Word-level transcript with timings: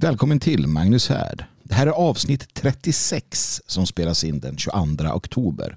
Välkommen 0.00 0.40
till 0.40 0.66
Magnus 0.66 1.08
Härd. 1.08 1.44
Det 1.62 1.74
här 1.74 1.86
är 1.86 1.90
avsnitt 1.90 2.54
36 2.54 3.62
som 3.66 3.86
spelas 3.86 4.24
in 4.24 4.40
den 4.40 4.56
22 4.56 4.76
oktober. 5.14 5.76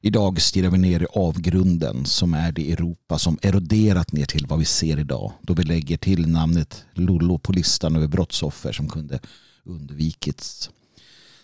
Idag 0.00 0.40
stirrar 0.40 0.70
vi 0.70 0.78
ner 0.78 1.02
i 1.02 1.06
avgrunden 1.12 2.06
som 2.06 2.34
är 2.34 2.52
det 2.52 2.72
Europa 2.72 3.18
som 3.18 3.38
eroderat 3.42 4.12
ner 4.12 4.24
till 4.24 4.46
vad 4.46 4.58
vi 4.58 4.64
ser 4.64 4.98
idag 4.98 5.32
då 5.42 5.54
vi 5.54 5.62
lägger 5.62 5.96
till 5.96 6.28
namnet 6.28 6.84
Lollo 6.94 7.38
på 7.38 7.52
listan 7.52 7.96
över 7.96 8.06
brottsoffer 8.06 8.72
som 8.72 8.88
kunde 8.88 9.20
undvikits. 9.64 10.70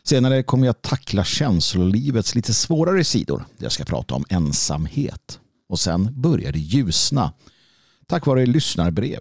Senare 0.02 0.42
kommer 0.42 0.66
jag 0.66 0.82
tackla 0.82 1.24
känslolivets 1.24 2.34
lite 2.34 2.54
svårare 2.54 3.04
sidor. 3.04 3.44
Jag 3.58 3.72
ska 3.72 3.84
prata 3.84 4.14
om 4.14 4.24
ensamhet. 4.28 5.40
Och 5.68 5.80
sen 5.80 6.20
börjar 6.20 6.52
det 6.52 6.58
ljusna 6.58 7.32
tack 8.06 8.26
vare 8.26 8.46
lyssnarbrev. 8.46 9.20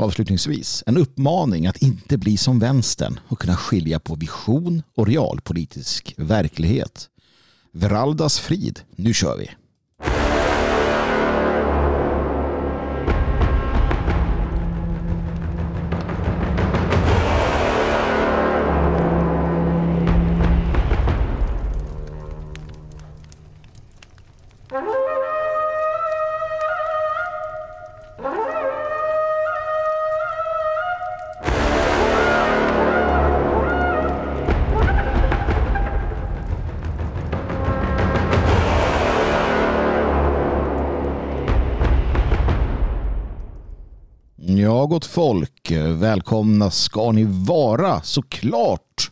Avslutningsvis 0.00 0.84
en 0.86 0.96
uppmaning 0.96 1.66
att 1.66 1.82
inte 1.82 2.18
bli 2.18 2.36
som 2.36 2.58
vänstern 2.58 3.20
och 3.28 3.38
kunna 3.38 3.56
skilja 3.56 4.00
på 4.00 4.14
vision 4.14 4.82
och 4.94 5.06
realpolitisk 5.06 6.14
verklighet. 6.16 7.08
Veraldas 7.72 8.38
frid, 8.38 8.80
nu 8.96 9.14
kör 9.14 9.36
vi! 9.38 9.50
Gott 44.90 45.06
folk. 45.06 45.70
Välkomna 45.94 46.70
ska 46.70 47.12
ni 47.12 47.24
vara 47.28 48.02
såklart 48.02 49.10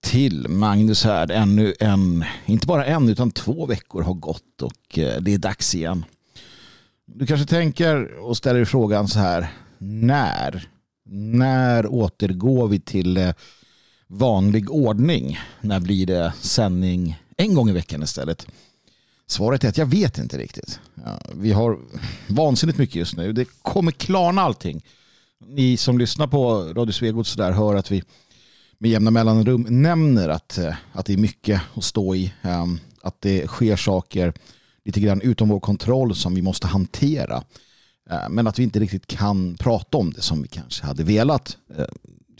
till 0.00 0.48
Magnus 0.48 1.04
här. 1.04 1.30
Ännu 1.30 1.74
en, 1.80 2.24
inte 2.46 2.66
bara 2.66 2.86
en 2.86 3.08
utan 3.08 3.30
två 3.30 3.66
veckor 3.66 4.02
har 4.02 4.14
gått 4.14 4.62
och 4.62 4.98
eh, 4.98 5.20
det 5.20 5.34
är 5.34 5.38
dags 5.38 5.74
igen. 5.74 6.04
Du 7.06 7.26
kanske 7.26 7.46
tänker 7.46 8.18
och 8.18 8.36
ställer 8.36 8.56
dig 8.56 8.66
frågan 8.66 9.08
så 9.08 9.18
här. 9.18 9.52
När? 9.78 10.68
När 11.04 11.86
återgår 11.86 12.68
vi 12.68 12.80
till 12.80 13.16
eh, 13.16 13.30
vanlig 14.06 14.70
ordning? 14.70 15.38
När 15.60 15.80
blir 15.80 16.06
det 16.06 16.32
sändning 16.40 17.20
en 17.36 17.54
gång 17.54 17.68
i 17.68 17.72
veckan 17.72 18.02
istället? 18.02 18.46
Svaret 19.32 19.64
är 19.64 19.68
att 19.68 19.78
jag 19.78 19.86
vet 19.86 20.18
inte 20.18 20.38
riktigt. 20.38 20.80
Ja, 21.04 21.18
vi 21.34 21.52
har 21.52 21.78
vansinnigt 22.28 22.78
mycket 22.78 22.96
just 22.96 23.16
nu. 23.16 23.32
Det 23.32 23.44
kommer 23.62 23.92
klarna 23.92 24.42
allting. 24.42 24.84
Ni 25.46 25.76
som 25.76 25.98
lyssnar 25.98 26.26
på 26.26 26.58
Radio 26.60 26.92
Svegot 26.92 27.36
där 27.36 27.52
hör 27.52 27.74
att 27.74 27.90
vi 27.90 28.02
med 28.78 28.90
jämna 28.90 29.10
mellanrum 29.10 29.66
nämner 29.68 30.28
att, 30.28 30.58
eh, 30.58 30.74
att 30.92 31.06
det 31.06 31.12
är 31.12 31.16
mycket 31.16 31.62
att 31.74 31.84
stå 31.84 32.14
i. 32.14 32.32
Ehm, 32.42 32.78
att 33.02 33.20
det 33.20 33.46
sker 33.46 33.76
saker 33.76 34.32
lite 34.84 35.00
grann 35.00 35.20
utom 35.20 35.48
vår 35.48 35.60
kontroll 35.60 36.14
som 36.14 36.34
vi 36.34 36.42
måste 36.42 36.66
hantera. 36.66 37.44
Eh, 38.10 38.28
men 38.30 38.46
att 38.46 38.58
vi 38.58 38.62
inte 38.62 38.80
riktigt 38.80 39.06
kan 39.06 39.56
prata 39.56 39.98
om 39.98 40.12
det 40.12 40.22
som 40.22 40.42
vi 40.42 40.48
kanske 40.48 40.86
hade 40.86 41.04
velat 41.04 41.56
eh, 41.76 41.84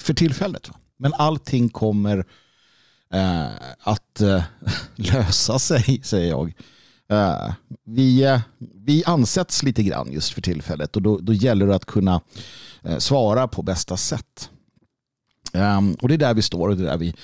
för 0.00 0.14
tillfället. 0.14 0.70
Men 0.98 1.14
allting 1.14 1.68
kommer 1.68 2.24
att 3.78 4.22
lösa 4.96 5.58
sig, 5.58 6.00
säger 6.04 6.28
jag. 6.28 6.52
Uh, 7.12 7.52
vi, 7.84 8.26
uh, 8.26 8.40
vi 8.58 9.04
ansätts 9.06 9.62
lite 9.62 9.82
grann 9.82 10.12
just 10.12 10.32
för 10.32 10.40
tillfället 10.42 10.96
och 10.96 11.02
då, 11.02 11.18
då 11.18 11.32
gäller 11.32 11.66
det 11.66 11.74
att 11.74 11.84
kunna 11.84 12.20
uh, 12.86 12.98
svara 12.98 13.48
på 13.48 13.62
bästa 13.62 13.96
sätt. 13.96 14.50
Um, 15.52 15.94
och 15.94 16.08
det 16.08 16.14
är 16.14 16.18
där 16.18 16.34
vi 16.34 16.42
står 16.42 16.68
och 16.68 16.76
det 16.76 16.82
är 16.82 16.86
där 16.86 16.98
vi, 16.98 17.14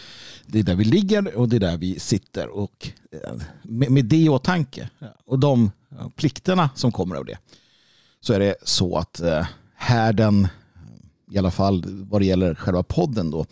det 0.47 0.59
är 0.59 0.62
där 0.62 0.75
vi 0.75 0.84
ligger 0.84 1.37
och 1.37 1.48
det 1.48 1.56
är 1.56 1.60
där 1.60 1.77
vi 1.77 1.98
sitter. 1.98 2.48
Och 2.48 2.88
med, 3.62 3.91
med 3.91 4.04
det 4.04 4.16
i 4.16 4.28
åtanke 4.28 4.91
och 5.25 5.38
de 5.38 5.71
plikterna 6.16 6.71
som 6.75 6.93
kommer 6.93 7.16
av 7.16 7.25
det 7.25 7.38
så 8.21 8.32
är 8.32 8.38
det 8.38 8.54
så 8.62 8.97
att 8.97 9.21
härden, 9.75 10.48
i 11.31 11.38
alla 11.38 11.50
fall 11.50 11.84
vad 11.87 12.21
det 12.21 12.25
gäller 12.25 12.54
själva 12.54 12.82
podden 12.82 13.31
då, 13.31 13.47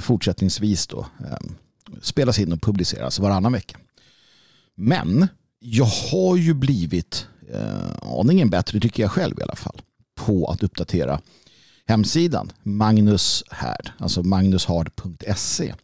fortsättningsvis 0.00 0.86
då 0.86 1.06
ehm, 1.18 1.54
spelas 2.02 2.38
in 2.38 2.52
och 2.52 2.62
publiceras 2.62 3.18
varannan 3.18 3.52
vecka. 3.52 3.78
Men 4.74 5.28
jag 5.68 5.84
har 5.84 6.36
ju 6.36 6.54
blivit 6.54 7.26
eh, 7.52 8.18
aningen 8.18 8.50
bättre, 8.50 8.80
tycker 8.80 9.02
jag 9.02 9.12
själv 9.12 9.38
i 9.38 9.42
alla 9.42 9.56
fall, 9.56 9.82
på 10.14 10.50
att 10.50 10.62
uppdatera 10.62 11.20
hemsidan 11.86 12.52
Magnus 12.62 13.44
Härd, 13.50 13.90
alltså 13.98 14.22
magnushard.se 14.22 15.74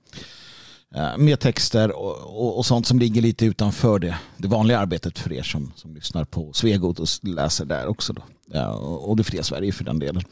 eh, 0.95 1.19
med 1.19 1.41
texter 1.41 1.97
och, 1.97 2.17
och, 2.17 2.59
och, 2.59 2.67
sånt 2.67 2.87
som 2.87 2.99
ligger 2.99 3.23
lite 3.23 3.47
utanför 3.47 3.99
det, 3.99 4.19
det 4.37 4.49
vanliga 4.49 4.79
arbetet 4.79 5.19
för 5.19 5.33
er 5.33 5.43
som, 5.43 5.73
som 5.77 5.95
lyssnar 5.95 6.25
på 6.25 6.53
Svegot 6.53 6.99
och 6.99 7.09
läser 7.23 7.65
där 7.65 7.87
också. 7.87 8.13
Då. 8.13 8.23
Ja, 8.53 8.69
och, 8.69 9.09
och 9.09 9.17
det 9.17 9.25
fria 9.25 9.43
Sverige 9.43 9.73
för 9.73 9.85
den 9.85 9.99
delen. 9.99 10.23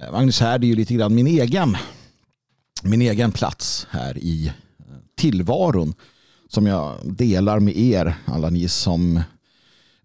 Eh, 0.00 0.12
Magnus 0.12 0.40
här 0.40 0.58
är 0.58 0.64
ju 0.64 0.74
lite 0.74 0.94
grann 0.94 1.14
min 1.14 1.26
egen, 1.26 1.76
min 2.82 3.02
egen 3.02 3.32
plats 3.32 3.86
här 3.90 4.18
i 4.18 4.46
eh, 4.46 4.84
tillvaron 5.16 5.94
som 6.50 6.66
jag 6.66 6.98
delar 7.02 7.60
med 7.60 7.76
er, 7.76 8.14
alla 8.24 8.50
ni 8.50 8.68
som 8.68 9.22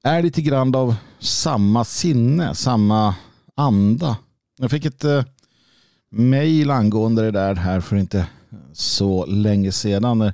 är 0.04 0.24
lite 0.24 0.42
grann 0.42 0.76
av 0.76 0.96
samma 1.20 1.86
sinne, 1.86 2.56
samma 2.56 3.16
anda. 3.56 4.18
Jag 4.58 4.72
fick 4.72 4.86
ett 4.86 5.04
eh, 5.04 5.24
mejl 6.12 6.72
angående 6.72 7.22
det 7.22 7.32
där 7.32 7.56
här 7.56 7.82
för 7.82 7.96
inte 7.96 8.28
så 8.74 9.26
länge 9.26 9.72
sedan. 9.72 10.34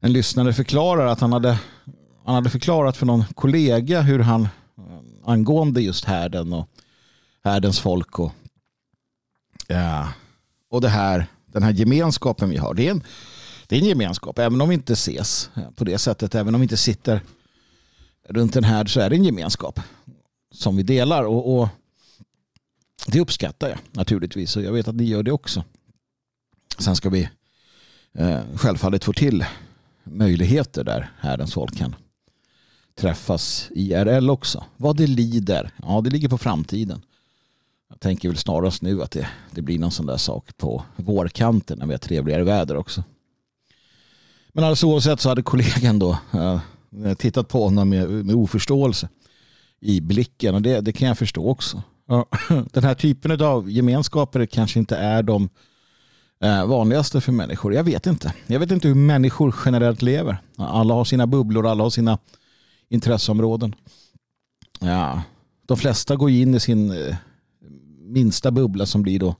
En 0.00 0.12
lyssnare 0.12 0.52
förklarar 0.52 1.06
att 1.06 1.20
han 1.20 1.32
hade, 1.32 1.58
han 2.24 2.34
hade 2.34 2.50
förklarat 2.50 2.96
för 2.96 3.06
någon 3.06 3.24
kollega 3.34 4.00
hur 4.00 4.18
han 4.18 4.42
eh, 4.42 4.48
angående 5.24 5.80
just 5.80 6.04
härden 6.04 6.52
och 6.52 6.68
härdens 7.44 7.80
folk 7.80 8.18
och, 8.18 8.32
ja, 9.66 10.08
och 10.70 10.80
det 10.80 10.88
här, 10.88 11.26
den 11.46 11.62
här 11.62 11.72
gemenskapen 11.72 12.50
vi 12.50 12.56
har. 12.56 12.74
Det 12.74 12.86
är 12.86 12.90
en 12.90 13.02
det 13.68 13.76
är 13.76 13.80
en 13.80 13.88
gemenskap, 13.88 14.38
även 14.38 14.60
om 14.60 14.68
vi 14.68 14.74
inte 14.74 14.92
ses 14.92 15.50
på 15.76 15.84
det 15.84 15.98
sättet, 15.98 16.34
även 16.34 16.54
om 16.54 16.60
vi 16.60 16.64
inte 16.64 16.76
sitter 16.76 17.20
runt 18.28 18.52
den 18.52 18.64
här 18.64 18.84
så 18.84 19.00
är 19.00 19.10
det 19.10 19.16
en 19.16 19.24
gemenskap 19.24 19.80
som 20.52 20.76
vi 20.76 20.82
delar 20.82 21.24
och, 21.24 21.58
och 21.58 21.68
det 23.06 23.20
uppskattar 23.20 23.68
jag 23.68 23.78
naturligtvis 23.92 24.56
och 24.56 24.62
jag 24.62 24.72
vet 24.72 24.88
att 24.88 24.94
ni 24.94 25.04
gör 25.04 25.22
det 25.22 25.32
också. 25.32 25.64
Sen 26.78 26.96
ska 26.96 27.10
vi 27.10 27.28
eh, 28.14 28.40
självfallet 28.54 29.04
få 29.04 29.12
till 29.12 29.44
möjligheter 30.04 30.84
där 30.84 31.12
härdens 31.18 31.54
folk 31.54 31.76
kan 31.76 31.94
träffas 32.94 33.68
IRL 33.70 34.30
också. 34.30 34.64
Vad 34.76 34.96
det 34.96 35.06
lider, 35.06 35.70
ja 35.82 36.00
det 36.00 36.10
ligger 36.10 36.28
på 36.28 36.38
framtiden. 36.38 37.02
Jag 37.88 38.00
tänker 38.00 38.28
väl 38.28 38.38
snarast 38.38 38.82
nu 38.82 39.02
att 39.02 39.10
det, 39.10 39.28
det 39.50 39.62
blir 39.62 39.78
någon 39.78 39.90
sån 39.90 40.06
där 40.06 40.16
sak 40.16 40.56
på 40.56 40.84
vårkanten 40.96 41.78
när 41.78 41.86
vi 41.86 41.92
har 41.92 41.98
trevligare 41.98 42.44
väder 42.44 42.76
också. 42.76 43.04
Men 44.52 44.64
alldeles 44.64 44.84
oavsett 44.84 45.20
så 45.20 45.28
hade 45.28 45.42
kollegan 45.42 45.98
då 45.98 46.18
eh, 46.32 47.14
tittat 47.14 47.48
på 47.48 47.64
honom 47.64 47.88
med, 47.88 48.10
med 48.10 48.36
oförståelse 48.36 49.08
i 49.80 50.00
blicken 50.00 50.54
och 50.54 50.62
det, 50.62 50.80
det 50.80 50.92
kan 50.92 51.08
jag 51.08 51.18
förstå 51.18 51.50
också. 51.50 51.82
Den 52.72 52.84
här 52.84 52.94
typen 52.94 53.42
av 53.42 53.70
gemenskaper 53.70 54.46
kanske 54.46 54.78
inte 54.78 54.96
är 54.96 55.22
de 55.22 55.48
eh, 56.42 56.66
vanligaste 56.66 57.20
för 57.20 57.32
människor. 57.32 57.74
Jag 57.74 57.84
vet 57.84 58.06
inte. 58.06 58.34
Jag 58.46 58.60
vet 58.60 58.70
inte 58.70 58.88
hur 58.88 58.94
människor 58.94 59.54
generellt 59.64 60.02
lever. 60.02 60.42
Alla 60.56 60.94
har 60.94 61.04
sina 61.04 61.26
bubblor, 61.26 61.66
alla 61.66 61.82
har 61.82 61.90
sina 61.90 62.18
intresseområden. 62.88 63.74
Ja, 64.80 65.22
de 65.66 65.76
flesta 65.76 66.16
går 66.16 66.30
in 66.30 66.54
i 66.54 66.60
sin 66.60 66.90
eh, 66.90 67.16
minsta 68.00 68.50
bubbla 68.50 68.86
som 68.86 69.02
blir 69.02 69.18
då 69.18 69.28
Eh, 69.28 69.34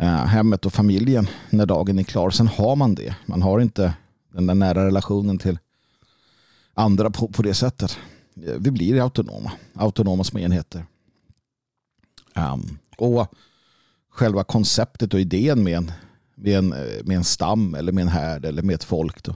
Eh, 0.00 0.24
hemmet 0.24 0.66
och 0.66 0.72
familjen 0.72 1.28
när 1.50 1.66
dagen 1.66 1.98
är 1.98 2.02
klar. 2.02 2.30
Sen 2.30 2.48
har 2.48 2.76
man 2.76 2.94
det. 2.94 3.16
Man 3.26 3.42
har 3.42 3.60
inte 3.60 3.94
den 4.32 4.46
där 4.46 4.54
nära 4.54 4.86
relationen 4.86 5.38
till 5.38 5.58
andra 6.74 7.10
på, 7.10 7.28
på 7.28 7.42
det 7.42 7.54
sättet. 7.54 7.98
Eh, 8.46 8.54
vi 8.58 8.70
blir 8.70 9.02
autonoma. 9.02 9.52
Autonoma 9.74 10.24
små 10.24 10.38
enheter. 10.38 10.86
Um, 12.34 12.78
och 12.98 13.34
själva 14.10 14.44
konceptet 14.44 15.14
och 15.14 15.20
idén 15.20 15.64
med 15.64 15.76
en, 15.76 15.92
med, 16.34 16.58
en, 16.58 16.72
eh, 16.72 17.04
med 17.04 17.16
en 17.16 17.24
stam 17.24 17.74
eller 17.74 17.92
med 17.92 18.02
en 18.02 18.08
härd 18.08 18.44
eller 18.44 18.62
med 18.62 18.74
ett 18.74 18.84
folk 18.84 19.22
då, 19.22 19.32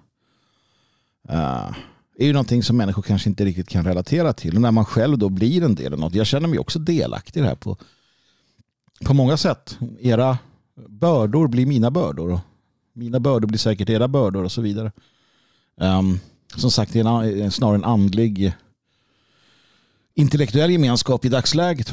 uh, 1.31 1.73
är 2.19 2.27
ju 2.27 2.33
någonting 2.33 2.63
som 2.63 2.77
människor 2.77 3.03
kanske 3.03 3.29
inte 3.29 3.45
riktigt 3.45 3.69
kan 3.69 3.85
relatera 3.85 4.33
till. 4.33 4.55
Och 4.55 4.63
när 4.63 4.71
man 4.71 4.85
själv 4.85 5.19
då 5.19 5.29
blir 5.29 5.63
en 5.63 5.75
del 5.75 5.93
av 5.93 5.99
något. 5.99 6.15
Jag 6.15 6.27
känner 6.27 6.49
mig 6.49 6.59
också 6.59 6.79
delaktig 6.79 7.41
i 7.41 7.43
det 7.43 7.49
här 7.49 7.57
på 7.57 7.77
på 9.05 9.15
många 9.15 9.37
sätt. 9.37 9.79
Era 10.01 10.39
bördor 10.89 11.49
blir 11.49 11.67
mina 11.67 11.91
bördor. 11.91 12.33
Och 12.33 12.41
mina 12.93 13.21
bördor 13.21 13.49
blir 13.49 13.59
säkert 13.59 13.91
era 13.91 14.09
bördor 14.09 14.45
och 14.45 14.53
så 14.53 14.61
vidare. 14.61 14.93
Um, 15.77 16.21
som 16.57 16.71
sagt, 16.71 16.93
det 16.93 17.01
är 17.01 17.43
en, 17.43 17.51
snarare 17.51 17.77
en 17.77 17.85
andlig 17.85 18.53
intellektuell 20.15 20.71
gemenskap 20.71 21.25
i 21.25 21.29
dagsläget. 21.29 21.93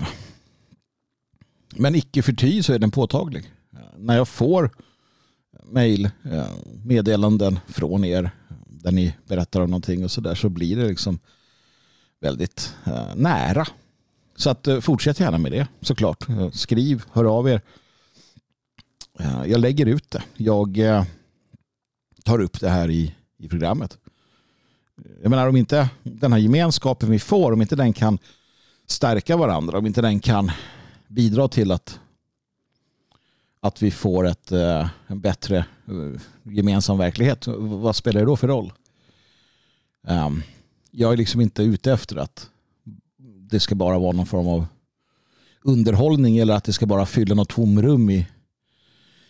Men 1.76 1.96
icke 1.96 2.22
förty 2.22 2.64
så 2.64 2.74
är 2.74 2.80
den 2.80 2.92
påtaglig. 2.92 3.52
Eh, 3.74 3.80
när 3.98 4.18
jag 4.18 4.28
får 4.28 4.72
mejl, 5.64 6.10
eh, 6.24 6.48
meddelanden 6.84 7.60
från 7.68 8.06
er 8.06 8.32
där 8.66 8.92
ni 8.92 9.16
berättar 9.28 9.62
om 9.62 9.70
någonting 9.70 10.04
och 10.04 10.12
så 10.12 10.22
där 10.22 10.36
så 10.36 10.50
blir 10.50 10.78
det 10.78 10.88
liksom 10.88 11.20
väldigt 12.20 12.76
eh, 12.86 13.16
nära. 13.16 13.68
Så 14.36 14.50
att 14.50 14.68
fortsätt 14.82 15.20
gärna 15.20 15.38
med 15.38 15.52
det 15.52 15.68
såklart. 15.82 16.28
Skriv, 16.54 17.04
hör 17.12 17.26
av 17.26 17.50
er. 17.50 17.62
Eh, 19.20 19.46
jag 19.46 19.60
lägger 19.60 19.86
ut 19.86 20.12
det. 20.12 20.24
Jag 20.38 20.78
eh, 20.78 21.04
tar 22.24 22.42
upp 22.42 22.60
det 22.60 22.70
här 22.70 22.90
i, 22.90 23.16
i 23.38 23.50
programmet. 23.50 23.98
Eh, 24.98 25.12
jag 25.22 25.30
menar 25.30 25.48
om 25.48 25.56
inte 25.58 25.90
den 26.04 26.34
här 26.34 26.40
gemenskapen 26.40 27.12
vi 27.12 27.20
får, 27.20 27.52
om 27.52 27.62
inte 27.62 27.76
den 27.76 27.94
kan 27.94 28.20
stärka 28.88 29.38
varandra, 29.38 29.78
om 29.78 29.86
inte 29.86 30.02
den 30.02 30.20
kan 30.20 30.52
bidra 31.08 31.48
till 31.48 31.72
att, 31.72 32.00
att 33.60 33.82
vi 33.82 33.92
får 33.92 34.28
ett, 34.28 34.52
en 35.08 35.20
bättre 35.20 35.66
gemensam 36.44 36.98
verklighet, 36.98 37.48
vad 37.58 37.96
spelar 37.96 38.20
det 38.20 38.26
då 38.26 38.36
för 38.36 38.48
roll? 38.48 38.74
Ehm, 40.08 40.44
jag 40.92 41.14
är 41.14 41.18
liksom 41.18 41.42
inte 41.42 41.64
ute 41.64 41.92
efter 41.92 42.16
att 42.16 42.50
det 43.52 43.60
ska 43.60 43.76
bara 43.76 44.00
vara 44.00 44.12
någon 44.12 44.26
form 44.26 44.48
av 44.48 44.66
underhållning 45.62 46.38
eller 46.38 46.54
att 46.54 46.64
det 46.64 46.74
ska 46.74 46.86
bara 46.86 47.06
fylla 47.06 47.36
något 47.36 47.50
tomrum 47.50 48.10
i, 48.10 48.28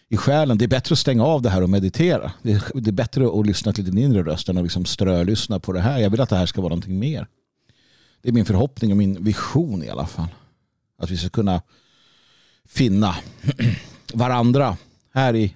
i 0.09 0.17
själen. 0.17 0.57
Det 0.57 0.65
är 0.65 0.69
bättre 0.69 0.93
att 0.93 0.99
stänga 0.99 1.23
av 1.23 1.41
det 1.41 1.49
här 1.49 1.61
och 1.61 1.69
meditera. 1.69 2.31
Det 2.41 2.51
är, 2.51 2.63
det 2.73 2.89
är 2.89 2.91
bättre 2.91 3.39
att 3.39 3.47
lyssna 3.47 3.73
till 3.73 3.85
din 3.85 3.97
inre 3.97 4.23
röst 4.23 4.49
än 4.49 4.57
att 4.57 4.63
liksom 4.63 4.85
strölyssna 4.85 5.59
på 5.59 5.71
det 5.73 5.79
här. 5.79 5.99
Jag 5.99 6.09
vill 6.09 6.21
att 6.21 6.29
det 6.29 6.35
här 6.35 6.45
ska 6.45 6.61
vara 6.61 6.69
någonting 6.69 6.99
mer. 6.99 7.27
Det 8.21 8.29
är 8.29 8.33
min 8.33 8.45
förhoppning 8.45 8.91
och 8.91 8.97
min 8.97 9.23
vision 9.23 9.83
i 9.83 9.89
alla 9.89 10.07
fall. 10.07 10.27
Att 10.97 11.11
vi 11.11 11.17
ska 11.17 11.29
kunna 11.29 11.61
finna 12.65 13.15
varandra 14.13 14.77
här 15.13 15.35
i, 15.35 15.55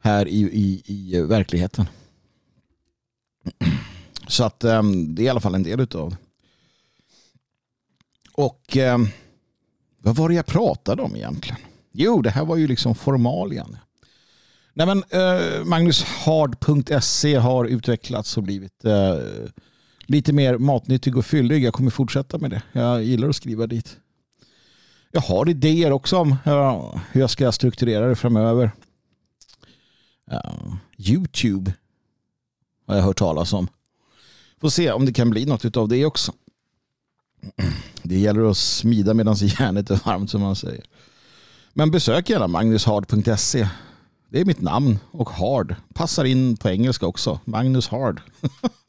här 0.00 0.28
i, 0.28 0.40
i, 0.40 0.82
i 0.84 1.20
verkligheten. 1.20 1.88
Så 4.28 4.44
att 4.44 4.64
um, 4.64 5.14
det 5.14 5.22
är 5.22 5.24
i 5.24 5.28
alla 5.28 5.40
fall 5.40 5.54
en 5.54 5.62
del 5.62 5.80
utav. 5.80 6.16
Och 8.32 8.76
um, 8.76 9.08
vad 9.98 10.16
var 10.16 10.28
det 10.28 10.34
jag 10.34 10.46
pratade 10.46 11.02
om 11.02 11.16
egentligen? 11.16 11.58
Jo, 12.00 12.22
det 12.22 12.30
här 12.30 12.44
var 12.44 12.56
ju 12.56 12.66
liksom 12.66 12.94
formalian. 12.94 13.76
Nej, 14.72 14.86
men, 14.86 15.04
eh, 15.10 15.64
Magnushard.se 15.64 17.34
har 17.34 17.64
utvecklats 17.64 18.36
och 18.36 18.42
blivit 18.42 18.84
eh, 18.84 19.18
lite 20.06 20.32
mer 20.32 20.58
matnyttig 20.58 21.16
och 21.16 21.26
fyllig. 21.26 21.64
Jag 21.64 21.74
kommer 21.74 21.90
fortsätta 21.90 22.38
med 22.38 22.50
det. 22.50 22.62
Jag 22.72 23.02
gillar 23.02 23.28
att 23.28 23.36
skriva 23.36 23.66
dit. 23.66 23.96
Jag 25.10 25.20
har 25.20 25.48
idéer 25.48 25.92
också 25.92 26.16
om 26.16 26.36
eh, 26.44 26.96
hur 27.12 27.20
jag 27.20 27.30
ska 27.30 27.52
strukturera 27.52 28.08
det 28.08 28.16
framöver. 28.16 28.70
Eh, 30.30 30.74
Youtube 30.98 31.74
har 32.86 32.96
jag 32.96 33.02
hört 33.02 33.18
talas 33.18 33.52
om. 33.52 33.68
Får 34.60 34.68
se 34.68 34.92
om 34.92 35.06
det 35.06 35.12
kan 35.12 35.30
bli 35.30 35.46
något 35.46 35.76
av 35.76 35.88
det 35.88 36.04
också. 36.06 36.32
Det 38.02 38.18
gäller 38.18 38.50
att 38.50 38.56
smida 38.56 39.14
medan 39.14 39.34
järnet 39.34 39.90
är 39.90 40.00
varmt 40.04 40.30
som 40.30 40.40
man 40.40 40.56
säger. 40.56 40.84
Men 41.78 41.90
besök 41.90 42.30
gärna 42.30 42.46
magnushard.se. 42.46 43.68
Det 44.30 44.40
är 44.40 44.44
mitt 44.44 44.60
namn 44.60 44.98
och 45.10 45.30
hard. 45.30 45.74
Passar 45.94 46.24
in 46.24 46.56
på 46.56 46.68
engelska 46.68 47.06
också. 47.06 47.40
Magnus 47.44 47.88
Hard. 47.88 48.20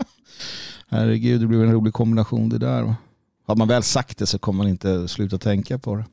Herregud, 0.88 1.42
det 1.42 1.48
blir 1.48 1.64
en 1.64 1.72
rolig 1.72 1.94
kombination 1.94 2.50
det 2.50 2.58
där. 2.58 2.96
Har 3.46 3.56
man 3.56 3.68
väl 3.68 3.84
sagt 3.84 4.18
det 4.18 4.26
så 4.26 4.40
kommer 4.40 4.58
man 4.58 4.68
inte 4.68 5.08
sluta 5.08 5.38
tänka 5.38 5.78
på 5.78 5.96
det. 5.96 6.06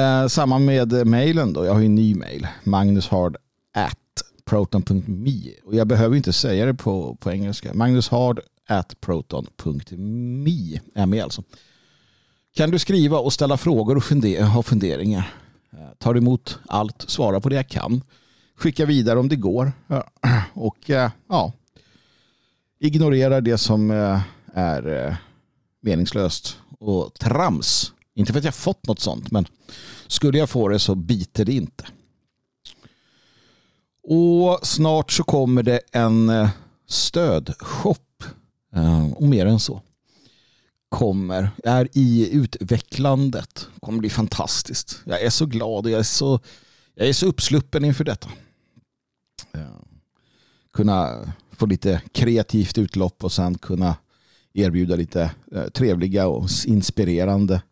Eh, 0.00 0.26
samma 0.26 0.58
med 0.58 1.06
mejlen 1.06 1.52
då. 1.52 1.64
Jag 1.64 1.72
har 1.72 1.80
ju 1.80 1.86
en 1.86 1.94
ny 1.94 2.14
mejl. 2.14 2.46
Magnushard 2.64 3.36
at 3.74 3.98
proton.me. 4.44 5.50
Och 5.64 5.74
jag 5.74 5.86
behöver 5.86 6.16
inte 6.16 6.32
säga 6.32 6.66
det 6.66 6.74
på, 6.74 7.16
på 7.20 7.30
engelska. 7.30 7.74
Magnushard 7.74 8.40
at 8.68 9.00
proton.me. 9.00 10.80
ME 11.06 11.22
alltså. 11.22 11.42
Kan 12.54 12.70
du 12.70 12.78
skriva 12.78 13.18
och 13.18 13.32
ställa 13.32 13.56
frågor 13.56 13.96
och 13.96 14.04
fundera, 14.04 14.44
ha 14.44 14.62
funderingar. 14.62 15.41
Tar 16.02 16.16
emot 16.16 16.58
allt, 16.66 17.04
svarar 17.10 17.40
på 17.40 17.48
det 17.48 17.56
jag 17.56 17.68
kan. 17.68 18.02
skickar 18.56 18.86
vidare 18.86 19.18
om 19.18 19.28
det 19.28 19.36
går. 19.36 19.72
Och 20.54 20.90
eh, 20.90 21.10
ja, 21.28 21.52
ignorerar 22.80 23.40
det 23.40 23.58
som 23.58 23.90
eh, 23.90 24.20
är 24.54 25.06
eh, 25.06 25.16
meningslöst 25.82 26.58
och 26.78 27.14
trams. 27.14 27.92
Inte 28.14 28.32
för 28.32 28.38
att 28.38 28.44
jag 28.44 28.54
fått 28.54 28.86
något 28.86 29.00
sånt, 29.00 29.30
men 29.30 29.46
skulle 30.06 30.38
jag 30.38 30.50
få 30.50 30.68
det 30.68 30.78
så 30.78 30.94
biter 30.94 31.44
det 31.44 31.52
inte. 31.52 31.84
Och 34.08 34.58
snart 34.62 35.12
så 35.12 35.24
kommer 35.24 35.62
det 35.62 35.80
en 35.92 36.48
stödshop 36.88 38.24
och 39.14 39.28
mer 39.28 39.46
än 39.46 39.60
så. 39.60 39.82
Kommer, 40.92 41.50
är 41.64 41.88
i 41.92 42.30
utvecklandet. 42.32 43.68
Kommer 43.80 43.98
bli 43.98 44.10
fantastiskt. 44.10 45.00
Jag 45.04 45.22
är 45.22 45.30
så 45.30 45.46
glad 45.46 45.84
och 45.84 45.90
jag 45.90 45.98
är 45.98 46.02
så, 46.02 46.40
jag 46.94 47.08
är 47.08 47.12
så 47.12 47.26
uppsluppen 47.26 47.84
inför 47.84 48.04
detta. 48.04 48.28
Eh, 49.52 49.76
kunna 50.72 51.24
få 51.52 51.66
lite 51.66 52.02
kreativt 52.12 52.78
utlopp 52.78 53.24
och 53.24 53.32
sen 53.32 53.58
kunna 53.58 53.96
erbjuda 54.52 54.96
lite 54.96 55.30
eh, 55.52 55.64
trevliga 55.64 56.26
och 56.28 56.48
inspirerande 56.66 57.62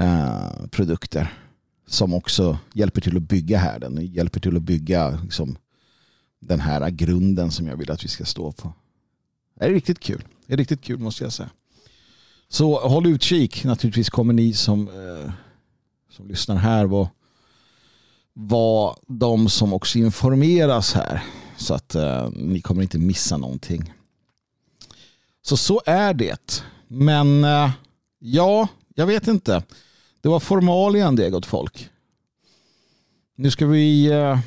eh, 0.00 0.66
produkter 0.70 1.32
som 1.86 2.14
också 2.14 2.58
hjälper 2.72 3.00
till 3.00 3.16
att 3.16 3.22
bygga 3.22 3.58
härden. 3.58 4.06
Hjälper 4.06 4.40
till 4.40 4.56
att 4.56 4.62
bygga 4.62 5.20
liksom, 5.22 5.58
den 6.40 6.60
här 6.60 6.90
grunden 6.90 7.50
som 7.50 7.66
jag 7.66 7.76
vill 7.76 7.90
att 7.90 8.04
vi 8.04 8.08
ska 8.08 8.24
stå 8.24 8.52
på. 8.52 8.72
Det 9.54 9.64
är 9.64 9.70
riktigt 9.70 10.00
kul. 10.00 10.24
Det 10.46 10.52
är 10.52 10.56
riktigt 10.56 10.82
kul 10.82 10.98
måste 10.98 11.24
jag 11.24 11.32
säga. 11.32 11.50
Så 12.48 12.88
håll 12.88 13.06
utkik. 13.06 13.64
Naturligtvis 13.64 14.10
kommer 14.10 14.32
ni 14.32 14.52
som, 14.52 14.88
eh, 14.88 15.32
som 16.10 16.28
lyssnar 16.28 16.56
här 16.56 16.86
vara 16.86 17.08
var 18.40 18.96
de 19.06 19.48
som 19.48 19.72
också 19.72 19.98
informeras 19.98 20.94
här. 20.94 21.22
Så 21.56 21.74
att 21.74 21.94
eh, 21.94 22.30
ni 22.32 22.60
kommer 22.60 22.82
inte 22.82 22.98
missa 22.98 23.36
någonting. 23.36 23.92
Så 25.42 25.56
så 25.56 25.82
är 25.86 26.14
det. 26.14 26.64
Men 26.88 27.44
eh, 27.44 27.70
ja, 28.18 28.68
jag 28.94 29.06
vet 29.06 29.28
inte. 29.28 29.62
Det 30.20 30.28
var 30.28 30.40
formalien 30.40 31.16
det 31.16 31.30
gott 31.30 31.46
folk. 31.46 31.88
Nu 33.36 33.50
ska 33.50 33.66
vi 33.66 34.06
eh, 34.06 34.38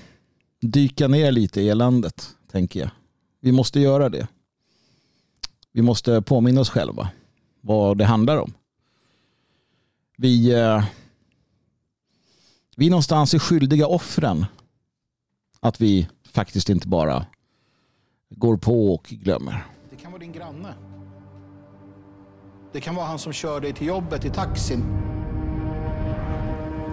dyka 0.62 1.08
ner 1.08 1.32
lite 1.32 1.62
i 1.62 1.70
eländet 1.70 2.30
tänker 2.52 2.80
jag. 2.80 2.90
Vi 3.42 3.52
måste 3.52 3.80
göra 3.80 4.10
det. 4.10 4.28
Vi 5.72 5.82
måste 5.82 6.22
påminna 6.22 6.62
oss 6.62 6.70
själva 6.70 7.10
vad 7.62 7.98
det 7.98 8.06
handlar 8.06 8.38
om. 8.38 8.54
Vi, 10.18 10.54
eh, 10.54 10.84
vi 12.76 12.90
någonstans 12.90 13.34
är 13.34 13.40
skyldiga 13.40 13.88
offren 13.88 14.46
att 15.60 15.82
vi 15.82 16.08
faktiskt 16.32 16.70
inte 16.70 16.88
bara 16.88 17.26
går 18.30 18.58
på 18.58 18.94
och 18.94 19.04
glömmer. 19.04 19.66
Det 19.90 19.96
kan 19.96 20.12
vara 20.12 20.20
din 20.20 20.32
granne. 20.32 20.74
Det 22.74 22.82
kan 22.82 22.96
vara 22.96 23.06
han 23.06 23.20
som 23.20 23.34
kör 23.34 23.62
dig 23.62 23.74
till 23.74 23.88
jobbet 23.88 24.26
i 24.26 24.30
taxin. 24.30 24.84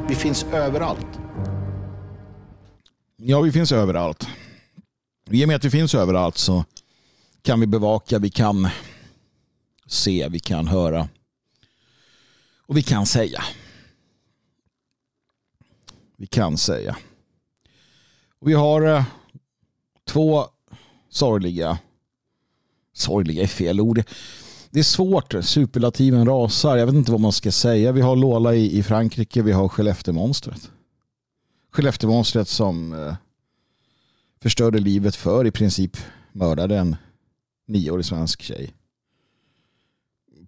Vi 0.09 0.15
finns 0.15 0.45
överallt. 0.45 1.21
Ja, 3.17 3.41
vi 3.41 3.53
finns 3.53 3.73
överallt. 3.73 4.29
I 5.31 5.45
och 5.45 5.49
med 5.49 5.57
att 5.57 5.65
vi 5.65 5.71
finns 5.71 5.95
överallt 5.95 6.39
så 6.39 6.65
kan 7.43 7.61
vi 7.61 7.67
bevaka, 7.67 8.19
vi 8.19 8.31
kan 8.31 8.69
se, 9.89 10.29
vi 10.29 10.39
kan 10.39 10.69
höra 10.69 11.09
och 12.67 12.77
vi 12.77 12.83
kan 12.83 13.07
säga. 13.07 13.45
Vi 16.17 16.27
kan 16.27 16.59
säga. 16.59 16.97
Och 18.39 18.49
vi 18.49 18.55
har 18.55 18.83
eh, 18.83 19.05
två 20.05 20.45
sorgliga, 21.09 21.79
sorgliga 22.93 23.43
är 23.43 23.47
fel 23.47 23.81
ord. 23.81 24.03
Det 24.71 24.79
är 24.79 24.85
svårt, 24.85 25.35
superlativen 25.41 26.27
rasar. 26.27 26.77
Jag 26.77 26.87
vet 26.87 26.95
inte 26.95 27.13
vad 27.13 27.21
man 27.21 27.33
ska 27.33 27.53
säga. 27.53 27.93
Vi 27.93 28.01
har 28.01 28.17
Lola 28.17 28.55
i, 28.55 28.79
i 28.79 28.83
Frankrike, 28.83 29.43
vi 29.43 29.53
har 29.53 29.69
Skellefteåmonstret. 29.69 30.71
Skellefteåmonstret 31.73 32.49
som 32.49 32.93
eh, 32.93 33.15
förstörde 34.43 34.79
livet 34.79 35.17
för 35.17 35.47
i 35.47 35.51
princip 35.51 35.97
mördade 36.33 36.79
en 36.79 36.97
nioårig 37.67 38.05
svensk 38.05 38.43
tjej. 38.43 38.75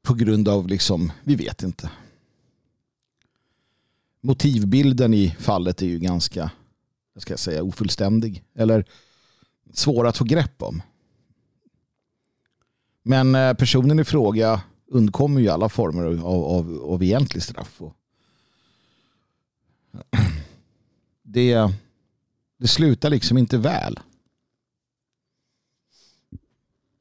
På 0.03 0.15
grund 0.15 0.49
av 0.49 0.69
liksom, 0.69 1.13
vi 1.25 1.35
vet 1.35 1.63
inte. 1.63 1.91
motivbilden 4.21 5.15
i 5.15 5.37
fallet 5.39 5.83
är 5.83 5.87
ju 5.87 5.99
ganska 5.99 6.51
jag 7.21 7.23
ska 7.23 7.37
säga, 7.37 7.63
ofullständig 7.63 8.45
eller 8.55 8.85
svår 9.73 10.07
att 10.07 10.19
få 10.19 10.25
grepp 10.25 10.63
om. 10.63 10.83
Men 13.03 13.35
eh, 13.35 13.55
personen 13.55 14.01
i 14.01 14.05
fråga 14.05 14.63
undkommer 14.87 15.41
ju 15.41 15.49
alla 15.49 15.69
former 15.69 16.03
av, 16.05 16.45
av, 16.45 16.83
av 16.85 17.03
egentlig 17.03 17.43
straff. 17.43 17.81
Det, 21.23 21.73
det 22.59 22.69
slutar 22.69 23.11
liksom 23.11 23.39
inte 23.39 23.59
väl. 23.59 23.99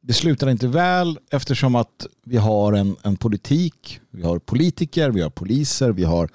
Det 0.09 0.13
slutar 0.13 0.49
inte 0.49 0.67
väl 0.67 1.19
eftersom 1.31 1.75
att 1.75 2.07
vi 2.25 2.37
har 2.37 2.73
en, 2.73 2.95
en 3.03 3.17
politik, 3.17 3.99
vi 4.09 4.23
har 4.23 4.39
politiker, 4.39 5.09
vi 5.09 5.21
har 5.21 5.29
poliser, 5.29 5.91
vi 5.91 6.03
har 6.03 6.29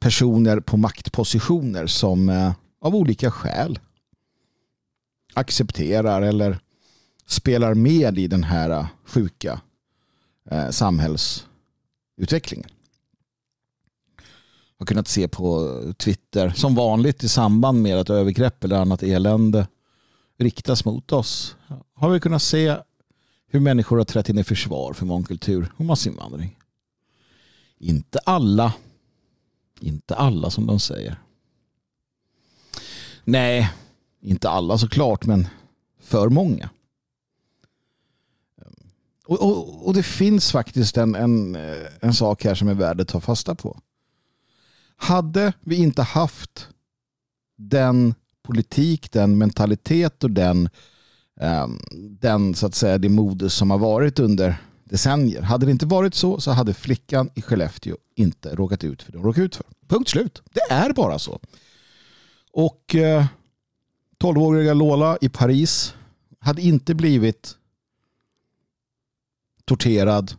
personer 0.00 0.60
på 0.60 0.76
maktpositioner 0.76 1.86
som 1.86 2.28
eh, 2.28 2.52
av 2.80 2.96
olika 2.96 3.30
skäl 3.30 3.78
accepterar 5.34 6.22
eller 6.22 6.58
spelar 7.26 7.74
med 7.74 8.18
i 8.18 8.26
den 8.26 8.44
här 8.44 8.70
eh, 8.70 8.86
sjuka 9.04 9.60
eh, 10.50 10.70
samhällsutvecklingen. 10.70 12.70
Jag 14.78 14.78
har 14.78 14.86
kunnat 14.86 15.08
se 15.08 15.28
på 15.28 15.78
Twitter 15.98 16.50
som 16.50 16.74
vanligt 16.74 17.24
i 17.24 17.28
samband 17.28 17.82
med 17.82 17.98
att 17.98 18.10
övergrepp 18.10 18.64
eller 18.64 18.76
annat 18.76 19.02
elände 19.02 19.66
riktas 20.42 20.84
mot 20.84 21.12
oss 21.12 21.56
har 21.94 22.10
vi 22.10 22.20
kunnat 22.20 22.42
se 22.42 22.76
hur 23.46 23.60
människor 23.60 23.98
har 23.98 24.04
trätt 24.04 24.28
in 24.28 24.38
i 24.38 24.44
försvar 24.44 24.92
för 24.92 25.06
mångkultur 25.06 25.72
och 25.76 25.84
massinvandring. 25.84 26.58
Inte 27.78 28.18
alla. 28.18 28.74
Inte 29.80 30.14
alla 30.14 30.50
som 30.50 30.66
de 30.66 30.80
säger. 30.80 31.16
Nej, 33.24 33.70
inte 34.20 34.50
alla 34.50 34.78
såklart, 34.78 35.26
men 35.26 35.48
för 36.00 36.28
många. 36.28 36.70
Och, 39.26 39.42
och, 39.42 39.86
och 39.86 39.94
det 39.94 40.02
finns 40.02 40.52
faktiskt 40.52 40.96
en, 40.96 41.14
en, 41.14 41.54
en 42.00 42.14
sak 42.14 42.44
här 42.44 42.54
som 42.54 42.68
är 42.68 42.74
värd 42.74 43.00
att 43.00 43.08
ta 43.08 43.20
fasta 43.20 43.54
på. 43.54 43.80
Hade 44.96 45.52
vi 45.60 45.76
inte 45.76 46.02
haft 46.02 46.68
den 47.56 48.14
politik, 48.42 49.12
den 49.12 49.38
mentalitet 49.38 50.24
och 50.24 50.30
den, 50.30 50.68
eh, 51.40 51.68
den 52.20 52.54
så 52.54 52.66
att 52.66 52.74
säga, 52.74 52.98
det 52.98 53.08
modus 53.08 53.54
som 53.54 53.70
har 53.70 53.78
varit 53.78 54.18
under 54.18 54.56
decennier. 54.84 55.42
Hade 55.42 55.66
det 55.66 55.72
inte 55.72 55.86
varit 55.86 56.14
så 56.14 56.40
så 56.40 56.50
hade 56.50 56.74
flickan 56.74 57.30
i 57.34 57.42
Skellefteå 57.42 57.96
inte 58.14 58.54
råkat 58.54 58.84
ut 58.84 59.02
för 59.02 59.12
det 59.12 59.18
hon 59.18 59.26
råkat 59.26 59.42
ut 59.42 59.56
för. 59.56 59.66
Punkt 59.88 60.08
slut. 60.08 60.42
Det 60.52 60.72
är 60.74 60.92
bara 60.92 61.18
så. 61.18 61.40
Och 62.52 62.94
eh, 62.94 63.26
12-åriga 64.18 64.74
Lola 64.74 65.18
i 65.20 65.28
Paris 65.28 65.94
hade 66.38 66.62
inte 66.62 66.94
blivit 66.94 67.56
torterad, 69.64 70.32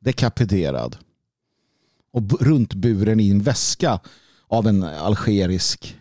dekapiterad 0.00 0.96
och 2.12 2.42
runtburen 2.42 3.20
i 3.20 3.30
en 3.30 3.42
väska 3.42 4.00
av 4.48 4.66
en 4.66 4.82
algerisk 4.82 5.99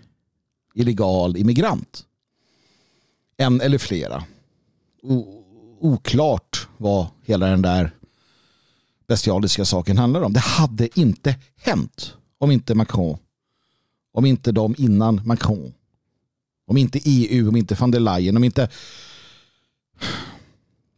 illegal 0.74 1.38
immigrant. 1.38 2.06
En 3.38 3.62
eller 3.62 3.78
flera. 3.78 4.24
O 5.04 5.40
oklart 5.80 6.68
vad 6.78 7.08
hela 7.26 7.48
den 7.48 7.62
där 7.62 7.92
bestialiska 9.08 9.66
saken 9.66 9.98
handlar 9.98 10.22
om. 10.22 10.34
Det 10.34 10.40
hade 10.40 11.00
inte 11.00 11.36
hänt 11.56 12.16
om 12.38 12.52
inte 12.52 12.76
Macron, 12.76 13.18
om 14.14 14.26
inte 14.26 14.52
de 14.52 14.76
innan 14.78 15.22
Macron, 15.26 15.74
om 16.68 16.78
inte 16.78 17.00
EU, 17.04 17.50
om 17.50 17.56
inte 17.56 17.76
van 17.76 17.92
der 17.92 18.00
Leyen, 18.00 18.38
om 18.38 18.44
inte 18.44 18.70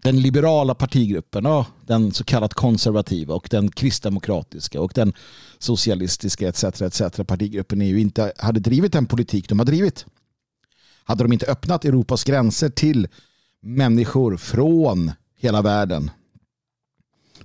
den 0.04 0.22
liberala 0.22 0.76
partigruppen 0.76 1.46
och 1.46 1.66
den 1.86 2.12
så 2.12 2.24
kallat 2.24 2.54
konservativa 2.54 3.36
och 3.36 3.48
den 3.52 3.72
kristdemokratiska 3.72 4.82
och 4.82 4.92
den 4.96 5.14
socialistiska 5.60 6.50
etc. 6.50 6.64
etc. 6.64 7.02
partigruppen 7.28 7.82
EU 7.82 7.98
inte 7.98 8.34
hade 8.38 8.60
drivit 8.60 8.94
den 8.94 9.06
politik 9.06 9.50
de 9.50 9.60
har 9.60 9.66
drivit. 9.66 10.06
Hade 11.04 11.24
de 11.24 11.34
inte 11.34 11.46
öppnat 11.46 11.86
Europas 11.86 12.24
gränser 12.24 12.70
till 12.70 13.08
människor 13.62 14.38
från 14.38 15.12
hela 15.38 15.62
världen 15.62 16.12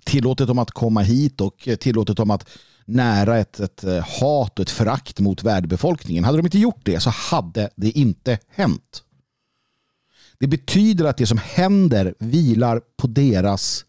tillåtit 0.05 0.47
dem 0.47 0.59
att 0.59 0.71
komma 0.71 1.01
hit 1.01 1.41
och 1.41 1.69
tillåtit 1.81 2.17
dem 2.17 2.31
att 2.31 2.49
nära 2.85 3.39
ett, 3.39 3.61
ett 3.61 3.85
eh, 3.85 4.05
hat 4.21 4.59
och 4.59 4.63
ett 4.63 4.71
förakt 4.71 5.21
mot 5.21 5.43
världbefolkningen. 5.43 6.25
Hade 6.25 6.39
de 6.39 6.47
inte 6.47 6.59
gjort 6.59 6.81
det 6.83 7.01
så 7.01 7.11
hade 7.11 7.71
det 7.77 7.91
inte 7.91 8.39
hänt. 8.49 9.03
Det 10.39 10.47
betyder 10.47 11.05
att 11.05 11.17
det 11.17 11.27
som 11.27 11.39
händer 11.39 12.15
vilar 12.19 12.81
på 12.97 13.07
deras 13.07 13.85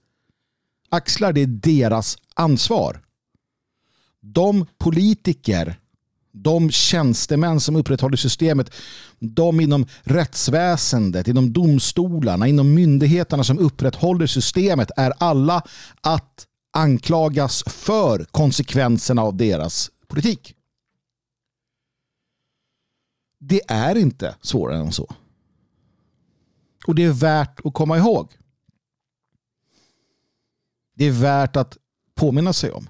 axlar. 0.90 1.34
Det 1.34 1.42
är 1.42 1.48
deras 1.48 2.18
ansvar. 2.34 3.02
De 4.20 4.66
politiker, 4.78 5.80
de 6.32 6.72
tjänstemän 6.72 7.60
som 7.60 7.76
upprätthåller 7.76 8.18
systemet, 8.18 8.74
de 9.20 9.60
inom 9.60 9.86
rättsväsendet, 10.02 11.28
inom 11.28 11.54
domstolarna, 11.54 12.48
inom 12.48 12.74
myndigheterna 12.74 13.44
som 13.44 13.60
upprätthåller 13.60 14.28
systemet 14.28 14.92
är 14.98 15.14
alla 15.18 15.64
att 16.02 16.48
anklagas 16.72 17.64
för 17.68 18.26
konsekvenserna 18.32 19.22
av 19.22 19.38
deras 19.38 19.92
politik. 20.08 20.54
Det 23.40 23.62
är 23.68 23.96
inte 23.96 24.36
svårare 24.42 24.78
än 24.78 24.92
så. 24.92 25.16
Och 26.88 26.96
det 26.96 27.04
är 27.04 27.12
värt 27.12 27.66
att 27.66 27.74
komma 27.74 27.98
ihåg. 27.98 28.38
Det 30.96 31.06
är 31.06 31.12
värt 31.12 31.56
att 31.56 31.78
påminna 32.16 32.54
sig 32.54 32.72
om. 32.72 32.90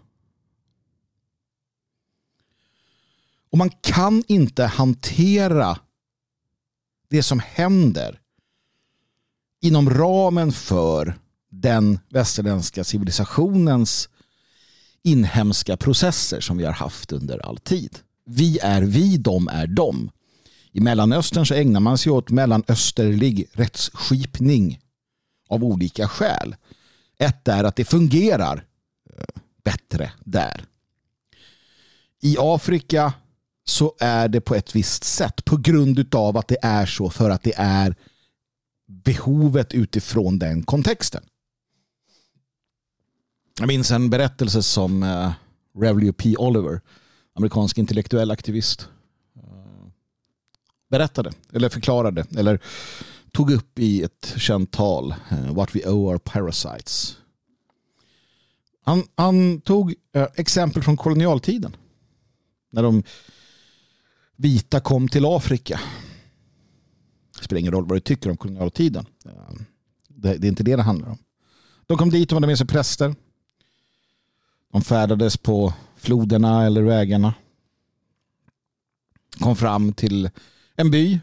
Och 3.49 3.57
man 3.57 3.69
kan 3.69 4.23
inte 4.27 4.65
hantera 4.65 5.79
det 7.07 7.23
som 7.23 7.39
händer 7.39 8.19
inom 9.61 9.89
ramen 9.89 10.51
för 10.51 11.19
den 11.49 11.99
västerländska 12.09 12.83
civilisationens 12.83 14.09
inhemska 15.03 15.77
processer 15.77 16.39
som 16.39 16.57
vi 16.57 16.65
har 16.65 16.73
haft 16.73 17.11
under 17.11 17.45
all 17.45 17.57
tid. 17.57 17.99
Vi 18.25 18.59
är 18.59 18.81
vi, 18.81 19.17
de 19.17 19.47
är 19.47 19.67
de. 19.67 20.11
I 20.77 20.79
Mellanöstern 20.79 21.45
så 21.45 21.53
ägnar 21.53 21.79
man 21.79 21.97
sig 21.97 22.11
åt 22.11 22.29
mellanösterlig 22.29 23.49
rättsskipning 23.51 24.79
av 25.49 25.63
olika 25.63 26.07
skäl. 26.07 26.55
Ett 27.17 27.47
är 27.47 27.63
att 27.63 27.75
det 27.75 27.85
fungerar 27.85 28.65
eh, 29.09 29.41
bättre 29.63 30.11
där. 30.23 30.65
I 32.21 32.35
Afrika 32.39 33.13
så 33.65 33.95
är 33.99 34.27
det 34.27 34.41
på 34.41 34.55
ett 34.55 34.75
visst 34.75 35.03
sätt 35.03 35.45
på 35.45 35.57
grund 35.57 36.15
av 36.15 36.37
att 36.37 36.47
det 36.47 36.57
är 36.61 36.85
så 36.85 37.09
för 37.09 37.29
att 37.29 37.43
det 37.43 37.53
är 37.57 37.95
behovet 38.87 39.73
utifrån 39.73 40.39
den 40.39 40.63
kontexten. 40.63 41.23
Jag 43.59 43.67
minns 43.67 43.91
en 43.91 44.09
berättelse 44.09 44.63
som 44.63 45.03
eh, 45.03 45.09
uh, 45.09 45.31
Revelio 45.79 46.13
P. 46.13 46.35
Oliver, 46.37 46.81
amerikansk 47.35 47.77
intellektuell 47.77 48.31
aktivist, 48.31 48.89
berättade 50.89 51.31
eller 51.53 51.69
förklarade 51.69 52.25
eller 52.37 52.59
tog 53.31 53.51
upp 53.51 53.79
i 53.79 54.03
ett 54.03 54.33
känt 54.37 54.71
tal 54.71 55.15
eh, 55.29 55.53
What 55.53 55.75
we 55.75 55.79
owe 55.89 56.11
our 56.11 56.17
parasites. 56.17 57.17
Han, 58.83 59.03
han 59.15 59.61
tog 59.61 59.95
eh, 60.13 60.27
exempel 60.35 60.83
från 60.83 60.97
kolonialtiden. 60.97 61.75
När 62.71 62.83
de 62.83 63.03
vita 64.35 64.79
kom 64.79 65.07
till 65.07 65.25
Afrika. 65.25 65.79
Det 67.37 67.43
spelar 67.43 67.59
ingen 67.59 67.73
roll 67.73 67.85
vad 67.85 67.95
du 67.95 67.99
tycker 67.99 68.29
om 68.29 68.37
kolonialtiden. 68.37 69.05
Eh, 69.25 69.31
det, 70.07 70.37
det 70.37 70.47
är 70.47 70.49
inte 70.49 70.63
det 70.63 70.75
det 70.75 70.81
handlar 70.81 71.09
om. 71.09 71.17
De 71.87 71.97
kom 71.97 72.09
dit 72.09 72.31
och 72.31 72.35
hade 72.35 72.47
med 72.47 72.57
sig 72.57 72.67
präster. 72.67 73.15
De 74.71 74.81
färdades 74.81 75.37
på 75.37 75.73
floderna 75.95 76.65
eller 76.65 76.81
vägarna. 76.81 77.33
Kom 79.39 79.55
fram 79.55 79.93
till 79.93 80.29
en 80.77 80.91
by. 80.91 81.19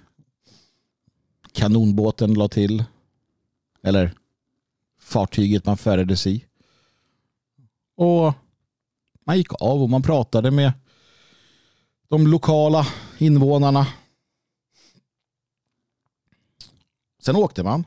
Kanonbåten 1.53 2.35
la 2.35 2.49
till. 2.49 2.85
Eller 3.83 4.15
fartyget 4.99 5.67
man 5.67 5.77
färdades 5.77 6.27
i. 6.27 6.45
Och 7.97 8.35
man 9.25 9.37
gick 9.37 9.53
av 9.53 9.83
och 9.83 9.91
man 9.91 10.03
pratade 10.03 10.51
med 10.51 10.73
de 12.09 12.27
lokala 12.27 12.87
invånarna. 13.19 13.87
Sen 17.23 17.37
åkte 17.37 17.63
man. 17.63 17.85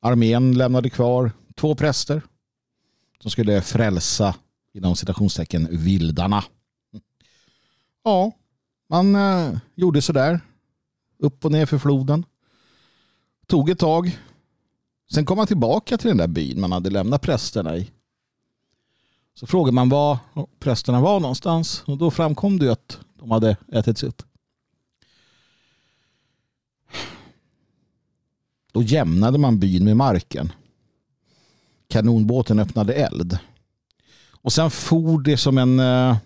Armén 0.00 0.52
lämnade 0.58 0.90
kvar 0.90 1.32
två 1.54 1.74
präster 1.74 2.22
som 3.20 3.30
skulle 3.30 3.62
frälsa 3.62 4.34
inom 4.72 4.96
citationstecken 4.96 5.68
vildarna. 5.70 6.44
Ja, 8.04 8.32
man 8.88 9.14
eh, 9.14 9.58
gjorde 9.74 10.02
sådär. 10.02 10.40
Upp 11.22 11.44
och 11.44 11.52
ner 11.52 11.66
för 11.66 11.78
floden. 11.78 12.24
Tog 13.46 13.70
ett 13.70 13.78
tag. 13.78 14.18
Sen 15.10 15.24
kom 15.24 15.36
man 15.36 15.46
tillbaka 15.46 15.98
till 15.98 16.08
den 16.08 16.16
där 16.16 16.28
byn 16.28 16.60
man 16.60 16.72
hade 16.72 16.90
lämnat 16.90 17.22
prästerna 17.22 17.76
i. 17.76 17.90
Så 19.34 19.46
frågade 19.46 19.74
man 19.74 19.88
var 19.88 20.18
prästerna 20.58 21.00
var 21.00 21.20
någonstans 21.20 21.82
och 21.86 21.98
då 21.98 22.10
framkom 22.10 22.58
det 22.58 22.72
att 22.72 22.98
de 23.18 23.30
hade 23.30 23.56
ätits 23.72 24.02
upp. 24.02 24.22
Då 28.72 28.82
jämnade 28.82 29.38
man 29.38 29.58
byn 29.58 29.84
med 29.84 29.96
marken. 29.96 30.52
Kanonbåten 31.88 32.58
öppnade 32.58 32.94
eld. 32.94 33.38
Och 34.30 34.52
sen 34.52 34.70
for 34.70 35.20
det 35.20 35.36
som 35.36 35.58
en 35.58 35.80
eh, 35.80 36.16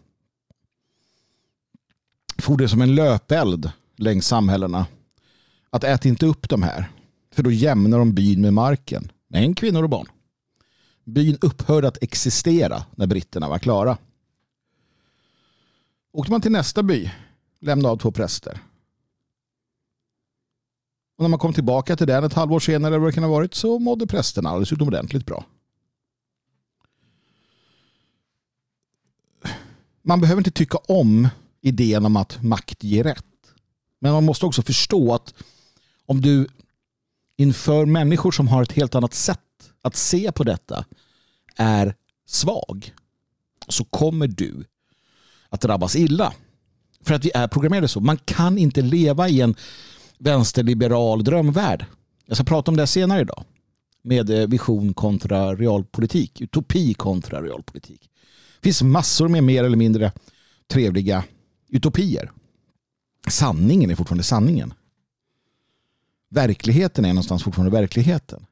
for 2.39 2.57
det 2.57 2.69
som 2.69 2.83
en 2.83 2.95
löpeld 2.95 3.71
längs 3.97 4.27
samhällena. 4.27 4.87
Att 5.71 5.85
ät 5.85 6.05
inte 6.05 6.27
upp 6.27 6.49
de 6.49 6.63
här. 6.63 6.91
För 7.33 7.43
då 7.43 7.51
jämnar 7.51 7.99
de 7.99 8.15
byn 8.15 8.41
med 8.41 8.55
marken. 8.55 9.13
Män, 9.29 9.55
kvinnor 9.55 9.83
och 9.83 9.91
barn. 9.91 10.07
Byn 11.05 11.39
upphörde 11.41 11.89
att 11.89 12.03
existera 12.03 12.85
när 12.97 13.07
britterna 13.07 13.49
var 13.49 13.59
klara. 13.59 13.99
Åkte 16.13 16.33
man 16.33 16.41
till 16.41 16.53
nästa 16.53 16.83
by, 16.83 17.11
lämnade 17.61 17.93
av 17.93 17.97
två 17.97 18.13
präster. 18.13 18.61
Och 21.17 21.23
när 21.23 21.29
man 21.29 21.39
kom 21.39 21.53
tillbaka 21.53 21.97
till 21.97 22.07
den 22.07 22.25
ett 22.25 22.33
halvår 22.33 22.61
senare 22.61 22.89
eller 22.89 22.99
vad 22.99 23.09
det 23.09 23.15
kan 23.15 23.25
ha 23.25 23.31
varit 23.31 23.55
så 23.55 23.79
mådde 23.79 24.07
prästerna 24.07 24.51
alldeles 24.51 24.73
utomordentligt 24.73 25.27
bra. 25.27 25.45
Man 30.03 30.21
behöver 30.21 30.41
inte 30.41 30.51
tycka 30.51 30.79
om 30.79 31.29
idén 31.61 32.07
om 32.07 32.17
att 32.17 32.43
makt 32.43 32.85
ger 32.85 33.05
rätt. 33.05 33.25
Men 34.01 34.13
man 34.13 34.25
måste 34.25 34.47
också 34.47 34.63
förstå 34.63 35.15
att 35.15 35.35
om 36.07 36.21
du 36.21 36.47
inför 37.37 37.87
människor 37.87 38.33
som 38.33 38.49
har 38.49 38.63
ett 38.63 38.73
helt 38.73 38.95
annat 38.95 39.15
sätt 39.15 39.41
att 39.83 39.97
se 39.97 40.33
på 40.33 40.45
detta 40.45 40.85
är 41.57 41.95
svag 42.27 42.93
så 43.69 43.85
kommer 43.85 44.27
du 44.27 44.65
att 45.49 45.61
drabbas 45.61 45.97
illa. 45.97 46.33
För 47.01 47.15
att 47.15 47.25
vi 47.25 47.31
är 47.35 47.49
programmerade 47.49 47.89
så. 47.89 48.01
Man 48.01 48.17
kan 48.17 48.59
inte 48.59 48.83
leva 48.83 49.29
i 49.29 49.41
en 49.41 49.55
vänsterliberal 50.19 51.25
drömvärld. 51.25 51.87
Jag 52.27 52.37
ska 52.37 52.45
prata 52.45 52.71
om 52.71 52.77
det 52.77 52.87
senare 52.87 53.21
idag. 53.21 53.45
Med 54.03 54.31
eh, 54.31 54.47
vision 54.47 54.95
kontra 54.95 55.55
realpolitik. 55.55 56.41
Utopi 56.41 56.95
kontra 56.95 57.43
realpolitik. 57.43 58.11
Det 58.61 58.65
finns 58.65 58.83
massor 58.83 59.29
med 59.29 59.45
mer 59.45 59.65
eller 59.65 59.77
mindre 59.77 60.13
trevliga 60.69 61.25
utopier. 61.69 62.31
Sanningen 63.27 63.91
är 63.91 63.95
fortfarande 63.95 64.25
sanningen. 64.25 64.75
Verkligheten 66.29 67.05
är 67.05 67.09
någonstans 67.09 67.45
fortfarande 67.45 67.81
verkligheten. 67.81 68.47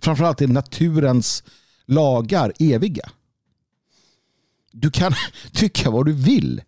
Framförallt 0.00 0.40
är 0.40 0.48
naturens 0.48 1.44
lagar 1.86 2.52
eviga. 2.58 3.10
Du 4.72 4.90
kan 4.90 5.12
tycka 5.52 5.90
vad 5.90 6.06
du 6.06 6.12
vill. 6.12 6.62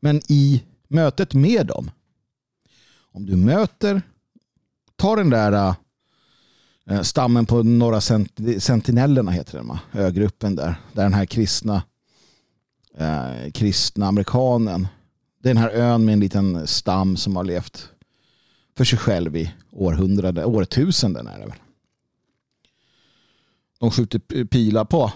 Men 0.00 0.20
i 0.28 0.62
mötet 0.88 1.34
med 1.34 1.66
dem. 1.66 1.90
Om 3.12 3.26
du 3.26 3.36
möter, 3.36 4.02
ta 4.96 5.16
den 5.16 5.30
där 5.30 5.74
äh, 6.86 7.02
stammen 7.02 7.46
på 7.46 7.62
några 7.62 8.00
sentinellerna 8.58 9.30
heter 9.30 9.58
den, 9.58 9.78
ögruppen 9.92 10.56
där. 10.56 10.74
Där 10.92 11.02
den 11.02 11.14
här 11.14 11.26
kristna, 11.26 11.82
äh, 12.94 13.50
kristna 13.54 14.06
amerikanen. 14.06 14.88
Den 15.42 15.56
här 15.56 15.70
ön 15.70 16.04
med 16.04 16.12
en 16.12 16.20
liten 16.20 16.66
stam 16.66 17.16
som 17.16 17.36
har 17.36 17.44
levt 17.44 17.88
för 18.76 18.84
sig 18.84 18.98
själv 18.98 19.36
i 19.36 19.54
århundraden, 19.70 20.44
årtusenden 20.44 21.26
är 21.26 21.38
det 21.38 21.46
väl. 21.46 21.58
De 23.78 23.90
skjuter 23.90 24.44
pilar 24.44 24.84
på 24.84 25.12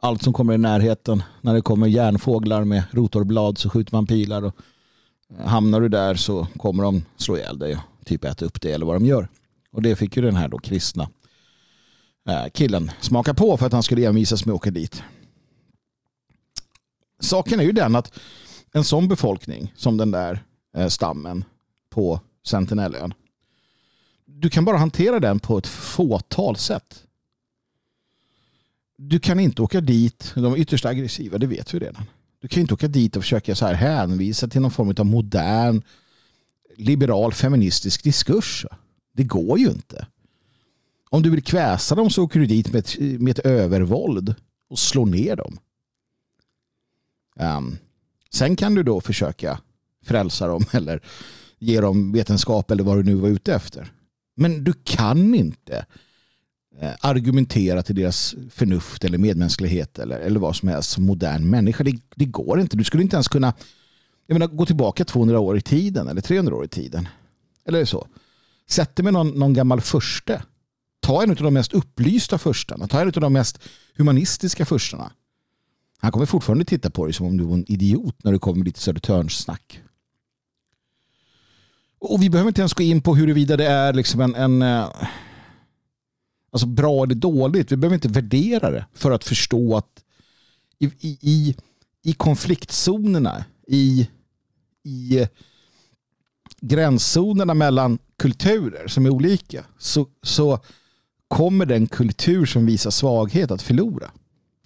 allt 0.00 0.22
som 0.22 0.32
kommer 0.32 0.54
i 0.54 0.58
närheten. 0.58 1.22
När 1.40 1.54
det 1.54 1.60
kommer 1.60 1.86
järnfåglar 1.86 2.64
med 2.64 2.82
rotorblad 2.90 3.58
så 3.58 3.70
skjuter 3.70 3.94
man 3.94 4.06
pilar. 4.06 4.42
Och 4.42 4.54
hamnar 5.44 5.80
du 5.80 5.88
där 5.88 6.14
så 6.14 6.46
kommer 6.56 6.82
de 6.82 7.04
slå 7.16 7.36
ihjäl 7.36 7.58
dig 7.58 7.76
och 8.00 8.06
typ 8.06 8.24
äta 8.24 8.44
upp 8.44 8.60
det 8.60 8.72
eller 8.72 8.86
vad 8.86 8.96
de 8.96 9.06
gör. 9.06 9.28
Och 9.72 9.82
det 9.82 9.96
fick 9.96 10.16
ju 10.16 10.22
den 10.22 10.36
här 10.36 10.48
då 10.48 10.58
kristna 10.58 11.08
eh, 12.28 12.46
killen 12.54 12.90
smaka 13.00 13.34
på 13.34 13.56
för 13.56 13.66
att 13.66 13.72
han 13.72 13.82
skulle 13.82 14.06
envisas 14.06 14.46
med 14.46 14.52
att 14.52 14.56
åka 14.56 14.70
dit. 14.70 15.02
Saken 17.20 17.60
är 17.60 17.64
ju 17.64 17.72
den 17.72 17.96
att 17.96 18.18
en 18.72 18.84
sån 18.84 19.08
befolkning 19.08 19.72
som 19.76 19.96
den 19.96 20.10
där 20.10 20.44
eh, 20.76 20.88
stammen 20.88 21.44
på 21.90 22.20
Sentinellön. 22.46 23.14
Du 24.26 24.50
kan 24.50 24.64
bara 24.64 24.76
hantera 24.76 25.20
den 25.20 25.38
på 25.40 25.58
ett 25.58 25.66
fåtal 25.66 26.56
sätt. 26.56 27.04
Du 28.96 29.20
kan 29.20 29.40
inte 29.40 29.62
åka 29.62 29.80
dit, 29.80 30.32
de 30.34 30.52
är 30.52 30.56
ytterst 30.56 30.84
aggressiva, 30.84 31.38
det 31.38 31.46
vet 31.46 31.74
vi 31.74 31.78
redan. 31.78 32.04
Du 32.40 32.48
kan 32.48 32.60
inte 32.60 32.74
åka 32.74 32.88
dit 32.88 33.16
och 33.16 33.22
försöka 33.22 33.54
så 33.54 33.66
här 33.66 33.74
hänvisa 33.74 34.48
till 34.48 34.60
någon 34.60 34.70
form 34.70 34.94
av 34.98 35.06
modern 35.06 35.82
liberal 36.76 37.32
feministisk 37.32 38.04
diskurs. 38.04 38.66
Det 39.12 39.24
går 39.24 39.58
ju 39.58 39.68
inte. 39.68 40.06
Om 41.10 41.22
du 41.22 41.30
vill 41.30 41.42
kväsa 41.42 41.94
dem 41.94 42.10
så 42.10 42.24
åker 42.24 42.40
du 42.40 42.46
dit 42.46 42.72
med 42.72 42.78
ett, 42.78 42.98
med 43.20 43.38
ett 43.38 43.46
övervåld 43.46 44.34
och 44.68 44.78
slår 44.78 45.06
ner 45.06 45.36
dem. 45.36 45.58
Um, 47.40 47.78
sen 48.34 48.56
kan 48.56 48.74
du 48.74 48.82
då 48.82 49.00
försöka 49.00 49.60
frälsa 50.04 50.46
dem 50.46 50.64
eller 50.72 51.00
ge 51.58 51.80
dem 51.80 52.12
vetenskap 52.12 52.70
eller 52.70 52.84
vad 52.84 52.96
du 52.96 53.02
nu 53.02 53.14
var 53.14 53.28
ute 53.28 53.54
efter. 53.54 53.92
Men 54.36 54.64
du 54.64 54.72
kan 54.84 55.34
inte 55.34 55.86
eh, 56.80 56.92
argumentera 57.00 57.82
till 57.82 57.94
deras 57.94 58.34
förnuft 58.50 59.04
eller 59.04 59.18
medmänsklighet 59.18 59.98
eller, 59.98 60.18
eller 60.18 60.40
vad 60.40 60.56
som 60.56 60.68
helst 60.68 60.90
som 60.90 61.04
modern 61.04 61.50
människa. 61.50 61.84
Det, 61.84 62.00
det 62.14 62.24
går 62.24 62.60
inte. 62.60 62.76
Du 62.76 62.84
skulle 62.84 63.02
inte 63.02 63.16
ens 63.16 63.28
kunna 63.28 63.54
jag 64.28 64.34
menar, 64.34 64.46
gå 64.46 64.66
tillbaka 64.66 65.04
200 65.04 65.38
år 65.38 65.56
i 65.56 65.60
tiden 65.60 66.08
eller 66.08 66.20
300 66.20 66.56
år 66.56 66.64
i 66.64 66.68
tiden. 66.68 67.08
Eller 67.64 67.84
så. 67.84 68.06
Sätt 68.68 68.96
dig 68.96 69.04
med 69.04 69.12
någon, 69.12 69.28
någon 69.28 69.52
gammal 69.52 69.80
förste. 69.80 70.42
Ta 71.00 71.22
en 71.22 71.30
av 71.30 71.36
de 71.36 71.54
mest 71.54 71.72
upplysta 71.72 72.38
förstarna. 72.38 72.88
Ta 72.88 73.00
en 73.00 73.06
av 73.06 73.12
de 73.12 73.32
mest 73.32 73.60
humanistiska 73.96 74.64
förstarna. 74.64 75.12
Han 76.00 76.12
kommer 76.12 76.26
fortfarande 76.26 76.64
titta 76.64 76.90
på 76.90 77.04
dig 77.04 77.12
som 77.12 77.26
om 77.26 77.36
du 77.36 77.44
var 77.44 77.54
en 77.54 77.72
idiot 77.72 78.24
när 78.24 78.32
du 78.32 78.38
kommer 78.38 78.56
med 78.56 78.64
ditt 78.64 78.76
Södertörnssnack. 78.76 79.82
Och 81.98 82.22
vi 82.22 82.30
behöver 82.30 82.48
inte 82.48 82.60
ens 82.60 82.74
gå 82.74 82.82
in 82.82 83.02
på 83.02 83.14
huruvida 83.14 83.56
det 83.56 83.66
är 83.66 83.92
liksom 83.92 84.20
en, 84.20 84.34
en 84.34 84.62
eh, 84.62 84.88
alltså 86.52 86.66
bra 86.66 87.04
eller 87.04 87.14
dåligt. 87.14 87.72
Vi 87.72 87.76
behöver 87.76 87.94
inte 87.94 88.08
värdera 88.08 88.70
det 88.70 88.86
för 88.94 89.10
att 89.10 89.24
förstå 89.24 89.76
att 89.76 90.04
i, 90.78 90.90
i, 91.20 91.56
i 92.02 92.12
konfliktzonerna, 92.12 93.44
i, 93.66 94.08
i 94.84 95.18
eh, 95.20 95.28
gränszonerna 96.60 97.54
mellan 97.54 97.98
kulturer 98.16 98.88
som 98.88 99.06
är 99.06 99.10
olika 99.10 99.64
så, 99.78 100.06
så 100.22 100.60
kommer 101.28 101.66
den 101.66 101.86
kultur 101.86 102.46
som 102.46 102.66
visar 102.66 102.90
svaghet 102.90 103.50
att 103.50 103.62
förlora. 103.62 104.10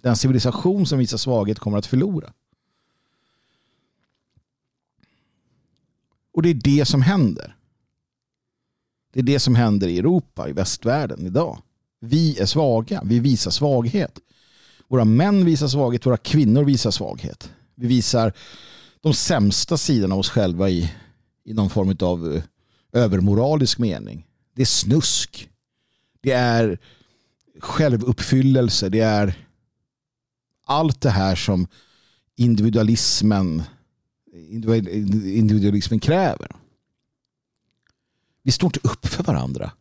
Den 0.03 0.17
civilisation 0.17 0.87
som 0.87 0.99
visar 0.99 1.19
svaghet 1.19 1.59
kommer 1.59 1.79
att 1.79 1.87
förlora. 1.87 2.33
Och 6.33 6.43
det 6.43 6.49
är 6.49 6.55
det 6.55 6.85
som 6.85 7.03
händer. 7.03 7.57
Det 9.13 9.21
är 9.21 9.25
det 9.25 9.39
som 9.39 9.55
händer 9.55 9.89
i 9.89 9.99
Europa, 9.99 10.49
i 10.49 10.53
västvärlden 10.53 11.27
idag. 11.27 11.59
Vi 12.01 12.39
är 12.39 12.47
svaga, 12.47 13.03
vi 13.05 13.21
visar 13.21 13.51
svaghet. 13.51 14.19
Våra 14.89 15.05
män 15.05 15.45
visar 15.45 15.69
svaghet, 15.69 16.07
våra 16.07 16.17
kvinnor 16.17 16.65
visar 16.65 16.91
svaghet. 16.91 17.53
Vi 17.75 17.87
visar 17.87 18.33
de 19.01 19.15
sämsta 19.15 19.77
sidorna 19.77 20.15
av 20.15 20.21
oss 20.21 20.31
själva 20.31 20.71
i, 20.71 20.93
i 21.45 21.55
någon 21.55 21.71
form 21.71 21.97
av 22.01 22.35
eh, 22.35 22.43
övermoralisk 22.93 23.79
mening. 23.79 24.27
Det 24.55 24.63
är 24.63 24.67
snusk. 24.67 25.49
Det 26.21 26.33
är 26.33 26.79
självuppfyllelse. 27.61 28.89
Det 28.89 29.01
är 29.01 29.35
allt 30.73 31.01
det 31.01 31.11
här 31.11 31.37
som 31.37 31.67
individualismen 32.37 33.63
individualismen 34.33 36.01
kräver. 36.01 36.57
Vi 38.43 38.53
står 38.53 38.67
inte 38.67 38.89
upp 38.89 39.07
för 39.07 39.23
varandra. 39.23 39.73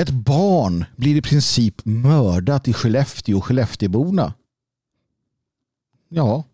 Ett 0.00 0.10
barn 0.10 0.84
blir 0.96 1.16
i 1.16 1.22
princip 1.22 1.84
mördat 1.84 2.68
i 2.68 2.72
Skellefteå 2.72 3.36
och 3.36 3.44
Skellefteåborna. 3.44 4.34
Ja, 6.08 6.44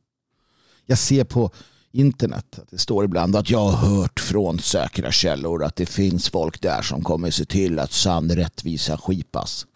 jag 0.87 0.99
ser 0.99 1.25
på 1.25 1.51
internet 1.93 2.59
att 2.59 2.71
det 2.71 2.79
står 2.79 3.05
ibland 3.05 3.37
att 3.37 3.51
jag 3.51 3.59
har 3.59 3.88
hört 3.88 4.21
från 4.21 4.59
säkra 4.59 5.12
källor 5.12 5.64
att 5.64 5.77
det 5.77 5.87
finns 5.87 6.29
folk 6.29 6.61
där 6.61 6.83
som 6.83 7.05
kommer 7.05 7.31
se 7.31 7.45
till 7.45 7.79
att 7.79 7.93
sann 7.93 8.31
rättvisa 8.31 8.97
skipas. 8.99 9.66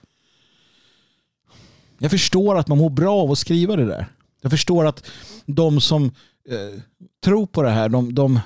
Jag 2.05 2.11
förstår 2.11 2.59
att 2.59 2.69
man 2.69 2.79
mår 2.79 2.91
bra 2.91 3.15
av 3.23 3.31
att 3.31 3.39
skriva 3.39 3.77
det 3.77 3.85
där. 3.85 4.07
Jag 4.41 4.51
förstår 4.51 4.87
att 4.87 5.07
de 5.47 5.81
som 5.81 6.05
eh, 6.49 6.81
tror 7.25 7.47
på 7.47 7.63
det 7.63 7.71
här, 7.71 7.89
de, 7.89 8.15
de, 8.15 8.41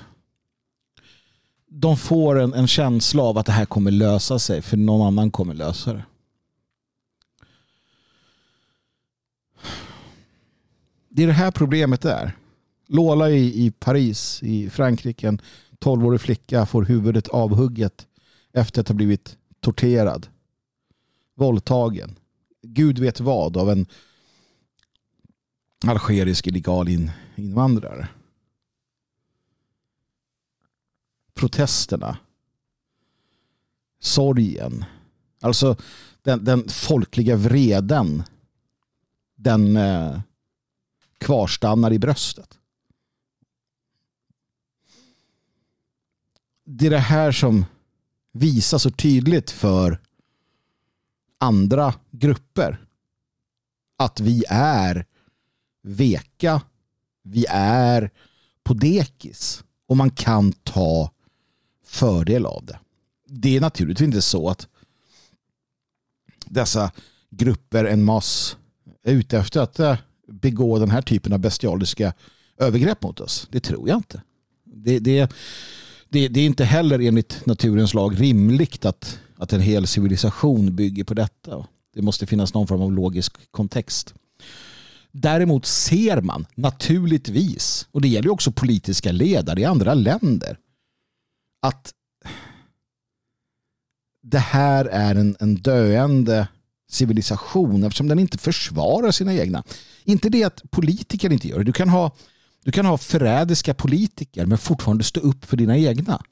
de 1.67 1.97
får 1.97 2.39
en, 2.39 2.53
en, 2.53 2.67
känsla 2.67 3.23
av 3.23 3.37
att 3.37 3.45
det 3.45 3.51
här 3.51 3.65
kommer 3.65 3.91
lösa 3.91 4.39
sig 4.39 4.61
för 4.61 4.77
någon 4.77 5.07
annan 5.07 5.31
kommer 5.31 5.53
lösa 5.53 5.93
det. 5.93 6.05
Det 11.09 11.23
är 11.23 11.27
det 11.27 11.33
här 11.33 11.51
problemet 11.51 12.05
är. 12.05 12.35
Lola 12.87 13.29
i, 13.29 13.65
i 13.65 13.71
Paris 13.71 14.39
i 14.43 14.69
Frankrike, 14.69 15.27
en 15.27 15.41
12-årig 15.79 16.21
flicka 16.21 16.65
får 16.65 16.83
huvudet 16.83 17.27
avhugget 17.27 18.07
efter 18.53 18.81
att 18.81 18.87
ha 18.87 18.95
blivit 18.95 19.37
torterad, 19.61 20.27
våldtagen, 21.35 22.15
gud 22.61 22.99
vet 22.99 23.19
vad 23.19 23.57
av 23.57 23.69
en 23.69 23.85
algerisk 25.87 26.47
illegal 26.47 26.89
in, 26.89 27.11
invandrare. 27.35 28.07
Protesterna. 31.33 32.17
Sorgen. 33.99 34.85
Alltså 35.41 35.75
den, 36.21 36.43
den 36.43 36.69
folkliga 36.69 37.35
vreden. 37.35 38.23
Den 39.35 39.75
eh, 39.77 40.21
kvarstannar 41.17 41.93
i 41.93 41.99
bröstet. 41.99 42.59
Det 46.65 46.85
är 46.85 46.89
det 46.89 46.97
här 46.97 47.31
som 47.31 47.65
visar 48.31 48.77
så 48.77 48.91
tydligt 48.91 49.51
för 49.51 49.99
andra 51.39 51.93
grupper 52.11 52.85
att 53.97 54.19
vi 54.19 54.43
är 54.49 55.05
veka, 55.83 56.61
vi 57.23 57.45
är 57.49 58.11
på 58.63 58.73
dekis 58.73 59.63
och 59.87 59.97
man 59.97 60.09
kan 60.09 60.51
ta 60.51 61.11
fördel 61.85 62.45
av 62.45 62.65
det. 62.65 62.79
Det 63.27 63.57
är 63.57 63.61
naturligtvis 63.61 64.05
inte 64.05 64.21
så 64.21 64.49
att 64.49 64.67
dessa 66.45 66.91
grupper 67.29 67.85
en 67.85 68.03
mass 68.03 68.57
är 69.03 69.13
ute 69.13 69.37
efter 69.37 69.61
att 69.61 69.79
eh, 69.79 69.97
begå 70.27 70.79
den 70.79 70.91
här 70.91 71.01
typen 71.01 71.33
av 71.33 71.39
bestialiska 71.39 72.13
övergrepp 72.57 73.03
mot 73.03 73.19
oss. 73.19 73.47
Det 73.51 73.59
tror 73.59 73.89
jag 73.89 73.97
inte. 73.97 74.21
Det, 74.63 74.99
det, 74.99 75.31
det, 76.09 76.27
det 76.27 76.39
är 76.39 76.45
inte 76.45 76.65
heller 76.65 76.99
enligt 76.99 77.45
naturens 77.45 77.93
lag 77.93 78.21
rimligt 78.21 78.85
att, 78.85 79.19
att 79.39 79.53
en 79.53 79.61
hel 79.61 79.87
civilisation 79.87 80.75
bygger 80.75 81.03
på 81.03 81.13
detta. 81.13 81.67
Det 81.93 82.01
måste 82.01 82.25
finnas 82.25 82.53
någon 82.53 82.67
form 82.67 82.81
av 82.81 82.91
logisk 82.91 83.51
kontext. 83.51 84.13
Däremot 85.11 85.65
ser 85.65 86.21
man 86.21 86.45
naturligtvis, 86.55 87.87
och 87.91 88.01
det 88.01 88.07
gäller 88.07 88.29
också 88.29 88.51
politiska 88.51 89.11
ledare 89.11 89.61
i 89.61 89.65
andra 89.65 89.93
länder, 89.93 90.57
att 91.61 91.93
det 94.21 94.39
här 94.39 94.85
är 94.85 95.15
en, 95.15 95.35
en 95.39 95.55
döende 95.55 96.47
civilisation 96.89 97.83
eftersom 97.83 98.07
den 98.07 98.19
inte 98.19 98.37
försvarar 98.37 99.11
sina 99.11 99.33
egna. 99.33 99.63
Inte 100.03 100.29
det 100.29 100.43
att 100.43 100.71
politiker 100.71 101.31
inte 101.31 101.47
gör 101.47 101.57
det. 101.57 101.63
Du 101.63 101.73
kan 101.73 101.89
ha, 101.89 102.15
du 102.63 102.71
kan 102.71 102.85
ha 102.85 102.97
förrädiska 102.97 103.73
politiker 103.73 104.45
men 104.45 104.57
fortfarande 104.57 105.03
stå 105.03 105.19
upp 105.19 105.45
för 105.45 105.57
dina 105.57 105.77
egna. 105.77 106.23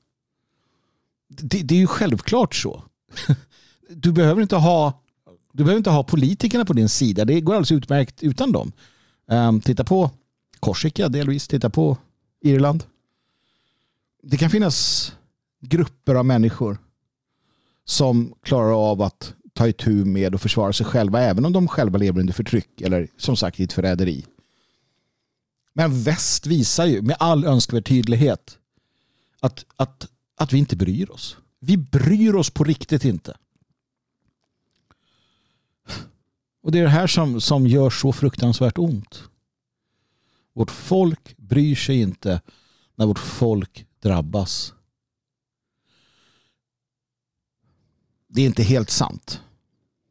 Det, 1.30 1.62
det 1.62 1.76
är 1.76 1.80
ju 1.80 1.88
självklart 1.88 2.56
så. 2.56 2.84
Du 3.90 4.12
behöver 4.12 4.42
inte 4.42 4.56
ha 4.56 5.04
du 5.52 5.64
behöver 5.64 5.78
inte 5.78 5.90
ha 5.90 6.04
politikerna 6.04 6.66
på 6.66 6.74
din 6.74 6.90
sida. 6.90 7.26
Det 7.26 7.42
går 7.42 7.54
alldeles 7.54 7.72
utmärkt 7.72 8.24
utan 8.24 8.52
dem. 8.52 8.72
Um, 9.28 9.62
titta 9.62 9.84
på 9.84 10.12
Korsika 10.60 11.10
delvis. 11.10 11.48
Titta 11.48 11.70
på 11.70 11.98
Irland. 12.42 12.84
Det 14.24 14.38
kan 14.38 14.50
finnas 14.50 15.12
grupper 15.62 16.16
av 16.16 16.26
människor 16.26 16.78
som 17.86 18.34
klarar 18.44 18.92
av 18.92 19.02
att 19.02 19.34
ta 19.54 19.68
itu 19.68 20.06
med 20.06 20.34
och 20.34 20.42
försvara 20.42 20.74
sig 20.74 20.86
själva 20.86 21.22
även 21.22 21.46
om 21.46 21.54
de 21.54 21.68
själva 21.68 21.98
lever 21.98 22.20
under 22.20 22.34
förtryck 22.34 22.82
eller 22.82 23.08
som 23.18 23.38
sagt 23.38 23.60
i 23.60 23.64
ett 23.64 23.74
förräderi. 23.74 24.26
Men 25.74 26.04
väst 26.04 26.48
visar 26.48 26.86
ju 26.86 27.02
med 27.02 27.16
all 27.20 27.46
önskvärd 27.46 27.86
tydlighet 27.86 28.58
att, 29.40 29.66
att, 29.76 30.08
att 30.36 30.54
vi 30.54 30.58
inte 30.58 30.76
bryr 30.76 31.12
oss. 31.12 31.38
Vi 31.60 31.78
bryr 31.78 32.36
oss 32.36 32.50
på 32.50 32.64
riktigt 32.64 33.06
inte. 33.06 33.38
Och 36.62 36.72
det 36.72 36.80
är 36.80 36.84
det 36.84 36.90
här 36.90 37.08
som, 37.08 37.42
som 37.42 37.68
gör 37.68 37.90
så 37.90 38.14
fruktansvärt 38.14 38.78
ont. 38.78 39.24
Vårt 40.54 40.72
folk 40.72 41.38
bryr 41.38 41.76
sig 41.76 42.02
inte 42.02 42.42
när 42.96 43.06
vårt 43.06 43.20
folk 43.20 43.86
drabbas. 44.00 44.74
Det 48.28 48.42
är 48.42 48.46
inte 48.46 48.64
helt 48.64 48.90
sant. 48.90 49.42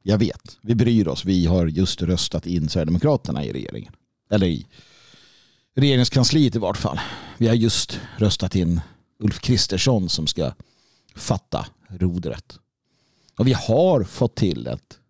Jag 0.03 0.19
vet. 0.19 0.59
Vi 0.63 0.75
bryr 0.75 1.09
oss. 1.09 1.25
Vi 1.25 1.47
har 1.47 1.67
just 1.67 2.03
röstat 2.03 2.47
in 2.47 2.69
Sverigedemokraterna 2.69 3.45
i 3.45 3.53
regeringen. 3.53 3.93
Eller 4.31 4.47
i 4.47 4.67
regeringskansliet 5.75 6.57
i 6.57 6.59
vart 6.59 6.77
fall. 6.77 7.01
Vi 7.39 7.49
har 7.49 7.55
just 7.55 8.01
röstat 8.17 8.55
in 8.57 8.81
Ulf 9.19 9.41
Kristersson 9.41 10.09
som 10.09 10.27
ska 10.27 10.53
fatta 11.17 11.67
rodret. 11.89 12.59
Och 13.39 13.47
vi 13.47 13.53
har 13.53 14.05
fått 14.05 14.35
till 14.35 14.67
ett 14.67 15.01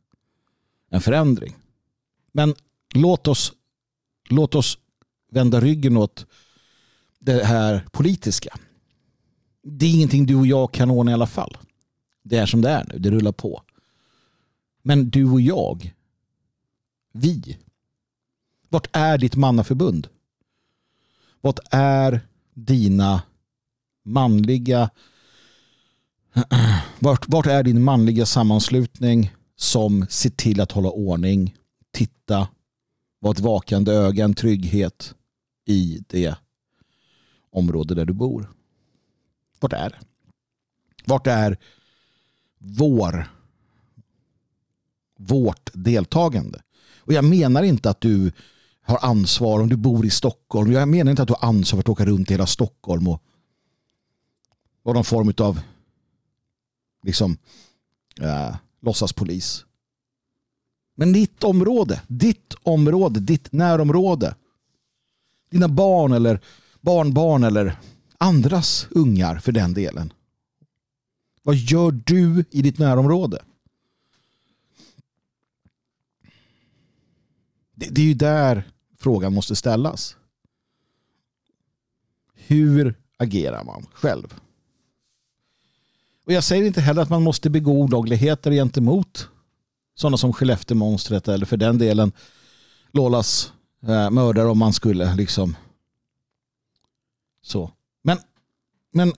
en 0.90 1.00
förändring. 1.00 1.56
Men 2.32 2.54
låt 2.94 3.28
oss, 3.28 3.52
låt 4.28 4.54
oss 4.54 4.78
vända 5.30 5.60
ryggen 5.60 5.96
åt 5.96 6.26
det 7.18 7.44
här 7.44 7.86
politiska. 7.92 8.58
Det 9.62 9.86
är 9.86 9.94
ingenting 9.94 10.26
du 10.26 10.34
och 10.34 10.46
jag 10.46 10.72
kan 10.72 10.90
ordna 10.90 11.10
i 11.10 11.14
alla 11.14 11.26
fall. 11.26 11.56
Det 12.22 12.36
är 12.36 12.46
som 12.46 12.60
det 12.60 12.70
är 12.70 12.84
nu, 12.84 12.98
det 12.98 13.10
rullar 13.10 13.32
på. 13.32 13.62
Men 14.82 15.10
du 15.10 15.30
och 15.30 15.40
jag, 15.40 15.94
vi, 17.12 17.58
vart 18.68 18.88
är 18.92 19.18
ditt 19.18 19.36
mannaförbund? 19.36 20.08
Vart 21.40 21.58
är 21.70 22.20
dina 22.54 23.22
manliga 24.04 24.90
vart, 26.98 27.28
vart 27.28 27.46
är 27.46 27.62
din 27.62 27.82
manliga 27.82 28.26
sammanslutning 28.26 29.34
som 29.56 30.06
ser 30.10 30.30
till 30.30 30.60
att 30.60 30.72
hålla 30.72 30.90
ordning, 30.90 31.54
titta, 31.92 32.48
vara 33.20 33.32
ett 33.32 33.40
vakande 33.40 33.92
öga, 33.92 34.24
en 34.24 34.34
trygghet 34.34 35.14
i 35.66 35.98
det 36.06 36.36
område 37.50 37.94
där 37.94 38.04
du 38.04 38.12
bor. 38.12 38.50
Vart 39.60 39.72
är 39.72 39.90
det? 39.90 39.98
Vart 41.04 41.26
är 41.26 41.58
vår 42.58 43.32
vårt 45.18 45.70
deltagande? 45.74 46.62
Och 46.98 47.12
jag 47.12 47.24
menar 47.24 47.62
inte 47.62 47.90
att 47.90 48.00
du 48.00 48.32
har 48.82 48.98
ansvar 49.02 49.60
om 49.60 49.68
du 49.68 49.76
bor 49.76 50.06
i 50.06 50.10
Stockholm. 50.10 50.72
Jag 50.72 50.88
menar 50.88 51.10
inte 51.10 51.22
att 51.22 51.28
du 51.28 51.34
har 51.40 51.48
ansvar 51.48 51.76
för 51.76 51.82
att 51.82 51.88
åka 51.88 52.04
runt 52.04 52.30
i 52.30 52.34
hela 52.34 52.46
Stockholm 52.46 53.08
och 53.08 53.22
vara 54.82 54.94
någon 54.94 55.04
form 55.04 55.32
av 55.38 55.60
liksom 57.06 57.38
äh, 58.20 58.56
låtsaspolis. 58.80 59.64
Men 60.94 61.12
ditt 61.12 61.44
område, 61.44 62.02
ditt 62.06 62.54
område, 62.62 63.20
ditt 63.20 63.52
närområde. 63.52 64.34
Dina 65.50 65.68
barn 65.68 66.12
eller 66.12 66.40
barnbarn 66.80 67.44
eller 67.44 67.78
andras 68.18 68.86
ungar 68.90 69.38
för 69.38 69.52
den 69.52 69.74
delen. 69.74 70.12
Vad 71.42 71.56
gör 71.56 71.90
du 71.90 72.44
i 72.50 72.62
ditt 72.62 72.78
närområde? 72.78 73.44
Det, 77.74 77.88
det 77.90 78.00
är 78.00 78.06
ju 78.06 78.14
där 78.14 78.70
frågan 78.98 79.34
måste 79.34 79.56
ställas. 79.56 80.16
Hur 82.34 82.94
agerar 83.16 83.64
man 83.64 83.86
själv? 83.92 84.40
Och 86.26 86.32
jag 86.32 86.44
säger 86.44 86.66
inte 86.66 86.80
heller 86.80 87.02
att 87.02 87.10
man 87.10 87.22
måste 87.22 87.50
begå 87.50 87.72
olagligheter 87.72 88.50
gentemot 88.50 89.28
sådana 89.94 90.16
som 90.16 90.32
Skellefteå-monstret 90.32 91.28
eller 91.28 91.46
för 91.46 91.56
den 91.56 91.78
delen 91.78 92.12
Lolas 92.92 93.52
eh, 93.82 94.10
mördare 94.10 94.48
om 94.48 94.58
man 94.58 94.72
skulle 94.72 95.14
liksom 95.14 95.56
så. 97.42 97.70
Men, 98.02 98.18
men 98.92 99.12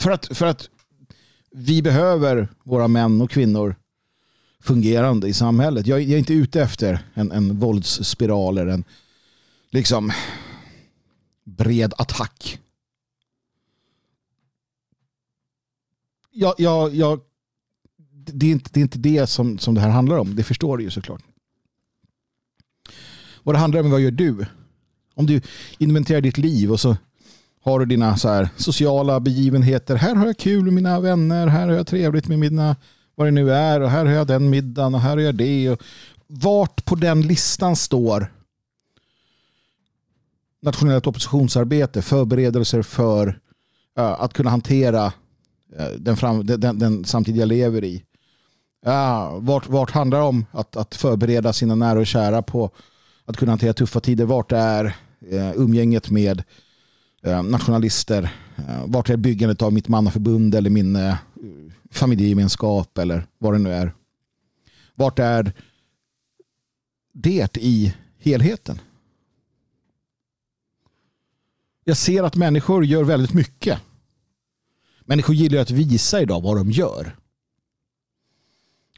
för, 0.00 0.10
att, 0.10 0.26
för 0.26 0.46
att 0.46 0.68
vi 1.50 1.82
behöver 1.82 2.48
våra 2.64 2.88
män 2.88 3.20
och 3.20 3.30
kvinnor 3.30 3.76
fungerande 4.60 5.28
i 5.28 5.32
samhället. 5.34 5.86
Jag, 5.86 6.00
jag 6.00 6.10
är 6.10 6.18
inte 6.18 6.34
ute 6.34 6.62
efter 6.62 7.06
en, 7.14 7.32
en 7.32 7.58
våldsspiral 7.58 8.58
eller 8.58 8.72
en 8.72 8.84
liksom 9.70 10.12
bred 11.44 11.94
attack 11.98 12.58
jag, 16.32 16.54
jag, 16.58 16.94
jag, 16.94 17.20
det, 18.32 18.46
är 18.46 18.50
inte, 18.50 18.70
det 18.72 18.80
är 18.80 18.82
inte 18.82 18.98
det 18.98 19.26
som, 19.26 19.58
som 19.58 19.74
det 19.74 19.80
här 19.80 19.90
handlar 19.90 20.18
om. 20.18 20.36
Det 20.36 20.42
förstår 20.42 20.78
du 20.78 20.84
ju 20.84 20.90
såklart. 20.90 21.22
Vad 23.42 23.54
det 23.54 23.58
handlar 23.58 23.80
om 23.80 23.86
är 23.86 23.90
vad 23.90 24.00
gör 24.00 24.10
du? 24.10 24.46
Om 25.14 25.26
du 25.26 25.40
inventerar 25.78 26.20
ditt 26.20 26.38
liv 26.38 26.72
och 26.72 26.80
så 26.80 26.96
har 27.64 27.78
du 27.78 27.86
dina 27.86 28.16
så 28.16 28.28
här 28.28 28.48
sociala 28.56 29.20
begivenheter. 29.20 29.96
Här 29.96 30.14
har 30.14 30.26
jag 30.26 30.38
kul 30.38 30.64
med 30.64 30.72
mina 30.72 31.00
vänner, 31.00 31.46
här 31.46 31.68
har 31.68 31.74
jag 31.74 31.86
trevligt 31.86 32.28
med 32.28 32.38
mina 32.38 32.76
vad 33.14 33.26
det 33.26 33.30
nu 33.30 33.52
är 33.52 33.80
och 33.80 33.90
här 33.90 34.04
har 34.04 34.12
jag 34.12 34.26
den 34.26 34.50
middagen 34.50 34.94
och 34.94 35.00
här 35.00 35.10
har 35.10 35.18
jag 35.18 35.34
det. 35.34 35.70
Och 35.70 35.82
vart 36.26 36.84
på 36.84 36.94
den 36.94 37.22
listan 37.22 37.76
står 37.76 38.32
nationellt 40.62 41.06
oppositionsarbete, 41.06 42.02
förberedelser 42.02 42.82
för 42.82 43.40
eh, 43.98 44.20
att 44.20 44.32
kunna 44.32 44.50
hantera 44.50 45.12
Eh, 45.78 45.90
den, 45.90 46.16
fram, 46.16 46.46
den, 46.46 46.78
den 46.78 47.04
samtid 47.04 47.36
jag 47.36 47.48
lever 47.48 47.84
i. 47.84 48.04
Uh, 48.86 49.38
vart, 49.40 49.68
vart 49.68 49.90
handlar 49.90 50.18
det 50.18 50.24
om 50.24 50.46
att, 50.50 50.76
att 50.76 50.94
förbereda 50.94 51.52
sina 51.52 51.74
nära 51.74 51.98
och 51.98 52.06
kära 52.06 52.42
på 52.42 52.70
att 53.24 53.36
kunna 53.36 53.52
hantera 53.52 53.72
tuffa 53.72 54.00
tider? 54.00 54.24
Vart 54.24 54.52
är 54.52 54.84
eh, 55.30 55.52
umgänget 55.56 56.10
med 56.10 56.42
eh, 57.22 57.42
nationalister? 57.42 58.30
vart 58.86 59.10
är 59.10 59.16
byggandet 59.16 59.62
av 59.62 59.72
mitt 59.72 59.88
mannaförbund 59.88 60.54
eller 60.54 60.70
min 60.70 60.98
familjegemenskap 61.90 62.98
eller 62.98 63.26
vad 63.38 63.54
det 63.54 63.58
nu 63.58 63.72
är. 63.72 63.92
Vart 64.94 65.18
är 65.18 65.52
det 67.12 67.56
i 67.56 67.94
helheten? 68.18 68.80
Jag 71.84 71.96
ser 71.96 72.22
att 72.22 72.36
människor 72.36 72.84
gör 72.84 73.04
väldigt 73.04 73.34
mycket. 73.34 73.80
Människor 75.04 75.34
gillar 75.34 75.58
att 75.58 75.70
visa 75.70 76.20
idag 76.20 76.40
vad 76.40 76.56
de 76.56 76.70
gör. 76.70 77.16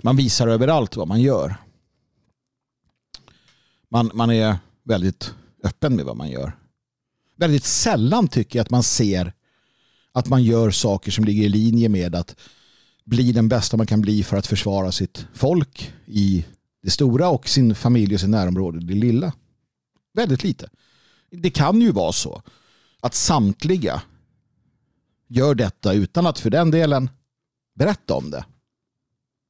Man 0.02 0.16
visar 0.16 0.48
överallt 0.48 0.96
vad 0.96 1.08
man 1.08 1.20
gör. 1.20 1.56
Man, 3.88 4.10
man 4.14 4.30
är 4.30 4.56
väldigt 4.82 5.34
öppen 5.62 5.96
med 5.96 6.04
vad 6.04 6.16
man 6.16 6.30
gör. 6.30 6.52
Väldigt 7.36 7.64
sällan 7.64 8.28
tycker 8.28 8.58
jag 8.58 8.64
att 8.64 8.70
man 8.70 8.82
ser 8.82 9.32
att 10.12 10.28
man 10.28 10.42
gör 10.42 10.70
saker 10.70 11.10
som 11.10 11.24
ligger 11.24 11.42
i 11.42 11.48
linje 11.48 11.88
med 11.88 12.14
att 12.14 12.36
bli 13.04 13.32
den 13.32 13.48
bästa 13.48 13.76
man 13.76 13.86
kan 13.86 14.00
bli 14.00 14.22
för 14.22 14.36
att 14.36 14.46
försvara 14.46 14.92
sitt 14.92 15.26
folk 15.34 15.92
i 16.06 16.44
det 16.82 16.90
stora 16.90 17.28
och 17.28 17.48
sin 17.48 17.74
familj 17.74 18.14
och 18.14 18.20
sin 18.20 18.30
närområde 18.30 18.78
i 18.78 18.84
det 18.84 18.94
lilla. 18.94 19.32
Väldigt 20.14 20.44
lite. 20.44 20.68
Det 21.30 21.50
kan 21.50 21.80
ju 21.80 21.92
vara 21.92 22.12
så 22.12 22.42
att 23.00 23.14
samtliga 23.14 24.02
gör 25.34 25.54
detta 25.54 25.92
utan 25.92 26.26
att 26.26 26.38
för 26.38 26.50
den 26.50 26.70
delen 26.70 27.10
berätta 27.74 28.14
om 28.14 28.30
det. 28.30 28.44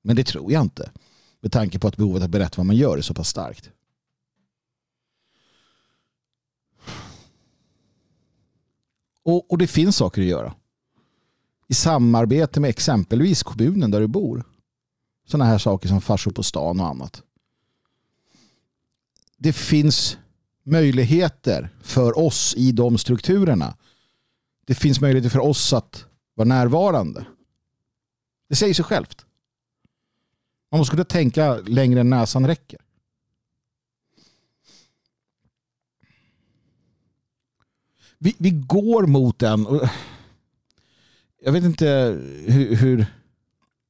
Men 0.02 0.16
det 0.16 0.24
tror 0.24 0.52
jag 0.52 0.62
inte. 0.62 0.90
Med 1.40 1.52
tanke 1.52 1.78
på 1.78 1.88
att 1.88 1.96
behovet 1.96 2.22
att 2.22 2.30
berätta 2.30 2.54
vad 2.56 2.66
man 2.66 2.76
gör 2.76 2.98
är 2.98 3.02
så 3.02 3.14
pass 3.14 3.28
starkt. 3.28 3.70
Och, 9.22 9.50
och 9.50 9.58
det 9.58 9.66
finns 9.66 9.96
saker 9.96 10.22
att 10.22 10.28
göra 10.28 10.54
i 11.68 11.74
samarbete 11.74 12.60
med 12.60 12.70
exempelvis 12.70 13.42
kommunen 13.42 13.90
där 13.90 14.00
du 14.00 14.06
bor. 14.06 14.44
Sådana 15.26 15.44
här 15.44 15.58
saker 15.58 15.88
som 15.88 16.00
farsor 16.00 16.30
på 16.30 16.42
stan 16.42 16.80
och 16.80 16.86
annat. 16.86 17.22
Det 19.36 19.52
finns 19.52 20.18
möjligheter 20.62 21.68
för 21.82 22.18
oss 22.18 22.54
i 22.56 22.72
de 22.72 22.98
strukturerna. 22.98 23.76
Det 24.64 24.74
finns 24.74 25.00
möjligheter 25.00 25.30
för 25.30 25.38
oss 25.38 25.72
att 25.72 26.06
vara 26.34 26.48
närvarande. 26.48 27.26
Det 28.48 28.56
säger 28.56 28.74
sig 28.74 28.84
självt. 28.84 29.26
Man 30.70 30.78
måste 30.78 30.90
kunna 30.90 31.04
tänka 31.04 31.56
längre 31.56 32.00
än 32.00 32.10
näsan 32.10 32.46
räcker. 32.46 32.80
Vi, 38.18 38.36
vi 38.38 38.50
går 38.50 39.06
mot 39.06 39.42
en 39.42 39.66
jag 41.44 41.52
vet 41.52 41.64
inte 41.64 41.86
hur, 42.46 42.74
hur, 42.74 43.06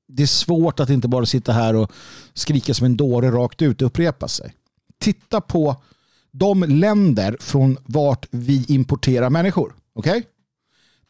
det 0.09 0.23
är 0.23 0.27
svårt 0.27 0.81
att 0.81 0.91
inte 0.91 1.09
bara 1.09 1.27
sitta 1.27 1.53
här 1.53 1.77
och 1.77 1.93
skrika 2.35 2.75
som 2.75 2.85
en 2.85 2.97
dåre 2.97 3.31
rakt 3.31 3.63
ut 3.63 3.83
och 3.83 3.87
upprepa 3.87 4.29
sig. 4.29 4.55
Titta 4.99 5.41
på 5.41 5.83
de 6.31 6.63
länder 6.63 7.37
från 7.41 7.79
vart 7.85 8.27
vi 8.31 8.65
importerar 8.69 9.31
människor. 9.31 9.75
Okej? 9.93 10.19
Okay? 10.19 10.23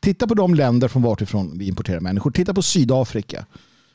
Titta 0.05 0.27
på 0.27 0.35
de 0.35 0.55
länder 0.55 0.89
från 0.89 1.03
vartifrån 1.03 1.59
vi 1.59 1.69
importerar 1.69 2.01
människor. 2.01 2.31
Titta 2.31 2.55
på 2.55 2.63
Sydafrika. 2.63 3.47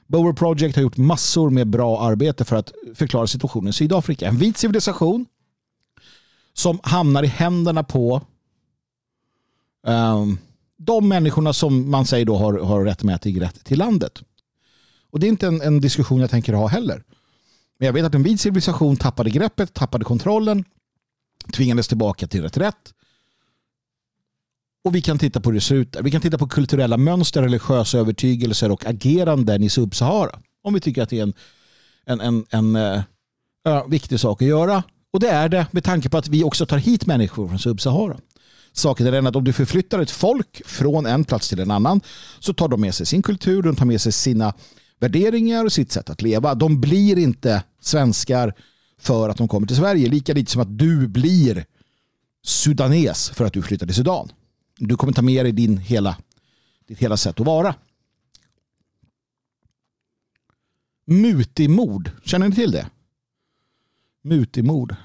Bower 0.08 0.34
Project 0.34 0.76
har 0.76 0.84
gjort 0.84 0.98
massor 0.98 1.50
med 1.50 1.68
bra 1.68 2.02
arbete 2.02 2.46
för 2.46 2.56
att 2.56 2.72
förklara 2.96 3.28
situationen 3.28 3.70
i 3.70 3.74
Sydafrika. 3.74 4.28
En 4.28 4.38
vit 4.38 4.58
civilisation 4.58 5.26
som 6.54 6.80
hamnar 6.84 7.24
i 7.24 7.28
händerna 7.28 7.84
på 7.84 8.22
um, 9.88 10.38
de 10.78 11.08
människorna 11.08 11.54
som 11.54 11.92
man 11.92 12.06
säger 12.06 12.26
då 12.26 12.38
har, 12.38 12.54
har 12.54 12.84
rättmätig 12.84 13.42
rätt 13.42 13.66
till 13.66 13.80
landet. 13.80 14.22
Och 15.12 15.20
det 15.20 15.28
är 15.28 15.30
inte 15.30 15.48
en, 15.48 15.62
en, 15.62 15.82
diskussion 15.82 16.20
jag 16.20 16.30
tänker 16.30 16.54
ha 16.54 16.68
heller. 16.68 17.04
Men 17.78 17.86
jag 17.86 17.94
vet 17.94 18.06
att 18.06 18.16
en 18.16 18.24
vit 18.24 18.42
civilisation 18.42 18.98
tappade 18.98 19.30
greppet, 19.30 19.74
tappade 19.74 20.06
kontrollen, 20.06 20.64
tvingades 21.54 21.88
tillbaka 21.88 22.28
till 22.28 22.42
rätt 22.42 22.58
rätt. 22.58 22.94
Och 24.84 24.96
vi 24.96 25.02
kan 25.02 25.20
titta 25.20 25.40
på 25.40 25.50
hur 25.50 25.56
det 25.56 25.62
ser 25.62 25.76
ut 25.76 25.92
där. 25.92 26.04
Vi 26.04 26.12
kan 26.12 26.22
titta 26.22 26.38
på 26.38 26.48
kulturella 26.48 26.98
mönster, 26.98 27.42
religiösa 27.42 27.98
övertygelser 27.98 28.72
och 28.72 28.86
ageranden 28.86 29.64
i 29.64 29.70
Subsahara. 29.70 30.40
Om 30.64 30.74
vi 30.74 30.80
tycker 30.80 31.04
att 31.04 31.10
det 31.10 31.20
är 31.20 31.24
en, 31.24 31.34
en, 32.06 32.22
en, 32.22 32.76
en 32.76 32.76
äh, 33.68 33.88
viktig 33.88 34.20
sak 34.20 34.42
att 34.42 34.48
göra. 34.48 34.84
Och 35.14 35.20
det 35.20 35.30
är 35.30 35.50
det 35.50 35.68
med 35.72 35.84
tanke 35.84 36.10
på 36.10 36.18
att 36.18 36.28
vi 36.28 36.44
också 36.44 36.66
tar 36.66 36.78
hit 36.78 37.06
människor 37.06 37.48
från 37.48 37.60
Subsahara. 37.60 38.18
Saken 38.74 39.08
är 39.08 39.12
den 39.12 39.28
att 39.28 39.36
om 39.36 39.44
du 39.44 39.54
förflyttar 39.54 40.00
ett 40.00 40.12
folk 40.12 40.62
från 40.66 41.06
en 41.06 41.24
plats 41.24 41.50
till 41.50 41.60
en 41.60 41.72
annan 41.72 42.02
så 42.40 42.54
tar 42.54 42.68
de 42.68 42.82
med 42.82 42.96
sig 42.96 43.06
sin 43.06 43.22
kultur, 43.22 43.62
de 43.62 43.76
tar 43.76 43.86
med 43.86 44.02
sig 44.02 44.12
sina 44.12 44.54
värderingar 45.00 45.66
och 45.66 45.74
sitt 45.74 45.92
sätt 45.92 46.10
att 46.10 46.22
leva. 46.22 46.56
De 46.56 46.82
blir 46.82 47.18
inte 47.18 47.64
svenskar 47.82 48.54
för 49.00 49.30
att 49.30 49.38
de 49.38 49.48
kommer 49.48 49.68
till 49.68 49.76
Sverige. 49.76 50.10
Lika 50.10 50.34
lite 50.34 50.52
som 50.52 50.62
att 50.62 50.78
du 50.78 51.08
blir 51.08 51.66
sudanes 52.44 53.30
för 53.30 53.46
att 53.46 53.54
du 53.54 53.62
flyttar 53.62 53.86
till 53.86 53.96
Sudan. 53.96 54.30
Du 54.80 54.96
kommer 54.96 55.14
ta 55.14 55.22
med 55.22 55.46
dig 55.46 55.52
din 55.52 55.78
hela, 55.78 56.18
ditt 56.88 57.00
hela 57.00 57.18
sätt 57.18 57.40
att 57.40 57.46
vara. 57.46 57.76
Mutimord, 61.06 62.12
känner 62.24 62.50
ni 62.50 62.56
till 62.56 62.72
det? 62.72 62.90
Mutimord. 64.22 64.96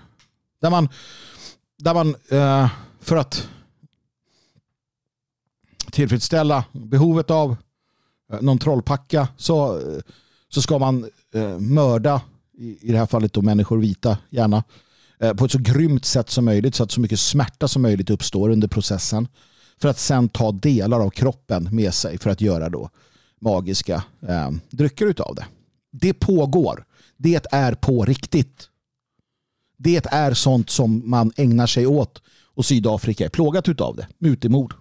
Där 0.60 0.70
man, 0.70 0.88
där 1.78 1.94
man 1.94 2.14
eh, 2.28 2.70
för 3.00 3.16
att 3.16 3.48
tillfredsställa 5.90 6.64
behovet 6.72 7.30
av 7.30 7.56
eh, 8.32 8.40
någon 8.40 8.58
trollpacka 8.58 9.28
så, 9.36 9.78
eh, 9.78 10.00
så 10.48 10.62
ska 10.62 10.78
man 10.78 11.10
mörda, 11.58 12.22
i, 12.52 12.92
det 12.92 12.98
här 12.98 13.06
fallet 13.06 13.32
då 13.32 13.42
människor 13.42 13.78
vita 13.78 14.18
gärna, 14.30 14.64
på 15.36 15.44
ett 15.44 15.52
så 15.52 15.58
grymt 15.58 16.04
sätt 16.04 16.30
som 16.30 16.44
möjligt 16.44 16.74
så 16.74 16.82
att 16.82 16.90
så 16.90 17.00
mycket 17.00 17.20
smärta 17.20 17.68
som 17.68 17.82
möjligt 17.82 18.10
uppstår 18.10 18.50
under 18.50 18.68
processen 18.68 19.28
för 19.84 19.88
att 19.88 19.98
sen 19.98 20.28
ta 20.28 20.52
delar 20.52 21.00
av 21.00 21.10
kroppen 21.10 21.68
med 21.72 21.94
sig 21.94 22.18
för 22.18 22.30
att 22.30 22.40
göra 22.40 22.68
då 22.68 22.90
magiska 23.40 24.04
eh, 24.28 24.50
drycker 24.70 25.06
utav 25.06 25.34
det. 25.34 25.46
Det 25.90 26.14
pågår. 26.14 26.84
Det 27.16 27.46
är 27.52 27.74
på 27.74 28.04
riktigt. 28.04 28.68
Det 29.76 30.06
är 30.06 30.34
sånt 30.34 30.70
som 30.70 31.10
man 31.10 31.32
ägnar 31.36 31.66
sig 31.66 31.86
åt 31.86 32.22
och 32.54 32.64
Sydafrika 32.64 33.24
är 33.24 33.28
plågat 33.28 33.68
utav 33.68 33.96
det. 33.96 34.08
Mutemord. 34.18 34.74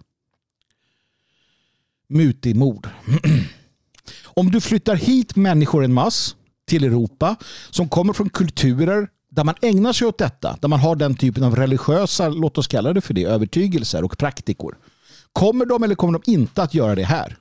Mutimord. 2.08 2.88
Om 4.24 4.50
du 4.50 4.60
flyttar 4.60 4.96
hit 4.96 5.36
människor 5.36 5.84
en 5.84 5.92
mass 5.92 6.36
till 6.66 6.84
Europa 6.84 7.36
som 7.70 7.88
kommer 7.88 8.12
från 8.12 8.28
kulturer 8.28 9.08
där 9.30 9.44
man 9.44 9.54
ägnar 9.62 9.92
sig 9.92 10.06
åt 10.06 10.18
detta, 10.18 10.58
där 10.60 10.68
man 10.68 10.80
har 10.80 10.96
den 10.96 11.14
typen 11.14 11.44
av 11.44 11.56
religiösa, 11.56 12.28
låt 12.28 12.58
oss 12.58 12.66
kalla 12.66 12.92
det 12.92 13.00
för 13.00 13.14
det, 13.14 13.24
övertygelser 13.24 14.04
och 14.04 14.18
praktikor. 14.18 14.76
Kommer 15.34 15.66
de 15.66 15.82
eller 15.82 15.94
kommer 15.94 16.18
de 16.18 16.30
inte 16.32 16.62
att 16.62 16.74
göra 16.74 16.94
det 16.94 17.04
här? 17.04 17.38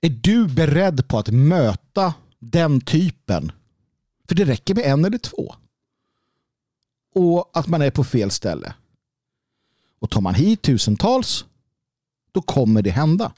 Är 0.00 0.10
du 0.10 0.48
beredd 0.48 1.08
på 1.08 1.18
att 1.18 1.28
möta 1.28 2.14
den 2.38 2.80
typen? 2.80 3.52
För 4.28 4.34
det 4.34 4.44
räcker 4.44 4.74
med 4.74 4.84
en 4.84 5.04
eller 5.04 5.18
två 5.18 5.54
och 7.14 7.50
att 7.52 7.66
man 7.66 7.82
är 7.82 7.90
på 7.90 8.04
fel 8.04 8.30
ställe. 8.30 8.74
Och 9.98 10.10
tar 10.10 10.20
man 10.20 10.34
hit 10.34 10.62
tusentals 10.62 11.44
då 12.32 12.42
kommer 12.42 12.82
det 12.82 12.90
hända. 12.90 13.32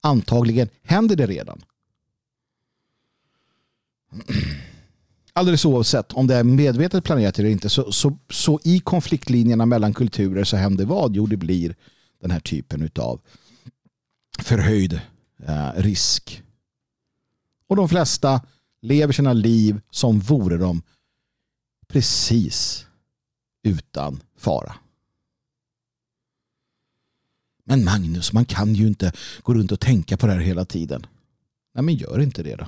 Antagligen 0.00 0.68
händer 0.82 1.16
det 1.16 1.26
redan. 1.26 1.64
Alldeles 5.36 5.64
oavsett 5.64 6.12
om 6.12 6.26
det 6.26 6.34
är 6.34 6.44
medvetet 6.44 7.04
planerat 7.04 7.38
eller 7.38 7.48
inte 7.48 7.68
så, 7.68 7.92
så, 7.92 8.18
så 8.30 8.60
i 8.64 8.80
konfliktlinjerna 8.80 9.66
mellan 9.66 9.94
kulturer 9.94 10.44
så 10.44 10.56
händer 10.56 10.84
vad? 10.84 11.16
Jo, 11.16 11.26
det 11.26 11.36
blir 11.36 11.76
den 12.20 12.30
här 12.30 12.40
typen 12.40 12.90
av 12.98 13.20
förhöjd 14.38 15.00
eh, 15.46 15.70
risk. 15.76 16.42
Och 17.66 17.76
de 17.76 17.88
flesta 17.88 18.40
lever 18.80 19.12
sina 19.12 19.32
liv 19.32 19.80
som 19.90 20.20
vore 20.20 20.56
de 20.56 20.82
precis 21.86 22.86
utan 23.62 24.20
fara. 24.36 24.74
Men 27.64 27.84
Magnus, 27.84 28.32
man 28.32 28.44
kan 28.44 28.74
ju 28.74 28.86
inte 28.86 29.12
gå 29.42 29.54
runt 29.54 29.72
och 29.72 29.80
tänka 29.80 30.16
på 30.16 30.26
det 30.26 30.32
här 30.32 30.40
hela 30.40 30.64
tiden. 30.64 31.06
Nej, 31.74 31.84
men 31.84 31.94
gör 31.94 32.20
inte 32.20 32.42
det 32.42 32.56
då. 32.56 32.66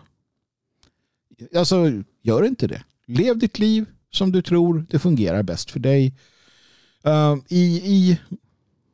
Alltså, 1.58 2.02
gör 2.26 2.46
inte 2.46 2.66
det. 2.66 2.82
Lev 3.06 3.38
ditt 3.38 3.58
liv 3.58 3.86
som 4.10 4.32
du 4.32 4.42
tror 4.42 4.86
det 4.90 4.98
fungerar 4.98 5.42
bäst 5.42 5.70
för 5.70 5.80
dig. 5.80 6.14
Eh, 7.04 7.36
I, 7.48 7.64
I 7.76 8.20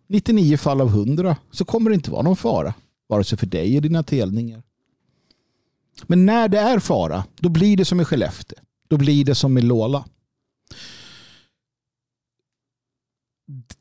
99 0.08 0.56
fall 0.56 0.80
av 0.80 0.88
100 0.88 1.36
så 1.50 1.64
kommer 1.64 1.90
det 1.90 1.94
inte 1.94 2.10
vara 2.10 2.22
någon 2.22 2.36
fara. 2.36 2.74
Vare 3.08 3.24
sig 3.24 3.38
för 3.38 3.46
dig 3.46 3.76
och 3.76 3.82
dina 3.82 4.02
telningar. 4.02 4.62
Men 6.06 6.26
när 6.26 6.48
det 6.48 6.58
är 6.58 6.78
fara, 6.78 7.24
då 7.40 7.48
blir 7.48 7.76
det 7.76 7.84
som 7.84 8.00
i 8.00 8.04
Skellefteå. 8.04 8.58
Då 8.88 8.96
blir 8.96 9.24
det 9.24 9.34
som 9.34 9.58
i 9.58 9.62
Lola. 9.62 10.04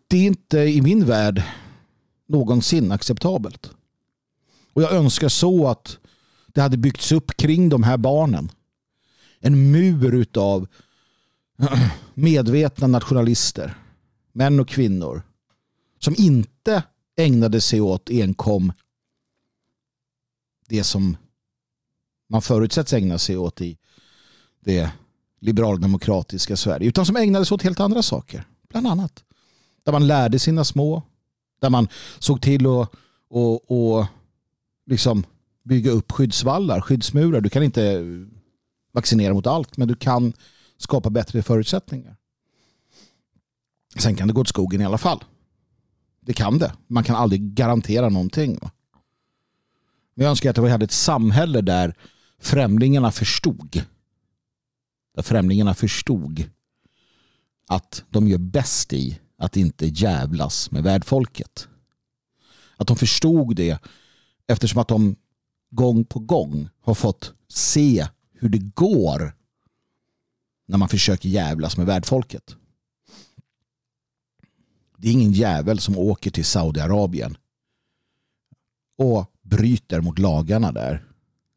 Det 0.07 0.17
är 0.17 0.25
inte 0.25 0.59
i 0.59 0.81
min 0.81 1.05
värld 1.05 1.43
någonsin 2.27 2.91
acceptabelt. 2.91 3.71
Och 4.73 4.81
jag 4.81 4.91
önskar 4.91 5.29
så 5.29 5.67
att 5.67 5.97
det 6.47 6.61
hade 6.61 6.77
byggts 6.77 7.11
upp 7.11 7.37
kring 7.37 7.69
de 7.69 7.83
här 7.83 7.97
barnen. 7.97 8.49
En 9.41 9.71
mur 9.71 10.25
av 10.37 10.67
medvetna 12.13 12.87
nationalister. 12.87 13.77
Män 14.31 14.59
och 14.59 14.67
kvinnor. 14.67 15.21
Som 15.99 16.15
inte 16.17 16.83
ägnade 17.17 17.61
sig 17.61 17.81
åt 17.81 18.09
enkom 18.09 18.73
det 20.67 20.83
som 20.83 21.17
man 22.29 22.41
förutsätts 22.41 22.93
ägna 22.93 23.17
sig 23.17 23.37
åt 23.37 23.61
i 23.61 23.77
det 24.59 24.91
liberaldemokratiska 25.39 26.57
Sverige. 26.57 26.87
Utan 26.87 27.05
som 27.05 27.15
ägnade 27.15 27.45
sig 27.45 27.55
åt 27.55 27.61
helt 27.61 27.79
andra 27.79 28.01
saker. 28.01 28.47
Bland 28.69 28.87
annat. 28.87 29.23
Där 29.83 29.91
man 29.91 30.07
lärde 30.07 30.39
sina 30.39 30.63
små. 30.63 31.03
Där 31.61 31.69
man 31.69 31.87
såg 32.19 32.41
till 32.41 32.67
att 32.67 32.91
och, 33.29 33.71
och 33.71 34.05
liksom 34.85 35.23
bygga 35.63 35.91
upp 35.91 36.11
skyddsvallar, 36.11 36.81
skyddsmurar. 36.81 37.41
Du 37.41 37.49
kan 37.49 37.63
inte 37.63 38.03
vaccinera 38.91 39.33
mot 39.33 39.47
allt 39.47 39.77
men 39.77 39.87
du 39.87 39.95
kan 39.95 40.33
skapa 40.77 41.09
bättre 41.09 41.41
förutsättningar. 41.41 42.17
Sen 43.99 44.15
kan 44.15 44.27
det 44.27 44.33
gå 44.33 44.41
åt 44.41 44.47
skogen 44.47 44.81
i 44.81 44.85
alla 44.85 44.97
fall. 44.97 45.23
Det 46.21 46.33
kan 46.33 46.57
det. 46.57 46.73
Man 46.87 47.03
kan 47.03 47.15
aldrig 47.15 47.41
garantera 47.41 48.09
någonting. 48.09 48.59
Men 50.13 50.23
jag 50.23 50.29
önskar 50.29 50.49
att 50.49 50.57
vi 50.57 50.69
hade 50.69 50.85
ett 50.85 50.91
samhälle 50.91 51.61
där 51.61 51.95
främlingarna 52.39 53.11
förstod. 53.11 53.83
Där 55.15 55.23
främlingarna 55.23 55.73
förstod 55.73 56.49
att 57.67 58.03
de 58.09 58.27
gör 58.27 58.37
bäst 58.37 58.93
i 58.93 59.19
att 59.37 59.57
inte 59.57 59.85
jävlas 59.85 60.71
med 60.71 60.83
värdfolket. 60.83 61.67
Att 62.77 62.87
de 62.87 62.97
förstod 62.97 63.55
det 63.55 63.79
eftersom 64.47 64.81
att 64.81 64.87
de 64.87 65.15
gång 65.71 66.05
på 66.05 66.19
gång 66.19 66.69
har 66.81 66.93
fått 66.93 67.33
se 67.47 68.07
hur 68.41 68.49
det 68.49 68.75
går 68.75 69.33
när 70.67 70.77
man 70.77 70.89
försöker 70.89 71.29
jävlas 71.29 71.77
med 71.77 71.85
värdfolket. 71.85 72.55
Det 74.97 75.07
är 75.07 75.11
ingen 75.11 75.31
jävel 75.31 75.79
som 75.79 75.97
åker 75.97 76.31
till 76.31 76.45
Saudiarabien 76.45 77.37
och 78.97 79.31
bryter 79.41 80.01
mot 80.01 80.19
lagarna 80.19 80.71
där 80.71 81.05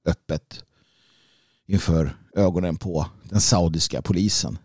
öppet 0.04 0.64
inför 1.66 2.16
ögonen 2.36 2.76
på 2.76 3.06
den 3.22 3.40
saudiska 3.40 4.02
polisen. 4.02 4.58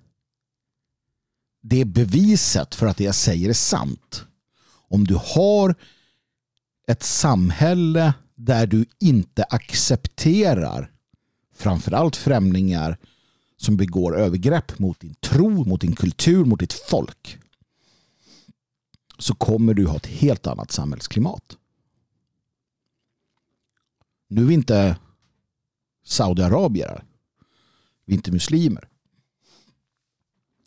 Det 1.62 1.82
är 1.82 1.86
beviset 1.86 2.76
för 2.76 2.88
att 2.88 2.98
det 2.98 3.04
jag 3.04 3.16
säger 3.16 3.50
är 3.50 3.54
sant. 3.54 4.26
Om 4.70 5.08
du 5.08 5.16
har 5.16 5.76
ett 6.88 7.04
samhälle 7.04 8.14
där 8.36 8.68
du 8.68 8.86
inte 9.00 9.44
accepterar 9.44 10.92
framförallt 11.60 12.16
främlingar 12.16 12.98
som 13.58 13.78
begår 13.78 14.18
övergrepp 14.18 14.80
mot 14.80 15.00
din 15.00 15.14
tro, 15.14 15.50
mot 15.50 15.82
din 15.82 15.96
kultur, 15.96 16.46
mot 16.46 16.60
ditt 16.60 16.74
folk 16.74 17.40
så 19.18 19.36
kommer 19.36 19.74
du 19.74 19.88
ha 19.88 19.96
ett 19.96 20.06
helt 20.06 20.48
annat 20.48 20.72
samhällsklimat. 20.72 21.58
Nu 24.28 24.42
är 24.42 24.46
vi 24.46 24.54
inte 24.54 24.98
Saudiarabier. 26.04 27.04
Vi 28.06 28.14
är 28.14 28.18
inte 28.18 28.32
muslimer. 28.32 28.90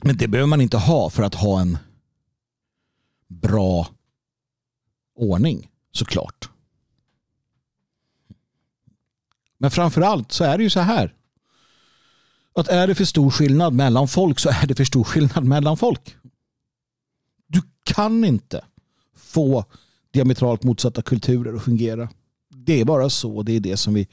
Men 0.02 0.16
det 0.16 0.28
behöver 0.28 0.48
man 0.48 0.60
inte 0.60 0.76
ha 0.76 1.10
för 1.10 1.22
att 1.22 1.34
ha 1.34 1.60
en 1.60 1.78
bra 3.28 3.88
ordning 5.14 5.70
såklart. 5.92 6.51
Men 9.62 9.70
framförallt 9.70 10.32
så 10.32 10.44
är 10.44 10.58
det 10.58 10.64
ju 10.64 10.70
så 10.70 10.80
här. 10.80 11.14
Att 12.54 12.68
är 12.68 12.86
det 12.86 12.94
för 12.94 13.04
stor 13.04 13.30
skillnad 13.30 13.72
mellan 13.72 14.08
folk 14.08 14.38
så 14.38 14.48
är 14.48 14.66
det 14.66 14.74
för 14.74 14.84
stor 14.84 15.04
skillnad 15.04 15.44
mellan 15.44 15.76
folk. 15.76 16.16
Du 17.46 17.62
kan 17.84 18.24
inte 18.24 18.64
få 19.16 19.64
diametralt 20.12 20.62
motsatta 20.62 21.02
kulturer 21.02 21.54
att 21.54 21.64
fungera. 21.64 22.08
Det 22.48 22.80
är 22.80 22.84
bara 22.84 23.10
så. 23.10 23.42
Det 23.42 23.52
är 23.52 23.60
det 23.60 23.76
som 23.76 23.94
vi 23.94 24.08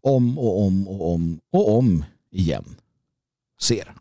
om 0.00 0.38
och 0.38 0.62
om 0.62 0.88
och 0.88 1.14
om 1.14 1.40
och 1.52 1.78
om 1.78 2.04
igen 2.30 2.76
ser. 3.60 3.94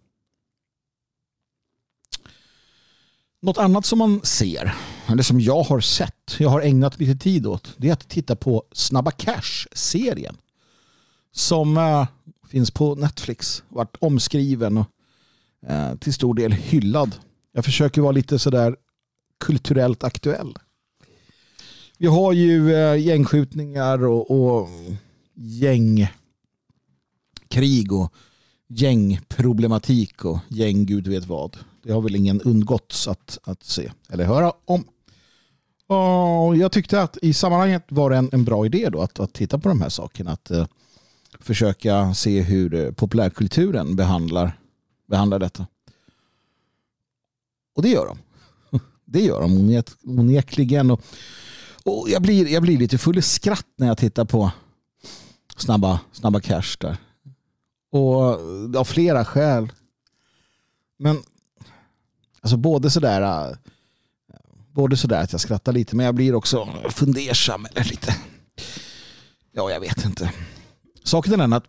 Något 3.41 3.57
annat 3.57 3.85
som 3.85 3.99
man 3.99 4.21
ser, 4.23 4.75
eller 5.07 5.23
som 5.23 5.39
jag 5.39 5.63
har 5.63 5.79
sett, 5.79 6.35
jag 6.39 6.49
har 6.49 6.61
ägnat 6.61 6.99
lite 6.99 7.23
tid 7.23 7.47
åt, 7.47 7.73
det 7.77 7.89
är 7.89 7.93
att 7.93 8.09
titta 8.09 8.35
på 8.35 8.63
Snabba 8.71 9.11
Cash-serien. 9.11 10.37
Som 11.31 11.77
äh, 11.77 12.07
finns 12.47 12.71
på 12.71 12.95
Netflix, 12.95 13.63
Vart 13.69 13.97
omskriven 13.99 14.77
och 14.77 14.87
äh, 15.67 15.95
till 15.95 16.13
stor 16.13 16.33
del 16.33 16.51
hyllad. 16.51 17.15
Jag 17.51 17.65
försöker 17.65 18.01
vara 18.01 18.11
lite 18.11 18.39
sådär 18.39 18.75
kulturellt 19.39 20.03
aktuell. 20.03 20.57
Vi 21.97 22.07
har 22.07 22.33
ju 22.33 22.75
äh, 22.75 22.95
gängskjutningar 22.99 24.05
och, 24.05 24.31
och 24.31 24.69
gängkrig 25.35 26.11
och 27.91 28.13
gängproblematik 28.67 30.25
och 30.25 30.39
gäng 30.47 30.85
gud 30.85 31.07
vet 31.07 31.25
vad. 31.25 31.57
Det 31.83 31.91
har 31.91 32.01
väl 32.01 32.15
ingen 32.15 32.41
undgått 32.41 33.05
att, 33.07 33.39
att 33.43 33.63
se 33.63 33.91
eller 34.09 34.25
höra 34.25 34.53
om. 34.65 34.83
Och 35.87 36.57
jag 36.57 36.71
tyckte 36.71 37.01
att 37.01 37.17
i 37.21 37.33
sammanhanget 37.33 37.83
var 37.87 38.09
det 38.09 38.17
en, 38.17 38.29
en 38.31 38.45
bra 38.45 38.65
idé 38.65 38.89
då 38.89 39.01
att, 39.01 39.19
att 39.19 39.33
titta 39.33 39.59
på 39.59 39.69
de 39.69 39.81
här 39.81 39.89
sakerna. 39.89 40.31
Att 40.31 40.51
eh, 40.51 40.67
försöka 41.41 42.13
se 42.13 42.41
hur 42.41 42.91
populärkulturen 42.91 43.95
behandlar, 43.95 44.59
behandlar 45.07 45.39
detta. 45.39 45.67
Och 47.75 47.81
det 47.81 47.89
gör 47.89 48.05
de. 48.05 48.17
Det 49.05 49.21
gör 49.21 49.41
de 49.41 49.83
onekligen. 50.03 50.91
Och, 50.91 51.01
och 51.83 52.09
jag, 52.09 52.21
blir, 52.21 52.47
jag 52.47 52.63
blir 52.63 52.77
lite 52.77 52.97
full 52.97 53.17
i 53.17 53.21
skratt 53.21 53.67
när 53.75 53.87
jag 53.87 53.97
tittar 53.97 54.25
på 54.25 54.51
snabba, 55.57 55.99
snabba 56.11 56.39
cash 56.39 56.77
där. 56.79 56.97
Och 57.91 58.23
av 58.75 58.85
flera 58.85 59.25
skäl. 59.25 59.71
Men 60.97 61.23
alltså 62.41 62.57
både 62.57 62.89
sådär 62.89 63.55
både 64.73 64.97
sådär 64.97 65.23
att 65.23 65.31
jag 65.31 65.41
skrattar 65.41 65.71
lite 65.71 65.95
men 65.95 66.05
jag 66.05 66.15
blir 66.15 66.35
också 66.35 66.67
fundersam 66.89 67.65
eller 67.65 67.83
lite 67.83 68.15
ja 69.51 69.71
jag 69.71 69.79
vet 69.79 70.05
inte. 70.05 70.31
Saken 71.03 71.33
är 71.33 71.37
den 71.37 71.53
att 71.53 71.65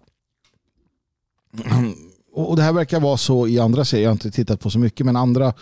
och 2.32 2.56
det 2.56 2.62
här 2.62 2.72
verkar 2.72 3.00
vara 3.00 3.16
så 3.16 3.48
i 3.48 3.58
andra 3.58 3.84
serier, 3.84 4.02
jag 4.04 4.10
har 4.10 4.12
inte 4.12 4.30
tittat 4.30 4.60
på 4.60 4.70
så 4.70 4.78
mycket 4.78 5.06
men 5.06 5.16
andra 5.16 5.54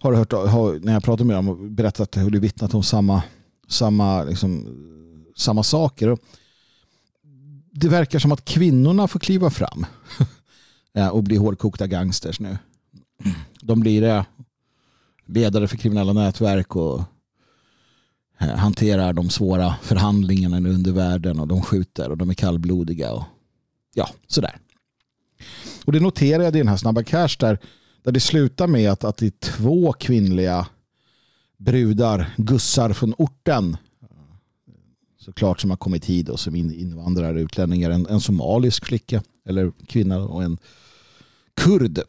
har 0.00 0.12
hört, 0.12 0.32
har, 0.32 0.78
när 0.84 0.92
jag 0.92 1.04
pratat 1.04 1.26
med 1.26 1.36
dem 1.36 1.74
berättat 1.74 2.16
hur 2.16 2.30
de 2.30 2.38
vittnat 2.38 2.74
om 2.74 2.82
samma, 2.82 3.22
samma, 3.68 4.24
liksom, 4.24 4.66
samma 5.36 5.62
saker 5.62 6.16
det 7.74 7.88
verkar 7.88 8.18
som 8.18 8.32
att 8.32 8.44
kvinnorna 8.44 9.08
får 9.08 9.20
kliva 9.20 9.50
fram 9.50 9.86
och 11.12 11.22
bli 11.22 11.36
hårdkokta 11.36 11.86
gangsters 11.86 12.40
nu. 12.40 12.58
De 13.60 13.80
blir 13.80 14.00
det. 14.00 14.24
ledare 15.26 15.68
för 15.68 15.76
kriminella 15.76 16.12
nätverk 16.12 16.76
och 16.76 17.02
Eh, 18.38 18.56
hanterar 18.56 19.12
de 19.12 19.30
svåra 19.30 19.74
förhandlingarna 19.82 20.58
i 20.58 20.72
undervärlden 20.72 21.40
och 21.40 21.48
de 21.48 21.62
skjuter 21.62 22.10
och 22.10 22.16
de 22.16 22.30
är 22.30 22.34
kallblodiga 22.34 23.12
och 23.12 23.24
ja, 23.94 24.08
sådär. 24.26 24.58
Och 25.84 25.92
det 25.92 26.00
noterade 26.00 26.44
jag 26.44 26.54
i 26.56 26.58
den 26.58 26.68
här 26.68 26.76
Snabba 26.76 27.02
Cash 27.02 27.36
där, 27.38 27.58
där 28.02 28.12
det 28.12 28.20
slutar 28.20 28.66
med 28.66 28.90
att, 28.90 29.04
att 29.04 29.16
det 29.16 29.26
är 29.26 29.32
två 29.40 29.92
kvinnliga 29.92 30.66
brudar, 31.56 32.34
gussar 32.36 32.92
från 32.92 33.14
orten 33.18 33.76
såklart 35.24 35.60
som 35.60 35.70
har 35.70 35.76
kommit 35.76 36.04
hit 36.04 36.28
och 36.28 36.40
som 36.40 36.54
invandrare, 36.56 37.40
utlänningar. 37.40 37.90
En, 37.90 38.06
en 38.06 38.20
somalisk 38.20 38.84
flicka 38.84 39.22
eller 39.44 39.72
kvinna 39.86 40.18
och 40.18 40.42
en 40.42 40.58
kurd 41.54 42.00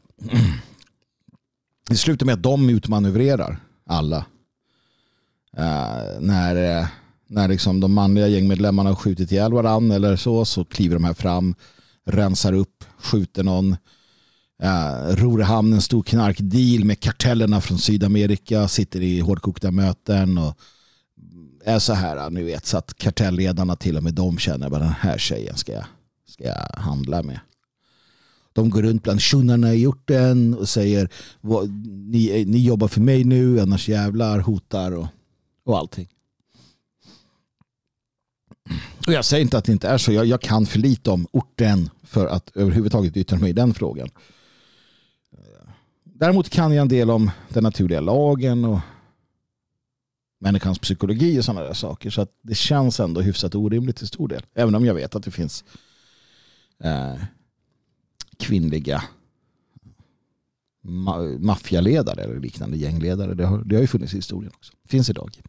det 1.90 1.96
slutar 1.96 2.26
med 2.26 2.34
att 2.34 2.44
de 2.44 2.70
utmanövrerar 2.70 3.58
alla. 3.86 4.26
Uh, 5.60 6.20
när 6.20 6.80
eh, 6.80 6.88
när 7.28 7.48
liksom 7.48 7.80
de 7.80 7.94
manliga 7.94 8.28
gängmedlemmarna 8.28 8.90
har 8.90 8.96
skjutit 8.96 9.32
ihjäl 9.32 9.54
varandra 9.54 9.96
eller 9.96 10.16
så, 10.16 10.46
så 10.46 10.66
kliver 10.66 10.96
de 10.96 11.04
här 11.04 11.14
fram, 11.14 11.56
rensar 12.06 12.54
upp, 12.54 12.84
skjuter 12.98 13.44
någon. 13.44 13.78
Eh, 14.62 15.10
uh, 15.10 15.16
ror 15.16 15.42
i 15.42 15.44
hamn 15.44 15.74
en 15.74 15.82
stor 15.82 16.04
knarkdeal 16.04 16.86
med 16.86 17.00
kartellerna 17.00 17.62
från 17.62 17.78
Sydamerika, 17.78 18.68
sitter 18.68 19.02
i 19.02 19.20
hårdkokta 19.20 19.72
möten 19.72 20.38
och 20.38 20.60
är 21.66 21.80
så 21.80 21.94
här, 21.94 22.30
nu 22.30 22.44
vet, 22.44 22.66
så 22.66 22.78
att 22.78 22.98
kartellledarna 22.98 23.76
till 23.76 23.98
och 23.98 24.04
med 24.04 24.14
de 24.14 24.38
känner 24.38 24.70
bara 24.70 24.84
den 24.84 24.94
här 25.00 25.18
tjejen 25.18 25.58
ska 25.58 25.72
jag, 25.72 25.86
ska 26.28 26.44
jag 26.44 26.82
handla 26.82 27.24
med. 27.24 27.40
De 28.54 28.70
går 28.70 28.82
runt 28.82 29.04
bland 29.04 29.22
tjunnarna 29.22 29.74
i 29.74 29.88
orten 29.88 30.54
och 30.54 30.70
säger 30.70 31.10
ni, 32.12 32.46
ni 32.46 32.66
jobbar 32.66 32.88
för 32.88 33.02
mig 33.02 33.24
nu, 33.24 33.60
annars 33.60 33.90
jävlar, 33.90 34.40
hotar 34.40 34.92
och, 34.92 35.08
och 35.66 35.78
allting. 35.78 36.08
Och 39.08 39.14
jag 39.14 39.26
säger 39.26 39.42
inte 39.42 39.58
att 39.58 39.66
det 39.66 39.72
inte 39.72 39.88
är 39.88 39.98
så. 39.98 40.12
Jag, 40.12 40.26
jag 40.26 40.42
kan 40.42 40.66
för 40.66 40.80
lite 40.80 41.12
om 41.12 41.28
orten 41.32 41.90
för 42.04 42.28
att 42.28 42.52
överhuvudtaget 42.56 43.18
yttra 43.18 43.40
mig 43.40 43.50
i 43.50 43.54
den 43.54 43.74
frågan. 43.74 44.10
Däremot 46.04 46.50
kan 46.50 46.72
jag 46.72 46.82
en 46.82 46.88
del 46.88 47.10
om 47.10 47.32
den 47.50 47.64
naturliga 47.64 48.00
lagen 48.00 48.66
och 48.66 48.80
människans 50.40 50.80
psykologi 50.80 51.40
och 51.40 51.46
sådana 51.46 51.68
där 51.68 51.74
saker. 51.74 52.10
Så 52.10 52.22
att 52.22 52.32
det 52.42 52.56
känns 52.56 53.00
ändå 53.00 53.22
hyfsat 53.22 53.56
orimligt 53.56 53.98
till 53.98 54.08
stor 54.08 54.28
del. 54.28 54.46
Även 54.54 54.76
om 54.76 54.86
jag 54.86 54.94
vet 54.94 55.16
att 55.16 55.24
det 55.24 55.32
finns 55.32 55.64
eh, 56.84 57.16
kvinnliga 58.38 59.04
ma 60.86 61.22
maffialedare 61.22 62.24
eller 62.24 62.40
liknande 62.40 62.78
gängledare. 62.78 63.34
Det 63.34 63.46
har, 63.46 63.64
det 63.64 63.76
har 63.76 63.82
ju 63.82 63.88
funnits 63.88 64.14
i 64.14 64.16
historien 64.16 64.52
också. 64.56 64.74
Finns 64.88 65.10
idag. 65.10 65.42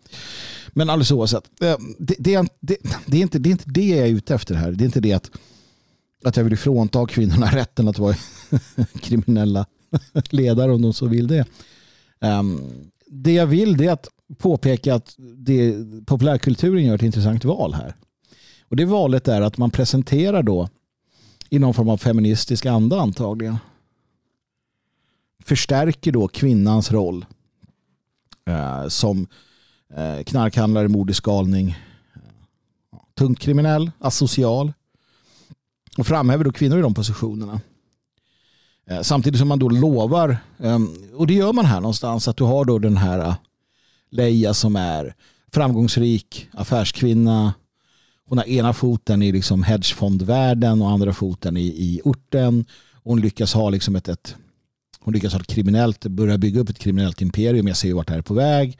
Men 0.68 0.90
alldeles 0.90 1.12
oavsett. 1.12 1.62
Eh, 1.62 1.76
det, 1.98 2.14
det, 2.18 2.48
det, 2.60 2.76
det, 3.06 3.16
är 3.16 3.22
inte, 3.22 3.38
det 3.38 3.48
är 3.48 3.50
inte 3.50 3.70
det 3.70 3.88
jag 3.88 4.08
är 4.08 4.12
ute 4.12 4.34
efter 4.34 4.54
här. 4.54 4.72
Det 4.72 4.84
är 4.84 4.86
inte 4.86 5.00
det 5.00 5.12
att, 5.12 5.30
att 6.24 6.36
jag 6.36 6.44
vill 6.44 6.56
frånta 6.56 7.06
kvinnorna 7.06 7.46
rätten 7.46 7.88
att 7.88 7.98
vara 7.98 8.16
kriminella 9.00 9.66
ledare 10.30 10.72
om 10.72 10.82
de 10.82 10.92
så 10.92 11.06
vill 11.06 11.26
det. 11.26 11.46
Ehm, 12.20 12.60
det 13.06 13.32
jag 13.32 13.46
vill 13.46 13.80
är 13.80 13.92
att 13.92 14.08
påpeka 14.38 14.94
att 14.94 15.14
det, 15.36 15.74
populärkulturen 16.06 16.84
gör 16.84 16.94
ett 16.94 17.02
intressant 17.02 17.44
val 17.44 17.74
här. 17.74 17.96
Och 18.68 18.76
det 18.76 18.84
valet 18.84 19.28
är 19.28 19.40
att 19.40 19.58
man 19.58 19.70
presenterar 19.70 20.42
då 20.42 20.68
i 21.50 21.58
någon 21.58 21.74
form 21.74 21.88
av 21.88 21.96
feministisk 21.96 22.66
anda 22.66 23.00
antagligen 23.00 23.56
förstärker 25.46 26.12
då 26.12 26.28
kvinnans 26.28 26.92
roll 26.92 27.26
eh, 28.48 28.88
som 28.88 29.26
eh, 29.94 30.22
knarkhandlare, 30.24 30.88
mordisk 30.88 31.24
galning, 31.24 31.70
eh, 32.14 33.00
tungt 33.18 33.38
kriminell, 33.38 33.90
asocial 33.98 34.72
och 35.98 36.06
framhäver 36.06 36.44
då 36.44 36.52
kvinnor 36.52 36.78
i 36.78 36.82
de 36.82 36.94
positionerna. 36.94 37.60
Eh, 38.90 39.00
samtidigt 39.00 39.38
som 39.38 39.48
man 39.48 39.58
då 39.58 39.68
lovar, 39.68 40.38
ehm, 40.58 40.88
och 41.14 41.26
det 41.26 41.34
gör 41.34 41.52
man 41.52 41.64
här 41.64 41.80
någonstans, 41.80 42.28
att 42.28 42.36
du 42.36 42.44
har 42.44 42.64
då 42.64 42.78
den 42.78 42.96
här 42.96 43.18
eh, 43.18 43.34
Leia 44.10 44.54
som 44.54 44.76
är 44.76 45.14
framgångsrik 45.52 46.48
affärskvinna. 46.52 47.54
Hon 48.28 48.38
har 48.38 48.44
ena 48.44 48.72
foten 48.72 49.22
i 49.22 49.32
liksom 49.32 49.62
hedgefondvärlden 49.62 50.82
och 50.82 50.90
andra 50.90 51.12
foten 51.12 51.56
i, 51.56 51.66
i 51.66 52.00
orten. 52.04 52.64
Hon 53.04 53.20
lyckas 53.20 53.54
ha 53.54 53.70
liksom 53.70 53.96
ett, 53.96 54.08
ett 54.08 54.36
hon 55.06 55.14
lyckas 55.14 55.32
ha 55.32 55.40
ett 55.40 55.46
kriminellt, 55.46 56.06
börja 56.06 56.38
bygga 56.38 56.60
upp 56.60 56.68
ett 56.68 56.78
kriminellt 56.78 57.22
imperium. 57.22 57.68
Jag 57.68 57.76
ser 57.76 57.88
ju 57.88 57.94
vart 57.94 58.06
det 58.06 58.12
här 58.12 58.18
är 58.18 58.22
på 58.22 58.34
väg. 58.34 58.78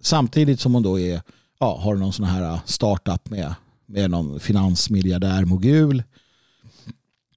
Samtidigt 0.00 0.60
som 0.60 0.74
hon 0.74 0.82
då 0.82 1.00
är, 1.00 1.22
ja, 1.58 1.78
har 1.78 1.94
någon 1.94 2.12
sån 2.12 2.24
här 2.24 2.42
äh, 2.42 2.60
startup 2.64 3.30
med, 3.30 3.54
med 3.86 4.10
någon 4.10 4.40
finansmiljardär 4.40 5.44
mogul. 5.44 6.02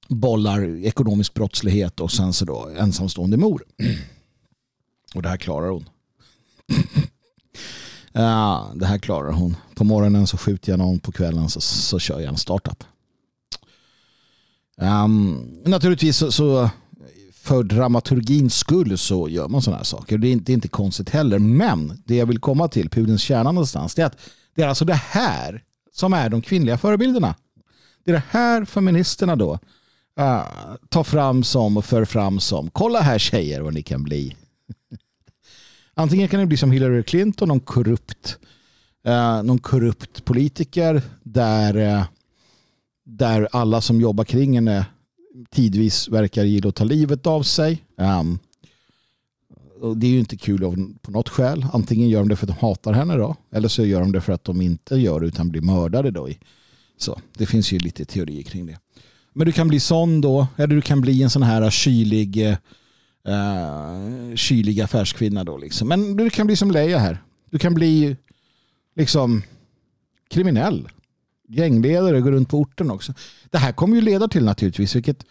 Bollar 0.07 0.86
ekonomisk 0.86 1.34
brottslighet 1.34 1.99
och 1.99 2.12
sen 2.12 2.34
så 2.34 2.45
då 2.45 2.70
ensamstående 2.78 3.38
mor. 3.38 3.64
Och 5.16 5.22
det 5.22 5.30
här 5.30 5.38
klarar 5.38 5.70
hon. 5.70 5.89
Ja, 8.12 8.72
det 8.76 8.86
här 8.86 8.97
klarar 8.97 9.32
hon. 9.32 9.55
På 9.76 9.84
morgonen 9.84 10.28
så 10.28 10.38
skjuter 10.38 10.72
jag 10.72 10.80
någon, 10.80 10.99
på 10.99 11.12
kvällen 11.12 11.49
så, 11.49 11.62
så 11.62 11.99
kör 11.99 12.20
jag 12.20 12.30
en 12.30 12.38
startup. 12.38 12.84
Um, 14.78 15.62
naturligtvis 15.66 16.18
så, 16.18 16.32
så 16.32 16.70
för 17.41 17.63
dramaturgins 17.63 18.55
skull 18.55 18.97
så 18.97 19.29
gör 19.29 19.47
man 19.47 19.61
sådana 19.61 19.77
här 19.77 19.83
saker. 19.83 20.17
Det 20.17 20.27
är, 20.27 20.31
inte, 20.31 20.45
det 20.45 20.51
är 20.51 20.53
inte 20.53 20.67
konstigt 20.67 21.09
heller. 21.09 21.39
Men 21.39 22.03
det 22.05 22.15
jag 22.15 22.25
vill 22.25 22.39
komma 22.39 22.67
till, 22.67 22.89
pudelns 22.89 23.21
kärna 23.21 23.51
någonstans, 23.51 23.95
det 23.95 24.01
är 24.01 24.05
att 24.05 24.17
det 24.55 24.61
är 24.61 24.67
alltså 24.67 24.85
det 24.85 24.93
här 24.93 25.63
som 25.93 26.13
är 26.13 26.29
de 26.29 26.41
kvinnliga 26.41 26.77
förebilderna. 26.77 27.35
Det 28.05 28.11
är 28.11 28.15
det 28.15 28.23
här 28.29 28.65
feministerna 28.65 29.35
då 29.35 29.59
uh, 30.19 30.43
tar 30.89 31.03
fram 31.03 31.43
som 31.43 31.77
och 31.77 31.85
för 31.85 32.05
fram 32.05 32.39
som. 32.39 32.69
Kolla 32.69 33.01
här 33.01 33.19
tjejer 33.19 33.61
vad 33.61 33.73
ni 33.73 33.83
kan 33.83 34.03
bli. 34.03 34.35
Antingen 35.93 36.27
kan 36.27 36.39
ni 36.39 36.45
bli 36.45 36.57
som 36.57 36.71
Hillary 36.71 37.03
Clinton, 37.03 37.47
någon 37.47 37.59
korrupt, 37.59 38.37
uh, 39.07 39.43
någon 39.43 39.59
korrupt 39.59 40.25
politiker 40.25 41.01
där, 41.23 41.77
uh, 41.77 42.03
där 43.05 43.47
alla 43.51 43.81
som 43.81 44.01
jobbar 44.01 44.23
kring 44.23 44.55
henne 44.55 44.85
tidvis 45.49 46.09
verkar 46.09 46.43
gilla 46.43 46.69
att 46.69 46.75
ta 46.75 46.83
livet 46.83 47.27
av 47.27 47.43
sig. 47.43 47.83
Um, 47.97 48.39
och 49.81 49.97
det 49.97 50.07
är 50.07 50.11
ju 50.11 50.19
inte 50.19 50.37
kul 50.37 50.59
på 51.01 51.11
något 51.11 51.29
skäl. 51.29 51.65
Antingen 51.73 52.09
gör 52.09 52.19
de 52.19 52.29
det 52.29 52.35
för 52.35 52.45
att 52.45 52.59
de 52.59 52.65
hatar 52.65 52.93
henne 52.93 53.15
då. 53.15 53.35
Eller 53.51 53.67
så 53.67 53.85
gör 53.85 53.99
de 53.99 54.11
det 54.11 54.21
för 54.21 54.33
att 54.33 54.43
de 54.43 54.61
inte 54.61 54.95
gör 54.95 55.19
det 55.19 55.27
utan 55.27 55.49
blir 55.49 55.61
mördade 55.61 56.11
då. 56.11 56.29
Så 56.97 57.21
det 57.37 57.45
finns 57.45 57.71
ju 57.71 57.79
lite 57.79 58.05
teorier 58.05 58.43
kring 58.43 58.65
det. 58.65 58.79
Men 59.33 59.45
du 59.45 59.51
kan 59.51 59.67
bli 59.67 59.79
sån 59.79 60.21
då. 60.21 60.47
Eller 60.57 60.75
du 60.75 60.81
kan 60.81 61.01
bli 61.01 61.23
en 61.23 61.29
sån 61.29 61.43
här 61.43 61.69
kylig, 61.69 62.57
uh, 63.27 64.35
kylig 64.35 64.81
affärskvinna 64.81 65.43
då. 65.43 65.57
Liksom. 65.57 65.87
Men 65.87 66.15
du 66.15 66.29
kan 66.29 66.47
bli 66.47 66.55
som 66.55 66.71
Leia 66.71 66.97
här. 66.97 67.23
Du 67.49 67.59
kan 67.59 67.73
bli 67.73 68.15
liksom 68.95 69.43
kriminell 70.29 70.89
gängledare 71.49 72.21
går 72.21 72.31
runt 72.31 72.49
på 72.49 72.57
orten 72.57 72.91
också. 72.91 73.13
Det 73.49 73.57
här 73.57 73.71
kommer 73.71 73.95
ju 73.95 74.01
leda 74.01 74.27
till 74.27 74.45
naturligtvis, 74.45 74.95
vilket, 74.95 75.25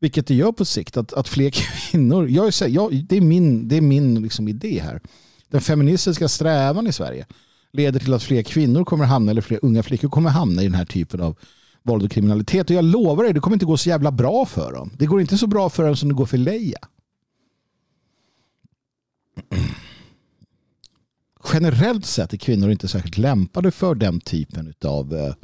vilket 0.00 0.26
det 0.26 0.34
gör 0.34 0.52
på 0.52 0.64
sikt, 0.64 0.96
att, 0.96 1.12
att 1.12 1.28
fler 1.28 1.50
kvinnor, 1.90 2.28
jag, 2.28 2.46
är, 2.46 2.68
jag, 2.68 3.04
det 3.08 3.16
är 3.16 3.20
min, 3.20 3.68
det 3.68 3.76
är 3.76 3.80
min 3.80 4.22
liksom 4.22 4.48
idé 4.48 4.80
här. 4.84 5.00
Den 5.48 5.60
feministiska 5.60 6.28
strävan 6.28 6.86
i 6.86 6.92
Sverige 6.92 7.26
leder 7.72 8.00
till 8.00 8.14
att 8.14 8.22
fler 8.22 8.42
kvinnor 8.42 8.84
kommer 8.84 9.04
hamna, 9.04 9.30
eller 9.30 9.42
fler 9.42 9.58
unga 9.62 9.82
flickor 9.82 10.08
kommer 10.08 10.30
hamna 10.30 10.62
i 10.62 10.64
den 10.64 10.74
här 10.74 10.84
typen 10.84 11.20
av 11.20 11.38
våld 11.82 12.04
och 12.04 12.10
kriminalitet. 12.10 12.70
Och 12.70 12.76
jag 12.76 12.84
lovar 12.84 13.24
dig, 13.24 13.32
det 13.32 13.40
kommer 13.40 13.56
inte 13.56 13.66
gå 13.66 13.76
så 13.76 13.88
jävla 13.88 14.12
bra 14.12 14.46
för 14.46 14.72
dem. 14.72 14.90
Det 14.98 15.06
går 15.06 15.20
inte 15.20 15.38
så 15.38 15.46
bra 15.46 15.70
för 15.70 15.86
dem 15.86 15.96
som 15.96 16.08
det 16.08 16.14
går 16.14 16.26
för 16.26 16.38
Leia. 16.38 16.78
Generellt 21.52 22.06
sett 22.06 22.32
är 22.32 22.36
kvinnor 22.36 22.70
inte 22.70 22.88
särskilt 22.88 23.18
lämpade 23.18 23.70
för 23.70 23.94
den 23.94 24.20
typen 24.20 24.74
av 24.84 25.34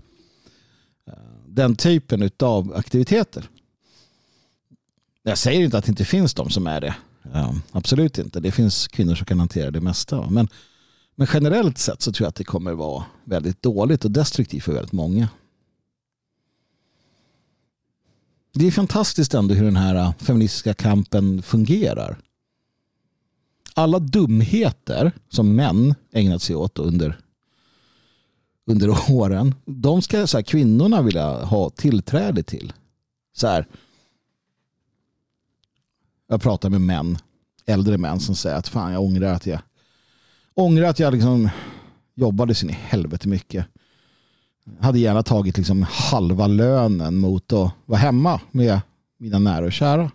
den 1.48 1.76
typen 1.76 2.30
av 2.38 2.74
aktiviteter. 2.76 3.48
Jag 5.22 5.38
säger 5.38 5.64
inte 5.64 5.78
att 5.78 5.84
det 5.84 5.90
inte 5.90 6.04
finns 6.04 6.34
de 6.34 6.50
som 6.50 6.66
är 6.66 6.80
det. 6.80 6.94
Ja, 7.32 7.54
absolut 7.72 8.18
inte. 8.18 8.40
Det 8.40 8.50
finns 8.50 8.88
kvinnor 8.88 9.14
som 9.14 9.26
kan 9.26 9.38
hantera 9.38 9.70
det 9.70 9.80
mesta. 9.80 10.30
Men, 10.30 10.48
men 11.14 11.26
generellt 11.32 11.78
sett 11.78 12.02
så 12.02 12.12
tror 12.12 12.24
jag 12.24 12.28
att 12.28 12.34
det 12.34 12.44
kommer 12.44 12.72
vara 12.72 13.04
väldigt 13.24 13.62
dåligt 13.62 14.04
och 14.04 14.10
destruktivt 14.10 14.64
för 14.64 14.72
väldigt 14.72 14.92
många. 14.92 15.28
Det 18.52 18.66
är 18.66 18.70
fantastiskt 18.70 19.34
ändå 19.34 19.54
hur 19.54 19.64
den 19.64 19.76
här 19.76 19.94
äh, 19.94 20.14
feministiska 20.18 20.74
kampen 20.74 21.42
fungerar. 21.42 22.18
Alla 23.74 23.98
dumheter 23.98 25.12
som 25.28 25.56
män 25.56 25.94
ägnat 26.12 26.42
sig 26.42 26.56
åt 26.56 26.78
under 26.78 27.20
under 28.68 29.10
åren. 29.10 29.54
De 29.64 30.02
ska 30.02 30.26
så 30.26 30.38
här, 30.38 30.42
kvinnorna 30.42 31.02
vilja 31.02 31.44
ha 31.44 31.70
tillträde 31.70 32.42
till. 32.42 32.72
Så 33.36 33.46
här. 33.46 33.66
Jag 36.28 36.42
pratar 36.42 36.70
med 36.70 36.80
män, 36.80 37.18
äldre 37.66 37.98
män 37.98 38.20
som 38.20 38.34
säger 38.34 38.56
att 38.56 38.68
fan 38.68 38.92
jag 38.92 39.02
ångrar 39.02 39.32
att 39.32 39.46
jag 39.46 39.60
ångrar 40.54 40.88
att 40.88 40.98
jag 40.98 41.12
liksom 41.12 41.48
jobbade 42.14 42.54
sin 42.54 42.70
i 42.70 42.72
helvete 42.72 43.28
mycket. 43.28 43.66
Hade 44.80 44.98
gärna 44.98 45.22
tagit 45.22 45.56
liksom 45.56 45.86
halva 45.90 46.46
lönen 46.46 47.16
mot 47.16 47.52
att 47.52 47.72
vara 47.86 47.98
hemma 47.98 48.40
med 48.50 48.80
mina 49.18 49.38
nära 49.38 49.66
och 49.66 49.72
kära. 49.72 50.10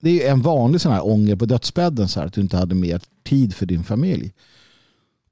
Det 0.00 0.26
är 0.26 0.32
en 0.32 0.42
vanlig 0.42 0.80
sån 0.80 0.92
här 0.92 1.06
ånger 1.06 1.36
på 1.36 1.46
dödsbädden 1.46 2.08
så 2.08 2.20
här, 2.20 2.26
att 2.26 2.32
du 2.32 2.40
inte 2.40 2.56
hade 2.56 2.74
mer 2.74 3.00
tid 3.24 3.54
för 3.54 3.66
din 3.66 3.84
familj. 3.84 4.32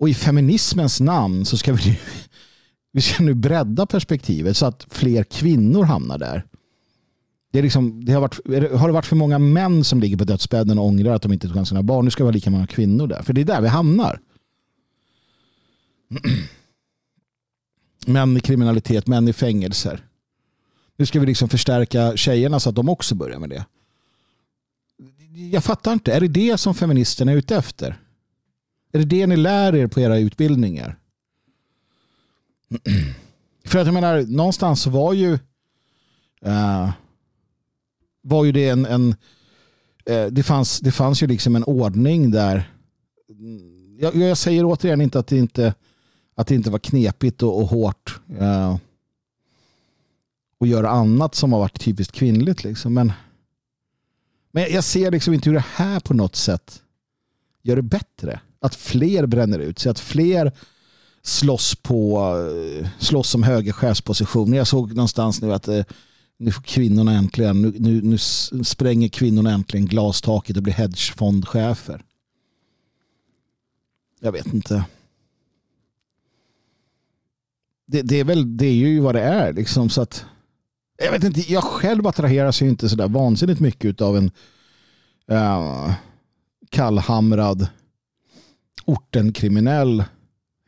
Och 0.04 0.08
i 0.08 0.14
feminismens 0.14 1.00
namn 1.00 1.44
så 1.44 1.56
ska 1.56 1.72
vi, 1.72 1.98
vi 2.92 3.00
ska 3.00 3.22
nu 3.22 3.34
bredda 3.34 3.86
perspektivet 3.86 4.56
så 4.56 4.66
att 4.66 4.86
fler 4.90 5.24
kvinnor 5.24 5.84
hamnar 5.84 6.18
där. 6.18 6.46
Det, 7.52 7.58
är 7.58 7.62
liksom, 7.62 8.04
det 8.04 8.12
har, 8.12 8.20
varit, 8.20 8.40
har 8.72 8.88
det 8.88 8.92
varit 8.92 9.06
för 9.06 9.16
många 9.16 9.38
män 9.38 9.84
som 9.84 10.00
ligger 10.00 10.16
på 10.16 10.24
dödsbädden 10.24 10.78
och 10.78 10.86
ångrar 10.86 11.14
att 11.14 11.22
de 11.22 11.32
inte 11.32 11.46
tog 11.46 11.56
hand 11.56 11.68
sina 11.68 11.82
barn? 11.82 12.04
Nu 12.04 12.10
ska 12.10 12.22
det 12.22 12.24
vara 12.24 12.34
lika 12.34 12.50
många 12.50 12.66
kvinnor 12.66 13.06
där. 13.06 13.22
För 13.22 13.32
det 13.32 13.40
är 13.40 13.44
där 13.44 13.60
vi 13.60 13.68
hamnar. 13.68 14.20
Män 18.06 18.36
i 18.36 18.40
kriminalitet, 18.40 19.06
män 19.06 19.28
i 19.28 19.32
fängelser. 19.32 20.04
Nu 20.96 21.06
ska 21.06 21.20
vi 21.20 21.26
liksom 21.26 21.48
förstärka 21.48 22.16
tjejerna 22.16 22.60
så 22.60 22.68
att 22.68 22.76
de 22.76 22.88
också 22.88 23.14
börjar 23.14 23.38
med 23.38 23.50
det. 23.50 23.64
Jag 25.52 25.64
fattar 25.64 25.92
inte. 25.92 26.12
Är 26.12 26.20
det 26.20 26.28
det 26.28 26.58
som 26.58 26.74
feministerna 26.74 27.32
är 27.32 27.36
ute 27.36 27.56
efter? 27.56 28.03
Är 28.94 28.98
det 28.98 29.04
det 29.04 29.26
ni 29.26 29.36
lär 29.36 29.74
er 29.74 29.86
på 29.86 30.00
era 30.00 30.18
utbildningar? 30.18 30.98
För 33.64 33.78
att 33.78 33.86
jag 33.86 33.94
menar, 33.94 34.22
någonstans 34.22 34.86
var 34.86 35.12
ju 35.12 35.32
uh, 36.46 36.90
var 38.22 38.44
ju 38.44 38.52
det 38.52 38.68
en, 38.68 38.86
en 38.86 39.08
uh, 40.10 40.26
det, 40.30 40.42
fanns, 40.42 40.80
det 40.80 40.92
fanns 40.92 41.22
ju 41.22 41.26
liksom 41.26 41.56
en 41.56 41.64
ordning 41.64 42.30
där 42.30 42.70
jag, 43.98 44.14
jag 44.14 44.38
säger 44.38 44.64
återigen 44.64 45.00
inte 45.00 45.18
att 45.18 45.26
det 45.26 45.38
inte 45.38 45.74
att 46.34 46.46
det 46.46 46.54
inte 46.54 46.70
var 46.70 46.78
knepigt 46.78 47.42
och, 47.42 47.60
och 47.60 47.68
hårt 47.68 48.20
eh, 48.38 48.70
uh, 48.70 48.76
och 50.58 50.66
göra 50.66 50.90
annat 50.90 51.34
som 51.34 51.52
har 51.52 51.60
varit 51.60 51.80
typiskt 51.80 52.14
kvinnligt 52.14 52.64
liksom. 52.64 52.94
men, 52.94 53.12
men 54.50 54.72
jag 54.72 54.84
ser 54.84 55.10
liksom 55.10 55.34
inte 55.34 55.50
hur 55.50 55.54
det 55.54 55.64
här 55.74 56.00
på 56.00 56.14
något 56.14 56.36
sätt 56.36 56.82
gör 57.62 57.76
det 57.76 57.82
bättre 57.82 58.40
att 58.64 58.74
fler 58.74 59.26
bränner 59.26 59.58
ut 59.58 59.78
sig, 59.78 59.90
att 59.90 60.00
fler 60.00 60.52
slåss 61.22 61.74
på 61.74 62.34
slåss 62.98 63.34
om 63.34 63.42
höga 63.42 63.72
chefspositioner. 63.72 64.58
Jag 64.58 64.66
såg 64.66 64.94
någonstans 64.94 65.42
nu 65.42 65.52
att 65.52 65.68
eh, 65.68 65.84
nu 66.36 66.52
får 66.52 66.62
kvinnorna 66.62 67.12
äntligen, 67.12 67.62
nu, 67.62 67.72
nu, 67.78 68.18
nu 68.52 68.64
spränger 68.64 69.08
kvinnorna 69.08 69.50
äntligen 69.50 69.86
glastaket 69.86 70.56
och 70.56 70.62
blir 70.62 70.72
hedgefondchefer. 70.72 72.02
Jag 74.20 74.32
vet 74.32 74.54
inte. 74.54 74.84
Det, 77.86 78.02
det, 78.02 78.20
är 78.20 78.24
väl, 78.24 78.56
det 78.56 78.66
är 78.66 78.74
ju 78.74 79.00
vad 79.00 79.14
det 79.14 79.22
är. 79.22 79.52
Liksom, 79.52 79.90
så 79.90 80.02
att, 80.02 80.24
jag 80.96 81.12
vet 81.12 81.24
inte, 81.24 81.52
jag 81.52 81.64
själv 81.64 82.06
attraheras 82.06 82.62
ju 82.62 82.68
inte 82.68 82.88
sådär 82.88 83.08
vansinnigt 83.08 83.60
mycket 83.60 84.00
av 84.00 84.16
en 84.16 84.30
uh, 85.30 85.94
kallhamrad 86.70 87.68
ortenkriminell 88.84 90.04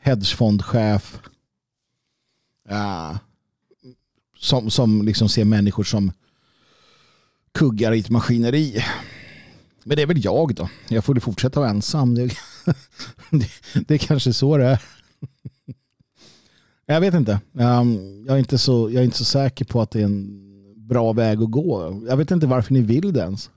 hedgefondchef 0.01 1.21
uh, 2.71 3.17
som, 4.39 4.71
som 4.71 5.03
liksom 5.03 5.29
ser 5.29 5.45
människor 5.45 5.85
som 5.85 6.13
kuggar 7.55 7.93
i 7.93 8.01
ett 8.01 8.11
maskineri. 8.11 8.85
Men 9.85 9.97
det 9.97 10.03
är 10.03 10.07
väl 10.07 10.25
jag 10.25 10.55
då. 10.55 10.69
Jag 10.89 11.05
får 11.05 11.21
fortsätta 11.21 11.61
vara 11.61 11.71
ensam. 11.71 12.15
Det, 12.15 12.27
det, 13.31 13.49
det 13.89 13.95
är 13.95 13.99
kanske 13.99 14.33
så 14.33 14.57
det 14.57 14.65
är. 14.67 14.83
Jag 16.87 17.01
vet 17.01 17.15
inte. 17.15 17.41
Um, 17.53 18.25
jag, 18.27 18.35
är 18.35 18.39
inte 18.39 18.59
så, 18.59 18.91
jag 18.91 19.01
är 19.01 19.05
inte 19.05 19.17
så 19.17 19.25
säker 19.25 19.65
på 19.65 19.81
att 19.81 19.91
det 19.91 20.01
är 20.01 20.05
en 20.05 20.43
bra 20.89 21.13
väg 21.13 21.43
att 21.43 21.51
gå. 21.51 22.03
Jag 22.09 22.17
vet 22.17 22.31
inte 22.31 22.47
varför 22.47 22.73
ni 22.73 22.81
vill 22.81 23.13
det 23.13 23.21
ens. 23.21 23.51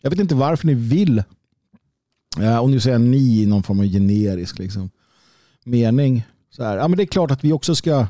Jag 0.00 0.10
vet 0.10 0.20
inte 0.20 0.34
varför 0.34 0.66
ni 0.66 0.74
vill 0.74 1.22
Eh, 2.40 2.58
och 2.58 2.70
nu 2.70 2.80
säger 2.80 2.98
jag 2.98 3.08
ni 3.08 3.42
i 3.42 3.46
någon 3.46 3.62
form 3.62 3.80
av 3.80 3.86
generisk 3.86 4.58
liksom, 4.58 4.90
mening. 5.64 6.26
Så 6.50 6.64
här, 6.64 6.76
ja, 6.76 6.88
men 6.88 6.96
det 6.96 7.02
är 7.02 7.06
klart 7.06 7.30
att 7.30 7.44
vi 7.44 7.52
också 7.52 7.74
ska 7.74 8.06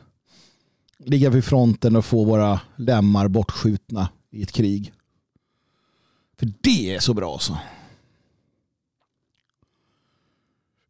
ligga 0.98 1.30
vid 1.30 1.44
fronten 1.44 1.96
och 1.96 2.04
få 2.04 2.24
våra 2.24 2.60
lemmar 2.76 3.28
bortskjutna 3.28 4.08
i 4.30 4.42
ett 4.42 4.52
krig. 4.52 4.92
För 6.38 6.52
det 6.60 6.94
är 6.94 7.00
så 7.00 7.14
bra 7.14 7.38
så. 7.38 7.58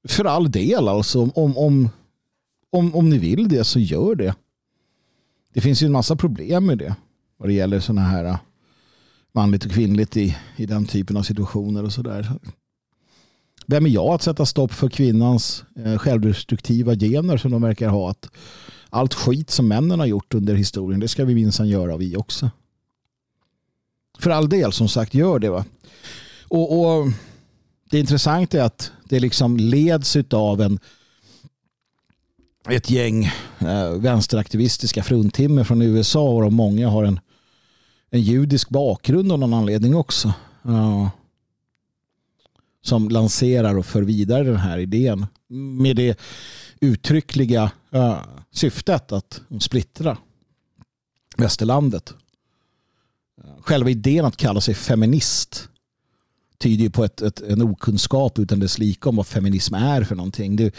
För 0.08 0.24
all 0.24 0.50
del 0.50 0.88
alltså. 0.88 1.30
Om, 1.34 1.56
om, 1.56 1.88
om, 2.70 2.94
om 2.94 3.10
ni 3.10 3.18
vill 3.18 3.48
det 3.48 3.64
så 3.64 3.78
gör 3.78 4.14
det. 4.14 4.34
Det 5.52 5.60
finns 5.60 5.82
ju 5.82 5.86
en 5.86 5.92
massa 5.92 6.16
problem 6.16 6.66
med 6.66 6.78
det. 6.78 6.96
Vad 7.36 7.48
det 7.48 7.52
gäller 7.52 7.80
sådana 7.80 8.00
här 8.00 8.24
eh, 8.24 8.38
manligt 9.32 9.64
och 9.64 9.70
kvinnligt 9.70 10.16
i, 10.16 10.36
i 10.56 10.66
den 10.66 10.86
typen 10.86 11.16
av 11.16 11.22
situationer 11.22 11.84
och 11.84 11.92
sådär. 11.92 12.32
Vem 13.66 13.86
är 13.86 13.90
jag 13.90 14.08
att 14.08 14.22
sätta 14.22 14.46
stopp 14.46 14.72
för 14.72 14.88
kvinnans 14.88 15.64
eh, 15.84 15.98
självdestruktiva 15.98 16.94
gener 16.94 17.36
som 17.36 17.50
de 17.50 17.62
verkar 17.62 17.88
ha? 17.88 18.10
Att 18.10 18.30
allt 18.90 19.14
skit 19.14 19.50
som 19.50 19.68
männen 19.68 20.00
har 20.00 20.06
gjort 20.06 20.34
under 20.34 20.54
historien, 20.54 21.00
det 21.00 21.08
ska 21.08 21.24
vi 21.24 21.34
minsann 21.34 21.68
göra 21.68 21.96
vi 21.96 22.16
också. 22.16 22.50
För 24.18 24.30
all 24.30 24.48
del, 24.48 24.72
som 24.72 24.88
sagt, 24.88 25.14
gör 25.14 25.38
det. 25.38 25.50
va. 25.50 25.64
Och, 26.48 26.80
och 26.80 27.12
Det 27.90 27.98
intressanta 27.98 28.58
är 28.58 28.62
att 28.62 28.92
det 29.04 29.20
liksom 29.20 29.56
leds 29.56 30.16
av 30.30 30.60
en 30.60 30.78
ett 32.68 32.90
gäng 32.90 33.24
eh, 33.58 33.90
vänsteraktivistiska 33.96 35.02
fruntimmer 35.02 35.64
från 35.64 35.82
USA 35.82 36.28
och 36.28 36.52
många 36.52 36.88
har 36.88 37.04
en, 37.04 37.20
en 38.10 38.20
judisk 38.20 38.68
bakgrund 38.68 39.32
av 39.32 39.38
någon 39.38 39.54
anledning 39.54 39.96
också. 39.96 40.32
Ja 40.62 41.10
som 42.82 43.08
lanserar 43.08 43.78
och 43.78 43.86
för 43.86 44.02
vidare 44.02 44.44
den 44.44 44.56
här 44.56 44.78
idén 44.78 45.26
med 45.78 45.96
det 45.96 46.18
uttryckliga 46.80 47.70
uh, 47.94 48.18
syftet 48.50 49.12
att 49.12 49.40
splittra 49.60 50.18
västerlandet. 51.36 52.14
Eh, 53.44 53.62
själva 53.62 53.90
idén 53.90 54.24
att 54.24 54.36
kalla 54.36 54.60
sig 54.60 54.74
feminist 54.74 55.68
tyder 56.58 56.84
ju 56.84 56.90
på 56.90 57.04
ett, 57.04 57.22
ett, 57.22 57.40
en 57.40 57.62
okunskap 57.62 58.38
utan 58.38 58.60
dess 58.60 58.78
lika 58.78 59.08
om 59.08 59.16
vad 59.16 59.26
feminism 59.26 59.74
är 59.74 60.04
för 60.04 60.14
någonting. 60.14 60.56
Du, 60.56 60.70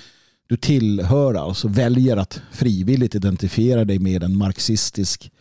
du 0.48 0.58
tillhör 0.58 1.34
alltså, 1.34 1.68
väljer 1.68 2.18
att 2.18 2.42
frivilligt 2.52 3.16
identifiera 3.16 3.86
dig 3.86 4.00
med 4.00 4.24
en 4.24 4.38
marxistisk 4.38 5.32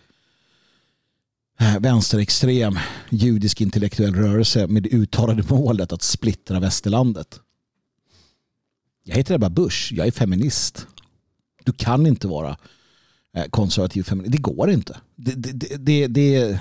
vänsterextrem 1.81 2.79
judisk 3.11 3.61
intellektuell 3.61 4.15
rörelse 4.15 4.67
med 4.67 4.83
det 4.83 4.89
uttalade 4.89 5.43
målet 5.49 5.93
att 5.93 6.03
splittra 6.03 6.61
västerlandet. 6.61 7.41
Jag 9.05 9.17
heter 9.17 9.35
Ebba 9.35 9.51
Busch, 9.51 9.93
jag 9.93 10.07
är 10.07 10.11
feminist. 10.11 10.87
Du 11.65 11.73
kan 11.73 12.07
inte 12.07 12.29
vara 12.29 12.57
eh, 13.37 13.45
konservativ 13.45 14.03
feminist. 14.03 14.33
Det 14.33 14.39
går 14.39 14.71
inte. 14.71 15.01
Det, 15.17 15.35
det, 15.35 15.77
det, 15.77 16.07
det, 16.07 16.61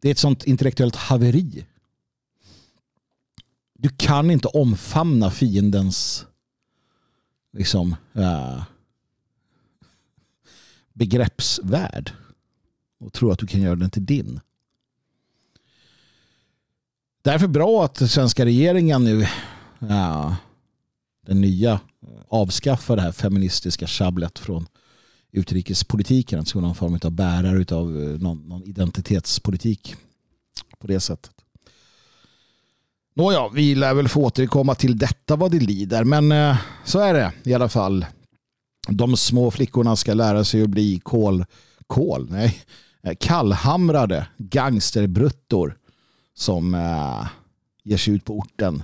det 0.00 0.08
är 0.08 0.12
ett 0.12 0.18
sånt 0.18 0.44
intellektuellt 0.44 0.96
haveri. 0.96 1.66
Du 3.78 3.88
kan 3.88 4.30
inte 4.30 4.48
omfamna 4.48 5.30
fiendens 5.30 6.26
liksom, 7.52 7.96
äh, 8.12 8.62
begreppsvärld 10.92 12.12
och 13.04 13.12
tror 13.12 13.32
att 13.32 13.38
du 13.38 13.46
kan 13.46 13.60
göra 13.62 13.76
den 13.76 13.90
till 13.90 14.06
din. 14.06 14.40
Därför 17.22 17.46
bra 17.46 17.84
att 17.84 18.10
svenska 18.10 18.44
regeringen 18.44 19.04
nu, 19.04 19.26
ja, 19.78 20.36
den 21.26 21.40
nya, 21.40 21.80
avskaffar 22.28 22.96
det 22.96 23.02
här 23.02 23.12
feministiska 23.12 23.86
schabblet 23.86 24.38
från 24.38 24.66
utrikespolitiken. 25.32 26.40
Att 26.40 26.54
någon 26.54 26.74
form 26.74 26.98
av 27.04 27.10
bärare 27.10 27.76
av 27.76 28.02
eh, 28.02 28.20
någon, 28.20 28.48
någon 28.48 28.64
identitetspolitik 28.64 29.96
på 30.78 30.86
det 30.86 31.00
sättet. 31.00 31.32
Nåja, 33.14 33.48
vi 33.48 33.74
lär 33.74 33.94
väl 33.94 34.08
få 34.08 34.24
återkomma 34.24 34.74
till 34.74 34.98
detta 34.98 35.36
vad 35.36 35.50
det 35.50 35.60
lider. 35.60 36.04
Men 36.04 36.32
eh, 36.32 36.56
så 36.84 36.98
är 36.98 37.14
det 37.14 37.32
i 37.42 37.54
alla 37.54 37.68
fall. 37.68 38.06
De 38.88 39.16
små 39.16 39.50
flickorna 39.50 39.96
ska 39.96 40.14
lära 40.14 40.44
sig 40.44 40.62
att 40.62 40.70
bli 40.70 41.00
kol, 41.04 41.44
kol, 41.86 42.26
nej, 42.30 42.62
Eh, 43.04 43.14
kallhamrade 43.20 44.26
gangsterbruttor 44.38 45.78
som 46.34 46.74
eh, 46.74 47.26
ger 47.82 47.96
sig 47.96 48.14
ut 48.14 48.24
på 48.24 48.38
orten. 48.38 48.82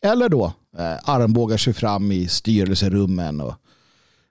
Eller 0.00 0.28
då 0.28 0.44
eh, 0.78 0.96
armbågar 1.04 1.56
sig 1.56 1.72
fram 1.72 2.12
i 2.12 2.28
styrelserummen 2.28 3.40
och 3.40 3.54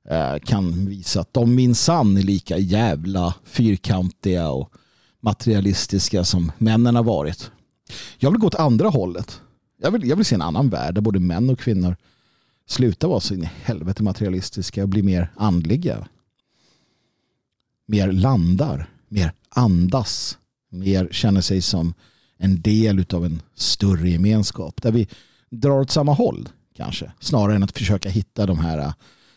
eh, 0.09 0.39
kan 0.39 0.85
visa 0.85 1.19
att 1.21 1.33
de 1.33 1.55
minsann 1.55 2.17
är 2.17 2.21
lika 2.21 2.57
jävla 2.57 3.35
fyrkantiga 3.43 4.49
och 4.49 4.73
materialistiska 5.19 6.23
som 6.23 6.51
männen 6.57 6.95
har 6.95 7.03
varit. 7.03 7.51
Jag 8.17 8.31
vill 8.31 8.39
gå 8.39 8.47
åt 8.47 8.55
andra 8.55 8.89
hållet. 8.89 9.41
Jag 9.81 9.91
vill, 9.91 10.09
jag 10.09 10.15
vill 10.15 10.25
se 10.25 10.35
en 10.35 10.41
annan 10.41 10.69
värld 10.69 10.95
där 10.95 11.01
både 11.01 11.19
män 11.19 11.49
och 11.49 11.59
kvinnor 11.59 11.95
slutar 12.67 13.07
vara 13.07 13.19
så 13.19 13.33
in 13.33 13.43
i 13.43 13.49
helvete 13.63 14.03
materialistiska 14.03 14.83
och 14.83 14.89
blir 14.89 15.03
mer 15.03 15.31
andliga. 15.35 16.07
Mer 17.85 18.11
landar 18.11 18.92
mer 19.13 19.33
andas, 19.49 20.37
mer 20.71 21.07
känner 21.11 21.41
sig 21.41 21.61
som 21.61 21.93
en 22.37 22.61
del 22.61 23.05
av 23.13 23.25
en 23.25 23.41
större 23.55 24.09
gemenskap 24.09 24.81
där 24.81 24.91
vi 24.91 25.07
drar 25.49 25.79
åt 25.79 25.91
samma 25.91 26.13
håll 26.13 26.49
kanske 26.77 27.11
snarare 27.19 27.55
än 27.55 27.63
att 27.63 27.77
försöka 27.77 28.09
hitta 28.09 28.45
de 28.45 28.59
här 28.59 28.77
äh, 28.77 28.93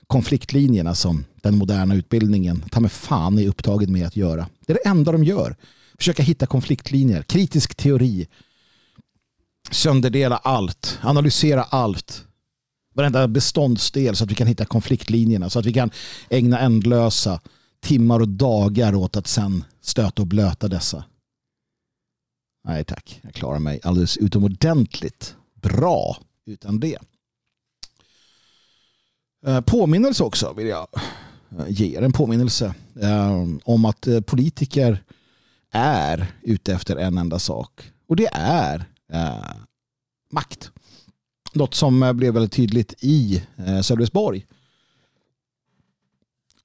konfliktlinjerna 0.06 0.94
som 0.94 1.24
den 1.42 1.58
moderna 1.58 1.94
utbildningen 1.94 2.60
tar 2.60 2.80
med 2.80 2.92
fan 2.92 3.38
är 3.38 3.48
upptagen 3.48 3.92
med 3.92 4.06
att 4.06 4.16
göra. 4.16 4.48
Det 4.66 4.72
är 4.72 4.78
det 4.84 4.88
enda 4.88 5.12
de 5.12 5.24
gör. 5.24 5.56
försöka 5.98 6.22
hitta 6.22 6.46
konfliktlinjer, 6.46 7.22
kritisk 7.22 7.74
teori, 7.74 8.26
sönderdela 9.70 10.36
allt, 10.36 10.98
analysera 11.02 11.62
allt, 11.62 12.24
varenda 12.94 13.28
beståndsdel 13.28 14.16
så 14.16 14.24
att 14.24 14.30
vi 14.30 14.34
kan 14.34 14.46
hitta 14.46 14.64
konfliktlinjerna, 14.64 15.50
så 15.50 15.58
att 15.58 15.66
vi 15.66 15.72
kan 15.72 15.90
ägna 16.30 16.58
ändlösa 16.58 17.40
timmar 17.86 18.20
och 18.20 18.28
dagar 18.28 18.94
åt 18.94 19.16
att 19.16 19.26
sen 19.26 19.64
stöta 19.80 20.22
och 20.22 20.28
blöta 20.28 20.68
dessa. 20.68 21.04
Nej 22.64 22.84
tack, 22.84 23.20
jag 23.22 23.34
klarar 23.34 23.58
mig 23.58 23.80
alldeles 23.82 24.16
utomordentligt 24.16 25.36
bra 25.54 26.16
utan 26.46 26.80
det. 26.80 26.98
Eh, 29.46 29.60
påminnelse 29.60 30.24
också 30.24 30.52
vill 30.52 30.66
jag 30.66 30.86
eh, 31.58 31.64
ge 31.68 31.96
er 31.96 32.02
en 32.02 32.12
påminnelse 32.12 32.74
eh, 33.00 33.44
om 33.64 33.84
att 33.84 34.08
politiker 34.26 35.02
är 35.70 36.32
ute 36.42 36.72
efter 36.72 36.96
en 36.96 37.18
enda 37.18 37.38
sak 37.38 37.92
och 38.08 38.16
det 38.16 38.28
är 38.32 38.84
makt. 40.32 40.70
Något 41.52 41.74
som 41.74 42.12
blev 42.14 42.34
väldigt 42.34 42.52
tydligt 42.52 42.94
i 43.00 43.42
Sölvesborg. 43.82 44.46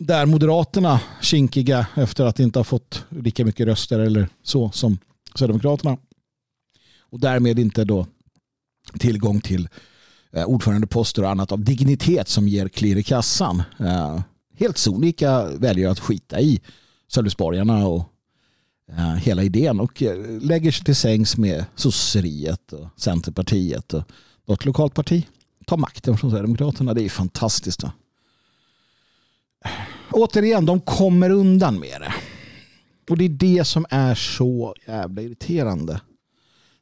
Där 0.03 0.25
Moderaterna, 0.25 1.01
kinkiga 1.21 1.87
efter 1.95 2.25
att 2.25 2.39
inte 2.39 2.59
ha 2.59 2.63
fått 2.63 3.05
lika 3.09 3.45
mycket 3.45 3.67
röster 3.67 3.99
eller 3.99 4.29
så 4.43 4.71
som 4.71 4.97
Sverigedemokraterna. 5.35 5.97
Och 6.99 7.19
därmed 7.19 7.59
inte 7.59 7.83
då 7.83 8.07
tillgång 8.99 9.41
till 9.41 9.69
eh, 10.31 10.45
ordförandeposter 10.45 11.23
och 11.23 11.29
annat 11.29 11.51
av 11.51 11.63
dignitet 11.63 12.27
som 12.27 12.47
ger 12.47 12.67
klirr 12.67 12.97
i 12.97 13.03
kassan. 13.03 13.63
Eh, 13.79 14.21
helt 14.57 14.77
sonika 14.77 15.45
väljer 15.45 15.89
att 15.89 15.99
skita 15.99 16.41
i 16.41 16.61
Sölvesborgarna 17.07 17.87
och 17.87 18.03
eh, 18.89 19.15
hela 19.15 19.43
idén 19.43 19.79
och 19.79 20.03
lägger 20.41 20.71
sig 20.71 20.85
till 20.85 20.95
sängs 20.95 21.37
med 21.37 21.65
sosseriet 21.75 22.73
och 22.73 22.87
Centerpartiet 22.95 23.93
och 23.93 24.03
något 24.45 24.65
lokalt 24.65 24.93
parti. 24.93 25.27
Ta 25.65 25.77
makten 25.77 26.17
från 26.17 26.31
Sverigedemokraterna. 26.31 26.93
Det 26.93 27.03
är 27.03 27.09
fantastiskt. 27.09 27.83
Återigen, 30.11 30.65
de 30.65 30.79
kommer 30.79 31.29
undan 31.29 31.79
med 31.79 32.01
det. 32.01 32.13
Och 33.09 33.17
det 33.17 33.25
är 33.25 33.29
det 33.29 33.67
som 33.67 33.85
är 33.89 34.15
så 34.15 34.75
jävla 34.87 35.21
irriterande. 35.21 36.01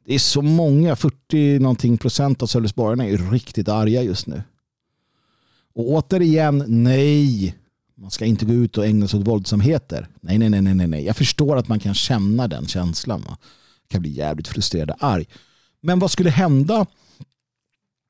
Det 0.06 0.14
är 0.14 0.18
så 0.18 0.42
många, 0.42 0.96
40 0.96 1.58
någonting 1.58 1.98
procent 1.98 2.42
av 2.42 2.46
Sölvesborgarna 2.46 3.06
är 3.06 3.30
riktigt 3.30 3.68
arga 3.68 4.02
just 4.02 4.26
nu. 4.26 4.42
Och 5.74 5.90
återigen, 5.90 6.64
nej. 6.66 7.56
Man 7.94 8.10
ska 8.10 8.24
inte 8.24 8.44
gå 8.44 8.52
ut 8.52 8.78
och 8.78 8.86
ägna 8.86 9.08
sig 9.08 9.20
åt 9.20 9.26
våldsamheter. 9.26 10.08
Nej, 10.20 10.38
nej, 10.38 10.50
nej, 10.50 10.74
nej, 10.74 10.86
nej. 10.86 11.04
Jag 11.04 11.16
förstår 11.16 11.56
att 11.56 11.68
man 11.68 11.80
kan 11.80 11.94
känna 11.94 12.48
den 12.48 12.66
känslan. 12.66 13.24
Man 13.26 13.36
kan 13.88 14.00
bli 14.00 14.10
jävligt 14.10 14.48
frustrerad 14.48 14.90
och 14.90 14.96
arg. 15.04 15.26
Men 15.80 15.98
vad 15.98 16.10
skulle 16.10 16.30
hända 16.30 16.86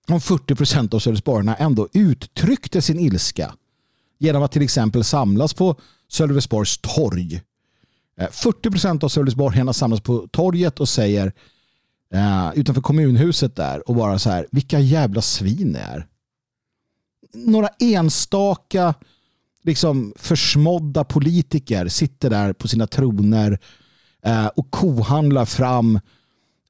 om 0.08 0.20
40 0.20 0.54
procent 0.54 0.94
av 0.94 0.98
Sölvesborgarna 0.98 1.56
ändå 1.56 1.88
uttryckte 1.92 2.82
sin 2.82 2.98
ilska 2.98 3.54
genom 4.20 4.42
att 4.42 4.52
till 4.52 4.62
exempel 4.62 5.04
samlas 5.04 5.54
på 5.54 5.76
Sölvesborgs 6.08 6.78
torg 6.78 7.40
40 8.30 8.68
eh, 8.68 8.70
procent 8.70 9.04
av 9.04 9.08
Sölvesborgarna 9.08 9.72
samlas 9.72 10.00
på 10.00 10.28
torget 10.30 10.80
och 10.80 10.88
säger 10.88 11.32
eh, 12.14 12.50
utanför 12.54 12.82
kommunhuset 12.82 13.56
där 13.56 13.88
och 13.88 13.94
bara 13.94 14.18
så 14.18 14.30
här, 14.30 14.46
vilka 14.50 14.80
jävla 14.80 15.22
svin 15.22 15.72
det 15.72 15.80
är. 15.80 16.06
Några 17.34 17.68
enstaka 17.78 18.94
liksom 19.62 20.12
försmådda 20.16 21.04
politiker 21.04 21.88
sitter 21.88 22.30
där 22.30 22.52
på 22.52 22.68
sina 22.68 22.86
troner 22.86 23.58
eh, 24.24 24.46
och 24.46 24.70
kohandlar 24.70 25.44
fram 25.44 26.00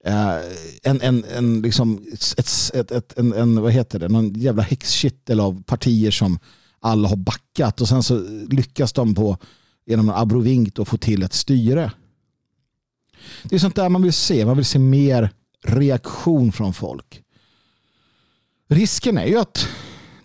eh, 0.05 0.37
en, 0.83 1.01
en, 1.01 1.25
en, 1.25 1.63
liksom, 1.63 2.07
ett, 2.13 2.75
ett, 2.75 2.91
ett, 2.91 3.19
en, 3.19 3.33
en, 3.33 3.61
vad 3.61 3.73
heter 3.73 3.99
det, 3.99 4.09
någon 4.09 4.33
jävla 4.33 4.63
häxkittel 4.63 5.41
av 5.41 5.63
partier 5.63 6.11
som 6.11 6.39
alla 6.81 7.09
har 7.09 7.17
backat 7.17 7.81
och 7.81 7.89
sen 7.89 8.03
så 8.03 8.19
lyckas 8.51 8.93
de 8.93 9.15
på 9.15 9.39
genom 9.87 10.09
en 10.09 10.15
abrovink 10.15 10.79
och 10.79 10.89
få 10.89 10.97
till 10.97 11.23
ett 11.23 11.33
styre. 11.33 11.93
Det 13.43 13.55
är 13.55 13.59
sånt 13.59 13.77
där 13.77 13.89
man 13.89 14.03
vill 14.03 14.13
se. 14.13 14.47
Man 14.47 14.57
vill 14.57 14.65
se 14.65 14.79
mer 14.79 15.31
reaktion 15.65 16.53
från 16.53 16.75
folk. 16.75 17.23
Risken 18.69 19.19
är 19.19 19.27
ju 19.27 19.37
att 19.39 19.69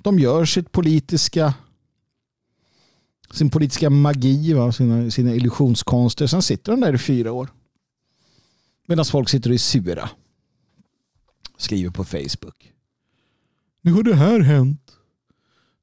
de 0.01 0.19
gör 0.19 0.45
sitt 0.45 0.71
politiska 0.71 1.53
sin 3.31 3.49
politiska 3.49 3.89
magi, 3.89 4.53
va? 4.53 4.71
Sina, 4.71 5.11
sina 5.11 5.35
illusionskonster. 5.35 6.27
Sen 6.27 6.41
sitter 6.41 6.71
de 6.71 6.81
där 6.81 6.95
i 6.95 6.97
fyra 6.97 7.31
år. 7.31 7.49
Medan 8.87 9.05
folk 9.05 9.29
sitter 9.29 9.49
och 9.49 9.53
är 9.53 9.57
sura. 9.57 10.09
Skriver 11.57 11.91
på 11.91 12.03
Facebook. 12.03 12.71
Nu 13.81 13.91
har 13.91 14.03
det 14.03 14.15
här 14.15 14.39
hänt. 14.39 14.94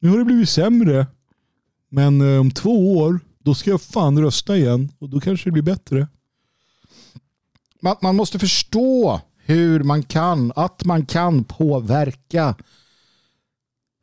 Nu 0.03 0.09
har 0.09 0.19
det 0.19 0.25
blivit 0.25 0.49
sämre. 0.49 1.07
Men 1.89 2.21
eh, 2.21 2.41
om 2.41 2.51
två 2.51 2.99
år 2.99 3.21
då 3.39 3.55
ska 3.55 3.71
jag 3.71 3.83
fan 3.83 4.21
rösta 4.21 4.57
igen 4.57 4.93
och 4.99 5.09
då 5.09 5.21
kanske 5.21 5.47
det 5.47 5.53
blir 5.53 5.63
bättre. 5.63 6.09
Man, 7.83 7.97
man 8.03 8.17
måste 8.17 8.39
förstå 8.39 9.21
hur 9.37 9.83
man 9.83 10.03
kan, 10.03 10.53
att 10.57 10.85
man 10.85 11.07
kan 11.07 11.45
påverka 11.45 12.55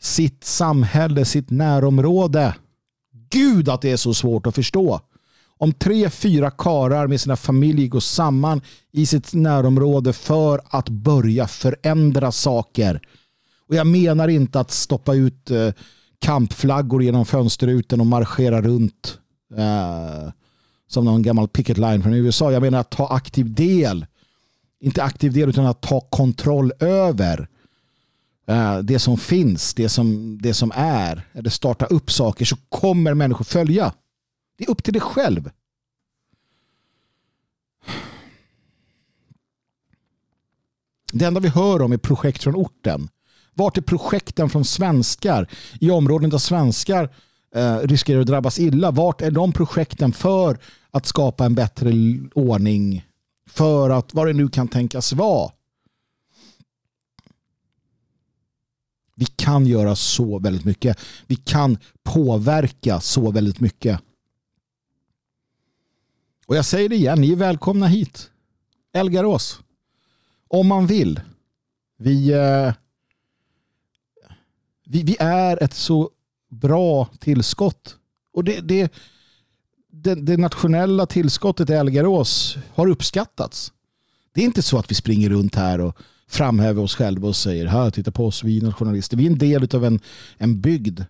sitt 0.01 0.43
samhälle, 0.43 1.25
sitt 1.25 1.49
närområde. 1.49 2.55
Gud 3.29 3.69
att 3.69 3.81
det 3.81 3.91
är 3.91 3.97
så 3.97 4.13
svårt 4.13 4.47
att 4.47 4.55
förstå. 4.55 5.01
Om 5.57 5.73
tre, 5.73 6.09
fyra 6.09 6.51
karar 6.51 7.07
med 7.07 7.21
sina 7.21 7.35
familjer 7.35 7.87
går 7.87 7.99
samman 7.99 8.61
i 8.91 9.05
sitt 9.05 9.33
närområde 9.33 10.13
för 10.13 10.61
att 10.65 10.89
börja 10.89 11.47
förändra 11.47 12.31
saker. 12.31 13.01
Och 13.69 13.75
jag 13.75 13.87
menar 13.87 14.27
inte 14.27 14.59
att 14.59 14.71
stoppa 14.71 15.13
ut 15.15 15.51
eh, 15.51 15.71
kampflaggor 16.19 17.03
genom 17.03 17.25
fönsterrutan 17.25 18.01
och 18.01 18.07
marschera 18.07 18.61
runt 18.61 19.19
Eh, 19.57 20.31
som 20.87 21.05
någon 21.05 21.21
gammal 21.21 21.47
picket 21.47 21.77
line 21.77 22.03
från 22.03 22.13
USA. 22.13 22.51
Jag 22.51 22.61
menar 22.61 22.79
att 22.79 22.89
ta 22.89 23.07
aktiv 23.07 23.53
del. 23.53 24.05
Inte 24.79 25.03
aktiv 25.03 25.33
del 25.33 25.49
utan 25.49 25.65
att 25.65 25.81
ta 25.81 26.01
kontroll 26.01 26.71
över 26.79 27.47
eh, 28.47 28.77
det 28.77 28.99
som 28.99 29.17
finns, 29.17 29.73
det 29.73 29.89
som, 29.89 30.37
det 30.41 30.53
som 30.53 30.71
är. 30.75 31.27
Eller 31.33 31.49
starta 31.49 31.85
upp 31.85 32.11
saker 32.11 32.45
så 32.45 32.55
kommer 32.69 33.13
människor 33.13 33.45
följa. 33.45 33.93
Det 34.57 34.63
är 34.63 34.69
upp 34.69 34.83
till 34.83 34.93
dig 34.93 35.01
själv. 35.01 35.49
Det 41.13 41.25
enda 41.25 41.39
vi 41.39 41.49
hör 41.49 41.81
om 41.81 41.91
är 41.91 41.97
projekt 41.97 42.43
från 42.43 42.55
orten. 42.55 43.09
Vart 43.59 43.77
är 43.77 43.81
projekten 43.81 44.49
från 44.49 44.65
svenskar 44.65 45.49
i 45.79 45.91
områden 45.91 46.29
där 46.29 46.37
svenskar 46.37 47.15
eh, 47.55 47.77
riskerar 47.77 48.21
att 48.21 48.27
drabbas 48.27 48.59
illa. 48.59 48.91
Vart 48.91 49.21
är 49.21 49.31
de 49.31 49.51
projekten 49.51 50.11
för 50.11 50.59
att 50.91 51.05
skapa 51.05 51.45
en 51.45 51.55
bättre 51.55 51.91
ordning? 52.33 53.05
För 53.49 53.89
att 53.89 54.13
vad 54.13 54.27
det 54.27 54.33
nu 54.33 54.49
kan 54.49 54.67
tänkas 54.67 55.13
vara. 55.13 55.51
Vi 59.15 59.25
kan 59.25 59.65
göra 59.65 59.95
så 59.95 60.39
väldigt 60.39 60.65
mycket. 60.65 60.99
Vi 61.27 61.35
kan 61.35 61.77
påverka 62.03 62.99
så 62.99 63.31
väldigt 63.31 63.59
mycket. 63.59 63.99
Och 66.45 66.55
jag 66.55 66.65
säger 66.65 66.89
det 66.89 66.95
igen, 66.95 67.21
ni 67.21 67.31
är 67.31 67.35
välkomna 67.35 67.87
hit. 67.87 68.31
Elgarås. 68.93 69.59
Om 70.47 70.67
man 70.67 70.87
vill. 70.87 71.19
Vi, 71.97 72.33
eh, 72.33 72.73
vi, 74.91 75.03
vi 75.03 75.17
är 75.19 75.63
ett 75.63 75.73
så 75.73 76.09
bra 76.49 77.09
tillskott. 77.19 77.95
Och 78.33 78.43
det, 78.43 78.59
det, 78.59 78.93
det, 79.91 80.15
det 80.15 80.37
nationella 80.37 81.05
tillskottet 81.05 81.69
i 81.69 81.73
Elgarås 81.73 82.57
har 82.73 82.87
uppskattats. 82.87 83.73
Det 84.33 84.41
är 84.41 84.45
inte 84.45 84.61
så 84.61 84.77
att 84.77 84.91
vi 84.91 84.95
springer 84.95 85.29
runt 85.29 85.55
här 85.55 85.81
och 85.81 85.97
framhäver 86.27 86.83
oss 86.83 86.95
själva 86.95 87.27
och 87.27 87.35
säger 87.35 87.65
här, 87.65 87.91
titta 87.91 88.11
på 88.11 88.27
oss, 88.27 88.43
vi 88.43 88.57
är 88.57 88.61
nationalister. 88.61 89.17
Vi 89.17 89.25
är 89.25 89.31
en 89.31 89.37
del 89.37 89.75
av 89.75 89.85
en, 89.85 89.99
en 90.37 90.61
bygd. 90.61 91.01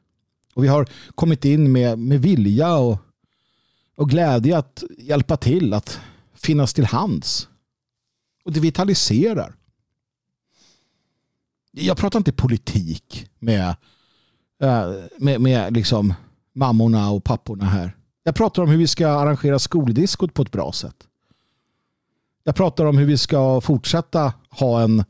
Och 0.53 0.63
vi 0.63 0.67
har 0.67 0.88
kommit 1.15 1.45
in 1.45 1.71
med, 1.71 1.99
med 1.99 2.21
vilja 2.21 2.75
och, 2.75 2.97
och 3.95 4.09
glädje 4.09 4.57
att 4.57 4.84
hjälpa 4.97 5.38
till, 5.38 5.73
att 5.73 5.99
finnas 6.34 6.73
till 6.73 6.86
hands. 6.86 7.47
Och 8.45 8.53
det 8.53 8.59
vitaliserar. 8.59 9.55
Jag 11.80 11.97
pratar 11.97 12.19
inte 12.19 12.32
politik 12.32 13.30
med 13.39 13.75
eh, 14.61 14.93
med, 15.17 15.41
med 15.41 15.73
liksom 15.73 16.13
mammorna 16.53 17.11
och 17.11 17.23
papporna 17.23 17.65
här. 17.65 17.95
Jag 18.23 18.36
pratar 18.36 18.63
om 18.63 18.69
hur 18.69 18.77
vi 18.77 18.88
ska 18.88 19.07
arrangera 19.07 19.59
skoldiskot 19.59 20.34
på 20.34 20.41
ett 20.41 20.51
bra 20.51 20.71
sätt. 20.71 20.95
Jag 22.43 22.55
pratar 22.55 22.86
om 22.86 22.97
hur 22.97 23.05
vi 23.05 23.17
ska 23.17 23.61
fortsätta 23.61 24.34
ha, 24.49 24.82
en, 24.82 25.03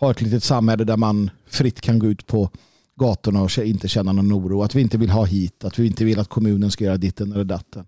ha 0.00 0.10
ett 0.10 0.20
litet 0.20 0.44
samhälle 0.44 0.84
där 0.84 0.96
man 0.96 1.30
fritt 1.46 1.80
kan 1.80 1.98
gå 1.98 2.06
ut 2.06 2.26
på 2.26 2.50
gatorna 2.96 3.42
och 3.42 3.58
inte 3.58 3.88
känna 3.88 4.12
någon 4.12 4.32
oro. 4.32 4.62
Att 4.62 4.74
vi 4.74 4.80
inte 4.80 4.98
vill 4.98 5.10
ha 5.10 5.24
hit, 5.24 5.64
att 5.64 5.78
vi 5.78 5.86
inte 5.86 6.04
vill 6.04 6.18
att 6.18 6.28
kommunen 6.28 6.70
ska 6.70 6.84
göra 6.84 6.96
ditten 6.96 7.32
eller 7.32 7.44
datten. 7.44 7.86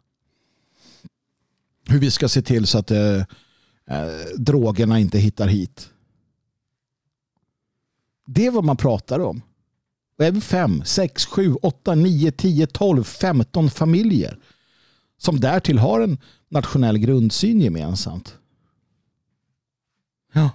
hur 1.88 1.98
vi 1.98 2.10
ska 2.10 2.28
se 2.28 2.42
till 2.42 2.66
så 2.66 2.78
att 2.78 2.90
eh, 2.90 3.16
eh 3.16 3.24
drogerna 4.36 5.00
inte 5.00 5.18
hittar 5.18 5.46
hit. 5.46 5.90
Det 8.30 8.46
är 8.46 8.50
vad 8.50 8.64
man 8.64 8.76
pratar 8.76 9.20
om. 9.20 9.42
Och 10.18 10.24
är 10.24 10.32
vi 10.32 10.40
fem, 10.40 10.82
sex, 10.84 11.26
sju, 11.26 11.54
åtta, 11.54 11.94
nio, 11.94 12.32
tio, 12.32 12.66
tolv, 12.66 13.04
femton 13.04 13.70
familjer 13.70 14.38
som 15.18 15.40
därtill 15.40 15.78
har 15.78 16.00
en 16.00 16.18
nationell 16.48 16.98
grundsyn 16.98 17.60
gemensamt. 17.60 18.38
Ja. 20.32 20.50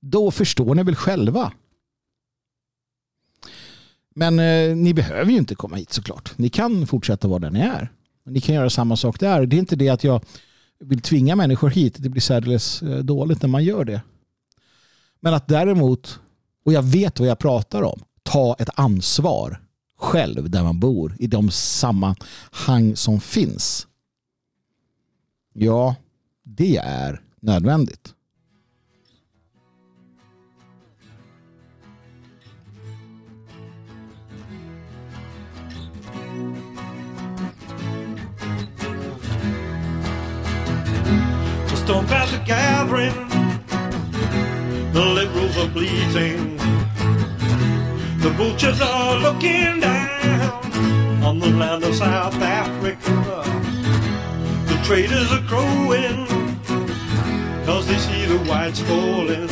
Då 0.00 0.30
förstår 0.30 0.74
ni 0.74 0.82
väl 0.82 0.96
själva. 0.96 1.52
Men 4.14 4.38
eh, 4.38 4.76
ni 4.76 4.94
behöver 4.94 5.32
ju 5.32 5.38
inte 5.38 5.54
komma 5.54 5.76
hit 5.76 5.92
såklart. 5.92 6.38
Ni 6.38 6.48
kan 6.48 6.86
fortsätta 6.86 7.28
vara 7.28 7.38
där 7.38 7.50
ni 7.50 7.60
är. 7.60 7.92
Ni 8.24 8.40
kan 8.40 8.54
göra 8.54 8.70
samma 8.70 8.96
sak 8.96 9.20
där. 9.20 9.46
Det 9.46 9.56
är 9.56 9.58
inte 9.58 9.76
det 9.76 9.88
att 9.88 10.04
jag 10.04 10.24
vill 10.78 11.00
tvinga 11.00 11.36
människor 11.36 11.70
hit. 11.70 11.96
Det 11.98 12.08
blir 12.08 12.22
särdeles 12.22 12.82
eh, 12.82 12.98
dåligt 12.98 13.42
när 13.42 13.48
man 13.48 13.64
gör 13.64 13.84
det. 13.84 14.02
Men 15.20 15.34
att 15.34 15.48
däremot, 15.48 16.20
och 16.64 16.72
jag 16.72 16.82
vet 16.82 17.20
vad 17.20 17.28
jag 17.28 17.38
pratar 17.38 17.82
om, 17.82 18.00
ta 18.22 18.56
ett 18.58 18.70
ansvar 18.74 19.60
själv 19.98 20.50
där 20.50 20.62
man 20.62 20.80
bor 20.80 21.16
i 21.18 21.26
de 21.26 21.50
sammanhang 21.50 22.96
som 22.96 23.20
finns. 23.20 23.86
Ja, 25.52 25.94
det 26.42 26.76
är 26.76 27.20
nödvändigt. 27.40 28.14
Just 41.70 41.82
stormclouds 41.82 42.32
are 42.32 42.44
gathering, 42.46 43.33
the 44.94 45.04
liberals 45.04 45.56
are 45.58 45.68
bleating, 45.68 46.56
the 48.18 48.30
vultures 48.36 48.80
are 48.80 49.18
looking 49.18 49.80
down 49.80 51.22
on 51.24 51.40
the 51.40 51.48
land 51.48 51.82
of 51.82 51.92
South 51.96 52.34
Africa. 52.34 53.42
The 54.68 54.80
traders 54.84 55.32
are 55.32 55.42
crowing, 55.48 56.26
cause 57.66 57.88
they 57.88 57.98
see 57.98 58.24
the 58.26 58.38
whites 58.48 58.80
falling. 58.82 59.48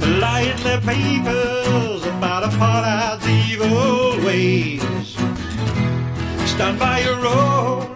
They 0.00 0.12
lie 0.18 0.46
in 0.52 0.62
their 0.62 0.80
papers 0.80 2.06
about 2.06 2.42
apartheid's 2.50 3.28
evil 3.28 4.24
ways. 4.24 4.80
Stand 6.48 6.78
by 6.78 7.00
your 7.00 7.26
own 7.26 7.93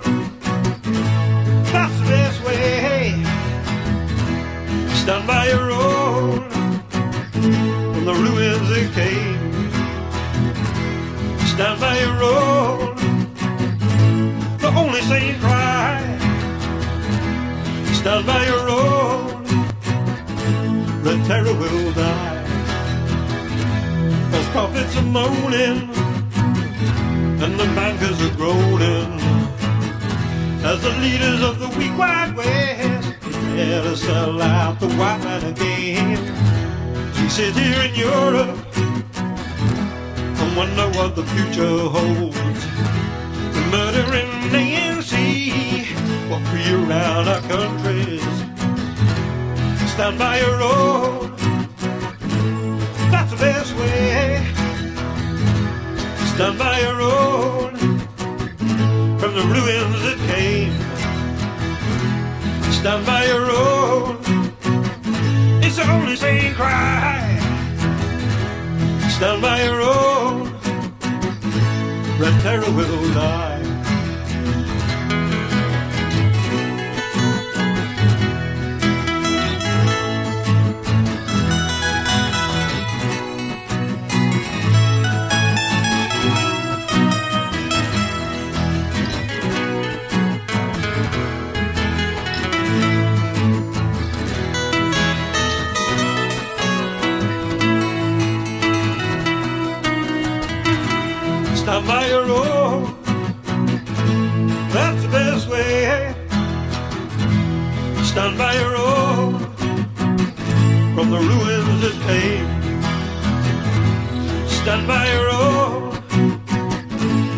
Stand 5.09 5.27
by 5.27 5.49
your 5.49 5.71
own 5.71 6.51
from 6.51 8.05
the 8.05 8.13
ruins 8.13 8.71
it 8.77 8.93
came. 8.93 9.71
Stand 11.47 11.81
by 11.81 11.99
your 11.99 12.23
own. 12.23 12.95
The 14.59 14.69
only 14.77 15.01
sane 15.01 15.41
cry. 15.41 15.97
Stand 17.95 18.27
by 18.27 18.45
your 18.49 18.69
own. 18.69 19.45
The 21.05 21.15
terror 21.27 21.55
will 21.55 21.93
die. 21.93 22.45
Cause 24.31 24.49
prophets 24.51 24.95
are 24.95 25.09
moaning 25.19 25.89
and 27.43 27.59
the 27.59 27.69
bankers 27.75 28.21
are 28.21 28.37
groaning 28.37 29.19
as 30.71 30.83
the 30.83 30.91
leaders 31.01 31.41
of 31.43 31.61
the 31.61 31.69
weak 31.79 31.97
white 31.97 32.35
west 32.37 32.98
prepare 33.59 33.83
to 33.83 33.97
sell 33.97 34.41
out 34.41 34.79
the 34.79 34.87
white 34.91 35.19
man 35.25 35.45
again. 35.45 36.19
We 37.21 37.29
sit 37.29 37.57
here 37.57 37.83
in 37.89 37.95
Europe 37.95 38.57
and 40.41 40.57
wonder 40.57 40.87
what 40.97 41.17
the 41.17 41.25
future 41.25 41.79
holds. 41.97 42.37
The 43.55 43.63
murdering 43.73 44.31
ANC 44.61 45.13
will 46.29 46.45
free 46.51 46.71
around 46.73 47.27
our 47.27 47.41
countries. 47.55 48.23
Stand 49.93 50.21
by 50.21 50.39
your 50.39 50.63
own. 50.63 51.35
That's 53.11 53.33
the 53.33 53.39
best 53.41 53.75
way. 53.75 54.47
Stand 56.33 56.59
by 56.61 56.79
your 56.81 57.01
own 57.01 57.77
from 59.19 59.35
the 59.35 59.45
ruins 59.53 60.03
that 60.07 60.19
came. 60.33 60.88
Stand 62.79 63.05
by 63.05 63.27
your 63.27 63.51
own. 63.51 64.19
It's 65.65 65.77
the 65.77 65.91
only 65.91 66.15
sane 66.15 66.55
cry. 66.55 67.37
Stand 69.11 69.43
by 69.43 69.65
your 69.65 69.83
own. 69.83 70.53
Red 72.21 72.41
terror 72.41 72.71
will 72.71 73.15
die. 73.15 73.48
Stand 108.19 108.37
by 108.37 108.53
your 108.55 108.77
own. 108.77 109.39
From 110.97 111.11
the 111.13 111.21
ruins 111.31 111.83
it 111.85 111.99
came. 112.09 112.49
Stand 114.49 114.89
by 114.89 115.09
your 115.13 115.31
own. 115.31 115.95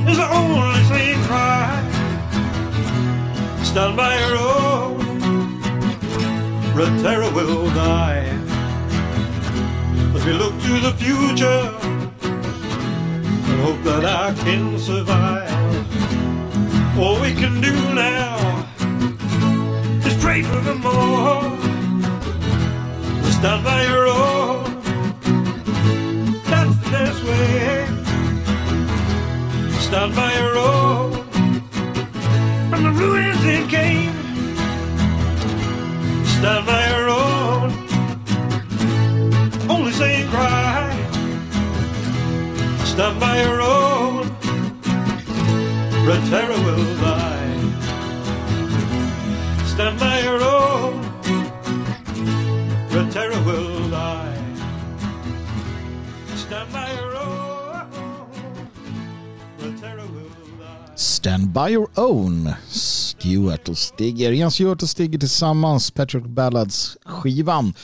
Is 0.09 0.16
the 0.16 0.28
only 0.33 0.83
thing 0.85 1.22
cry. 1.24 1.68
Stand 3.62 3.95
by 3.95 4.18
your 4.20 4.39
own. 4.39 4.97
Red 6.74 6.99
terror 7.03 7.31
will 7.35 7.66
die. 7.74 8.24
As 10.14 10.24
we 10.24 10.33
look 10.33 10.55
to 10.62 10.81
the 10.81 10.95
future 10.97 11.62
and 13.51 13.61
hope 13.66 13.83
that 13.83 14.07
I 14.07 14.33
can 14.45 14.78
survive. 14.78 15.53
All 16.99 17.20
we 17.20 17.35
can 17.35 17.61
do 17.61 17.74
now 17.93 18.49
is 20.31 20.47
pray 20.47 20.51
for 20.51 20.61
the 20.61 20.74
more. 20.74 21.43
Stand 23.33 23.64
by 23.64 23.83
your 23.85 24.07
own. 24.07 24.64
That's 26.51 26.76
the 26.76 26.91
best 26.91 27.20
way. 27.24 27.87
Stand 29.87 30.14
by 30.14 30.33
your 30.39 30.57
own. 30.59 31.12
From 32.70 32.83
the 32.85 32.93
ruins 33.01 33.45
it 33.45 33.68
came. 33.68 34.14
Stand 36.35 36.66
by 36.66 36.83
your 36.93 37.09
own. 37.09 37.70
Only 39.68 39.93
saying 39.93 40.28
cry. 40.28 40.91
Stand 42.85 43.18
by 43.18 43.43
your 43.43 43.61
own. 43.62 44.28
Red 46.07 46.22
terror 46.31 46.61
will 46.64 46.97
die. 47.01 47.30
Oh, 49.81 49.87
Stand 49.87 49.99
by 49.99 50.20
oh, 50.20 50.24
your 50.24 50.41
own. 50.45 50.95
Red 52.91 53.12
terror 53.12 53.45
will 53.47 53.91
die. 53.91 54.37
Stand 56.37 56.72
by 56.72 56.93
your 57.01 57.16
own. 57.16 57.87
Red 59.59 59.81
terror 59.81 60.07
will. 60.07 60.97
Stand 60.97 61.53
by 61.53 61.70
your 61.70 61.89
own. 61.97 62.53
Stewart 62.68 63.68
och 63.68 63.78
Stigger. 63.78 64.33
Jens 64.33 64.55
Stewart 64.55 64.83
och 64.83 64.89
Stigger 64.89 65.18
tillsammans. 65.18 65.91
Patrick 65.91 66.24
Ballads 66.24 66.97
skivan. 67.05 67.74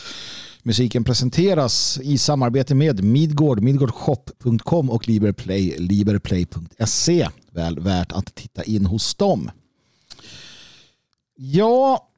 Musiken 0.63 1.05
presenteras 1.05 2.01
i 2.03 2.19
samarbete 2.19 2.75
med 2.75 3.05
Midgård, 3.05 3.63
midgårdshop.com 3.63 4.91
och 4.91 5.09
Liberplay, 5.09 5.75
liberplay.se. 5.79 7.29
Väl 7.53 7.81
värt 7.81 8.13
att 8.13 8.35
titta 8.35 8.63
in 8.63 8.87
hos 8.87 9.15
dem. 9.15 9.51
Ja, 11.37 12.09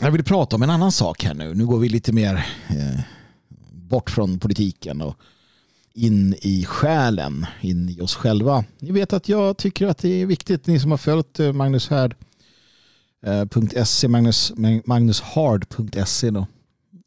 jag 0.00 0.10
vill 0.10 0.24
prata 0.24 0.56
om 0.56 0.62
en 0.62 0.70
annan 0.70 0.92
sak 0.92 1.24
här 1.24 1.34
nu. 1.34 1.54
Nu 1.54 1.66
går 1.66 1.78
vi 1.78 1.88
lite 1.88 2.12
mer 2.12 2.34
eh, 2.68 3.00
bort 3.72 4.10
från 4.10 4.38
politiken 4.38 5.00
och 5.00 5.16
in 5.94 6.34
i 6.42 6.64
själen, 6.64 7.46
in 7.60 7.88
i 7.88 8.00
oss 8.00 8.14
själva. 8.14 8.64
Ni 8.78 8.92
vet 8.92 9.12
att 9.12 9.28
jag 9.28 9.56
tycker 9.56 9.86
att 9.86 9.98
det 9.98 10.08
är 10.08 10.26
viktigt, 10.26 10.66
ni 10.66 10.80
som 10.80 10.90
har 10.90 10.98
följt 10.98 11.40
eh, 11.40 11.52
Magnus 11.52 11.88
Härd 11.88 12.16
eh, 13.26 13.84
.se, 13.84 14.08
Magnus, 14.08 14.52
magnushard.se 14.84 16.30
då, 16.30 16.46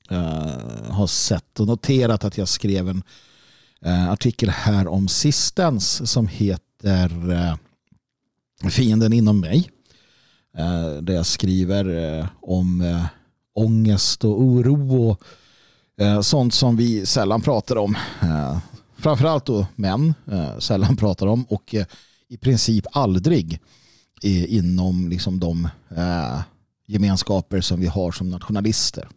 eh, 0.10 0.90
har 0.90 1.08
sett 1.08 1.60
och 1.60 1.68
noterat 1.68 2.24
att 2.24 2.38
jag 2.38 2.48
skrev 2.48 2.90
en 2.90 3.04
eh, 3.82 4.10
artikel 4.10 4.50
här 4.50 4.88
om 4.88 5.08
sistens 5.08 6.12
som 6.12 6.28
heter 6.28 7.32
eh, 7.32 7.56
Fienden 8.70 9.14
inom 9.14 9.40
mig. 9.40 9.72
Eh, 10.58 11.02
där 11.02 11.14
jag 11.14 11.26
skriver 11.26 12.18
eh, 12.20 12.28
om 12.42 12.82
eh, 12.82 13.06
ångest 13.54 14.26
och 14.26 14.42
oro 14.42 15.10
och 15.10 15.24
sånt 16.26 16.54
som 16.54 16.78
vi 16.78 17.06
sällan 17.06 17.42
pratar 17.42 17.76
om. 17.76 17.98
Framförallt 18.98 19.46
då 19.46 19.68
män 19.76 20.14
sällan 20.60 20.96
pratar 20.98 21.28
om 21.28 21.44
och 21.44 21.76
i 22.28 22.38
princip 22.38 22.86
aldrig 22.92 23.60
inom 24.22 25.10
liksom 25.10 25.40
de 25.40 25.70
gemenskaper 26.88 27.62
som 27.62 27.80
vi 27.80 27.88
har 27.88 28.12
som 28.12 28.30
nationalister. 28.30 29.08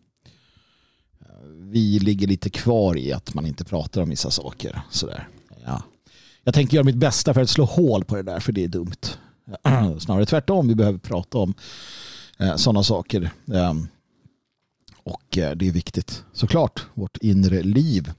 Vi 1.59 1.99
ligger 1.99 2.27
lite 2.27 2.51
kvar 2.51 2.97
i 2.97 3.13
att 3.13 3.35
man 3.35 3.47
inte 3.47 3.65
pratar 3.65 4.03
om 4.03 4.11
vissa 4.11 4.31
saker. 4.31 4.83
Sådär. 4.91 5.29
Ja. 5.65 5.83
Jag 6.45 6.55
tänker 6.55 6.75
göra 6.75 6.85
mitt 6.85 6.97
bästa 6.97 7.35
för 7.35 7.41
att 7.41 7.51
slå 7.51 7.65
hål 7.65 8.05
på 8.05 8.17
det 8.17 8.23
där 8.23 8.41
för 8.41 8.53
det 8.53 8.65
är 8.65 8.69
dumt. 8.69 9.17
Snarare 9.99 10.27
tvärtom, 10.27 10.69
vi 10.69 10.75
behöver 10.75 10.99
prata 10.99 11.39
om 11.39 11.55
eh, 12.39 12.57
sådana 12.57 12.83
saker. 12.83 13.31
Ehm, 13.55 13.89
och 15.03 15.39
eh, 15.39 15.57
det 15.57 15.69
är 15.69 15.73
viktigt 15.73 16.25
såklart, 16.33 16.87
vårt 16.95 17.17
inre 17.17 17.63
liv. 17.63 18.13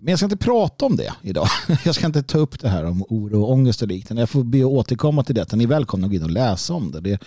Men 0.00 0.10
jag 0.10 0.18
ska 0.18 0.26
inte 0.26 0.36
prata 0.36 0.86
om 0.86 0.96
det 0.96 1.14
idag. 1.22 1.48
Jag 1.84 1.94
ska 1.94 2.06
inte 2.06 2.22
ta 2.22 2.38
upp 2.38 2.60
det 2.60 2.68
här 2.68 2.84
om 2.84 3.04
oro 3.08 3.42
och 3.42 3.52
ångest 3.52 3.82
och 3.82 3.88
liknande. 3.88 4.22
Jag 4.22 4.30
får 4.30 4.44
be 4.44 4.58
att 4.58 4.64
återkomma 4.64 5.24
till 5.24 5.34
detta. 5.34 5.56
Ni 5.56 5.64
är 5.64 5.68
välkomna 5.68 6.06
att 6.06 6.10
gå 6.10 6.16
in 6.16 6.22
och 6.22 6.30
läsa 6.30 6.74
om 6.74 6.90
det. 6.90 7.00
Det 7.00 7.18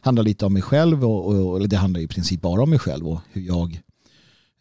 handlar 0.00 0.22
lite 0.22 0.46
om 0.46 0.52
mig 0.52 0.62
själv 0.62 1.04
och, 1.04 1.26
och 1.26 1.56
eller 1.56 1.68
det 1.68 1.76
handlar 1.76 2.00
i 2.00 2.08
princip 2.08 2.40
bara 2.40 2.62
om 2.62 2.70
mig 2.70 2.78
själv 2.78 3.08
och 3.08 3.20
hur 3.32 3.42
jag 3.42 3.80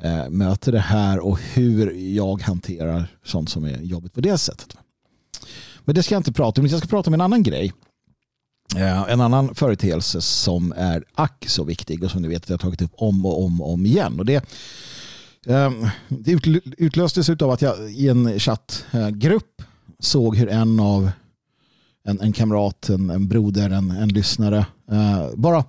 eh, 0.04 0.30
möter 0.30 0.72
det 0.72 0.80
här 0.80 1.20
och 1.20 1.40
hur 1.40 1.92
jag 1.92 2.42
hanterar 2.42 3.18
sånt 3.26 3.50
som 3.50 3.66
är 3.66 3.82
jobbigt 3.82 4.14
på 4.14 4.22
det 4.22 4.38
sättet. 4.38 4.78
Men 5.86 5.96
det 5.96 6.04
ska 6.04 6.16
jag 6.16 6.20
inte 6.20 6.34
prata 6.34 6.62
om. 6.62 6.68
Jag 6.68 6.80
ska 6.80 6.88
prata 6.88 7.10
om 7.10 7.14
en 7.14 7.22
annan 7.22 7.44
grej. 7.44 7.74
Eh, 8.76 9.02
en 9.10 9.22
annan 9.22 9.56
företeelse 9.56 10.22
som 10.22 10.74
är 10.78 11.04
ack 11.16 11.46
så 11.48 11.64
viktig 11.64 12.04
och 12.04 12.12
som 12.12 12.22
ni 12.22 12.28
vet 12.28 12.44
att 12.44 12.50
jag 12.50 12.54
har 12.54 12.60
tagit 12.60 12.82
upp 12.82 12.94
om 12.96 13.26
och 13.26 13.44
om 13.44 13.62
och 13.62 13.74
om 13.74 13.86
igen. 13.86 14.20
Och 14.20 14.26
det 14.26 14.46
ehm, 15.48 15.88
det 16.08 16.32
utlöstes 16.78 17.30
av 17.30 17.52
att 17.52 17.62
jag 17.62 17.92
i 17.92 18.10
en 18.10 18.40
chattgrupp 18.40 19.62
såg 20.00 20.38
hur 20.38 20.50
en 20.50 20.80
av 20.80 21.12
en, 22.04 22.22
en 22.22 22.34
kamrat, 22.34 22.90
en, 22.90 23.10
en 23.10 23.28
broder, 23.28 23.70
en, 23.70 23.92
en 23.92 24.10
lyssnare 24.10 24.66
eh, 24.92 25.30
bara 25.36 25.66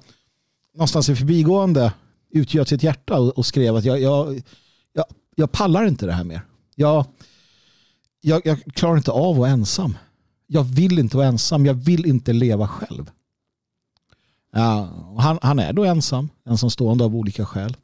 någonstans 0.75 1.09
i 1.09 1.17
förbigående 1.17 1.93
utgöt 2.31 2.69
sitt 2.69 2.83
hjärta 2.83 3.19
och, 3.19 3.39
och 3.39 3.47
skrev 3.47 3.77
att 3.77 3.85
jag, 3.85 4.01
jag, 4.01 4.43
jag, 4.93 5.05
jag, 5.35 5.53
pallar 5.53 5.85
inte 5.85 6.07
det 6.07 6.13
här 6.13 6.25
mer. 6.25 6.43
Jag, 6.75 7.05
jag, 8.21 8.47
jag 8.47 8.65
klarar 8.75 8.97
inte 8.97 9.11
av 9.11 9.31
att 9.31 9.39
vara 9.39 9.51
ensam. 9.51 9.97
Jag 10.53 10.65
vill 10.65 10.99
inte 10.99 11.17
vara 11.17 11.27
ensam. 11.27 11.67
Jag 11.67 11.75
vill 11.75 12.07
inte 12.07 12.33
leva 12.33 12.69
själv. 12.69 13.11
Uh, 14.57 15.19
han, 15.19 15.39
han 15.43 15.59
är 15.59 15.73
då 15.73 15.85
ensam, 15.85 16.29
ensamstående 16.45 17.05
av 17.05 17.17
olika 17.17 17.47
skäl. 17.47 17.77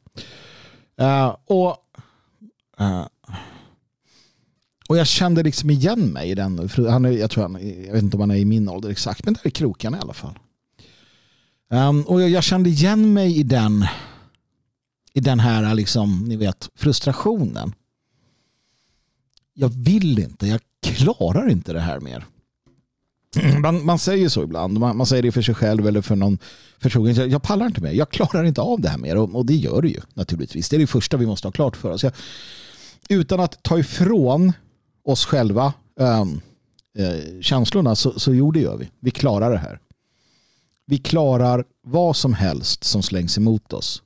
Uh, 1.01 1.35
och, 1.45 1.77
uh, 2.81 3.07
och 4.89 4.97
jag 4.97 5.07
kände 5.07 5.43
liksom 5.43 5.69
igen 5.69 5.99
mig 5.99 6.29
i 6.29 6.35
den. 6.35 6.69
Han 6.89 7.05
är, 7.05 7.09
jag, 7.09 7.31
tror 7.31 7.43
han, 7.43 7.53
jag 7.85 7.93
vet 7.93 8.03
inte 8.03 8.17
om 8.17 8.21
han 8.21 8.31
är 8.31 8.35
i 8.35 8.45
min 8.45 8.69
ålder 8.69 8.89
exakt, 8.89 9.25
men 9.25 9.33
där 9.33 9.47
är 9.47 9.49
krokarna 9.49 9.97
i 9.97 10.01
alla 10.01 10.13
fall. 10.13 10.39
Um, 11.69 12.01
och 12.01 12.21
jag, 12.21 12.29
jag, 12.29 12.43
kände 12.43 12.69
igen 12.69 13.13
mig 13.13 13.37
i 13.37 13.43
den 13.43 13.85
i 15.13 15.19
den 15.19 15.39
här 15.39 15.73
liksom, 15.75 16.25
ni 16.27 16.35
vet, 16.35 16.69
frustrationen. 16.75 17.73
Jag 19.53 19.69
vill 19.69 20.19
inte, 20.19 20.47
jag 20.47 20.61
klarar 20.81 21.49
inte 21.49 21.73
det 21.73 21.79
här 21.79 21.99
mer. 21.99 22.25
Mm. 23.35 23.61
Man, 23.61 23.85
man 23.85 23.99
säger 23.99 24.29
så 24.29 24.43
ibland, 24.43 24.79
man, 24.79 24.97
man, 24.97 25.05
säger 25.05 25.23
det 25.23 25.31
för 25.31 25.41
sig 25.41 25.55
själv 25.55 25.87
eller 25.87 26.01
för 26.01 26.15
någon 26.15 26.37
förtrogen. 26.79 27.29
Jag 27.29 27.43
pallar 27.43 27.65
inte 27.65 27.81
mer, 27.81 27.91
jag 27.91 28.09
klarar 28.09 28.43
inte 28.43 28.61
av 28.61 28.81
det 28.81 28.89
här 28.89 28.97
mer 28.97 29.17
och, 29.17 29.35
och, 29.35 29.45
det 29.45 29.55
gör 29.55 29.81
du 29.81 29.89
ju 29.89 30.01
naturligtvis. 30.13 30.69
Det 30.69 30.75
är 30.75 30.79
det 30.79 30.87
första 30.87 31.17
vi 31.17 31.25
måste 31.25 31.47
ha 31.47 31.51
klart 31.51 31.77
för 31.77 31.91
oss. 31.91 32.03
Jag, 32.03 32.13
utan 33.09 33.39
att 33.39 33.63
ta 33.63 33.79
ifrån 33.79 34.53
oss 35.05 35.25
själva 35.25 35.73
um, 35.99 36.41
äh, 36.97 37.41
känslorna 37.41 37.95
så, 37.95 38.19
så 38.19 38.33
jo, 38.33 38.51
det 38.51 38.59
gör 38.59 38.77
vi. 38.77 38.89
Vi 38.99 39.11
klarar 39.11 39.51
det 39.51 39.57
här. 39.57 39.79
Vi 40.85 40.97
klarar 40.97 41.65
vad 41.87 42.15
som 42.15 42.33
helst 42.33 42.83
som 42.83 43.03
slängs 43.03 43.37
emot 43.37 43.73
oss. 43.73 44.03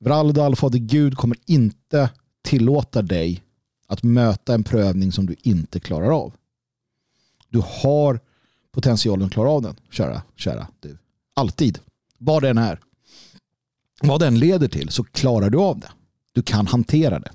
Vraldal, 0.00 0.56
Fader 0.56 0.78
Gud 0.78 1.16
kommer 1.16 1.36
inte 1.46 2.10
tillåta 2.42 3.02
dig 3.02 3.42
att 3.86 4.02
möta 4.02 4.54
en 4.54 4.64
prövning 4.64 5.12
som 5.12 5.26
du 5.26 5.36
inte 5.42 5.80
klarar 5.80 6.10
av. 6.10 6.32
Du 7.48 7.62
har 7.82 8.20
potentialen 8.72 9.26
att 9.26 9.32
klara 9.32 9.50
av 9.50 9.62
den, 9.62 9.76
kära, 9.90 10.22
kära 10.36 10.66
du. 10.80 10.98
Alltid. 11.34 11.78
Vad 12.18 12.42
den 12.42 12.58
är. 12.58 12.80
Vad 14.02 14.20
den 14.20 14.38
leder 14.38 14.68
till 14.68 14.88
så 14.88 15.04
klarar 15.04 15.50
du 15.50 15.58
av 15.58 15.78
det. 15.78 15.90
Du 16.32 16.42
kan 16.42 16.66
hantera 16.66 17.18
det. 17.18 17.30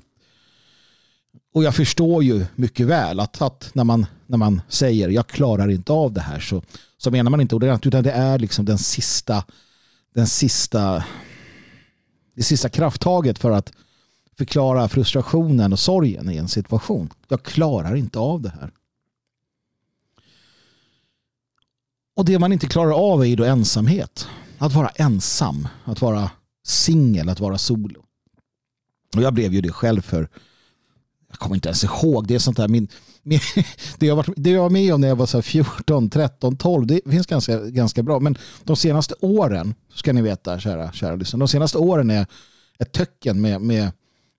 Och 1.54 1.64
jag 1.64 1.76
förstår 1.76 2.24
ju 2.24 2.46
mycket 2.56 2.88
väl 2.88 3.20
att, 3.20 3.42
att 3.42 3.70
när, 3.74 3.84
man, 3.84 4.06
när 4.28 4.38
man 4.38 4.62
säger 4.68 5.10
jag 5.10 5.28
klarar 5.28 5.70
inte 5.70 5.94
av 5.94 6.14
det 6.14 6.22
här 6.22 6.40
så, 6.40 6.64
så 6.98 7.12
menar 7.12 7.32
man 7.32 7.42
inte 7.42 7.56
ordagrant 7.56 7.86
utan 7.86 8.04
det 8.04 8.12
är 8.12 8.40
liksom 8.40 8.66
den 8.66 8.78
sista 8.78 9.44
den 10.14 10.28
sista 10.28 11.04
det 12.36 12.44
sista 12.44 12.70
krafttaget 12.70 13.40
för 13.40 13.52
att 13.52 13.72
förklara 14.38 14.90
frustrationen 14.90 15.74
och 15.74 15.80
sorgen 15.80 16.30
i 16.30 16.38
en 16.38 16.48
situation. 16.48 17.10
Jag 17.28 17.44
klarar 17.44 17.96
inte 17.96 18.20
av 18.20 18.42
det 18.42 18.50
här. 18.50 18.72
Och 22.16 22.26
det 22.26 22.40
man 22.40 22.54
inte 22.54 22.68
klarar 22.68 23.14
av 23.14 23.22
är 23.22 23.26
ju 23.26 23.36
då 23.36 23.44
ensamhet. 23.44 24.28
Att 24.58 24.74
vara 24.74 24.90
ensam, 24.90 25.68
att 25.86 26.02
vara 26.02 26.32
singel, 26.66 27.30
att 27.30 27.40
vara 27.40 27.58
solo. 27.58 28.04
Och 29.16 29.22
jag 29.22 29.34
blev 29.34 29.54
ju 29.54 29.62
det 29.62 29.72
själv 29.72 30.02
för, 30.02 30.30
jag 31.30 31.40
kommer 31.40 31.56
inte 31.56 31.70
ens 31.70 31.84
ihåg, 31.84 32.28
det 32.28 32.36
är 32.36 32.40
sånt 32.40 32.58
där, 32.58 32.68
min, 32.68 32.88
min, 33.24 33.40
det, 33.98 34.06
jag 34.06 34.16
var, 34.16 34.26
det 34.36 34.50
jag 34.50 34.62
var 34.62 34.70
med 34.70 34.94
om 34.94 35.02
när 35.02 35.08
jag 35.08 35.16
var 35.16 35.26
så 35.26 35.42
14, 35.42 36.10
13, 36.10 36.58
12, 36.58 36.88
det 36.88 37.02
finns 37.06 37.28
ganska, 37.28 37.60
ganska 37.60 38.04
bra. 38.04 38.20
Men 38.20 38.38
de 38.64 38.76
senaste 38.76 39.16
åren, 39.20 39.76
ska 39.94 40.14
ni 40.14 40.22
veta 40.22 40.60
kära, 40.60 40.92
kära 40.92 41.16
lyssnare, 41.16 41.40
de 41.40 41.48
senaste 41.48 41.78
åren 41.78 42.10
är 42.10 42.26
ett 42.80 42.92
töcken 42.92 43.42
med, 43.42 43.62
med 43.62 43.92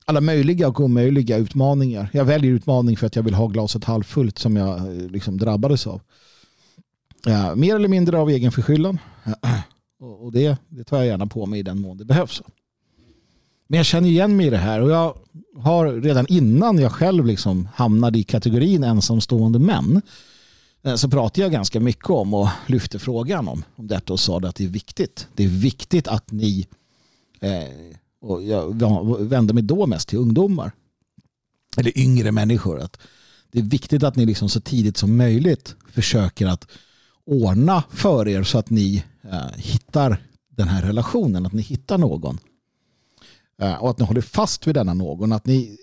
alla 0.04 0.20
möjliga 0.20 0.68
och 0.68 0.80
omöjliga 0.80 1.36
utmaningar. 1.36 2.08
Jag 2.12 2.24
väljer 2.24 2.52
utmaning 2.52 2.96
för 2.96 3.06
att 3.06 3.16
jag 3.16 3.22
vill 3.22 3.34
ha 3.34 3.46
glaset 3.46 3.84
halvfullt 3.84 4.38
som 4.38 4.56
jag 4.56 4.78
eh, 4.78 5.10
liksom 5.10 5.38
drabbades 5.38 5.86
av. 5.86 6.00
Ja, 7.24 7.54
mer 7.54 7.74
eller 7.74 7.88
mindre 7.88 8.18
av 8.18 8.30
egen 8.30 8.52
förskyllan. 8.52 8.98
Och 9.98 10.32
det, 10.32 10.56
det 10.68 10.84
tar 10.84 10.96
jag 10.96 11.06
gärna 11.06 11.26
på 11.26 11.46
mig 11.46 11.60
i 11.60 11.62
den 11.62 11.80
mån 11.80 11.96
det 11.96 12.04
behövs. 12.04 12.42
Men 13.66 13.76
jag 13.76 13.86
känner 13.86 14.08
igen 14.08 14.36
mig 14.36 14.46
i 14.46 14.50
det 14.50 14.56
här 14.56 14.80
och 14.80 14.90
jag 14.90 15.16
har 15.56 15.92
redan 15.92 16.26
innan 16.28 16.78
jag 16.78 16.92
själv 16.92 17.26
liksom 17.26 17.68
hamnade 17.74 18.18
i 18.18 18.24
kategorin 18.24 18.84
ensamstående 18.84 19.58
män 19.58 20.02
eh, 20.82 20.94
så 20.94 21.10
pratade 21.10 21.40
jag 21.40 21.52
ganska 21.52 21.80
mycket 21.80 22.10
om 22.10 22.34
och 22.34 22.48
lyfte 22.66 22.98
frågan 22.98 23.48
om, 23.48 23.64
om 23.76 23.86
detta 23.86 24.12
och 24.12 24.20
sa 24.20 24.38
att 24.38 24.56
det 24.56 24.64
är 24.64 24.68
viktigt. 24.68 25.28
Det 25.34 25.44
är 25.44 25.48
viktigt 25.48 26.08
att 26.08 26.32
ni, 26.32 26.66
eh, 27.40 27.96
och 28.20 28.42
jag 28.42 28.78
vände 29.28 29.54
mig 29.54 29.62
då 29.62 29.86
mest 29.86 30.08
till 30.08 30.18
ungdomar, 30.18 30.72
eller 31.76 31.98
yngre 31.98 32.32
människor, 32.32 32.80
att 32.80 32.98
det 33.50 33.58
är 33.58 33.62
viktigt 33.62 34.02
att 34.02 34.16
ni 34.16 34.26
liksom 34.26 34.48
så 34.48 34.60
tidigt 34.60 34.96
som 34.96 35.16
möjligt 35.16 35.76
försöker 35.92 36.46
att 36.46 36.66
ordna 37.26 37.82
för 37.90 38.28
er 38.28 38.42
så 38.42 38.58
att 38.58 38.70
ni 38.70 39.04
eh, 39.22 39.52
hittar 39.56 40.22
den 40.50 40.68
här 40.68 40.82
relationen, 40.82 41.46
att 41.46 41.52
ni 41.52 41.62
hittar 41.62 41.98
någon. 41.98 42.38
Eh, 43.58 43.74
och 43.74 43.90
att 43.90 43.98
ni 43.98 44.04
håller 44.04 44.20
fast 44.20 44.66
vid 44.66 44.74
denna 44.74 44.94
någon, 44.94 45.32
att 45.32 45.46
ni 45.46 45.78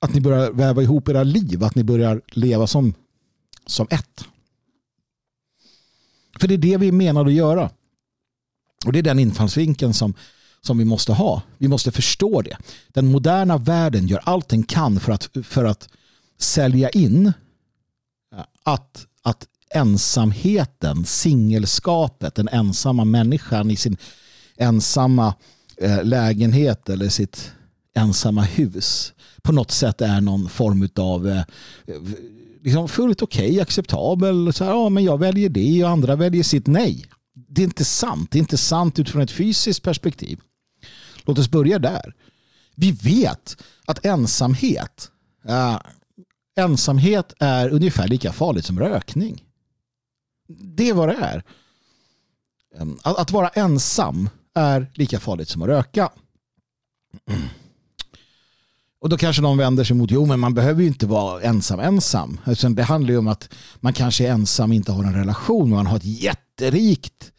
att 0.00 0.14
ni 0.14 0.20
börjar 0.20 0.52
väva 0.52 0.82
ihop 0.82 1.08
era 1.08 1.22
liv, 1.22 1.64
att 1.64 1.74
ni 1.74 1.84
börjar 1.84 2.22
leva 2.26 2.66
som, 2.66 2.94
som 3.66 3.86
ett. 3.90 4.24
För 6.40 6.48
det 6.48 6.54
är 6.54 6.58
det 6.58 6.76
vi 6.76 6.92
menar 6.92 7.26
att 7.26 7.32
göra. 7.32 7.70
Och 8.86 8.92
det 8.92 8.98
är 8.98 9.02
den 9.02 9.18
infallsvinkeln 9.18 9.94
som, 9.94 10.14
som 10.60 10.78
vi 10.78 10.84
måste 10.84 11.12
ha. 11.12 11.42
Vi 11.58 11.68
måste 11.68 11.92
förstå 11.92 12.42
det. 12.42 12.56
Den 12.88 13.06
moderna 13.06 13.58
världen 13.58 14.06
gör 14.06 14.20
allt 14.24 14.48
den 14.48 14.62
kan 14.62 15.00
för 15.00 15.12
att, 15.12 15.28
för 15.42 15.64
att 15.64 15.88
sälja 16.38 16.88
in 16.88 17.26
eh, 18.32 18.44
att 18.62 19.06
ensamheten, 19.70 21.04
singelskapet, 21.04 22.34
den 22.34 22.48
ensamma 22.48 23.04
människan 23.04 23.70
i 23.70 23.76
sin 23.76 23.96
ensamma 24.56 25.34
eh, 25.76 26.04
lägenhet 26.04 26.88
eller 26.88 27.08
sitt 27.08 27.52
ensamma 27.94 28.42
hus 28.42 29.12
på 29.42 29.52
något 29.52 29.70
sätt 29.70 30.00
är 30.00 30.20
någon 30.20 30.48
form 30.48 30.88
av 30.96 31.28
eh, 31.28 31.42
liksom 32.62 32.88
fullt 32.88 33.22
okej, 33.22 33.50
okay, 33.50 33.60
acceptabel. 33.60 34.52
Så 34.52 34.64
här, 34.64 34.70
ja, 34.70 34.88
men 34.88 35.04
jag 35.04 35.18
väljer 35.18 35.48
det 35.48 35.84
och 35.84 35.90
andra 35.90 36.16
väljer 36.16 36.42
sitt 36.42 36.66
nej. 36.66 37.06
det 37.48 37.62
är 37.62 37.64
inte 37.64 37.84
sant. 37.84 38.30
Det 38.30 38.38
är 38.38 38.40
inte 38.40 38.56
sant 38.56 38.98
utifrån 38.98 39.22
ett 39.22 39.30
fysiskt 39.30 39.82
perspektiv. 39.82 40.40
Låt 41.24 41.38
oss 41.38 41.50
börja 41.50 41.78
där. 41.78 42.14
Vi 42.74 42.92
vet 42.92 43.56
att 43.86 44.04
ensamhet, 44.06 45.10
äh, 45.48 45.80
ensamhet 46.56 47.34
är 47.38 47.68
ungefär 47.68 48.08
lika 48.08 48.32
farligt 48.32 48.64
som 48.64 48.78
rökning. 48.78 49.42
Det 50.48 50.88
är 50.88 50.94
vad 50.94 51.08
det 51.08 51.14
är. 51.14 51.42
Att, 53.02 53.18
att 53.18 53.30
vara 53.30 53.48
ensam 53.48 54.30
är 54.54 54.90
lika 54.94 55.20
farligt 55.20 55.48
som 55.48 55.62
att 55.62 55.68
röka. 55.68 56.10
Och 59.00 59.08
då 59.08 59.16
kanske 59.16 59.42
någon 59.42 59.58
vänder 59.58 59.84
sig 59.84 59.96
mot, 59.96 60.10
jo 60.10 60.26
men 60.26 60.40
man 60.40 60.54
behöver 60.54 60.82
ju 60.82 60.88
inte 60.88 61.06
vara 61.06 61.42
ensam 61.42 61.80
ensam. 61.80 62.40
Alltså, 62.44 62.68
det 62.68 62.82
handlar 62.82 63.10
ju 63.10 63.18
om 63.18 63.28
att 63.28 63.54
man 63.76 63.92
kanske 63.92 64.26
är 64.26 64.32
ensam, 64.32 64.72
inte 64.72 64.92
har 64.92 65.04
en 65.04 65.14
relation, 65.14 65.70
man 65.70 65.86
har 65.86 65.96
ett 65.96 66.04
jätterikt, 66.04 67.32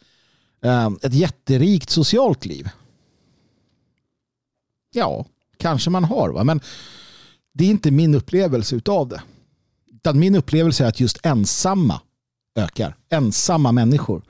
ehm, 0.64 0.99
ett 1.01 1.14
jätterikt 1.14 1.89
socialt 1.89 2.45
liv. 2.45 2.70
Ja, 4.91 5.26
kanske 5.57 5.89
man 5.89 6.03
har. 6.03 6.30
Va? 6.30 6.43
Men 6.43 6.62
det 7.53 7.64
är 7.64 7.70
inte 7.70 7.91
min 7.91 8.16
upplevelse 8.16 8.82
av 8.86 9.07
det. 9.07 9.22
Utan 9.93 10.20
min 10.20 10.36
upplevelse 10.36 10.84
är 10.84 10.88
att 10.88 10.99
just 10.99 11.26
ensamma 11.26 12.01
ökar. 12.55 12.97
Ensamma 13.09 13.71
människor. 13.71 14.21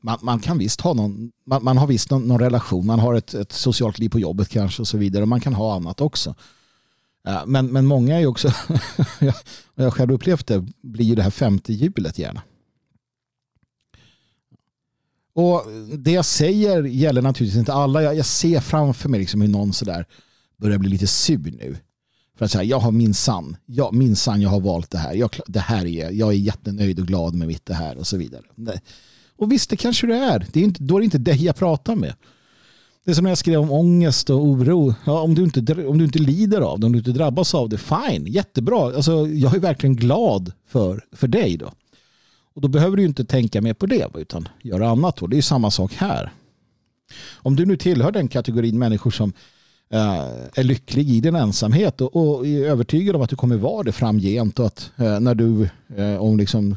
Man, 0.00 0.18
man 0.22 0.40
kan 0.40 0.58
visst 0.58 0.80
ha 0.80 0.94
någon, 0.94 1.32
man, 1.46 1.64
man 1.64 1.78
har 1.78 1.86
visst 1.86 2.10
någon, 2.10 2.28
någon, 2.28 2.40
relation, 2.40 2.86
man 2.86 2.98
har 2.98 3.14
ett, 3.14 3.34
ett, 3.34 3.52
socialt 3.52 3.98
liv 3.98 4.08
på 4.08 4.20
jobbet 4.20 4.48
kanske 4.48 4.82
och 4.82 4.88
så 4.88 4.98
vidare. 4.98 5.22
Och 5.22 5.28
man 5.28 5.40
kan 5.40 5.54
ha 5.54 5.76
annat 5.76 6.00
också. 6.00 6.34
Men, 7.46 7.66
men 7.66 7.86
många 7.86 8.16
är 8.16 8.20
ju 8.20 8.26
också, 8.26 8.52
jag 9.74 9.84
har 9.84 9.90
själv 9.90 10.12
upplevt 10.12 10.46
det, 10.46 10.66
blir 10.82 11.04
ju 11.04 11.14
det 11.14 11.22
här 11.22 11.30
femte 11.30 11.72
hjulet 11.72 12.18
gärna. 12.18 12.42
Och 15.34 15.64
det 15.98 16.10
jag 16.10 16.24
säger 16.24 16.82
gäller 16.82 17.22
naturligtvis 17.22 17.58
inte 17.58 17.72
alla. 17.72 18.02
Jag, 18.02 18.16
jag 18.16 18.26
ser 18.26 18.60
framför 18.60 19.08
mig 19.08 19.20
liksom 19.20 19.40
hur 19.40 19.48
någon 19.48 19.72
sådär 19.72 20.06
börjar 20.56 20.78
bli 20.78 20.88
lite 20.88 21.06
sur 21.06 21.52
nu. 21.58 21.76
För 22.42 22.44
att 22.44 22.50
säga, 22.50 22.64
jag 22.64 22.78
har 22.78 22.92
min 22.92 23.14
sann, 23.14 23.56
jag, 23.66 23.94
min 23.94 24.16
sann, 24.16 24.40
jag 24.40 24.50
har 24.50 24.60
valt 24.60 24.90
det 24.90 24.98
här. 24.98 25.14
Jag, 25.14 25.30
det 25.46 25.60
här 25.60 25.86
är, 25.86 26.10
jag 26.10 26.28
är 26.28 26.36
jättenöjd 26.36 27.00
och 27.00 27.06
glad 27.06 27.34
med 27.34 27.48
mitt 27.48 27.66
det 27.66 27.74
här 27.74 27.98
och 27.98 28.06
så 28.06 28.16
vidare. 28.16 28.42
Och 29.36 29.52
visst, 29.52 29.70
det 29.70 29.76
kanske 29.76 30.06
det 30.06 30.16
är. 30.16 30.46
Det 30.52 30.60
är 30.60 30.64
inte, 30.64 30.82
då 30.82 30.96
är 30.96 31.00
det 31.00 31.04
inte 31.04 31.18
dig 31.18 31.44
jag 31.44 31.56
pratar 31.56 31.96
med. 31.96 32.14
Det 33.04 33.10
är 33.10 33.14
som 33.14 33.22
när 33.22 33.30
jag 33.30 33.38
skrev 33.38 33.60
om 33.60 33.72
ångest 33.72 34.30
och 34.30 34.44
oro. 34.44 34.94
Ja, 35.04 35.20
om, 35.20 35.34
du 35.34 35.42
inte, 35.42 35.86
om 35.86 35.98
du 35.98 36.04
inte 36.04 36.18
lider 36.18 36.60
av 36.60 36.80
det, 36.80 36.86
om 36.86 36.92
du 36.92 36.98
inte 36.98 37.12
drabbas 37.12 37.54
av 37.54 37.68
det, 37.68 37.78
fine, 37.78 38.26
jättebra. 38.26 38.96
Alltså, 38.96 39.26
jag 39.28 39.54
är 39.54 39.60
verkligen 39.60 39.96
glad 39.96 40.52
för, 40.68 41.04
för 41.12 41.28
dig 41.28 41.56
då. 41.56 41.72
Och 42.54 42.60
då 42.60 42.68
behöver 42.68 42.96
du 42.96 43.04
inte 43.04 43.24
tänka 43.24 43.60
mer 43.60 43.74
på 43.74 43.86
det 43.86 44.08
utan 44.14 44.48
göra 44.62 44.88
annat. 44.88 45.16
Då. 45.16 45.26
det 45.26 45.38
är 45.38 45.42
samma 45.42 45.70
sak 45.70 45.94
här. 45.94 46.32
Om 47.34 47.56
du 47.56 47.66
nu 47.66 47.76
tillhör 47.76 48.12
den 48.12 48.28
kategorin 48.28 48.78
människor 48.78 49.10
som 49.10 49.32
Eh, 49.92 50.26
är 50.54 50.62
lycklig 50.62 51.10
i 51.10 51.20
din 51.20 51.34
ensamhet 51.34 52.00
och, 52.00 52.16
och, 52.16 52.46
är 52.46 52.64
övertygad 52.64 53.16
om 53.16 53.22
att 53.22 53.30
du 53.30 53.36
kommer 53.36 53.56
vara 53.56 53.82
det 53.82 53.92
framgent 53.92 54.58
och 54.58 54.66
att 54.66 54.90
eh, 54.96 55.20
när 55.20 55.34
du 55.34 55.68
eh, 55.96 56.16
om 56.16 56.36
liksom 56.38 56.76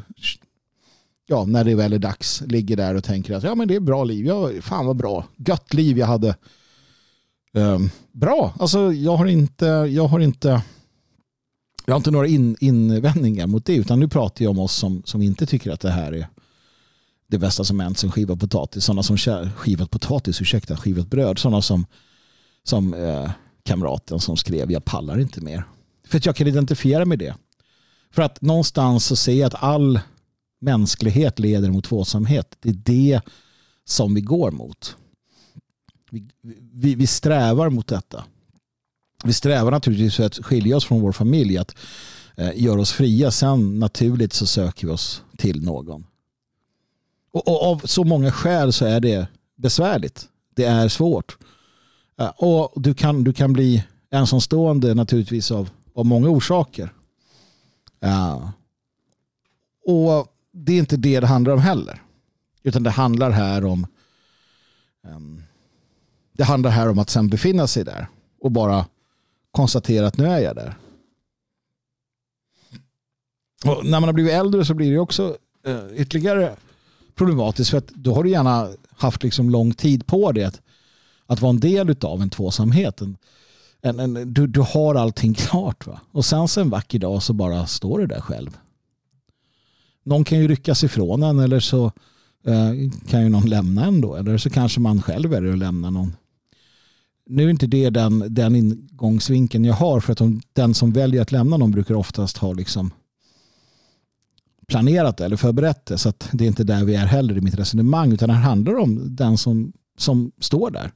ja, 1.26 1.44
när 1.44 1.64
det 1.64 1.74
väl 1.74 1.92
är 1.92 1.98
dags 1.98 2.42
ligger 2.46 2.76
där 2.76 2.94
och 2.94 3.04
tänker 3.04 3.34
att 3.34 3.42
ja 3.42 3.54
men 3.54 3.68
det 3.68 3.74
är 3.74 3.80
bra 3.80 4.04
liv, 4.04 4.26
ja, 4.26 4.50
fan 4.60 4.86
vad 4.86 4.96
bra, 4.96 5.24
gött 5.36 5.74
liv 5.74 5.98
jag 5.98 6.06
hade. 6.06 6.36
Um, 7.52 7.90
bra, 8.12 8.54
alltså 8.58 8.92
jag 8.92 9.16
har 9.16 9.26
inte, 9.26 9.66
jag 9.66 10.06
har 10.06 10.20
inte 10.20 10.62
jag 11.86 11.94
har 11.94 11.96
inte 11.96 12.10
några 12.10 12.26
in, 12.26 12.56
invändningar 12.60 13.46
mot 13.46 13.64
det 13.64 13.74
utan 13.74 14.00
nu 14.00 14.08
pratar 14.08 14.44
jag 14.44 14.50
om 14.50 14.58
oss 14.58 14.76
som, 14.76 15.02
som 15.04 15.22
inte 15.22 15.46
tycker 15.46 15.70
att 15.70 15.80
det 15.80 15.90
här 15.90 16.12
är 16.12 16.28
det 17.28 17.38
bästa 17.38 17.64
som 17.64 17.80
hänt 17.80 17.98
sen 17.98 18.12
skivat 18.12 18.40
potatis. 18.40 18.84
Sådana 18.84 19.02
som 19.02 19.16
skivat 19.56 19.90
potatis, 19.90 20.40
ursäkta, 20.40 20.76
skivat 20.76 21.06
bröd. 21.06 21.38
Sådana 21.38 21.62
som, 21.62 21.86
som 22.68 22.94
eh, 22.94 23.30
kamraten 23.62 24.20
som 24.20 24.36
skrev 24.36 24.72
jag 24.72 24.84
pallar 24.84 25.18
inte 25.18 25.40
mer. 25.40 25.64
För 26.08 26.18
att 26.18 26.26
jag 26.26 26.36
kan 26.36 26.46
identifiera 26.46 27.04
med 27.04 27.18
det. 27.18 27.34
För 28.10 28.22
att 28.22 28.42
någonstans 28.42 29.06
så 29.06 29.16
ser 29.16 29.34
jag 29.34 29.46
att 29.46 29.62
all 29.62 30.00
mänsklighet 30.60 31.38
leder 31.38 31.70
mot 31.70 31.84
tvåsamhet. 31.84 32.56
Det 32.60 32.68
är 32.68 32.80
det 32.84 33.20
som 33.84 34.14
vi 34.14 34.20
går 34.20 34.50
mot. 34.50 34.96
Vi, 36.10 36.28
vi, 36.72 36.94
vi 36.94 37.06
strävar 37.06 37.70
mot 37.70 37.86
detta 37.86 38.24
vi 39.24 39.32
strävar 39.32 39.70
naturligtvis 39.70 40.16
för 40.16 40.24
att 40.24 40.36
skilja 40.36 40.76
oss 40.76 40.84
från 40.84 41.00
vår 41.00 41.12
familj, 41.12 41.58
att 41.58 41.74
eh, 42.36 42.50
göra 42.54 42.80
oss 42.80 42.92
fria. 42.92 43.30
Sen 43.30 43.78
naturligt 43.78 44.32
så 44.32 44.46
söker 44.46 44.86
vi 44.86 44.92
oss 44.92 45.22
till 45.38 45.62
någon. 45.62 46.06
Och, 47.32 47.48
och, 47.48 47.62
av 47.62 47.82
så 47.84 48.04
många 48.04 48.32
skäl 48.32 48.72
så 48.72 48.84
är 48.84 49.00
det 49.00 49.26
besvärligt. 49.56 50.28
Det 50.54 50.64
är 50.64 50.88
svårt. 50.88 51.38
Och 52.36 52.82
du 52.82 52.94
kan, 52.94 53.24
du 53.24 53.32
kan 53.32 53.52
bli 53.52 53.84
ensamstående 54.10 54.94
naturligtvis 54.94 55.50
av, 55.50 55.70
av 55.94 56.06
många 56.06 56.28
orsaker. 56.28 56.92
Eh, 58.00 58.50
och 59.86 60.26
det 60.52 60.72
är 60.72 60.78
inte 60.78 60.96
det 60.96 61.20
det 61.20 61.26
handlar 61.26 61.52
om 61.52 61.60
heller. 61.60 62.02
Utan 62.62 62.82
det 62.82 62.90
handlar 62.90 63.30
här 63.30 63.64
om 63.64 63.86
um, 65.02 65.42
det 66.32 66.44
handlar 66.44 66.70
här 66.70 66.88
om 66.88 66.98
att 66.98 67.10
sen 67.10 67.28
befinna 67.28 67.66
sig 67.66 67.84
där 67.84 68.08
och 68.40 68.50
bara 68.50 68.86
konstatera 69.50 70.06
att 70.06 70.16
nu 70.16 70.26
är 70.26 70.38
jag 70.38 70.56
där. 70.56 70.78
Och 73.64 73.86
när 73.86 74.00
man 74.00 74.02
har 74.02 74.12
blivit 74.12 74.32
äldre 74.32 74.64
så 74.64 74.74
blir 74.74 74.92
det 74.92 74.98
också 74.98 75.36
uh, 75.68 76.00
ytterligare 76.00 76.56
problematiskt 77.14 77.70
för 77.70 77.78
att 77.78 77.88
då 77.88 78.14
har 78.14 78.22
du 78.22 78.30
gärna 78.30 78.68
haft 78.90 79.22
liksom 79.22 79.50
lång 79.50 79.74
tid 79.74 80.06
på 80.06 80.32
dig 80.32 80.44
att, 80.44 80.60
att 81.26 81.40
vara 81.40 81.50
en 81.50 81.60
del 81.60 81.96
av 82.00 82.22
en 82.22 82.30
tvåsamhet. 82.30 83.00
En, 83.00 83.16
en, 83.82 84.00
en, 84.00 84.34
du, 84.34 84.46
du 84.46 84.60
har 84.60 84.94
allting 84.94 85.34
klart. 85.34 85.86
Va? 85.86 86.00
Och 86.12 86.24
sen 86.24 86.48
så 86.48 86.60
en 86.60 86.70
vacker 86.70 86.98
dag 86.98 87.22
så 87.22 87.32
bara 87.32 87.66
står 87.66 87.98
du 87.98 88.06
där 88.06 88.20
själv. 88.20 88.56
Någon 90.04 90.24
kan 90.24 90.38
ju 90.38 90.48
ryckas 90.48 90.84
ifrån 90.84 91.22
en 91.22 91.38
eller 91.38 91.60
så 91.60 91.84
eh, 92.46 92.72
kan 93.08 93.22
ju 93.22 93.28
någon 93.28 93.48
lämna 93.48 93.84
en 93.84 94.00
då. 94.00 94.16
Eller 94.16 94.38
så 94.38 94.50
kanske 94.50 94.80
man 94.80 95.02
själv 95.02 95.34
är 95.34 95.40
det 95.40 95.50
och 95.50 95.56
lämnar 95.56 95.90
någon 95.90 96.16
nu 97.26 97.44
är 97.44 97.50
inte 97.50 97.66
det 97.66 97.90
den, 97.90 98.34
den 98.34 98.56
ingångsvinkeln 98.56 99.64
jag 99.64 99.74
har 99.74 100.00
för 100.00 100.12
att 100.12 100.18
de, 100.18 100.40
den 100.52 100.74
som 100.74 100.92
väljer 100.92 101.22
att 101.22 101.32
lämna 101.32 101.56
någon 101.56 101.70
brukar 101.70 101.94
oftast 101.94 102.36
ha 102.36 102.52
liksom 102.52 102.90
planerat 104.66 105.20
eller 105.20 105.36
förberett 105.36 105.86
det. 105.86 105.98
Så 105.98 106.08
att 106.08 106.28
det 106.32 106.44
är 106.44 106.48
inte 106.48 106.64
där 106.64 106.84
vi 106.84 106.94
är 106.94 107.06
heller 107.06 107.36
i 107.36 107.40
mitt 107.40 107.58
resonemang 107.58 108.12
utan 108.12 108.28
det 108.28 108.34
handlar 108.34 108.78
om 108.78 109.16
den 109.16 109.38
som, 109.38 109.72
som 109.98 110.32
står 110.40 110.70
där. 110.70 110.92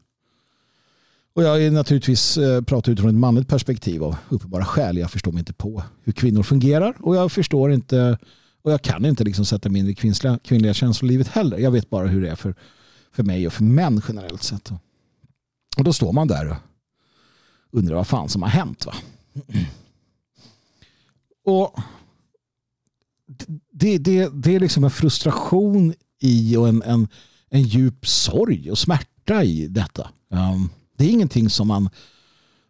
Och 1.34 1.42
jag 1.42 1.62
är 1.62 1.70
naturligtvis 1.70 2.36
eh, 2.36 2.62
pratar 2.62 2.92
utifrån 2.92 3.10
ett 3.10 3.16
manligt 3.16 3.48
perspektiv 3.48 4.04
av 4.04 4.16
uppenbara 4.28 4.64
skäl. 4.64 4.96
Jag 4.96 5.10
förstår 5.10 5.32
mig 5.32 5.38
inte 5.38 5.52
på 5.52 5.82
hur 6.02 6.12
kvinnor 6.12 6.42
fungerar 6.42 6.94
och 7.00 7.16
jag 7.16 7.32
förstår 7.32 7.72
inte 7.72 8.18
och 8.62 8.72
jag 8.72 8.82
kan 8.82 9.04
inte 9.04 9.24
liksom 9.24 9.44
sätta 9.44 9.68
mig 9.68 9.80
in 9.80 9.88
i 9.88 9.94
kvinnliga, 9.94 10.38
kvinnliga 10.44 10.74
känslolivet 10.74 11.28
heller. 11.28 11.58
Jag 11.58 11.70
vet 11.70 11.90
bara 11.90 12.06
hur 12.06 12.22
det 12.22 12.30
är 12.30 12.34
för, 12.34 12.54
för 13.12 13.22
mig 13.22 13.46
och 13.46 13.52
för 13.52 13.64
män 13.64 14.02
generellt 14.08 14.42
sett. 14.42 14.70
Och 15.76 15.84
då 15.84 15.92
står 15.92 16.12
man 16.12 16.28
där 16.28 16.48
och 16.50 16.56
undrar 17.70 17.96
vad 17.96 18.06
fan 18.06 18.28
som 18.28 18.42
har 18.42 18.48
hänt. 18.48 18.86
Va? 18.86 18.94
Och 21.44 21.80
det, 23.72 23.98
det, 23.98 24.28
det 24.32 24.54
är 24.54 24.60
liksom 24.60 24.84
en 24.84 24.90
frustration 24.90 25.94
i 26.20 26.56
och 26.56 26.68
en, 26.68 26.82
en, 26.82 27.08
en 27.50 27.62
djup 27.62 28.06
sorg 28.06 28.70
och 28.70 28.78
smärta 28.78 29.44
i 29.44 29.66
detta. 29.66 30.10
Um, 30.28 30.70
det 31.00 31.06
är 31.06 31.10
ingenting 31.10 31.50
som 31.50 31.68
man, 31.68 31.90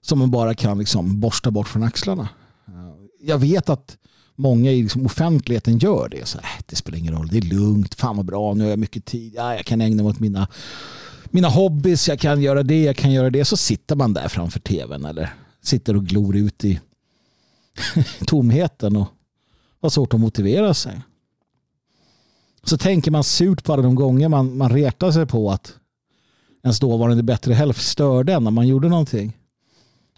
som 0.02 0.18
man 0.18 0.30
bara 0.30 0.54
kan 0.54 0.78
liksom 0.78 1.20
borsta 1.20 1.50
bort 1.50 1.68
från 1.68 1.82
axlarna. 1.82 2.28
Jag 3.20 3.38
vet 3.38 3.68
att 3.68 3.96
många 4.36 4.70
i 4.70 4.82
liksom 4.82 5.06
offentligheten 5.06 5.78
gör 5.78 6.08
det. 6.08 6.28
Så, 6.28 6.38
äh, 6.38 6.44
det 6.66 6.76
spelar 6.76 6.98
ingen 6.98 7.14
roll, 7.14 7.28
det 7.28 7.38
är 7.38 7.42
lugnt, 7.42 7.94
fan 7.94 8.16
vad 8.16 8.26
bra, 8.26 8.54
nu 8.54 8.64
har 8.64 8.70
jag 8.70 8.78
mycket 8.78 9.04
tid, 9.04 9.32
ja, 9.36 9.54
jag 9.54 9.66
kan 9.66 9.80
ägna 9.80 10.02
mig 10.02 10.10
åt 10.10 10.20
mina 10.20 10.48
mina 11.32 11.48
hobbys, 11.48 12.08
jag 12.08 12.20
kan 12.20 12.42
göra 12.42 12.62
det, 12.62 12.82
jag 12.82 12.96
kan 12.96 13.12
göra 13.12 13.30
det. 13.30 13.44
Så 13.44 13.56
sitter 13.56 13.96
man 13.96 14.14
där 14.14 14.28
framför 14.28 14.60
tvn 14.60 15.04
eller 15.04 15.34
sitter 15.62 15.96
och 15.96 16.06
glor 16.06 16.36
ut 16.36 16.64
i 16.64 16.80
tomheten 18.26 18.96
och 18.96 19.08
har 19.82 19.90
svårt 19.90 20.14
att 20.14 20.20
motivera 20.20 20.74
sig. 20.74 21.00
Så 22.62 22.78
tänker 22.78 23.10
man 23.10 23.24
surt 23.24 23.64
på 23.64 23.72
alla 23.72 23.82
de 23.82 23.94
gånger 23.94 24.28
man, 24.28 24.56
man 24.56 24.72
retar 24.72 25.12
sig 25.12 25.26
på 25.26 25.50
att 25.50 25.74
ens 26.62 26.80
dåvarande 26.80 27.22
bättre 27.22 27.54
hälft 27.54 27.82
störde 27.82 28.32
en 28.32 28.44
när 28.44 28.50
man 28.50 28.68
gjorde 28.68 28.88
någonting. 28.88 29.36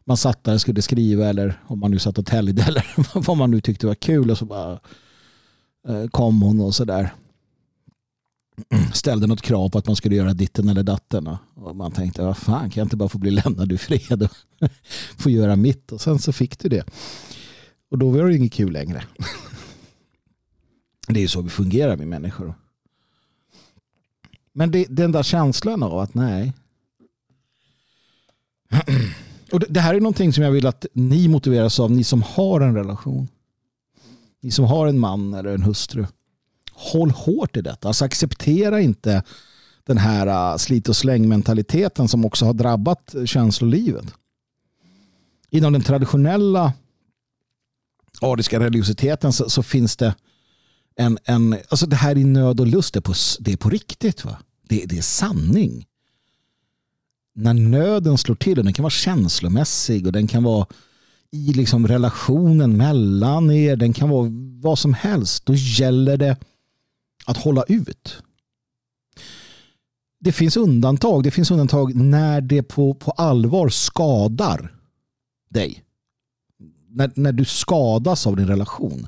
Man 0.04 0.16
satt 0.16 0.44
där 0.44 0.54
och 0.54 0.60
skulle 0.60 0.82
skriva 0.82 1.28
eller 1.28 1.62
om 1.66 1.78
man 1.78 1.90
nu 1.90 1.98
satt 1.98 2.18
och 2.18 2.26
täljde 2.26 2.62
eller 2.68 2.84
vad 3.26 3.36
man 3.36 3.50
nu 3.50 3.60
tyckte 3.60 3.86
var 3.86 3.94
kul 3.94 4.30
och 4.30 4.38
så 4.38 4.44
bara 4.44 4.80
eh, 5.88 6.06
kom 6.10 6.42
hon 6.42 6.60
och 6.60 6.74
sådär. 6.74 7.14
ställde 8.92 9.26
något 9.26 9.42
krav 9.42 9.68
på 9.68 9.78
att 9.78 9.86
man 9.86 9.96
skulle 9.96 10.16
göra 10.16 10.32
ditten 10.32 10.68
eller 10.68 10.82
datten. 10.82 11.36
Och 11.54 11.76
man 11.76 11.92
tänkte, 11.92 12.22
vad 12.22 12.36
fan, 12.36 12.70
kan 12.70 12.80
jag 12.80 12.84
inte 12.84 12.96
bara 12.96 13.08
få 13.08 13.18
bli 13.18 13.30
lämnad 13.30 13.72
i 13.72 13.78
fred 13.78 14.22
och 14.22 14.30
få 15.16 15.30
göra 15.30 15.56
mitt? 15.56 15.92
Och 15.92 16.00
sen 16.00 16.18
så 16.18 16.32
fick 16.32 16.58
du 16.58 16.68
det. 16.68 16.84
Och 17.90 17.98
då 17.98 18.10
var 18.10 18.24
det 18.24 18.36
inget 18.36 18.52
kul 18.52 18.72
längre. 18.72 19.02
Det 21.08 21.18
är 21.18 21.22
ju 21.22 21.28
så 21.28 21.42
vi 21.42 21.50
fungerar 21.50 21.96
med 21.96 22.08
människor. 22.08 22.54
Men 24.52 24.70
det, 24.70 24.86
den 24.88 25.12
där 25.12 25.22
känslan 25.22 25.82
av 25.82 25.98
att 25.98 26.14
nej. 26.14 26.52
Och 29.52 29.60
det, 29.60 29.66
det 29.68 29.80
här 29.80 29.94
är 29.94 30.00
någonting 30.00 30.32
som 30.32 30.44
jag 30.44 30.50
vill 30.50 30.66
att 30.66 30.86
ni 30.92 31.28
motiveras 31.28 31.80
av, 31.80 31.90
ni 31.90 32.04
som 32.04 32.22
har 32.22 32.60
en 32.60 32.74
relation. 32.74 33.28
Ni 34.40 34.50
som 34.50 34.64
har 34.64 34.86
en 34.86 34.98
man 34.98 35.34
eller 35.34 35.54
en 35.54 35.62
hustru. 35.62 36.06
Håll 36.72 37.10
hårt 37.10 37.56
i 37.56 37.62
detta. 37.62 37.88
Alltså 37.88 38.04
acceptera 38.04 38.80
inte 38.80 39.22
den 39.84 39.98
här 39.98 40.52
äh, 40.52 40.56
slit 40.56 40.88
och 40.88 40.96
släng 40.96 41.28
mentaliteten 41.28 42.08
som 42.08 42.24
också 42.24 42.44
har 42.44 42.52
drabbat 42.52 43.14
känslolivet. 43.24 44.04
Inom 45.50 45.72
den 45.72 45.82
traditionella 45.82 46.72
ariska 48.20 48.60
religiositeten 48.60 49.32
så, 49.32 49.50
så, 49.50 49.62
finns 49.62 49.96
det 49.96 50.14
en, 50.96 51.18
en, 51.24 51.56
alltså 51.68 51.86
det 51.86 51.96
här 51.96 52.18
i 52.18 52.24
nöd 52.24 52.60
och 52.60 52.66
lust, 52.66 52.94
det 52.94 52.98
är 52.98 53.00
på, 53.00 53.14
det 53.38 53.52
är 53.52 53.56
på 53.56 53.68
riktigt. 53.68 54.24
Va? 54.24 54.38
Det, 54.68 54.84
det 54.86 54.98
är 54.98 55.02
sanning. 55.02 55.86
När 57.34 57.54
nöden 57.54 58.18
slår 58.18 58.34
till, 58.34 58.58
och 58.58 58.64
den 58.64 58.72
kan 58.72 58.82
vara 58.82 58.90
känslomässig 58.90 60.06
och 60.06 60.12
den 60.12 60.26
kan 60.26 60.42
vara 60.42 60.66
i 61.30 61.52
liksom 61.52 61.88
relationen 61.88 62.76
mellan 62.76 63.50
er, 63.50 63.76
den 63.76 63.92
kan 63.92 64.08
vara 64.08 64.28
vad 64.60 64.78
som 64.78 64.94
helst. 64.94 65.46
Då 65.46 65.54
gäller 65.54 66.16
det 66.16 66.36
att 67.26 67.36
hålla 67.36 67.62
ut. 67.62 68.22
Det 70.20 70.32
finns 70.32 70.56
undantag. 70.56 71.22
Det 71.22 71.30
finns 71.30 71.50
undantag 71.50 71.94
när 71.94 72.40
det 72.40 72.62
på, 72.62 72.94
på 72.94 73.10
allvar 73.10 73.68
skadar 73.68 74.74
dig. 75.50 75.84
När, 76.88 77.12
när 77.14 77.32
du 77.32 77.44
skadas 77.44 78.26
av 78.26 78.36
din 78.36 78.46
relation. 78.46 79.06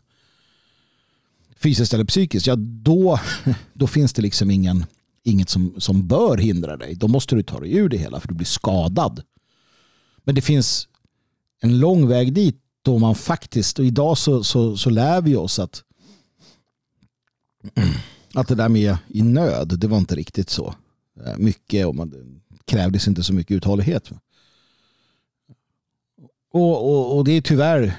Fysiskt 1.56 1.94
eller 1.94 2.04
psykiskt, 2.04 2.46
ja 2.46 2.56
då, 2.56 3.20
då 3.72 3.86
finns 3.86 4.12
det 4.12 4.22
liksom 4.22 4.50
ingen, 4.50 4.86
inget 5.22 5.48
som, 5.48 5.74
som 5.78 6.08
bör 6.08 6.36
hindra 6.36 6.76
dig. 6.76 6.94
Då 6.94 7.08
måste 7.08 7.34
du 7.34 7.42
ta 7.42 7.60
dig 7.60 7.76
ur 7.76 7.88
det 7.88 7.96
hela 7.96 8.20
för 8.20 8.28
du 8.28 8.34
blir 8.34 8.46
skadad. 8.46 9.22
Men 10.24 10.34
det 10.34 10.42
finns 10.42 10.88
en 11.60 11.78
lång 11.78 12.08
väg 12.08 12.32
dit 12.32 12.60
då 12.82 12.98
man 12.98 13.14
faktiskt, 13.14 13.78
och 13.78 13.84
idag 13.84 14.18
så, 14.18 14.44
så, 14.44 14.76
så 14.76 14.90
lär 14.90 15.20
vi 15.20 15.36
oss 15.36 15.58
att 15.58 15.82
att 18.34 18.48
det 18.48 18.54
där 18.54 18.68
med 18.68 18.96
i 19.08 19.22
nöd, 19.22 19.78
det 19.78 19.86
var 19.86 19.98
inte 19.98 20.14
riktigt 20.14 20.50
så 20.50 20.74
eh, 21.26 21.36
mycket 21.38 21.86
och 21.86 21.94
man 21.94 22.40
krävdes 22.64 23.08
inte 23.08 23.22
så 23.22 23.34
mycket 23.34 23.56
uthållighet. 23.56 24.10
Och, 26.52 26.90
och, 26.90 27.16
och, 27.16 27.24
det 27.24 27.32
är 27.32 27.40
tyvärr 27.40 27.96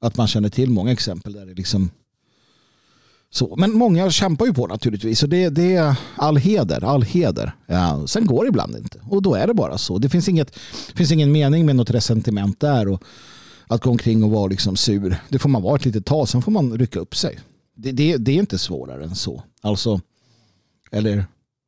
att 0.00 0.16
man 0.16 0.26
känner 0.26 0.48
till 0.48 0.70
många 0.70 0.92
exempel 0.92 1.32
där 1.32 1.46
det 1.46 1.54
liksom 1.54 1.90
så. 3.30 3.56
Men 3.56 3.72
många 3.72 4.10
kämpar 4.10 4.46
ju 4.46 4.54
på 4.54 4.66
naturligtvis 4.66 5.22
och 5.22 5.28
det, 5.28 5.48
det 5.48 5.74
är 5.74 5.96
all 6.16 6.36
heder, 6.36 6.84
all 6.84 7.02
heder. 7.02 7.54
Ja, 7.66 8.06
sen 8.06 8.26
går 8.26 8.44
det 8.44 8.48
ibland 8.48 8.76
inte 8.76 9.00
och 9.10 9.22
då 9.22 9.34
är 9.34 9.46
det 9.46 9.54
bara 9.54 9.78
så. 9.78 9.98
Det 9.98 10.08
finns, 10.08 10.28
inget, 10.28 10.58
finns 10.94 11.12
ingen 11.12 11.32
mening 11.32 11.66
med 11.66 11.76
något 11.76 11.90
resentiment 11.90 12.60
där 12.60 12.88
och 12.88 13.02
att 13.66 13.82
gå 13.82 13.90
omkring 13.90 14.24
och 14.24 14.30
vara 14.30 14.46
liksom 14.46 14.76
sur. 14.76 15.16
Det 15.28 15.38
får 15.38 15.48
man 15.48 15.62
vara 15.62 15.76
ett 15.76 15.84
litet 15.84 16.06
tag, 16.06 16.28
sen 16.28 16.42
får 16.42 16.52
man 16.52 16.78
rycka 16.78 17.00
upp 17.00 17.16
sig. 17.16 17.38
Det, 17.74 17.92
det, 17.92 18.16
det 18.16 18.32
är 18.32 18.38
inte 18.38 18.58
svårare 18.58 19.04
än 19.04 19.14
så. 19.14 19.42
Alltså, 19.62 20.00
eller 20.90 21.24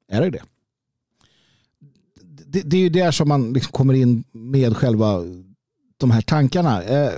är 0.09 0.21
det 0.21 0.31
det? 0.31 0.43
Det, 2.47 2.61
det 2.61 2.77
är 2.77 2.81
ju 2.81 2.89
där 2.89 3.11
som 3.11 3.29
man 3.29 3.53
liksom 3.53 3.73
kommer 3.73 3.95
in 3.95 4.25
med 4.33 4.77
själva 4.77 5.23
de 5.97 6.11
här 6.11 6.21
tankarna. 6.21 6.83
Eh, 6.83 7.13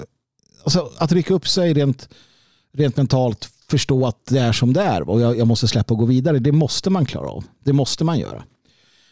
alltså, 0.64 0.90
att 0.98 1.12
rycka 1.12 1.34
upp 1.34 1.48
sig 1.48 1.74
rent, 1.74 2.08
rent 2.72 2.96
mentalt, 2.96 3.48
förstå 3.70 4.06
att 4.06 4.26
det 4.26 4.38
är 4.38 4.52
som 4.52 4.72
det 4.72 4.82
är 4.82 5.08
och 5.08 5.20
jag, 5.20 5.38
jag, 5.38 5.46
måste 5.46 5.68
släppa 5.68 5.94
och 5.94 6.00
gå 6.00 6.06
vidare. 6.06 6.38
Det 6.38 6.52
måste 6.52 6.90
man 6.90 7.06
klara 7.06 7.28
av. 7.28 7.44
Det 7.64 7.72
måste 7.72 8.04
man 8.04 8.18
göra. 8.18 8.44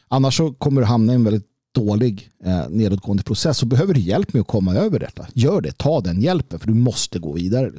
Annars 0.09 0.37
så 0.37 0.53
kommer 0.53 0.81
du 0.81 0.87
hamna 0.87 1.13
i 1.13 1.15
en 1.15 1.25
väldigt 1.25 1.47
dålig 1.73 2.31
eh, 2.45 2.69
nedåtgående 2.69 3.23
process 3.23 3.63
och 3.63 3.69
behöver 3.69 3.95
du 3.95 4.01
hjälp 4.01 4.33
med 4.33 4.41
att 4.41 4.47
komma 4.47 4.75
över 4.75 4.99
detta. 4.99 5.27
Gör 5.35 5.61
det, 5.61 5.79
ta 5.79 6.01
den 6.01 6.21
hjälpen 6.21 6.59
för 6.59 6.67
du 6.67 6.75
måste 6.75 7.19
gå 7.19 7.33
vidare. 7.33 7.73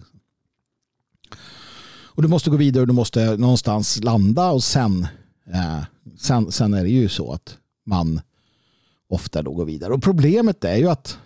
Och 2.20 2.22
du 2.22 2.28
måste 2.28 2.50
gå 2.50 2.58
vidare 2.58 2.82
och 2.82 2.88
du 2.88 2.94
måste 2.94 3.38
någonstans 3.38 4.04
landa 4.04 4.52
och 4.52 4.64
sen, 4.64 5.08
eh, 5.54 5.84
sen, 6.18 6.52
sen 6.52 6.74
är 6.74 6.84
det 6.84 6.90
ju 6.90 7.10
så 7.10 7.32
att 7.32 7.58
man 7.86 8.22
ofta 9.10 9.42
då 9.42 9.54
går 9.54 9.66
vidare. 9.66 9.94
Och 9.94 10.04
problemet 10.04 10.64
är 10.64 10.76
ju 10.76 10.90
att 10.90 11.18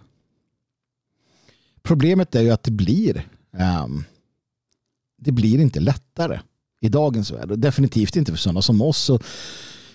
problemet 1.84 2.36
är 2.36 2.42
ju 2.42 2.52
att 2.52 2.64
det 2.64 2.72
blir 2.72 3.28
um, 3.84 4.04
det 5.24 5.32
blir 5.32 5.60
inte 5.60 5.80
lättare 5.80 6.40
i 6.82 6.90
dagens 6.90 7.32
värld. 7.32 7.52
Och 7.52 7.60
definitivt 7.60 8.16
inte 8.16 8.32
för 8.32 8.40
sådana 8.40 8.62
som 8.62 8.82
oss. 8.82 9.12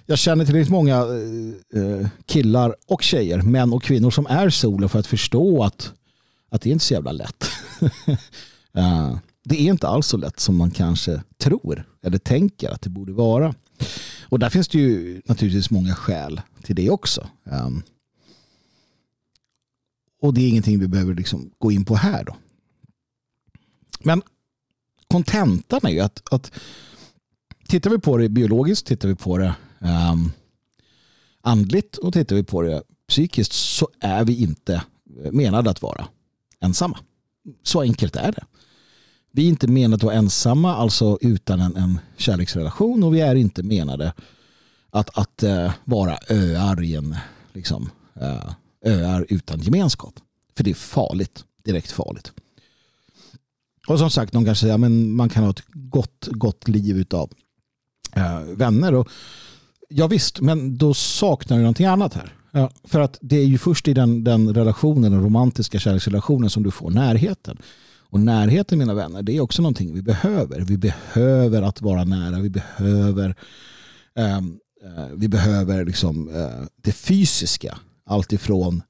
Jag 0.06 0.18
känner 0.18 0.44
tillräckligt 0.44 0.70
många 0.70 0.96
eh, 0.96 1.82
eh, 1.82 2.08
killar 2.26 2.74
och 2.86 3.02
tjejer, 3.02 3.42
män 3.42 3.72
och 3.72 3.82
kvinnor 3.82 4.10
som 4.10 4.26
är 4.26 4.50
solo 4.50 4.88
för 4.88 4.98
att 4.98 5.06
förstå 5.06 5.62
att, 5.64 5.92
att 6.50 6.62
det 6.62 6.70
är 6.70 6.72
inte 6.72 6.84
så 6.84 6.94
jävla 6.94 7.12
lätt. 7.12 7.44
Eh, 8.74 9.18
det 9.44 9.54
är 9.60 9.70
inte 9.70 9.88
alls 9.88 10.06
så 10.06 10.16
lätt 10.16 10.40
som 10.40 10.56
man 10.56 10.70
kanske 10.70 11.22
tror 11.38 11.84
eller 12.02 12.18
tänker 12.18 12.70
att 12.70 12.82
det 12.82 12.90
borde 12.90 13.12
vara. 13.12 13.54
Och 14.22 14.38
där 14.38 14.50
finns 14.50 14.68
det 14.68 14.78
ju 14.78 15.22
naturligtvis 15.24 15.70
många 15.70 15.94
skäl 15.94 16.40
till 16.62 16.76
det 16.76 16.90
också. 16.90 17.28
Och 20.22 20.34
det 20.34 20.40
är 20.40 20.48
ingenting 20.48 20.78
vi 20.78 20.88
behöver 20.88 21.14
liksom 21.14 21.50
gå 21.58 21.72
in 21.72 21.84
på 21.84 21.94
här 21.94 22.24
då. 22.24 22.36
Men 24.00 24.22
kontentan 25.08 25.80
är 25.82 25.90
ju 25.90 26.00
att, 26.00 26.22
att 26.30 26.52
tittar 27.68 27.90
vi 27.90 27.98
på 27.98 28.16
det 28.16 28.28
biologiskt, 28.28 28.86
tittar 28.86 29.08
vi 29.08 29.14
på 29.14 29.38
det 29.38 29.54
um, 29.78 30.32
andligt 31.42 31.96
och 31.96 32.12
tittar 32.12 32.36
vi 32.36 32.44
på 32.44 32.62
det 32.62 32.82
psykiskt 33.08 33.52
så 33.52 33.88
är 34.00 34.24
vi 34.24 34.42
inte 34.42 34.74
eh, 35.24 35.32
menade 35.32 35.70
att 35.70 35.82
vara 35.82 36.08
ensamma. 36.60 36.98
Så 37.62 37.80
enkelt 37.80 38.16
är 38.16 38.32
det. 38.32 38.44
Vi 39.32 39.44
är 39.44 39.48
inte 39.48 39.68
menade 39.68 39.94
att 39.94 40.02
vara 40.02 40.14
ensamma, 40.14 40.74
alltså 40.74 41.18
utan 41.20 41.60
en, 41.60 41.76
en 41.76 41.98
kärleksrelation 42.16 43.02
och 43.02 43.14
vi 43.14 43.20
är 43.20 43.34
inte 43.34 43.62
menade 43.62 44.12
att, 44.90 45.18
att 45.18 45.42
uh, 45.42 45.72
vara 45.84 46.18
öar 46.28 46.82
i 46.82 46.94
en 46.94 47.16
liksom, 47.52 47.90
uh, 48.22 48.52
öar 48.84 49.26
utan 49.28 49.60
gemenskap. 49.60 50.14
För 50.56 50.64
det 50.64 50.70
är 50.70 50.74
farligt, 50.74 51.44
direkt 51.64 51.90
farligt. 51.90 52.32
Och 53.88 53.98
som 53.98 54.10
sagt, 54.10 54.32
de 54.32 54.44
kanske 54.44 54.62
säger 54.62 54.74
att 54.74 54.90
man 54.90 55.28
kan 55.28 55.42
ha 55.44 55.50
ett 55.50 55.62
gott, 55.72 56.28
gott 56.30 56.68
liv 56.68 57.06
av 57.10 57.32
uh, 58.16 58.56
vänner. 58.56 58.94
Och, 58.94 59.08
ja 59.88 60.06
visst, 60.06 60.40
men 60.40 60.78
då 60.78 60.94
saknar 60.94 61.56
du 61.56 61.62
någonting 61.62 61.86
annat 61.86 62.14
här. 62.14 62.32
Ja, 62.50 62.70
för 62.84 63.00
att 63.00 63.18
det 63.20 63.36
är 63.36 63.44
ju 63.44 63.58
först 63.58 63.88
i 63.88 63.94
den, 63.94 64.24
den 64.24 64.54
relationen, 64.54 65.12
den 65.12 65.22
romantiska 65.22 65.78
kärleksrelationen 65.78 66.50
som 66.50 66.62
du 66.62 66.70
får 66.70 66.90
närheten. 66.90 67.58
Och 68.10 68.20
närheten 68.20 68.78
mina 68.78 68.94
vänner, 68.94 69.22
det 69.22 69.36
är 69.36 69.40
också 69.40 69.62
någonting 69.62 69.94
vi 69.94 70.02
behöver. 70.02 70.60
Vi 70.60 70.78
behöver 70.78 71.62
att 71.62 71.82
vara 71.82 72.04
nära. 72.04 72.40
Vi 72.40 72.50
behöver, 72.50 73.34
eh, 74.18 74.40
vi 75.14 75.28
behöver 75.28 75.84
liksom, 75.84 76.28
eh, 76.28 76.66
det 76.82 76.92
fysiska. 76.92 77.78
Allt 78.06 78.32
ifrån 78.32 78.82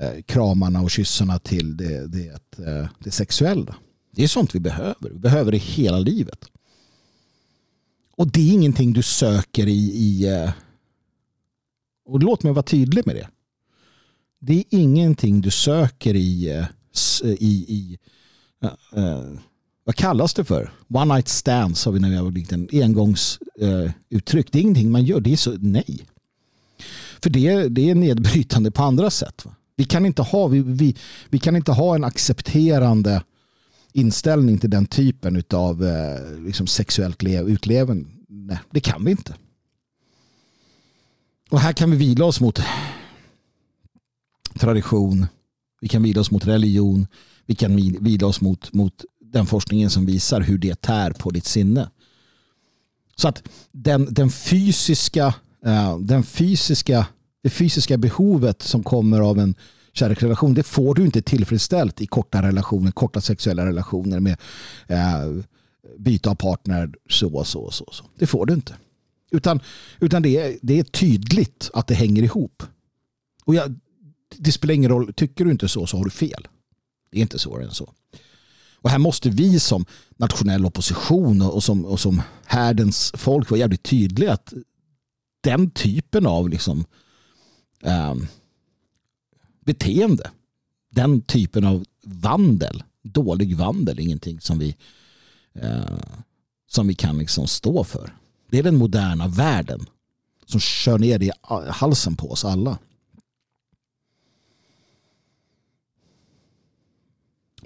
eh, 0.00 0.22
kramarna 0.26 0.80
och 0.80 0.90
kyssarna 0.90 1.38
till 1.38 1.76
det, 1.76 2.06
det, 2.06 2.58
eh, 2.66 2.86
det 2.98 3.10
sexuella. 3.10 3.76
Det 4.14 4.24
är 4.24 4.28
sånt 4.28 4.54
vi 4.54 4.60
behöver. 4.60 5.10
Vi 5.10 5.18
behöver 5.18 5.52
det 5.52 5.58
hela 5.58 5.98
livet. 5.98 6.44
Och 8.16 8.30
det 8.30 8.40
är 8.40 8.52
ingenting 8.52 8.92
du 8.92 9.02
söker 9.02 9.66
i, 9.66 9.92
i 9.94 10.26
eh, 10.28 10.50
och 12.06 12.22
låt 12.22 12.42
mig 12.42 12.52
vara 12.52 12.62
tydlig 12.62 13.06
med 13.06 13.16
det. 13.16 13.28
Det 14.40 14.58
är 14.58 14.64
ingenting 14.70 15.40
du 15.40 15.50
söker 15.50 16.14
i, 16.14 16.50
eh, 16.50 16.66
i, 17.24 17.64
i 17.68 17.98
uh, 18.96 19.38
vad 19.84 19.94
kallas 19.94 20.34
det 20.34 20.44
för? 20.44 20.72
One 20.88 21.14
night 21.14 21.28
stands 21.28 21.84
har 21.84 21.92
vi 21.92 22.00
när 22.00 22.10
vi 22.10 22.16
har 22.16 22.52
en 22.54 22.68
engångsuttryck. 22.82 24.46
Uh, 24.46 24.50
det 24.52 24.58
är 24.58 24.62
ingenting 24.62 24.90
man 24.90 25.04
gör. 25.04 25.20
Det 25.20 25.32
är 25.32 25.36
så 25.36 25.56
nej. 25.60 26.06
För 27.22 27.30
det, 27.30 27.68
det 27.68 27.90
är 27.90 27.94
nedbrytande 27.94 28.70
på 28.70 28.82
andra 28.82 29.10
sätt. 29.10 29.44
Va? 29.44 29.54
Vi, 29.76 29.84
kan 29.84 30.06
inte 30.06 30.22
ha, 30.22 30.46
vi, 30.46 30.60
vi, 30.60 30.96
vi 31.28 31.38
kan 31.38 31.56
inte 31.56 31.72
ha 31.72 31.94
en 31.94 32.04
accepterande 32.04 33.22
inställning 33.94 34.58
till 34.58 34.70
den 34.70 34.86
typen 34.86 35.42
av 35.52 35.84
eh, 35.84 36.38
liksom 36.38 36.66
sexuellt 36.66 37.22
utlevande. 37.22 38.08
Nej, 38.28 38.58
det 38.70 38.80
kan 38.80 39.04
vi 39.04 39.10
inte. 39.10 39.34
Och 41.50 41.60
här 41.60 41.72
kan 41.72 41.90
vi 41.90 41.96
vila 41.96 42.24
oss 42.24 42.40
mot 42.40 42.60
tradition. 44.58 45.26
Vi 45.80 45.88
kan 45.88 46.02
vila 46.02 46.20
oss 46.20 46.30
mot 46.30 46.46
religion. 46.46 47.06
Vi 47.46 47.54
kan 47.54 47.76
vila 48.00 48.26
oss 48.26 48.40
mot, 48.40 48.72
mot 48.72 49.04
den 49.20 49.46
forskningen 49.46 49.90
som 49.90 50.06
visar 50.06 50.40
hur 50.40 50.58
det 50.58 50.80
tär 50.80 51.10
på 51.10 51.30
ditt 51.30 51.46
sinne. 51.46 51.90
Så 53.16 53.28
att 53.28 53.42
den, 53.72 54.08
den 54.10 54.30
fysiska, 54.30 55.34
eh, 55.64 55.98
den 55.98 56.22
fysiska, 56.22 57.06
det 57.42 57.50
fysiska 57.50 57.96
behovet 57.96 58.62
som 58.62 58.82
kommer 58.82 59.20
av 59.20 59.38
en 59.38 59.54
kärleksrelation, 59.94 60.54
det 60.54 60.62
får 60.62 60.94
du 60.94 61.04
inte 61.04 61.22
tillfredsställt 61.22 62.00
i 62.00 62.06
korta 62.06 62.42
relationer, 62.42 62.90
korta 62.90 63.20
sexuella 63.20 63.66
relationer 63.66 64.20
med 64.20 64.36
eh, 64.86 65.44
byte 65.98 66.30
av 66.30 66.34
partner 66.34 66.94
så 67.10 67.34
och 67.34 67.46
så 67.46 67.60
och 67.60 67.74
så. 67.74 68.04
Det 68.18 68.26
får 68.26 68.46
du 68.46 68.54
inte. 68.54 68.76
Utan, 69.30 69.60
utan 70.00 70.22
det, 70.22 70.36
är, 70.36 70.58
det 70.62 70.78
är 70.78 70.84
tydligt 70.84 71.70
att 71.74 71.86
det 71.86 71.94
hänger 71.94 72.22
ihop. 72.22 72.62
Och 73.44 73.54
jag, 73.54 73.80
det 74.36 74.52
spelar 74.52 74.74
ingen 74.74 74.90
roll, 74.90 75.12
tycker 75.12 75.44
du 75.44 75.50
inte 75.50 75.68
så 75.68 75.86
så 75.86 75.96
har 75.96 76.04
du 76.04 76.10
fel. 76.10 76.48
Det 77.10 77.18
är 77.18 77.22
inte 77.22 77.38
svårare 77.38 77.64
än 77.64 77.74
så. 77.74 77.92
Och 78.84 78.90
här 78.90 78.98
måste 78.98 79.30
vi 79.30 79.60
som 79.60 79.84
nationell 80.16 80.66
opposition 80.66 81.42
och 81.42 81.64
som, 81.64 81.84
och 81.84 82.00
som 82.00 82.22
härdens 82.44 83.12
folk 83.16 83.50
vara 83.50 83.58
jävligt 83.58 83.82
tydliga 83.82 84.32
att 84.32 84.52
den 85.40 85.70
typen 85.70 86.26
av 86.26 86.48
liksom, 86.48 86.84
um, 87.82 88.26
beteende, 89.64 90.30
den 90.90 91.22
typen 91.22 91.64
av 91.64 91.84
vandel, 92.04 92.82
dålig 93.02 93.56
vandel, 93.56 94.00
ingenting 94.00 94.40
som 94.40 94.58
vi, 94.58 94.76
eh, 95.54 95.98
som 96.66 96.86
vi 96.86 96.94
kan 96.94 97.18
liksom 97.18 97.46
stå 97.46 97.84
för. 97.84 98.16
Det 98.50 98.58
är 98.58 98.62
den 98.62 98.76
moderna 98.76 99.28
världen 99.28 99.86
som 100.46 100.60
kör 100.60 100.98
ner 100.98 101.22
i 101.22 101.30
halsen 101.70 102.16
på 102.16 102.30
oss 102.30 102.44
alla. 102.44 102.78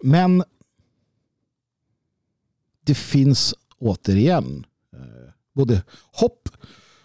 Men 0.03 0.45
det 2.81 2.95
finns 2.95 3.55
återigen 3.79 4.67
eh, 4.93 5.33
både 5.53 5.83
hopp 6.13 6.49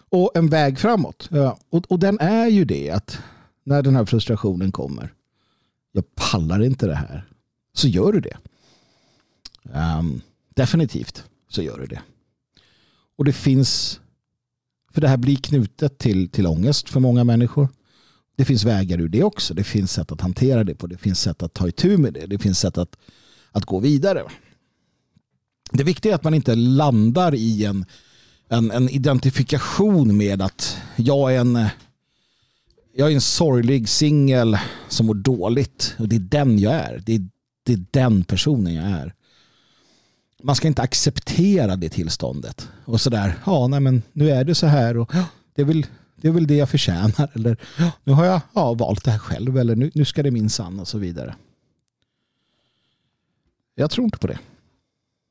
och 0.08 0.30
en 0.34 0.48
väg 0.48 0.78
framåt. 0.78 1.28
Eh, 1.32 1.56
och, 1.70 1.90
och 1.90 1.98
den 1.98 2.18
är 2.20 2.46
ju 2.46 2.64
det 2.64 2.90
att 2.90 3.18
när 3.64 3.82
den 3.82 3.96
här 3.96 4.04
frustrationen 4.04 4.72
kommer, 4.72 5.12
jag 5.92 6.14
pallar 6.14 6.62
inte 6.62 6.86
det 6.86 6.94
här, 6.94 7.28
så 7.72 7.88
gör 7.88 8.12
du 8.12 8.20
det. 8.20 8.36
Um, 9.98 10.20
definitivt 10.54 11.24
så 11.48 11.62
gör 11.62 11.78
du 11.78 11.86
det. 11.86 12.02
Och 13.16 13.24
det 13.24 13.32
finns, 13.32 14.00
för 14.92 15.00
det 15.00 15.08
här 15.08 15.16
blir 15.16 15.36
knutet 15.36 15.98
till, 15.98 16.28
till 16.28 16.46
ångest 16.46 16.88
för 16.88 17.00
många 17.00 17.24
människor. 17.24 17.68
Det 18.36 18.44
finns 18.44 18.64
vägar 18.64 19.00
ur 19.00 19.08
det 19.08 19.22
också. 19.22 19.54
Det 19.54 19.64
finns 19.64 19.92
sätt 19.92 20.12
att 20.12 20.20
hantera 20.20 20.64
det 20.64 20.74
på. 20.74 20.86
Det 20.86 20.96
finns 20.96 21.20
sätt 21.20 21.42
att 21.42 21.54
ta 21.54 21.68
itu 21.68 21.96
med 21.96 22.12
det. 22.12 22.26
Det 22.26 22.38
finns 22.38 22.58
sätt 22.58 22.78
att, 22.78 22.96
att 23.50 23.64
gå 23.64 23.80
vidare. 23.80 24.22
Det 25.72 25.84
viktiga 25.84 26.12
är 26.12 26.16
att 26.16 26.24
man 26.24 26.34
inte 26.34 26.54
landar 26.54 27.34
i 27.34 27.64
en, 27.64 27.84
en, 28.48 28.70
en 28.70 28.88
identifikation 28.88 30.16
med 30.16 30.42
att 30.42 30.76
jag 30.96 31.34
är 31.34 31.40
en 31.40 31.66
jag 32.96 33.10
är 33.10 33.14
en 33.14 33.20
sorglig 33.20 33.88
singel 33.88 34.58
som 34.88 35.06
mår 35.06 35.14
dåligt 35.14 35.96
och 35.98 36.08
det 36.08 36.16
är 36.16 36.20
den 36.20 36.58
jag 36.58 36.74
är. 36.74 37.02
Det 37.06 37.14
är, 37.14 37.28
det 37.62 37.72
är 37.72 37.84
den 37.90 38.24
personen 38.24 38.74
jag 38.74 38.84
är. 38.84 39.14
Man 40.42 40.56
ska 40.56 40.68
inte 40.68 40.82
acceptera 40.82 41.76
det 41.76 41.88
tillståndet. 41.88 42.68
Och 42.84 43.00
sådär, 43.00 43.38
ja 43.46 43.68
nej 43.68 43.80
men 43.80 44.02
nu 44.12 44.30
är 44.30 44.44
det 44.44 44.54
så 44.54 44.66
här 44.66 44.96
och 44.96 45.12
det 45.54 45.62
är 45.62 45.66
väl 45.66 45.86
det, 46.16 46.28
är 46.28 46.32
väl 46.32 46.46
det 46.46 46.56
jag 46.56 46.68
förtjänar. 46.68 47.30
Eller 47.34 47.56
nu 48.04 48.12
har 48.12 48.24
jag 48.24 48.40
ja, 48.54 48.74
valt 48.74 49.04
det 49.04 49.10
här 49.10 49.18
själv 49.18 49.58
eller 49.58 49.76
nu, 49.76 49.90
nu 49.94 50.04
ska 50.04 50.22
det 50.22 50.30
minsann 50.30 50.80
och 50.80 50.88
så 50.88 50.98
vidare. 50.98 51.34
Jag 53.74 53.90
tror 53.90 54.04
inte 54.04 54.18
på 54.18 54.26
det. 54.26 54.38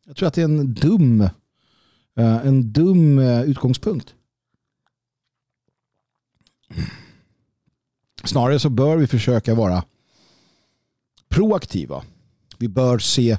Jag 0.05 0.15
tror 0.15 0.27
att 0.27 0.33
det 0.33 0.41
är 0.41 0.45
en 0.45 0.73
dum, 0.73 1.21
eh, 1.21 2.47
en 2.47 2.71
dum 2.71 3.19
eh, 3.19 3.41
utgångspunkt. 3.41 4.13
Snarare 8.23 8.59
så 8.59 8.69
bör 8.69 8.97
vi 8.97 9.07
försöka 9.07 9.55
vara 9.55 9.83
proaktiva. 11.29 12.03
Vi 12.57 12.67
bör 12.67 12.99
se 12.99 13.37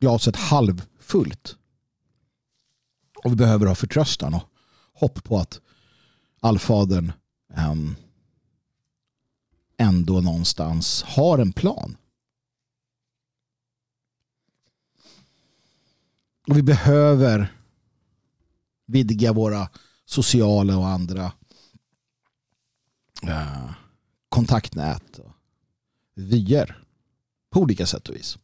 glaset 0.00 0.36
halvfullt. 0.36 1.56
Och 3.24 3.32
vi 3.32 3.36
behöver 3.36 3.66
ha 3.66 3.74
förtröstan 3.74 4.34
och 4.34 4.42
hopp 4.92 5.24
på 5.24 5.38
att 5.38 5.60
allfadern 6.40 7.12
um, 7.70 7.96
ändå 9.76 10.20
någonstans 10.20 11.02
har 11.02 11.38
en 11.38 11.52
plan. 11.52 11.96
Och 16.48 16.56
vi 16.56 16.62
behöver 16.62 17.52
vidga 18.86 19.32
våra 19.32 19.68
sociala 20.04 20.78
och 20.78 20.88
andra 20.88 21.32
uh, 23.24 23.72
kontaktnät 24.32 25.18
och 25.18 25.32
vyer 26.14 26.84
på 27.50 27.60
olika 27.60 27.86
sätt 27.86 28.08
och 28.08 28.14
vis. 28.14 28.38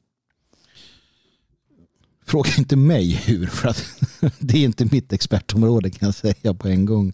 Fråga 2.24 2.50
inte 2.58 2.76
mig 2.76 3.10
hur 3.10 3.46
för 3.46 3.68
att 3.68 3.84
det 4.38 4.58
är 4.58 4.64
inte 4.64 4.84
mitt 4.84 5.12
expertområde 5.12 5.90
kan 5.90 6.06
jag 6.06 6.14
säga 6.14 6.54
på 6.54 6.68
en 6.68 6.84
gång. 6.84 7.12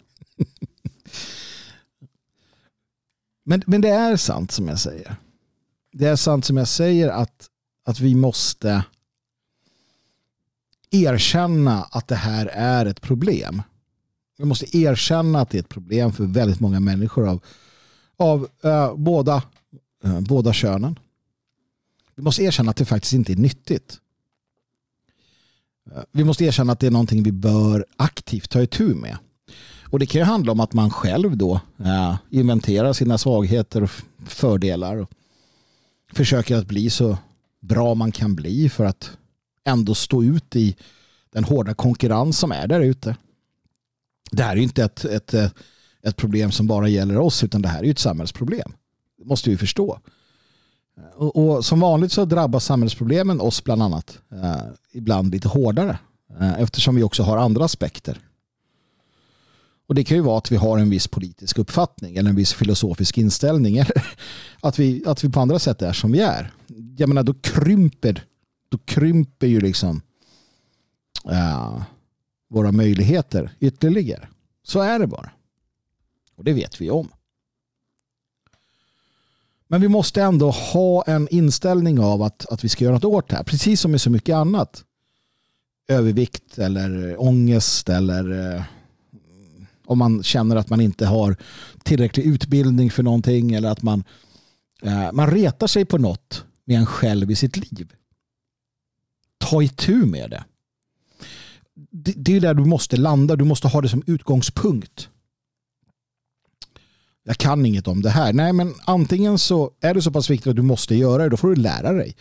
Men, 3.43 3.63
men 3.65 3.81
det 3.81 3.89
är 3.89 4.17
sant 4.17 4.51
som 4.51 4.67
jag 4.67 4.79
säger. 4.79 5.15
Det 5.91 6.05
är 6.05 6.15
sant 6.15 6.45
som 6.45 6.57
jag 6.57 6.67
säger 6.67 7.09
att, 7.09 7.49
att 7.85 7.99
vi 7.99 8.15
måste 8.15 8.83
erkänna 10.91 11.83
att 11.83 12.07
det 12.07 12.15
här 12.15 12.45
är 12.45 12.85
ett 12.85 13.01
problem. 13.01 13.61
Vi 14.37 14.45
måste 14.45 14.77
erkänna 14.77 15.41
att 15.41 15.49
det 15.49 15.57
är 15.57 15.61
ett 15.61 15.69
problem 15.69 16.13
för 16.13 16.23
väldigt 16.23 16.59
många 16.59 16.79
människor 16.79 17.27
av, 17.27 17.43
av 18.17 18.47
eh, 18.63 18.95
båda, 18.95 19.43
eh, 20.03 20.19
båda 20.19 20.53
könen. 20.53 20.99
Vi 22.15 22.23
måste 22.23 22.43
erkänna 22.43 22.71
att 22.71 22.77
det 22.77 22.85
faktiskt 22.85 23.13
inte 23.13 23.31
är 23.31 23.37
nyttigt. 23.37 23.99
Eh, 25.91 26.03
vi 26.11 26.23
måste 26.23 26.45
erkänna 26.45 26.73
att 26.73 26.79
det 26.79 26.87
är 26.87 26.91
någonting 26.91 27.23
vi 27.23 27.31
bör 27.31 27.85
aktivt 27.97 28.49
ta 28.49 28.61
itu 28.61 28.95
med. 28.95 29.17
Och 29.89 29.99
det 29.99 30.05
kan 30.05 30.19
ju 30.19 30.25
handla 30.25 30.51
om 30.51 30.59
att 30.59 30.73
man 30.73 30.89
själv 30.89 31.37
då 31.37 31.59
eh, 31.79 32.15
inventerar 32.29 32.93
sina 32.93 33.17
svagheter 33.17 33.83
och 33.83 33.91
fördelar 34.25 34.97
och 34.97 35.09
försöker 36.13 36.55
att 36.55 36.67
bli 36.67 36.89
så 36.89 37.17
bra 37.59 37.95
man 37.95 38.11
kan 38.11 38.35
bli 38.35 38.69
för 38.69 38.85
att 38.85 39.17
ändå 39.63 39.95
stå 39.95 40.23
ut 40.23 40.55
i 40.55 40.75
den 41.31 41.43
hårda 41.43 41.73
konkurrens 41.73 42.39
som 42.39 42.51
är 42.51 42.67
där 42.67 42.79
ute. 42.79 43.15
Det 44.31 44.43
här 44.43 44.51
är 44.51 44.55
ju 44.55 44.63
inte 44.63 44.83
ett, 44.83 45.05
ett, 45.05 45.33
eh, 45.33 45.49
ett 46.07 46.17
problem 46.17 46.51
som 46.51 46.67
bara 46.67 46.87
gäller 46.87 47.17
oss 47.17 47.43
utan 47.43 47.61
det 47.61 47.67
här 47.67 47.79
är 47.79 47.83
ju 47.83 47.91
ett 47.91 47.99
samhällsproblem. 47.99 48.73
Det 49.17 49.25
måste 49.25 49.49
vi 49.49 49.57
förstå. 49.57 49.99
Och, 51.15 51.35
och 51.35 51.65
som 51.65 51.79
vanligt 51.79 52.11
så 52.11 52.25
drabbar 52.25 52.59
samhällsproblemen 52.59 53.41
oss 53.41 53.63
bland 53.63 53.83
annat 53.83 54.19
eh, 54.31 54.61
ibland 54.93 55.31
lite 55.31 55.47
hårdare 55.47 55.99
eh, 56.39 56.61
eftersom 56.61 56.95
vi 56.95 57.03
också 57.03 57.23
har 57.23 57.37
andra 57.37 57.65
aspekter. 57.65 58.19
Och 59.87 59.95
det 59.95 60.03
kan 60.03 60.17
ju 60.17 60.23
vara 60.23 60.37
att 60.37 60.51
vi 60.51 60.55
har 60.55 60.77
en 60.77 60.89
viss 60.89 61.07
politisk 61.07 61.57
uppfattning 61.57 62.15
eller 62.15 62.29
en 62.29 62.35
viss 62.35 62.53
filosofisk 62.53 63.17
inställning 63.17 63.77
eller 63.77 64.03
att 64.59 64.79
vi, 64.79 65.03
att 65.05 65.23
vi 65.23 65.29
på 65.29 65.39
andra 65.39 65.59
sätt 65.59 65.81
är 65.81 65.93
som 65.93 66.11
vi 66.11 66.19
är. 66.19 66.53
Jag 66.97 67.09
menar 67.09 67.23
då 67.23 67.33
krymper 67.33 68.25
då 68.69 68.77
krymper 68.85 69.47
ju 69.47 69.59
liksom 69.59 70.01
uh, 71.31 71.81
våra 72.49 72.71
möjligheter 72.71 73.51
ytterligare. 73.59 74.27
Så 74.63 74.79
är 74.79 74.99
det 74.99 75.07
bara. 75.07 75.31
Och 76.35 76.43
det 76.43 76.53
vet 76.53 76.81
vi 76.81 76.89
om. 76.89 77.09
Men 79.67 79.81
vi 79.81 79.87
måste 79.87 80.21
ändå 80.21 80.49
ha 80.49 81.03
en 81.03 81.27
inställning 81.27 81.99
av 81.99 82.21
att, 82.21 82.45
att 82.45 82.63
vi 82.63 82.69
ska 82.69 82.83
göra 82.83 82.93
något 82.93 83.03
åt 83.03 83.29
det 83.29 83.35
här. 83.35 83.43
Precis 83.43 83.81
som 83.81 83.91
med 83.91 84.01
så 84.01 84.09
mycket 84.09 84.35
annat. 84.35 84.83
Övervikt 85.87 86.57
eller 86.57 87.09
eh, 87.09 87.15
ångest 87.21 87.89
eller 87.89 88.55
eh, 88.55 88.63
om 89.85 89.97
man 89.97 90.23
känner 90.23 90.55
att 90.55 90.69
man 90.69 90.81
inte 90.81 91.05
har 91.05 91.35
tillräcklig 91.83 92.25
utbildning 92.25 92.91
för 92.91 93.03
någonting 93.03 93.53
eller 93.53 93.69
att 93.69 93.81
man, 93.81 94.03
eh, 94.81 95.11
man 95.11 95.31
retar 95.31 95.67
sig 95.67 95.85
på 95.85 95.97
något 95.97 96.45
med 96.65 96.77
en 96.77 96.85
själv 96.85 97.31
i 97.31 97.35
sitt 97.35 97.57
liv 97.57 97.93
ta 99.49 99.61
itu 99.61 100.05
med 100.05 100.29
det. 100.29 100.43
Det 102.15 102.35
är 102.35 102.41
där 102.41 102.53
du 102.53 102.65
måste 102.65 102.97
landa. 102.97 103.35
Du 103.35 103.43
måste 103.43 103.67
ha 103.67 103.81
det 103.81 103.89
som 103.89 104.03
utgångspunkt. 104.05 105.09
Jag 107.27 107.37
kan 107.37 107.65
inget 107.65 107.87
om 107.87 108.01
det 108.01 108.09
här. 108.09 108.33
Nej, 108.33 108.53
men 108.53 108.73
antingen 108.85 109.39
så 109.39 109.71
är 109.81 109.93
det 109.93 110.01
så 110.01 110.11
pass 110.11 110.29
viktigt 110.29 110.47
att 110.47 110.55
du 110.55 110.61
måste 110.61 110.95
göra 110.95 111.23
det. 111.23 111.29
Då 111.29 111.37
får 111.37 111.47
du 111.47 111.55
lära 111.55 111.93
dig. 111.93 112.15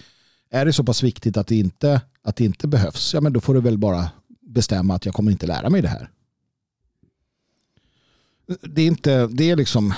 Är 0.51 0.65
det 0.65 0.73
så 0.73 0.85
pass 0.85 1.03
viktigt 1.03 1.37
att 1.37 1.47
det 1.47 1.57
inte, 1.57 2.01
att 2.23 2.37
det 2.37 2.45
inte 2.45 2.69
behövs. 2.69 3.15
Ja, 3.15 3.21
men 3.21 3.33
då 3.33 3.41
får 3.41 3.55
du 3.55 3.61
väl 3.61 3.79
bara 3.79 4.11
bestämma 4.47 4.95
att 4.95 5.07
jag 5.07 5.15
kommer 5.15 5.33
inte 5.33 5.47
lära 5.47 5.71
mig 5.71 5.83
det 5.83 5.89
här. 5.89 6.11
Det 8.63 8.83
är 8.83 8.87
inte, 8.87 9.27
det 9.27 9.51
är 9.51 9.57
liksom 9.57 9.95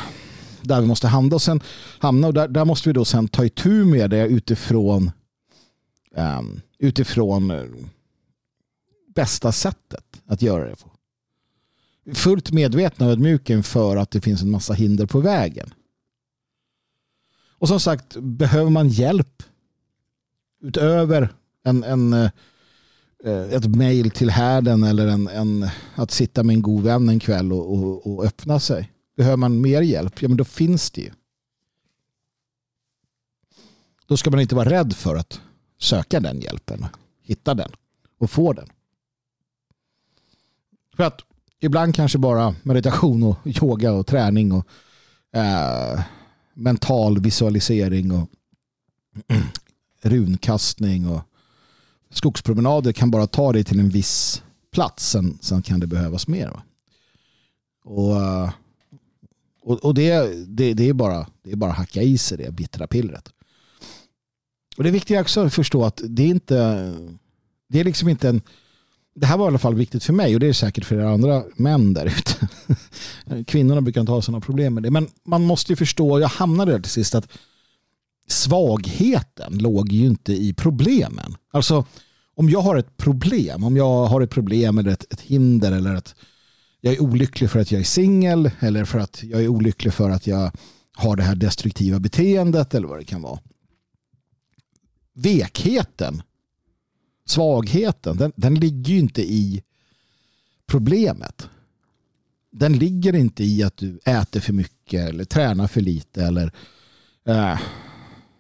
där 0.63 0.81
vi 0.81 0.87
måste 0.87 1.09
hamna 1.09 1.35
och 1.35 1.43
sen 1.43 1.61
hamna 1.99 2.27
och 2.27 2.35
där, 2.35 2.49
där 2.49 2.65
måste 2.65 2.89
vi 2.89 2.93
då 2.93 3.05
sen 3.05 3.29
ta 3.29 3.45
itu 3.45 3.85
med 3.85 4.11
det 4.11 4.27
utifrån 4.27 5.11
um, 6.17 6.61
utifrån 6.79 7.51
eh, 7.51 7.65
bästa 9.15 9.53
sättet 9.53 10.23
att 10.27 10.43
göra 10.43 10.69
det 10.69 10.77
på. 10.77 10.96
Fullt 12.15 12.53
medvetna 12.53 13.07
och 13.07 13.13
ödmjuka 13.13 13.53
inför 13.53 13.97
att 13.97 14.11
det 14.11 14.21
finns 14.21 14.43
en 14.43 14.51
massa 14.51 14.73
hinder 14.75 15.07
på 15.07 15.21
vägen. 15.21 15.75
Och 17.59 17.69
som 17.69 17.81
sagt, 17.81 18.17
behöver 18.17 18.71
man 18.71 18.89
hjälp 18.89 19.43
utöver 20.63 21.35
en, 21.63 21.85
en, 21.85 22.13
eh, 22.13 22.31
ett 23.53 23.77
mejl 23.77 24.11
till 24.11 24.31
härden 24.31 24.83
eller 24.83 25.07
en, 25.07 25.29
en, 25.29 25.69
att 25.95 26.11
sitta 26.11 26.43
med 26.43 26.55
en 26.55 26.63
god 26.63 26.83
vän 26.83 27.09
en 27.09 27.21
kväll 27.21 27.53
och, 27.53 27.73
och, 27.73 28.07
och 28.07 28.25
öppna 28.25 28.61
sig. 28.61 28.93
Behöver 29.17 29.37
man 29.37 29.61
mer 29.61 29.83
hjälp, 29.83 30.23
ja 30.23 30.29
men 30.29 30.37
då 30.37 30.45
finns 30.45 30.91
det 30.91 31.01
ju. 31.01 31.11
Då 34.07 34.17
ska 34.17 34.31
man 34.31 34.41
inte 34.41 34.55
vara 34.55 34.71
rädd 34.71 34.93
för 34.93 35.17
att 35.17 35.41
söka 35.79 36.21
den 36.21 36.41
hjälpen, 36.41 36.87
hitta 37.23 37.55
den 37.55 37.71
och 38.19 38.31
få 38.31 38.53
den. 38.53 38.69
För 40.97 41.05
att 41.05 41.26
ibland 41.61 41.95
kanske 41.95 42.19
bara 42.19 42.55
meditation 42.63 43.23
och 43.23 43.39
yoga 43.45 43.93
och 43.93 44.07
träning 44.07 44.53
och 44.53 44.67
eh, 45.33 46.01
mental 46.55 47.21
visualisering 47.21 48.13
och 48.13 48.31
runkastning 50.03 51.09
och 51.09 51.23
skogspromenader 52.11 52.93
kan 52.93 53.11
bara 53.11 53.27
ta 53.27 53.53
dig 53.53 53.65
till 53.65 53.81
en 53.81 53.89
viss 53.89 54.43
plats. 54.73 55.11
Sen, 55.11 55.39
sen 55.41 55.63
kan 55.63 55.81
det 55.81 55.87
behövas 55.87 56.29
mer. 56.29 56.49
Va? 56.49 56.63
Och, 57.85 58.17
eh, 58.17 58.51
och, 59.63 59.85
och 59.85 59.95
det, 59.95 60.35
det, 60.47 60.75
det, 60.75 60.89
är 60.89 60.93
bara, 60.93 61.27
det 61.43 61.53
är 61.53 61.57
bara 61.57 61.71
att 61.71 61.79
hacka 61.79 62.03
i 62.03 62.19
sig 62.19 62.39
det 62.39 62.51
bittra 62.51 62.87
pillret. 62.87 63.33
Och 64.77 64.83
det 64.83 64.91
är 64.91 64.93
viktigt 64.93 65.21
också 65.21 65.41
att 65.41 65.55
förstå 65.55 65.85
att 65.85 66.01
det 66.05 66.23
är 66.23 66.29
inte 66.29 66.93
det 67.69 67.81
är 67.81 67.85
liksom 67.85 68.09
inte 68.09 68.29
en 68.29 68.43
det 69.17 69.27
här 69.27 69.37
var 69.37 69.47
i 69.47 69.49
alla 69.49 69.59
fall 69.59 69.75
viktigt 69.75 70.05
för 70.05 70.13
mig 70.13 70.35
och 70.35 70.41
det 70.41 70.47
är 70.47 70.53
säkert 70.53 70.85
för 70.85 70.99
andra 70.99 71.45
män 71.57 71.95
där 71.95 72.07
ute. 72.07 72.49
Kvinnorna 73.47 73.81
brukar 73.81 74.01
inte 74.01 74.13
ha 74.13 74.23
sådana 74.23 74.41
problem 74.41 74.75
med 74.75 74.83
det. 74.83 74.91
Men 74.91 75.09
man 75.25 75.45
måste 75.45 75.73
ju 75.73 75.77
förstå, 75.77 76.21
jag 76.21 76.29
hamnade 76.29 76.73
där 76.73 76.81
till 76.81 76.91
sist, 76.91 77.15
att 77.15 77.29
svagheten 78.29 79.59
låg 79.59 79.93
ju 79.93 80.07
inte 80.07 80.33
i 80.33 80.55
problemen. 80.55 81.37
Alltså 81.53 81.85
om 82.35 82.51
jag 82.51 82.61
har 82.61 82.77
ett 82.77 82.97
problem, 82.97 83.65
om 83.65 83.77
jag 83.77 84.05
har 84.07 84.21
ett 84.21 84.31
problem 84.31 84.79
eller 84.79 84.91
ett, 84.91 85.13
ett 85.13 85.21
hinder 85.21 85.73
eller 85.73 85.95
att 85.95 86.15
jag 86.81 86.95
är 86.95 87.03
olycklig 87.03 87.51
för 87.51 87.59
att 87.61 87.73
jag 87.73 87.81
är 87.81 87.85
singel 87.85 88.51
eller 88.61 88.85
för 88.85 88.99
att 88.99 89.23
jag 89.23 89.43
är 89.43 89.49
olycklig 89.49 89.93
för 89.93 90.11
att 90.11 90.27
jag 90.27 90.51
har 90.97 91.17
det 91.17 91.23
här 91.23 91.35
destruktiva 91.35 91.99
beteendet 91.99 92.75
eller 92.75 92.89
vad 92.89 92.99
det 92.99 93.05
kan 93.05 93.23
vara. 93.23 93.39
Vekheten 95.15 96.23
svagheten, 97.27 98.17
den, 98.17 98.33
den 98.37 98.55
ligger 98.55 98.93
ju 98.93 98.99
inte 98.99 99.23
i 99.23 99.63
problemet. 100.67 101.49
Den 102.53 102.79
ligger 102.79 103.15
inte 103.15 103.45
i 103.45 103.63
att 103.63 103.77
du 103.77 103.99
äter 104.05 104.41
för 104.41 104.53
mycket 104.53 105.09
eller 105.09 105.25
tränar 105.25 105.67
för 105.67 105.81
lite 105.81 106.25
eller 106.25 106.53
eh, 107.29 107.61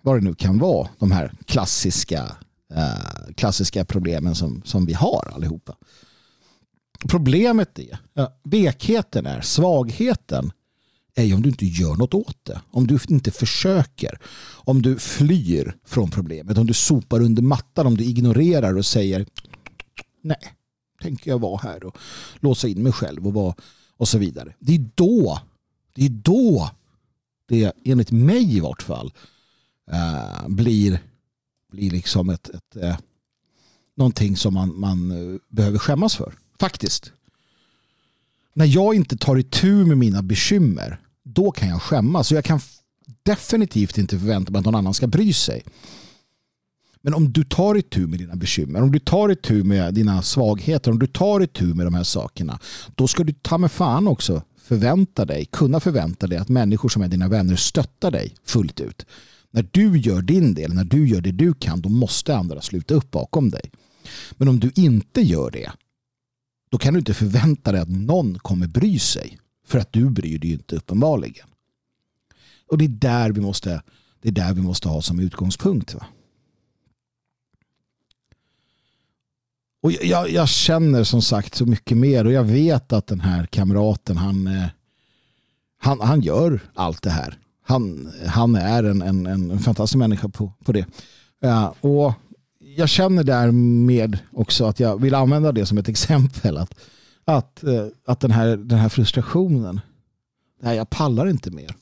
vad 0.03 0.17
det 0.17 0.25
nu 0.25 0.35
kan 0.35 0.59
vara. 0.59 0.89
De 0.99 1.11
här 1.11 1.33
klassiska, 1.45 2.37
eh, 2.75 3.33
klassiska 3.37 3.85
problemen 3.85 4.35
som, 4.35 4.63
som 4.65 4.87
vi 4.87 4.93
har 4.93 5.31
allihopa. 5.35 5.77
Problemet 7.09 7.79
är, 7.79 7.99
ja, 8.15 8.41
vekheten 8.45 9.27
är, 9.27 9.41
svagheten 9.41 10.53
är 11.17 11.25
ju 11.25 11.35
om 11.35 11.43
du 11.43 11.49
inte 11.49 11.67
gör 11.67 11.95
något 11.95 12.15
åt 12.15 12.45
det. 12.45 12.61
Om 12.71 12.87
du 12.87 12.99
inte 13.09 13.31
försöker. 13.31 14.19
Om 14.55 14.83
du 14.83 14.99
flyr 14.99 15.77
från 15.85 16.11
problemet. 16.11 16.59
Om 16.59 16.67
du 16.67 16.75
sopar 16.75 17.21
under 17.21 17.43
mattan. 17.43 17.87
Om 17.87 17.97
du 17.97 18.05
ignorerar 18.05 18.77
och 18.77 18.87
säger 18.87 19.27
nej, 20.23 20.53
tänker 21.03 21.31
jag 21.31 21.39
vara 21.39 21.61
här 21.63 21.85
och 21.85 21.97
låsa 22.41 22.69
in 22.69 22.83
mig 22.83 22.93
själv 22.93 23.27
och, 23.27 23.35
vara, 23.35 23.55
och 23.97 24.09
så 24.09 24.19
vidare. 24.19 24.55
Det 24.59 24.75
är 24.75 24.91
då 24.95 25.41
det 25.97 26.05
är 26.05 26.11
då 26.11 26.71
det 27.49 27.73
enligt 27.85 28.11
mig 28.11 28.57
i 28.57 28.61
vart 28.61 28.83
fall 28.83 29.13
äh, 29.93 30.49
blir, 30.49 31.03
blir 31.73 31.91
liksom 31.91 32.31
ett, 32.31 32.49
ett 32.49 32.77
äh, 32.77 32.97
någonting 33.97 34.37
som 34.37 34.55
man, 34.55 34.81
man 34.81 35.11
eh, 35.11 35.41
behöver 35.49 35.79
skämmas 35.79 36.17
för. 36.17 36.35
Faktiskt. 36.61 37.13
När 38.53 38.67
jag 38.67 38.95
inte 38.95 39.17
tar 39.17 39.37
itu 39.37 39.85
med 39.85 39.99
mina 39.99 40.23
bekymmer 40.23 41.01
då 41.27 41.51
kan 41.51 41.69
jag 41.69 41.83
skämmas. 41.83 42.31
Och 42.31 42.37
jag 42.37 42.45
kan 42.45 42.61
definitivt 43.23 43.99
inte 43.99 44.19
förvänta 44.19 44.53
mig 44.53 44.59
att 44.59 44.65
någon 44.65 44.75
annan 44.75 44.95
ska 44.95 45.07
bry 45.07 45.33
sig. 45.33 45.63
Men 47.03 47.15
om 47.15 47.33
du 47.33 47.45
tar 47.45 47.75
itu 47.75 48.07
med 48.07 48.19
dina 48.19 48.37
bekymmer, 48.37 48.83
om 48.83 48.93
du 48.93 48.99
tar 48.99 49.33
itu 49.33 49.65
med 49.65 49.95
dina 49.95 50.23
svagheter, 50.23 50.91
om 50.91 50.99
du 50.99 51.07
tar 51.07 51.43
itu 51.43 51.65
med 51.65 51.87
de 51.87 51.95
här 51.95 52.05
sakerna, 52.05 52.59
då 52.95 53.09
ska 53.09 53.25
du 53.25 53.33
ta 53.33 53.59
med 53.59 53.73
fan 53.73 54.09
också 54.09 54.43
förvänta 54.63 55.25
dig, 55.25 55.45
kunna 55.45 55.81
förvänta 55.81 56.27
dig 56.27 56.39
att 56.39 56.49
människor 56.49 56.89
som 56.89 57.03
är 57.03 57.09
dina 57.09 57.29
vänner 57.29 57.57
stöttar 57.57 58.11
dig 58.11 58.35
fullt 58.45 58.81
ut. 58.81 59.07
När 59.51 59.69
du 59.71 59.99
gör 59.99 60.23
din 60.23 60.55
del, 60.55 60.75
när 60.75 60.85
du 60.85 61.09
gör 61.09 61.21
det 61.21 61.33
du 61.33 61.55
kan, 61.55 61.81
då 61.81 61.89
måste 61.89 62.37
andra 62.37 62.61
sluta 62.61 62.95
upp 62.95 63.11
bakom 63.11 63.51
dig. 63.51 63.71
Men 64.33 64.49
om 64.49 64.61
du 64.61 64.71
inte 64.75 65.21
gör 65.21 65.51
det, 65.51 65.73
då 66.71 66.79
kan 66.79 66.95
du 66.95 66.99
inte 66.99 67.15
förvänta 67.15 67.73
dig 67.73 67.81
att 67.81 67.89
någon 67.89 68.39
kommer 68.39 68.67
bry 68.67 68.99
sig. 68.99 69.39
För 69.67 69.79
att 69.79 69.93
du 69.93 70.11
bryr 70.11 70.39
dig 70.39 70.53
inte 70.53 70.77
uppenbarligen. 70.77 71.47
Och 72.67 72.79
det 72.79 72.85
är 72.85 72.89
där 72.89 73.31
vi 73.31 73.41
måste, 73.41 73.83
det 74.21 74.29
är 74.29 74.33
där 74.33 74.55
vi 74.55 74.63
måste 74.63 74.89
ha 74.89 75.03
som 75.03 75.21
utgångspunkt. 75.21 75.95
Va? 75.95 76.07
Och 79.83 79.93
jag, 79.93 80.31
jag, 80.31 80.49
känner 80.49 81.05
som 81.05 81.23
sagt 81.23 81.55
så 81.55 81.67
mycket 81.67 81.97
mer 81.97 82.25
och 82.25 82.33
jag 82.33 82.45
vet 82.45 82.93
att 82.93 83.07
den 83.07 83.21
här 83.21 83.47
kamraten 83.47 84.17
han, 84.17 84.47
eh, 84.47 84.67
han, 85.79 86.01
han 86.01 86.21
gör 86.21 86.61
allt 86.75 87.03
det 87.03 87.11
här. 87.11 87.39
Han, 87.63 88.13
han 88.27 88.55
är 88.55 88.85
en, 88.85 89.03
en, 89.03 89.27
en 89.27 89.59
fantastisk 89.59 89.99
människa 89.99 90.29
på, 90.29 90.53
på 90.65 90.73
det. 90.73 90.87
Ja, 91.41 91.75
och 91.81 92.13
jag 92.77 92.89
känner 92.89 93.25
därmed 93.25 94.19
också 94.33 94.65
att 94.65 94.81
jag 94.81 95.01
vill 95.01 95.15
använda 95.15 95.53
det 95.53 95.67
som 95.67 95.79
ett 95.79 95.89
exempel. 95.95 96.57
att 96.57 96.75
att, 97.27 97.65
eh, 97.65 97.87
att 98.05 98.21
den, 98.21 98.31
här, 98.31 98.57
den 98.57 98.79
här 98.79 98.89
frustrationen, 98.89 99.81
nej 100.63 100.77
jag 100.77 100.91
pallar 100.91 101.29
inte 101.29 101.51
mer. 101.51 101.75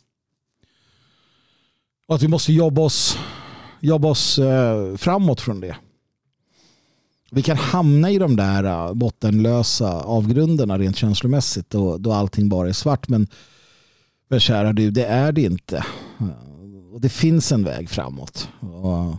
Och 2.07 2.15
att 2.15 2.23
vi 2.23 2.29
måste 2.29 2.53
jobba 2.53 2.83
oss, 2.83 3.19
jobba 3.81 4.09
oss 4.09 4.39
eh, 4.39 4.97
framåt 4.97 5.41
från 5.41 5.61
det. 5.61 5.77
Vi 7.31 7.43
kan 7.43 7.57
hamna 7.57 8.11
i 8.11 8.19
de 8.19 8.37
där 8.37 8.65
eh, 8.65 8.95
bottenlösa 8.95 10.01
avgrunderna 10.01 10.79
rent 10.79 10.97
känslomässigt 10.97 11.71
då, 11.71 11.99
då 11.99 12.13
allting 12.13 12.49
bara 12.49 12.69
är 12.69 12.73
svart. 12.73 13.09
Men, 13.09 13.29
men 14.29 14.41
kära 14.41 14.73
du, 14.73 14.91
det 14.91 15.05
är 15.05 15.33
det 15.33 15.43
inte. 15.43 15.85
Och 16.93 17.01
det 17.01 17.09
finns 17.09 17.53
en 17.53 17.65
väg 17.65 17.91
framåt. 17.91 18.49
Och 18.61 19.17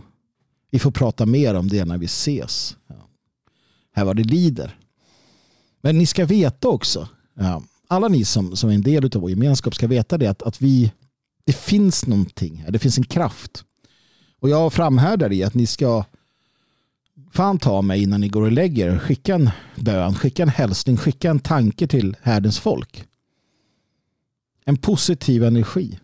vi 0.70 0.78
får 0.78 0.90
prata 0.90 1.26
mer 1.26 1.54
om 1.54 1.68
det 1.68 1.84
när 1.84 1.98
vi 1.98 2.06
ses. 2.06 2.76
Här 3.92 4.04
var 4.04 4.14
det 4.14 4.22
lider. 4.22 4.78
Men 5.86 5.98
ni 5.98 6.06
ska 6.06 6.26
veta 6.26 6.68
också, 6.68 7.08
alla 7.88 8.08
ni 8.08 8.24
som, 8.24 8.56
som 8.56 8.70
är 8.70 8.74
en 8.74 8.82
del 8.82 9.04
av 9.04 9.20
vår 9.20 9.30
gemenskap 9.30 9.74
ska 9.74 9.86
veta 9.86 10.18
det 10.18 10.26
att, 10.26 10.42
att 10.42 10.62
vi, 10.62 10.92
det 11.44 11.52
finns 11.52 12.06
någonting 12.06 12.56
här, 12.56 12.70
det 12.70 12.78
finns 12.78 12.98
en 12.98 13.04
kraft. 13.04 13.64
Och 14.38 14.48
jag 14.48 14.72
framhärdar 14.72 15.32
i 15.32 15.42
att 15.42 15.54
ni 15.54 15.66
ska 15.66 16.04
fan 17.32 17.58
ta 17.58 17.82
mig 17.82 18.02
innan 18.02 18.20
ni 18.20 18.28
går 18.28 18.42
och 18.42 18.52
lägger. 18.52 18.98
Skicka 18.98 19.34
en 19.34 19.50
bön, 19.76 20.14
skicka 20.14 20.42
en 20.42 20.48
hälsning, 20.48 20.96
skicka 20.96 21.30
en 21.30 21.40
tanke 21.40 21.86
till 21.86 22.16
härdens 22.22 22.58
folk. 22.58 23.04
En 24.64 24.76
positiv 24.76 25.44
energi. 25.44 25.98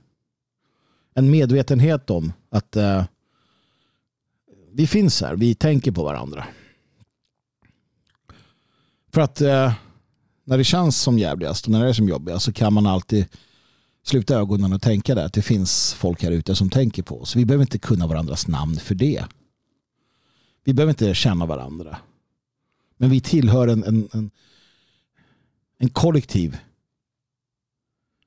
En 1.14 1.30
medvetenhet 1.30 2.10
om 2.10 2.32
att 2.50 2.76
uh, 2.76 3.04
vi 4.72 4.86
finns 4.86 5.20
här, 5.20 5.36
vi 5.36 5.54
tänker 5.54 5.92
på 5.92 6.04
varandra. 6.04 6.46
För 9.14 9.20
att 9.20 9.40
eh, 9.40 9.72
när 10.44 10.58
det 10.58 10.64
känns 10.64 11.00
som 11.00 11.18
jävligast 11.18 11.64
och 11.64 11.72
när 11.72 11.82
det 11.82 11.88
är 11.88 11.92
som 11.92 12.08
jobbigast 12.08 12.44
så 12.44 12.52
kan 12.52 12.72
man 12.72 12.86
alltid 12.86 13.26
sluta 14.04 14.38
ögonen 14.38 14.72
och 14.72 14.82
tänka 14.82 15.14
där 15.14 15.24
att 15.24 15.32
det 15.32 15.42
finns 15.42 15.94
folk 15.94 16.22
här 16.22 16.30
ute 16.30 16.54
som 16.54 16.70
tänker 16.70 17.02
på 17.02 17.20
oss. 17.20 17.36
Vi 17.36 17.44
behöver 17.44 17.62
inte 17.62 17.78
kunna 17.78 18.06
varandras 18.06 18.48
namn 18.48 18.76
för 18.76 18.94
det. 18.94 19.24
Vi 20.64 20.74
behöver 20.74 20.90
inte 20.90 21.14
känna 21.14 21.46
varandra. 21.46 21.98
Men 22.96 23.10
vi 23.10 23.20
tillhör 23.20 23.68
en, 23.68 23.84
en, 23.84 24.08
en, 24.12 24.30
en 25.78 25.88
kollektiv. 25.88 26.58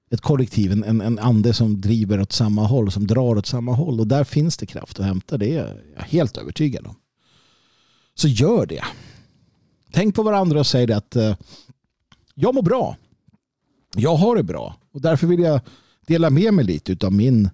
Ett 0.09 0.21
kollektiv, 0.21 0.71
en, 0.71 1.01
en 1.01 1.19
ande 1.19 1.53
som 1.53 1.81
driver 1.81 2.21
åt 2.21 2.31
samma 2.31 2.65
håll, 2.65 2.91
som 2.91 3.07
drar 3.07 3.37
åt 3.37 3.45
samma 3.45 3.73
håll. 3.73 3.99
Och 3.99 4.07
där 4.07 4.23
finns 4.23 4.57
det 4.57 4.65
kraft 4.65 4.99
att 4.99 5.05
hämta. 5.05 5.37
Det 5.37 5.55
är 5.55 5.83
jag 5.95 6.03
helt 6.03 6.37
övertygad 6.37 6.87
om. 6.87 6.95
Så 8.15 8.27
gör 8.27 8.65
det. 8.65 8.83
Tänk 9.95 10.15
på 10.15 10.23
varandra 10.23 10.59
och 10.59 10.67
säg 10.67 10.87
det 10.87 10.97
att 10.97 11.15
eh, 11.15 11.35
jag 12.33 12.55
mår 12.55 12.61
bra. 12.61 12.97
Jag 13.95 14.15
har 14.15 14.35
det 14.35 14.43
bra. 14.43 14.75
Och 14.91 15.01
därför 15.01 15.27
vill 15.27 15.39
jag 15.39 15.59
dela 16.07 16.29
med 16.29 16.53
mig 16.53 16.65
lite 16.65 17.05
av 17.05 17.13
min 17.13 17.49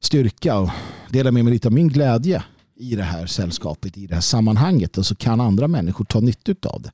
styrka 0.00 0.58
och 0.58 0.70
dela 1.10 1.30
med 1.30 1.44
mig 1.44 1.52
lite 1.52 1.68
av 1.68 1.72
min 1.72 1.88
glädje 1.88 2.44
i 2.76 2.96
det 2.96 3.02
här 3.02 3.26
sällskapet, 3.26 3.96
i 3.98 4.06
det 4.06 4.14
här 4.14 4.22
sammanhanget. 4.22 4.98
Och 4.98 5.06
så 5.06 5.14
kan 5.14 5.40
andra 5.40 5.68
människor 5.68 6.04
ta 6.04 6.20
nytta 6.20 6.68
av 6.68 6.82
det. 6.82 6.92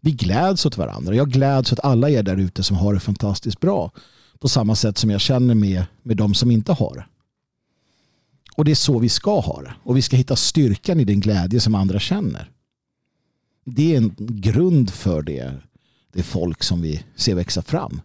Vi 0.00 0.10
gläds 0.10 0.66
åt 0.66 0.76
varandra. 0.76 1.14
Jag 1.14 1.30
gläds 1.30 1.72
åt 1.72 1.80
alla 1.80 2.10
er 2.10 2.22
där 2.22 2.36
ute 2.36 2.62
som 2.62 2.76
har 2.76 2.94
det 2.94 3.00
fantastiskt 3.00 3.60
bra. 3.60 3.90
På 4.38 4.48
samma 4.48 4.74
sätt 4.74 4.98
som 4.98 5.10
jag 5.10 5.20
känner 5.20 5.54
med, 5.54 5.84
med 6.02 6.16
de 6.16 6.34
som 6.34 6.50
inte 6.50 6.72
har 6.72 6.94
det. 6.94 7.06
Och 8.56 8.64
det 8.64 8.70
är 8.70 8.74
så 8.74 8.98
vi 8.98 9.08
ska 9.08 9.40
ha 9.40 9.62
det. 9.62 9.74
Och 9.82 9.96
vi 9.96 10.02
ska 10.02 10.16
hitta 10.16 10.36
styrkan 10.36 11.00
i 11.00 11.04
den 11.04 11.20
glädje 11.20 11.60
som 11.60 11.74
andra 11.74 11.98
känner. 11.98 12.50
Det 13.64 13.94
är 13.94 13.96
en 13.96 14.14
grund 14.18 14.90
för 14.90 15.22
det, 15.22 15.54
det 16.12 16.22
folk 16.22 16.62
som 16.62 16.82
vi 16.82 17.04
ser 17.16 17.34
växa 17.34 17.62
fram. 17.62 18.00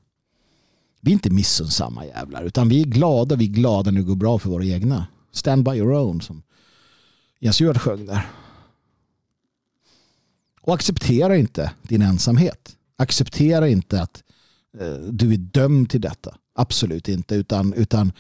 Vi 1.02 1.12
är 1.12 1.14
inte 1.14 1.30
missunnsamma 1.30 2.06
jävlar 2.06 2.44
utan 2.44 2.70
vi 2.70 2.82
är 2.82 2.86
glada. 2.86 3.36
Vi 3.36 3.46
är 3.46 3.50
glada 3.50 3.92
när 3.92 4.00
det 4.00 4.08
går 4.08 4.16
bra 4.16 4.40
för 4.40 4.50
våra 4.50 4.66
egna. 4.66 5.08
Stand 5.32 5.64
by 5.64 5.72
your 5.72 5.94
own 5.94 6.22
som 6.22 6.44
Jens 7.40 7.62
Hjort 7.62 7.78
sjöng 7.78 8.06
där. 8.06 8.28
Och 10.62 10.74
acceptera 10.74 11.38
inte 11.38 11.72
din 11.82 12.02
ensamhet. 12.02 12.78
Acceptera 12.96 13.70
inte 13.70 14.02
att 14.02 14.24
eh, 14.80 14.94
du 14.94 15.34
är 15.34 15.38
dömd 15.38 15.90
till 15.90 16.02
detta. 16.02 16.38
Absolut 16.54 17.08
inte. 17.08 17.36
Utan, 17.36 17.74
utan 17.74 18.12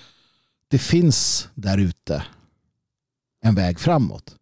det 0.67 0.77
finns 0.77 1.49
där 1.55 1.77
ute 1.77 2.23
en 3.41 3.55
väg 3.55 3.79
framåt. 3.79 4.35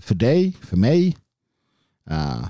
För 0.00 0.14
dig, 0.14 0.52
för 0.60 0.76
mig, 0.76 1.16
Eh, 2.10 2.46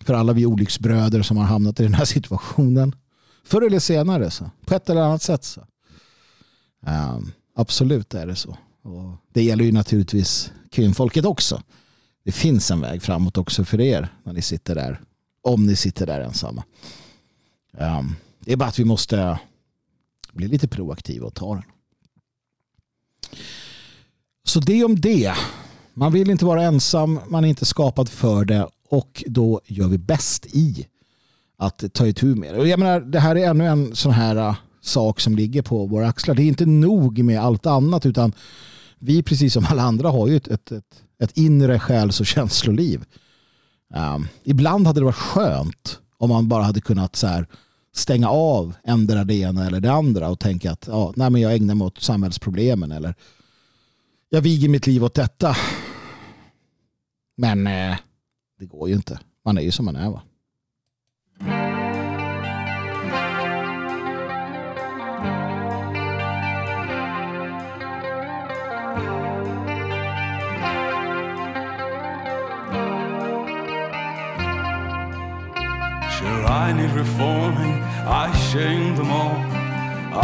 för 0.00 0.14
alla 0.14 0.32
vi 0.32 0.46
olycksbröder 0.46 1.22
som 1.22 1.36
har 1.36 1.44
hamnat 1.44 1.80
i 1.80 1.82
den 1.82 1.94
här 1.94 2.04
situationen. 2.14 2.94
Förr 3.44 3.62
eller 3.62 3.78
senare, 3.78 4.30
så. 4.30 4.50
på 4.66 4.74
ett 4.74 4.90
eller 4.90 5.00
annat 5.00 5.22
sätt. 5.22 5.44
Så. 5.44 5.60
Eh, 6.86 7.18
absolut 7.54 8.14
är 8.14 8.26
det 8.26 8.36
så. 8.36 8.56
Och 8.82 9.16
det 9.32 9.42
gäller 9.42 9.64
ju 9.64 9.72
naturligtvis 9.72 10.52
kvinnfolket 10.70 11.24
också. 11.24 11.62
Det 12.24 12.32
finns 12.32 12.70
en 12.70 12.80
väg 12.80 13.02
framåt 13.02 13.38
också 13.38 13.64
för 13.64 13.80
er 13.80 14.08
när 14.24 14.32
ni 14.32 14.42
sitter 14.42 14.74
där. 14.74 15.00
Om 15.42 15.66
ni 15.66 15.76
sitter 15.76 16.06
där 16.06 16.20
ensamma. 16.20 16.64
Eh, 17.78 18.02
det 18.40 18.52
är 18.52 18.56
bara 18.56 18.68
att 18.68 18.78
vi 18.78 18.84
måste 18.84 19.38
bli 20.32 20.48
lite 20.48 20.68
proaktiva 20.68 21.26
och 21.26 21.34
ta 21.34 21.54
den. 21.54 21.64
Så 24.44 24.60
det 24.60 24.84
om 24.84 25.00
det. 25.00 25.34
Man 25.98 26.12
vill 26.12 26.30
inte 26.30 26.44
vara 26.44 26.62
ensam, 26.62 27.20
man 27.28 27.44
är 27.44 27.48
inte 27.48 27.64
skapad 27.64 28.08
för 28.08 28.44
det 28.44 28.68
och 28.88 29.24
då 29.26 29.60
gör 29.64 29.88
vi 29.88 29.98
bäst 29.98 30.46
i 30.46 30.86
att 31.56 31.94
ta 31.94 32.06
itu 32.06 32.34
med 32.34 32.54
det. 32.54 32.60
Och 32.60 32.68
jag 32.68 32.78
menar, 32.78 33.00
det 33.00 33.20
här 33.20 33.36
är 33.36 33.50
ännu 33.50 33.66
en 33.66 33.96
sån 33.96 34.12
här 34.12 34.36
äh, 34.36 34.56
sak 34.80 35.20
som 35.20 35.36
ligger 35.36 35.62
på 35.62 35.86
våra 35.86 36.08
axlar. 36.08 36.34
Det 36.34 36.42
är 36.42 36.46
inte 36.46 36.66
nog 36.66 37.18
med 37.24 37.40
allt 37.40 37.66
annat 37.66 38.06
utan 38.06 38.32
vi 38.98 39.22
precis 39.22 39.52
som 39.52 39.66
alla 39.70 39.82
andra 39.82 40.10
har 40.10 40.28
ju 40.28 40.36
ett, 40.36 40.48
ett, 40.48 40.72
ett, 40.72 41.02
ett 41.22 41.36
inre 41.36 41.78
själs 41.78 42.20
och 42.20 42.26
känsloliv. 42.26 43.04
Um, 44.14 44.28
ibland 44.44 44.86
hade 44.86 45.00
det 45.00 45.04
varit 45.04 45.14
skönt 45.14 45.98
om 46.18 46.28
man 46.28 46.48
bara 46.48 46.62
hade 46.62 46.80
kunnat 46.80 47.16
så 47.16 47.26
här, 47.26 47.46
stänga 47.94 48.28
av 48.28 48.74
ändra 48.84 49.24
det 49.24 49.34
ena 49.34 49.66
eller 49.66 49.80
det 49.80 49.92
andra 49.92 50.28
och 50.28 50.40
tänka 50.40 50.72
att 50.72 50.84
ja, 50.86 51.12
nej, 51.16 51.30
men 51.30 51.40
jag 51.40 51.54
ägnar 51.54 51.74
mig 51.74 51.86
åt 51.86 52.02
samhällsproblemen 52.02 52.92
eller 52.92 53.14
jag 54.30 54.40
viger 54.40 54.68
mitt 54.68 54.86
liv 54.86 55.04
åt 55.04 55.14
detta. 55.14 55.56
Men 57.40 57.66
eh, 57.66 57.96
det 58.58 58.66
går 58.66 58.88
ju 58.88 58.94
inte. 58.94 59.18
Man 59.44 59.58
är 59.58 59.62
ju 59.62 59.70
som 59.70 59.84
man 59.84 59.96
är 59.96 60.10
va. 60.10 60.22
Sure, 76.10 76.44
I 76.46 76.72
need 76.72 76.90
reforming, 76.90 77.74
I 78.06 78.32
shame 78.50 78.96
them 78.96 79.10
all. 79.12 79.36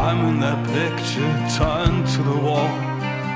I'm 0.02 0.28
in 0.28 0.40
that 0.40 0.66
picture, 0.66 1.32
turned 1.56 2.08
to 2.08 2.22
the 2.22 2.36
wall. 2.46 2.68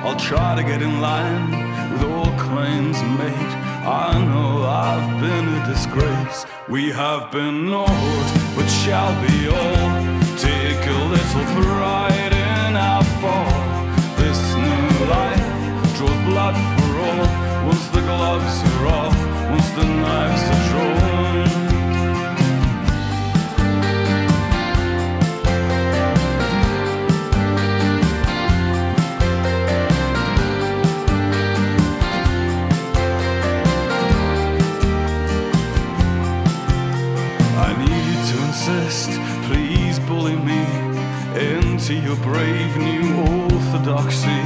I'll 0.04 0.16
try 0.18 0.56
to 0.56 0.62
get 0.62 0.82
in 0.82 1.00
line 1.00 1.50
with 1.92 2.02
all 2.02 2.32
claims 2.38 3.00
made. 3.02 3.67
I 3.88 4.22
know 4.22 4.64
I've 4.64 5.18
been 5.18 5.48
a 5.48 5.66
disgrace. 5.66 6.44
We 6.68 6.90
have 6.90 7.32
been 7.32 7.72
old, 7.72 8.26
but 8.54 8.66
shall 8.66 9.14
be 9.24 9.48
all. 9.48 9.88
Take 10.36 10.82
a 10.86 11.00
little 11.14 11.46
pride 11.56 12.34
in 12.34 12.76
our 12.76 13.02
fall. 13.22 13.64
This 14.20 14.40
new 14.66 15.06
life 15.16 15.96
draws 15.96 16.20
blood 16.28 16.56
for 16.76 16.90
all. 17.06 17.66
Once 17.66 17.88
the 17.88 18.02
gloves 18.02 18.56
are 18.72 18.86
off, 18.88 19.16
once 19.52 19.70
the 19.70 19.84
knives 19.84 20.42
are 20.54 20.68
drawn. 20.68 21.57
Please 39.46 39.98
bully 40.00 40.36
me 40.36 40.62
into 41.34 41.94
your 41.94 42.16
brave 42.16 42.76
new 42.76 43.06
orthodoxy. 43.44 44.42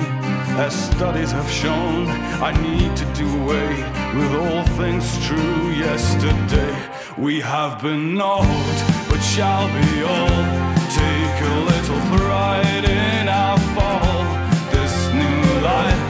As 0.64 0.72
studies 0.90 1.32
have 1.32 1.50
shown, 1.50 2.06
I 2.48 2.52
need 2.62 2.96
to 2.96 3.04
do 3.14 3.26
away 3.42 3.72
with 4.14 4.32
all 4.34 4.64
things 4.80 5.06
true 5.26 5.70
yesterday. 5.70 6.74
We 7.16 7.40
have 7.40 7.82
been 7.82 8.20
old, 8.20 8.78
but 9.08 9.20
shall 9.34 9.66
be 9.78 9.90
old. 10.02 10.46
Take 11.02 11.38
a 11.50 11.54
little 11.72 12.02
pride 12.16 12.84
in 12.84 13.28
our 13.28 13.58
fall. 13.74 14.22
This 14.76 14.94
new 15.22 15.42
life 15.72 16.02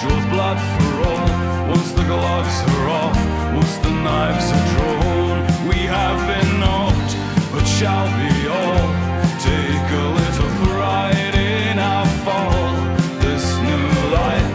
draws 0.00 0.26
blood 0.34 0.58
for 0.74 0.92
all. 1.10 1.30
Once 1.68 1.92
the 1.92 2.04
gloves 2.04 2.56
are 2.74 2.88
off, 3.02 3.20
once 3.54 3.76
the 3.78 3.90
knives 3.90 4.46
are 4.56 4.66
drawn, 4.74 5.68
we 5.68 5.78
have 5.96 6.18
been 6.30 6.62
old, 6.62 6.89
shall 7.80 8.08
be 8.08 8.46
all. 8.46 8.88
Take 9.40 9.88
a 10.02 10.06
little 10.20 10.50
pride 10.64 11.34
in 11.34 11.78
our 11.78 12.06
fall. 12.24 12.74
This 13.22 13.44
new 13.68 13.86
life 14.18 14.52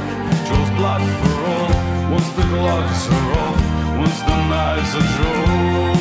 draws 0.47 0.71
blood 0.77 1.03
for 1.19 1.35
all. 1.53 2.11
Once 2.11 2.29
the 2.37 2.45
gloves 2.53 3.07
are 3.17 3.31
off, 3.45 3.61
once 3.97 4.19
the 4.29 4.37
knives 4.49 4.95
are 4.99 5.09
drawn. 5.17 5.94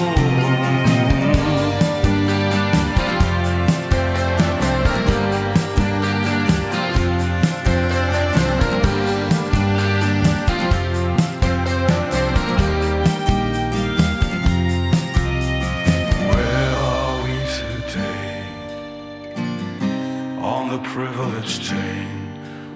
The 20.76 20.88
privilege 20.88 21.60
chain. 21.60 22.09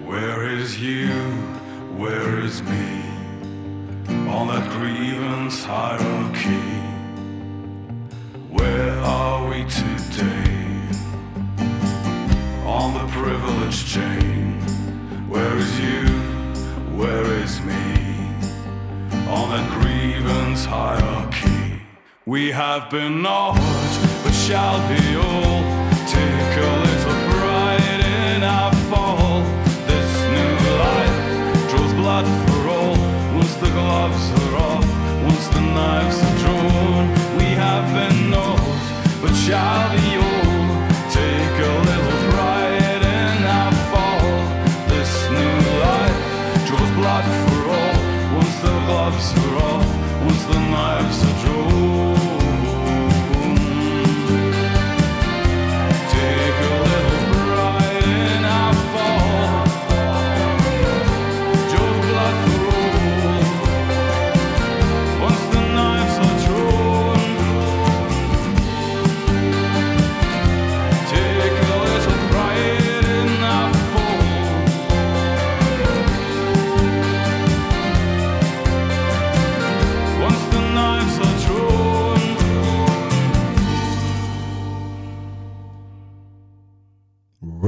Where 0.06 0.46
is 0.46 0.80
you? 0.80 1.08
Where 1.96 2.38
is 2.38 2.62
me? 2.62 3.02
On 4.28 4.46
that 4.46 4.70
grievance 4.70 5.64
hierarchy. 5.64 6.68
Where 8.50 8.96
are 9.00 9.50
we 9.50 9.64
today? 9.64 10.80
On 12.64 12.94
the 12.94 13.06
privilege 13.20 13.84
chain. 13.92 14.60
Where 15.28 15.56
is 15.56 15.80
you? 15.80 16.06
Where 17.00 17.26
is 17.42 17.60
me? 17.62 17.82
On 19.36 19.50
that 19.50 19.68
grievance 19.80 20.64
hierarchy. 20.64 21.82
We 22.26 22.52
have 22.52 22.90
been 22.90 23.26
old, 23.26 23.56
but 24.22 24.34
shall 24.46 24.78
be 24.88 25.16
all. 25.16 25.77
Knives 35.74 36.20
drawn, 36.40 37.08
we 37.36 37.44
have 37.64 37.86
been 37.92 38.34
old, 38.34 38.58
but 39.22 39.34
shall 39.34 39.90
be 39.92 40.16
all. 40.16 40.37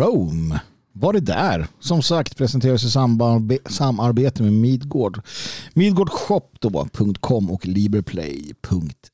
Rome 0.00 0.60
var 0.92 1.12
det 1.12 1.20
där. 1.20 1.66
Som 1.80 2.02
sagt 2.02 2.36
presenteras 2.36 2.84
i 2.84 2.90
samarbete 3.68 4.42
med 4.42 4.52
Midgård. 4.52 5.20
Midgårdshop.com 5.74 7.50
och 7.50 7.66
liberplay.se. 7.66 9.06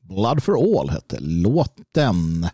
Blood 0.00 0.42
for 0.42 0.80
all 0.80 0.90
hette 0.90 1.16
låten. 1.20 2.46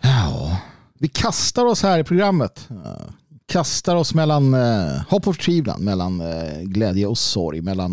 Ja, 0.00 0.60
vi 0.98 1.08
kastar 1.08 1.64
oss 1.64 1.82
här 1.82 1.98
i 1.98 2.04
programmet. 2.04 2.68
Eh, 2.70 3.10
kastar 3.46 3.96
oss 3.96 4.14
mellan 4.14 4.54
eh, 4.54 5.02
hopp 5.08 5.26
och 5.26 5.34
förtvivlan, 5.36 5.84
mellan 5.84 6.20
eh, 6.20 6.60
glädje 6.60 7.06
och 7.06 7.18
sorg, 7.18 7.60
mellan 7.60 7.92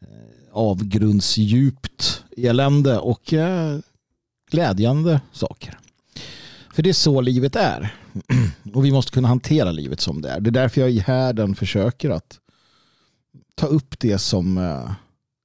eh, 0.00 0.08
avgrundsdjupt 0.52 2.24
elände 2.36 2.98
och 2.98 3.32
eh, 3.32 3.78
glädjande 4.50 5.20
saker. 5.32 5.78
För 6.78 6.82
det 6.82 6.88
är 6.88 6.94
så 6.94 7.20
livet 7.20 7.56
är. 7.56 7.94
Och 8.74 8.84
vi 8.84 8.92
måste 8.92 9.12
kunna 9.12 9.28
hantera 9.28 9.72
livet 9.72 10.00
som 10.00 10.22
det 10.22 10.30
är. 10.30 10.40
Det 10.40 10.50
är 10.50 10.52
därför 10.52 10.80
jag 10.80 10.90
i 10.90 10.98
härden 10.98 11.54
försöker 11.54 12.10
att 12.10 12.38
ta 13.54 13.66
upp 13.66 13.98
det 13.98 14.18
som 14.18 14.58
eh, 14.58 14.90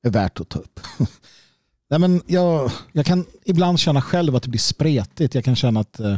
är 0.03 0.09
värt 0.09 0.39
att 0.39 0.49
ta 0.49 0.59
upp. 0.59 0.79
Nej, 1.89 1.99
men 1.99 2.21
jag, 2.27 2.71
jag 2.91 3.05
kan 3.05 3.25
ibland 3.45 3.79
känna 3.79 4.01
själv 4.01 4.35
att 4.35 4.43
det 4.43 4.49
blir 4.49 4.59
spretigt. 4.59 5.35
Jag 5.35 5.43
kan 5.43 5.55
känna 5.55 5.79
att 5.79 5.99
eh, 5.99 6.17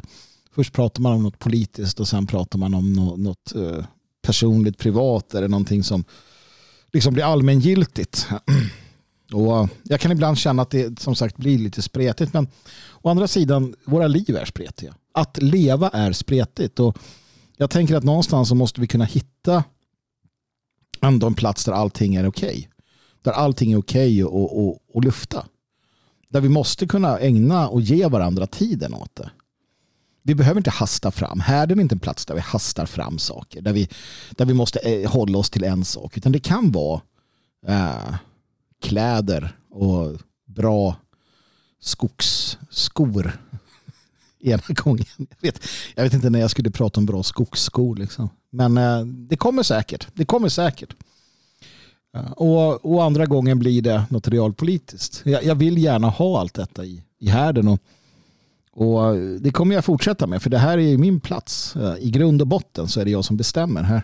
först 0.55 0.73
pratar 0.73 1.01
man 1.01 1.13
om 1.13 1.23
något 1.23 1.39
politiskt 1.39 1.99
och 1.99 2.07
sen 2.07 2.27
pratar 2.27 2.59
man 2.59 2.73
om 2.73 2.93
något, 2.93 3.19
något 3.19 3.55
eh, 3.55 3.85
personligt, 4.21 4.77
privat 4.77 5.33
eller 5.33 5.47
någonting 5.47 5.83
som 5.83 6.03
liksom 6.93 7.13
blir 7.13 7.23
allmängiltigt. 7.23 8.27
Och 9.33 9.57
eh, 9.57 9.67
jag 9.83 9.99
kan 9.99 10.11
ibland 10.11 10.37
känna 10.37 10.61
att 10.61 10.69
det 10.69 10.99
som 10.99 11.15
sagt 11.15 11.37
blir 11.37 11.57
lite 11.57 11.81
spretigt. 11.81 12.33
Men 12.33 12.47
å 13.01 13.09
andra 13.09 13.27
sidan, 13.27 13.75
våra 13.85 14.07
liv 14.07 14.35
är 14.35 14.45
spretiga. 14.45 14.95
Att 15.15 15.37
leva 15.41 15.89
är 15.89 16.11
spretigt. 16.11 16.79
Och 16.79 16.97
jag 17.57 17.69
tänker 17.69 17.95
att 17.95 18.03
någonstans 18.03 18.49
så 18.49 18.55
måste 18.55 18.81
vi 18.81 18.87
kunna 18.87 19.05
hitta 19.05 19.63
ändå 21.01 21.27
en 21.27 21.33
plats 21.33 21.65
där 21.65 21.73
allting 21.73 22.15
är 22.15 22.27
okej. 22.27 22.49
Okay. 22.49 22.67
Där 23.21 23.31
allting 23.31 23.71
är 23.71 23.77
okej 23.77 24.23
okay 24.23 24.43
att 24.43 24.51
och, 24.51 24.95
och 24.95 25.03
lufta. 25.03 25.45
Där 26.29 26.41
vi 26.41 26.49
måste 26.49 26.87
kunna 26.87 27.19
ägna 27.19 27.67
och 27.67 27.81
ge 27.81 28.07
varandra 28.07 28.47
tiden 28.47 28.93
åt 28.93 29.15
det. 29.15 29.29
Vi 30.23 30.35
behöver 30.35 30.59
inte 30.59 30.69
hasta 30.69 31.11
fram. 31.11 31.39
Här 31.39 31.63
är 31.63 31.75
det 31.75 31.81
inte 31.81 31.95
en 31.95 31.99
plats 31.99 32.25
där 32.25 32.35
vi 32.35 32.41
hastar 32.41 32.85
fram 32.85 33.19
saker. 33.19 33.61
Där 33.61 33.73
vi, 33.73 33.89
där 34.31 34.45
vi 34.45 34.53
måste 34.53 34.79
eh, 34.79 35.11
hålla 35.11 35.37
oss 35.37 35.49
till 35.49 35.63
en 35.63 35.85
sak. 35.85 36.17
Utan 36.17 36.31
det 36.31 36.39
kan 36.39 36.71
vara 36.71 37.01
äh, 37.67 38.15
kläder 38.81 39.57
och 39.69 40.21
bra 40.45 40.95
skogsskor 41.79 43.39
ena 44.45 44.61
gången. 44.67 45.05
Jag 45.17 45.27
vet, 45.41 45.59
jag 45.95 46.03
vet 46.03 46.13
inte 46.13 46.29
när 46.29 46.39
jag 46.39 46.51
skulle 46.51 46.71
prata 46.71 46.99
om 46.99 47.05
bra 47.05 47.23
skogsskor. 47.23 47.95
Liksom. 47.95 48.29
Men 48.51 48.77
eh, 48.77 49.05
det 49.05 49.37
kommer 49.37 49.63
säkert. 49.63 50.07
Det 50.13 50.25
kommer 50.25 50.49
säkert. 50.49 50.95
Eh, 52.15 52.31
och, 52.31 52.85
och, 52.85 53.03
andra 53.03 53.25
gången 53.25 53.59
blir 53.59 53.81
det 53.81 54.03
något 54.09 54.27
realpolitiskt. 54.27 55.21
Jag, 55.25 55.43
jag 55.43 55.55
vill 55.55 55.77
gärna 55.77 56.09
ha 56.09 56.39
allt 56.39 56.53
detta 56.53 56.85
i, 56.85 57.03
i 57.19 57.29
härden. 57.29 57.67
Och, 57.67 57.79
och 58.71 59.15
eh, 59.15 59.21
det 59.21 59.51
kommer 59.51 59.75
jag 59.75 59.85
fortsätta 59.85 60.27
med. 60.27 60.41
För 60.41 60.49
det 60.49 60.57
här 60.57 60.77
är 60.77 60.97
min 60.97 61.19
plats. 61.19 61.75
Eh, 61.75 61.95
I 61.99 62.11
grund 62.11 62.41
och 62.41 62.47
botten 62.47 62.87
så 62.87 62.99
är 62.99 63.05
det 63.05 63.11
jag 63.11 63.25
som 63.25 63.37
bestämmer 63.37 63.83
här. 63.83 64.01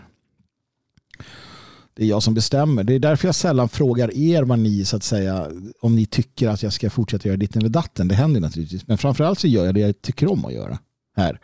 Det 1.94 2.02
är 2.02 2.06
jag 2.06 2.22
som 2.22 2.34
bestämmer. 2.34 2.84
Det 2.84 2.94
är 2.94 2.98
därför 2.98 3.28
jag 3.28 3.34
sällan 3.34 3.68
frågar 3.68 4.16
er 4.16 4.42
vad 4.42 4.58
ni 4.58 4.84
så 4.84 4.96
att 4.96 5.02
säga 5.02 5.50
om 5.80 5.96
ni 5.96 6.06
tycker 6.06 6.48
att 6.48 6.62
jag 6.62 6.72
ska 6.72 6.90
fortsätta 6.90 7.28
göra 7.28 7.36
ditten 7.36 7.62
eller 7.62 7.70
datten. 7.70 8.08
Det 8.08 8.14
händer 8.14 8.40
naturligtvis. 8.40 8.88
Men 8.88 8.98
framförallt 8.98 9.38
så 9.38 9.46
gör 9.48 9.64
jag 9.64 9.74
det 9.74 9.80
jag 9.80 10.02
tycker 10.02 10.30
om 10.30 10.44
att 10.44 10.52
göra 10.52 10.78
här. 11.16 11.40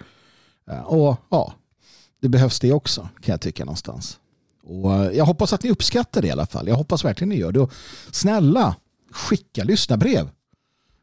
Eh, 0.70 0.80
och 0.80 1.16
ja, 1.30 1.52
det 2.20 2.28
behövs 2.28 2.60
det 2.60 2.72
också 2.72 3.08
kan 3.20 3.32
jag 3.32 3.40
tycka 3.40 3.64
någonstans. 3.64 4.18
Och 4.62 4.94
eh, 4.94 5.16
jag 5.16 5.24
hoppas 5.24 5.52
att 5.52 5.62
ni 5.62 5.70
uppskattar 5.70 6.22
det 6.22 6.28
i 6.28 6.30
alla 6.30 6.46
fall. 6.46 6.68
Jag 6.68 6.76
hoppas 6.76 7.04
verkligen 7.04 7.28
ni 7.28 7.36
gör 7.36 7.52
det. 7.52 7.60
Och 7.60 7.72
snälla, 8.10 8.76
skicka 9.10 9.64
lyssnarbrev. 9.64 10.28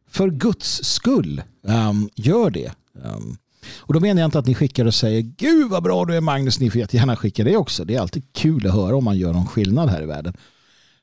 För 0.07 0.29
Guds 0.29 0.83
skull, 0.83 1.41
um, 1.61 2.09
gör 2.15 2.49
det. 2.49 2.71
Um, 2.93 3.37
och 3.77 3.93
då 3.93 3.99
menar 3.99 4.21
jag 4.21 4.27
inte 4.27 4.39
att 4.39 4.45
ni 4.45 4.55
skickar 4.55 4.85
och 4.85 4.93
säger 4.93 5.21
Gud 5.21 5.69
vad 5.69 5.83
bra 5.83 6.05
du 6.05 6.15
är 6.15 6.21
Magnus, 6.21 6.59
ni 6.59 6.69
får 6.69 6.79
jättegärna 6.79 7.15
skicka 7.15 7.43
det 7.43 7.57
också. 7.57 7.85
Det 7.85 7.95
är 7.95 7.99
alltid 7.99 8.33
kul 8.33 8.67
att 8.67 8.73
höra 8.73 8.95
om 8.95 9.03
man 9.03 9.17
gör 9.17 9.33
någon 9.33 9.47
skillnad 9.47 9.89
här 9.89 10.01
i 10.01 10.05
världen. 10.05 10.33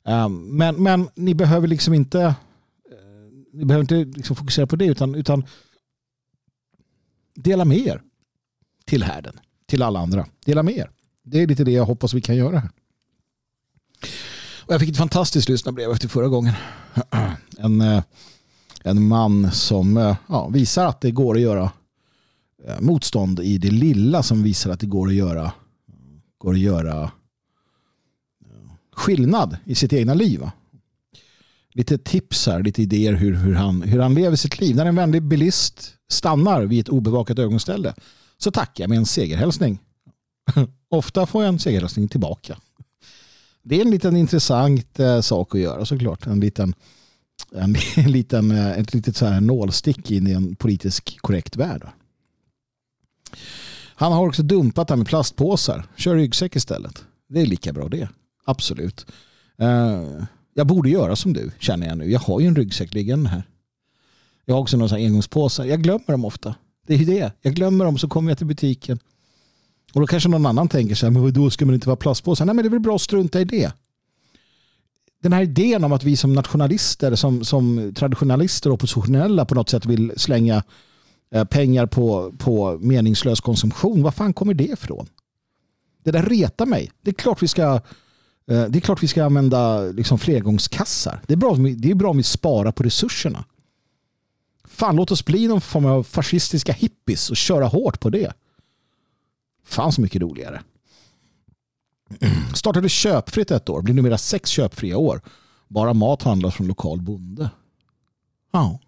Ehm, 0.04 0.56
men, 0.56 0.82
men 0.82 1.08
ni 1.14 1.34
behöver 1.34 1.68
liksom 1.68 1.94
inte 1.94 2.20
eh, 2.22 2.34
ni 3.52 3.64
behöver 3.64 3.80
inte 3.80 4.18
liksom 4.18 4.36
fokusera 4.36 4.66
på 4.66 4.76
det 4.76 4.86
utan, 4.86 5.14
utan 5.14 5.44
dela 7.34 7.64
med 7.64 7.78
er 7.78 8.02
till 8.84 9.02
härden, 9.02 9.40
till 9.66 9.82
alla 9.82 10.00
andra. 10.00 10.26
Dela 10.44 10.62
med 10.62 10.76
er. 10.76 10.90
Det 11.24 11.42
är 11.42 11.46
lite 11.46 11.64
det 11.64 11.70
jag 11.70 11.84
hoppas 11.84 12.14
vi 12.14 12.20
kan 12.20 12.36
göra 12.36 12.58
här. 12.58 12.70
Och 14.66 14.74
jag 14.74 14.80
fick 14.80 14.90
ett 14.90 14.96
fantastiskt 14.96 15.48
lyssnarbrev 15.48 15.90
efter 15.90 16.08
förra 16.08 16.28
gången. 16.28 16.54
En, 17.58 17.80
eh, 17.80 18.02
en 18.84 19.08
man 19.08 19.52
som 19.52 19.96
eh, 19.96 20.16
ja, 20.28 20.48
visar 20.48 20.86
att 20.86 21.00
det 21.00 21.10
går 21.10 21.34
att 21.34 21.40
göra 21.40 21.70
Eh, 22.66 22.80
motstånd 22.80 23.40
i 23.40 23.58
det 23.58 23.70
lilla 23.70 24.22
som 24.22 24.42
visar 24.42 24.70
att 24.70 24.80
det 24.80 24.86
går 24.86 25.08
att 25.08 25.14
göra, 25.14 25.52
går 26.38 26.52
att 26.52 26.60
göra 26.60 27.02
eh, 27.02 28.72
skillnad 28.92 29.56
i 29.64 29.74
sitt 29.74 29.92
egna 29.92 30.14
liv. 30.14 30.50
Lite 31.74 31.98
tips 31.98 32.46
här, 32.46 32.62
lite 32.62 32.82
idéer 32.82 33.12
hur, 33.12 33.34
hur, 33.34 33.54
han, 33.54 33.82
hur 33.82 34.00
han 34.00 34.14
lever 34.14 34.36
sitt 34.36 34.60
liv. 34.60 34.76
När 34.76 34.86
en 34.86 34.94
vänlig 34.94 35.22
bilist 35.22 35.94
stannar 36.08 36.62
vid 36.62 36.80
ett 36.80 36.88
obevakat 36.88 37.38
ögonställe 37.38 37.94
så 38.38 38.50
tackar 38.50 38.84
jag 38.84 38.88
med 38.88 38.98
en 38.98 39.06
segerhälsning. 39.06 39.78
Ofta 40.88 41.26
får 41.26 41.42
jag 41.42 41.48
en 41.48 41.58
segerhälsning 41.58 42.08
tillbaka. 42.08 42.58
Det 43.62 43.76
är 43.76 43.84
en 43.84 43.90
liten 43.90 44.16
intressant 44.16 45.00
eh, 45.00 45.20
sak 45.20 45.54
att 45.54 45.60
göra 45.60 45.84
såklart. 45.84 46.26
En 46.26 46.40
liten, 46.40 46.74
en, 47.52 47.76
en 47.96 48.12
liten, 48.12 48.50
eh, 48.50 48.70
ett 48.70 48.94
litet 48.94 49.16
så 49.16 49.26
här 49.26 49.40
nålstick 49.40 50.10
in 50.10 50.26
i 50.26 50.32
en 50.32 50.56
politisk 50.56 51.18
korrekt 51.20 51.56
värld. 51.56 51.88
Han 53.94 54.12
har 54.12 54.28
också 54.28 54.42
dumpat 54.42 54.88
det 54.88 54.92
här 54.92 54.96
med 54.96 55.06
plastpåsar. 55.06 55.86
Kör 55.96 56.14
ryggsäck 56.14 56.56
istället. 56.56 57.04
Det 57.28 57.40
är 57.40 57.46
lika 57.46 57.72
bra 57.72 57.88
det. 57.88 58.08
Absolut. 58.44 59.06
Eh, 59.58 60.02
jag 60.54 60.66
borde 60.66 60.90
göra 60.90 61.16
som 61.16 61.32
du 61.32 61.50
känner 61.58 61.86
jag 61.86 61.98
nu. 61.98 62.10
Jag 62.10 62.20
har 62.20 62.40
ju 62.40 62.46
en 62.46 62.56
ryggsäck 62.56 62.94
liggande 62.94 63.28
här. 63.28 63.42
Jag 64.44 64.54
har 64.54 64.60
också 64.60 64.76
några 64.76 64.96
engångspåsar. 64.96 65.64
Jag 65.64 65.82
glömmer 65.82 66.06
dem 66.06 66.24
ofta. 66.24 66.54
Det 66.86 66.94
är 66.94 66.98
ju 66.98 67.04
det. 67.04 67.32
Jag 67.42 67.54
glömmer 67.54 67.84
dem 67.84 67.98
så 67.98 68.08
kommer 68.08 68.30
jag 68.30 68.38
till 68.38 68.46
butiken. 68.46 68.98
Och 69.94 70.00
då 70.00 70.06
kanske 70.06 70.28
någon 70.28 70.46
annan 70.46 70.68
tänker 70.68 70.94
så 70.94 71.06
här, 71.06 71.10
men 71.10 71.32
då 71.32 71.50
ska 71.50 71.66
man 71.66 71.74
inte 71.74 71.88
vara 71.88 71.96
plastpåsar? 71.96 72.44
Nej 72.44 72.54
men 72.54 72.64
det 72.64 72.68
är 72.68 72.70
väl 72.70 72.80
bra 72.80 72.94
att 72.94 73.00
strunta 73.00 73.40
i 73.40 73.44
det. 73.44 73.72
Den 75.22 75.32
här 75.32 75.42
idén 75.42 75.84
om 75.84 75.92
att 75.92 76.04
vi 76.04 76.16
som 76.16 76.32
nationalister, 76.32 77.14
som, 77.14 77.44
som 77.44 77.92
traditionalister 77.94 78.70
och 78.70 78.74
oppositionella 78.74 79.44
på 79.44 79.54
något 79.54 79.68
sätt 79.68 79.86
vill 79.86 80.12
slänga 80.16 80.62
Eh, 81.32 81.44
pengar 81.44 81.86
på, 81.86 82.32
på 82.38 82.78
meningslös 82.78 83.40
konsumtion. 83.40 84.02
Var 84.02 84.10
fan 84.10 84.32
kommer 84.32 84.54
det 84.54 84.64
ifrån? 84.64 85.08
Det 86.04 86.10
där 86.10 86.22
retar 86.22 86.66
mig. 86.66 86.90
Det 87.02 87.10
är 87.10 87.14
klart 87.14 87.42
vi 87.42 87.48
ska, 87.48 87.74
eh, 88.50 88.64
det 88.64 88.78
är 88.78 88.80
klart 88.80 89.02
vi 89.02 89.08
ska 89.08 89.24
använda 89.24 89.82
liksom 89.82 90.18
flergångskassar. 90.18 91.22
Det 91.26 91.32
är, 91.32 91.36
bra, 91.36 91.56
det 91.56 91.90
är 91.90 91.94
bra 91.94 92.10
om 92.10 92.16
vi 92.16 92.22
sparar 92.22 92.72
på 92.72 92.82
resurserna. 92.82 93.44
Fan, 94.64 94.96
låt 94.96 95.10
oss 95.10 95.24
bli 95.24 95.48
någon 95.48 95.60
form 95.60 95.86
av 95.86 96.02
fascistiska 96.02 96.72
hippies 96.72 97.30
och 97.30 97.36
köra 97.36 97.66
hårt 97.66 98.00
på 98.00 98.10
det. 98.10 98.32
Fan 99.64 99.92
så 99.92 100.00
mycket 100.00 100.22
roligare. 100.22 100.62
Startade 102.54 102.88
köpfritt 102.88 103.50
ett 103.50 103.68
år. 103.68 103.82
Blir 103.82 103.94
numera 103.94 104.18
sex 104.18 104.50
köpfria 104.50 104.96
år. 104.96 105.20
Bara 105.68 105.94
mat 105.94 106.22
handlas 106.22 106.54
från 106.54 106.66
lokal 106.66 107.00
bonde. 107.00 107.50
Ja 108.52 108.78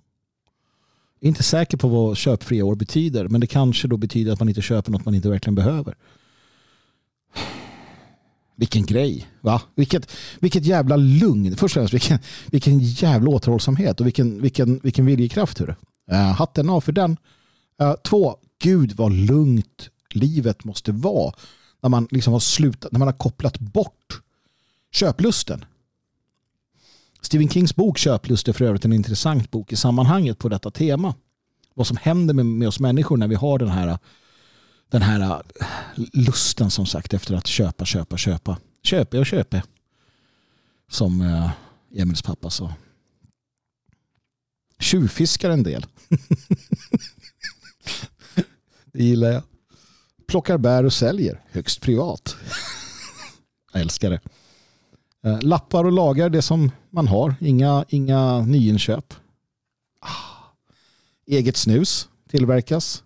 är 1.27 1.29
inte 1.29 1.43
säker 1.43 1.77
på 1.77 1.89
vad 1.89 2.17
köpfria 2.17 2.65
år 2.65 2.75
betyder. 2.75 3.29
Men 3.29 3.41
det 3.41 3.47
kanske 3.47 3.89
då 3.89 3.97
betyder 3.97 4.33
att 4.33 4.39
man 4.39 4.49
inte 4.49 4.63
köper 4.63 4.93
något 4.93 5.05
man 5.05 5.15
inte 5.15 5.29
verkligen 5.29 5.55
behöver. 5.55 5.95
Vilken 8.57 8.87
grej. 8.87 9.29
Va? 9.41 9.63
Vilket, 9.75 10.13
vilket 10.41 10.65
jävla 10.65 10.97
lugn. 10.97 11.57
Först 11.57 11.77
och 11.77 11.81
främst, 11.81 11.95
vilken, 11.95 12.19
vilken 12.51 12.79
jävla 12.79 13.31
återhållsamhet 13.31 14.01
och 14.01 14.07
vilken, 14.07 14.43
vilken, 14.43 14.81
vilken 14.83 15.07
viljekraft. 15.07 15.61
Hur. 15.61 15.69
Uh, 15.69 15.77
eh, 16.09 16.35
hatten 16.35 16.71
av 16.71 16.81
för 16.81 16.93
den. 16.93 17.17
Uh, 17.83 17.95
två, 17.95 18.37
gud 18.63 18.93
vad 18.97 19.13
lugnt 19.13 19.91
livet 20.11 20.65
måste 20.65 20.93
vara. 20.93 21.35
När 21.83 21.91
man 21.91 22.09
liksom 22.11 22.33
har 22.33 22.41
slutat, 22.41 22.93
när 22.93 22.99
man 22.99 23.09
har 23.09 23.13
kopplat 23.13 23.59
bort 23.59 24.21
köplusten. 24.93 25.65
Stephen 27.25 27.49
Kings 27.49 27.77
bok 27.77 27.99
Köplust 27.99 28.49
är 28.49 28.53
för 28.53 28.65
övrigt 28.65 28.85
en 28.85 28.93
intressant 28.93 29.51
bok 29.51 29.73
i 29.73 29.77
sammanhanget 29.77 30.39
på 30.39 30.49
detta 30.49 30.71
tema. 30.71 31.15
Vad 31.75 31.87
som 31.87 31.97
händer 31.97 32.35
med, 32.35 32.47
med 32.47 32.69
oss 32.69 32.81
människor 32.81 33.17
när 33.17 33.29
vi 33.29 33.35
har 33.35 33.59
den 33.59 33.69
här, 33.69 33.99
den 34.89 35.03
här 35.03 35.43
lusten 35.97 36.71
som 36.71 36.87
sagt 36.87 37.15
efter 37.15 37.35
att 37.35 37.47
köpa, 37.47 37.85
köpa, 37.85 38.17
köpa. 38.17 38.59
Köpe 38.83 39.19
och 39.19 39.27
köpe. 39.27 39.63
Som 40.91 41.21
eh, 41.21 41.51
Emils 42.01 42.23
pappa 42.23 42.51
sa. 42.51 42.75
Tjuvfiskar 44.79 45.51
en 45.51 45.63
del. 45.63 45.87
Det 48.93 49.05
gillar 49.05 49.33
jag. 49.33 49.43
Plockar 50.27 50.59
bär 50.59 50.85
och 50.85 50.93
säljer. 50.93 51.41
Högst 51.51 51.81
privat. 51.81 52.37
jag 53.73 53.83
älskar 53.83 54.11
det. 54.11 54.21
Eh, 55.25 55.43
lappar 55.43 55.85
och 55.85 55.93
lagar 55.93 56.29
det 56.29 56.43
som 56.43 56.71
man 56.91 57.09
har. 57.09 57.35
Inga, 57.41 57.85
inga 57.89 58.41
nyinköp. 58.41 59.15
Ah. 60.01 60.09
Eget 61.27 61.57
snus 61.57 62.09
tillverkas. 62.29 63.05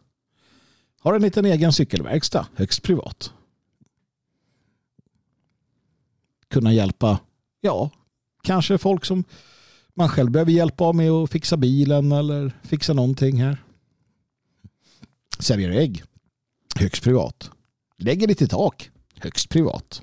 Har 1.00 1.14
en 1.14 1.22
liten 1.22 1.44
egen 1.44 1.72
cykelverkstad. 1.72 2.46
Högst 2.54 2.82
privat. 2.82 3.32
Kunna 6.48 6.72
hjälpa, 6.72 7.18
ja, 7.60 7.90
kanske 8.42 8.78
folk 8.78 9.04
som 9.04 9.24
man 9.94 10.08
själv 10.08 10.30
behöver 10.30 10.52
hjälp 10.52 10.80
av 10.80 10.94
med 10.94 11.10
att 11.10 11.30
fixa 11.30 11.56
bilen 11.56 12.12
eller 12.12 12.52
fixa 12.62 12.92
någonting 12.92 13.42
här. 13.42 13.64
Säljer 15.38 15.70
ägg. 15.70 16.02
Högst 16.76 17.02
privat. 17.02 17.50
Lägger 17.96 18.28
lite 18.28 18.48
tak. 18.48 18.90
Högst 19.14 19.48
privat. 19.48 20.02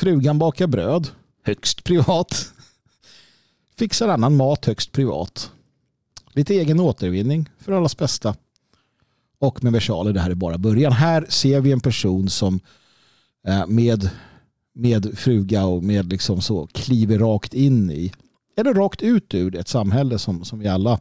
Frugan 0.00 0.38
bakar 0.38 0.66
bröd. 0.66 1.08
Högst 1.42 1.84
privat. 1.84 2.52
Fixar 3.78 4.08
annan 4.08 4.36
mat 4.36 4.64
högst 4.64 4.92
privat. 4.92 5.50
Lite 6.32 6.54
egen 6.54 6.80
återvinning 6.80 7.48
för 7.58 7.72
allas 7.72 7.96
bästa. 7.96 8.36
Och 9.38 9.64
med 9.64 9.72
versaler, 9.72 10.12
det 10.12 10.20
här 10.20 10.30
är 10.30 10.34
bara 10.34 10.58
början. 10.58 10.92
Här 10.92 11.26
ser 11.28 11.60
vi 11.60 11.72
en 11.72 11.80
person 11.80 12.30
som 12.30 12.60
eh, 13.46 13.66
med, 13.66 14.10
med 14.74 15.18
fruga 15.18 15.64
och 15.64 15.82
med 15.82 16.10
liksom 16.10 16.40
så 16.40 16.66
kliver 16.66 17.18
rakt 17.18 17.54
in 17.54 17.90
i, 17.90 18.12
eller 18.56 18.74
rakt 18.74 19.02
ut 19.02 19.34
ur 19.34 19.56
ett 19.56 19.68
samhälle 19.68 20.18
som, 20.18 20.44
som 20.44 20.58
vi 20.58 20.68
alla 20.68 21.00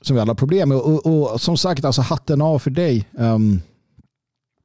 som 0.00 0.16
vi 0.16 0.22
alla 0.22 0.30
har 0.30 0.36
problem 0.36 0.68
med. 0.68 0.78
Och, 0.78 1.06
och, 1.06 1.32
och, 1.32 1.40
som 1.40 1.56
sagt, 1.56 1.84
alltså 1.84 2.02
hatten 2.02 2.42
av 2.42 2.58
för 2.58 2.70
dig. 2.70 3.08
Um, 3.12 3.60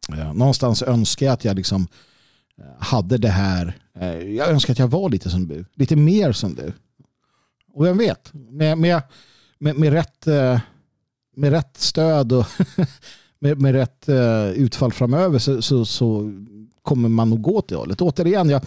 ja, 0.07 0.33
någonstans 0.33 0.83
önskar 0.83 1.25
jag 1.25 1.33
att 1.33 1.45
jag 1.45 1.55
liksom 1.55 1.81
eh, 1.81 1.87
Eh, 2.61 2.65
hade 2.79 3.17
det 3.17 3.29
här. 3.29 3.77
Eh, 3.99 4.19
jag 4.19 4.49
önskar 4.49 4.73
att 4.73 4.79
jag 4.79 4.87
var 4.87 5.09
lite 5.09 5.29
som 5.29 5.47
du. 5.47 5.65
Lite 5.73 5.95
mer 5.95 6.31
som 6.31 6.55
du. 6.55 6.73
Och 7.73 7.85
vem 7.85 7.97
vet, 7.97 8.33
med, 8.33 8.77
med, 8.77 9.01
med, 9.59 9.75
med 9.77 9.93
rätt, 9.93 10.27
eh, 10.27 10.59
med 11.35 11.51
rätt 11.51 11.77
stöd 11.77 12.31
och 12.31 12.45
med, 13.39 13.61
med 13.61 13.73
rätt 13.73 14.09
utfall 14.55 14.93
framöver 14.93 15.39
så, 15.39 15.61
så, 15.61 15.85
så 15.85 16.31
kommer 16.81 17.09
man 17.09 17.29
nog 17.29 17.41
gå 17.41 17.57
åt 17.57 17.67
det 17.67 17.75
hållet. 17.75 18.01
Återigen, 18.01 18.49
jag, 18.49 18.61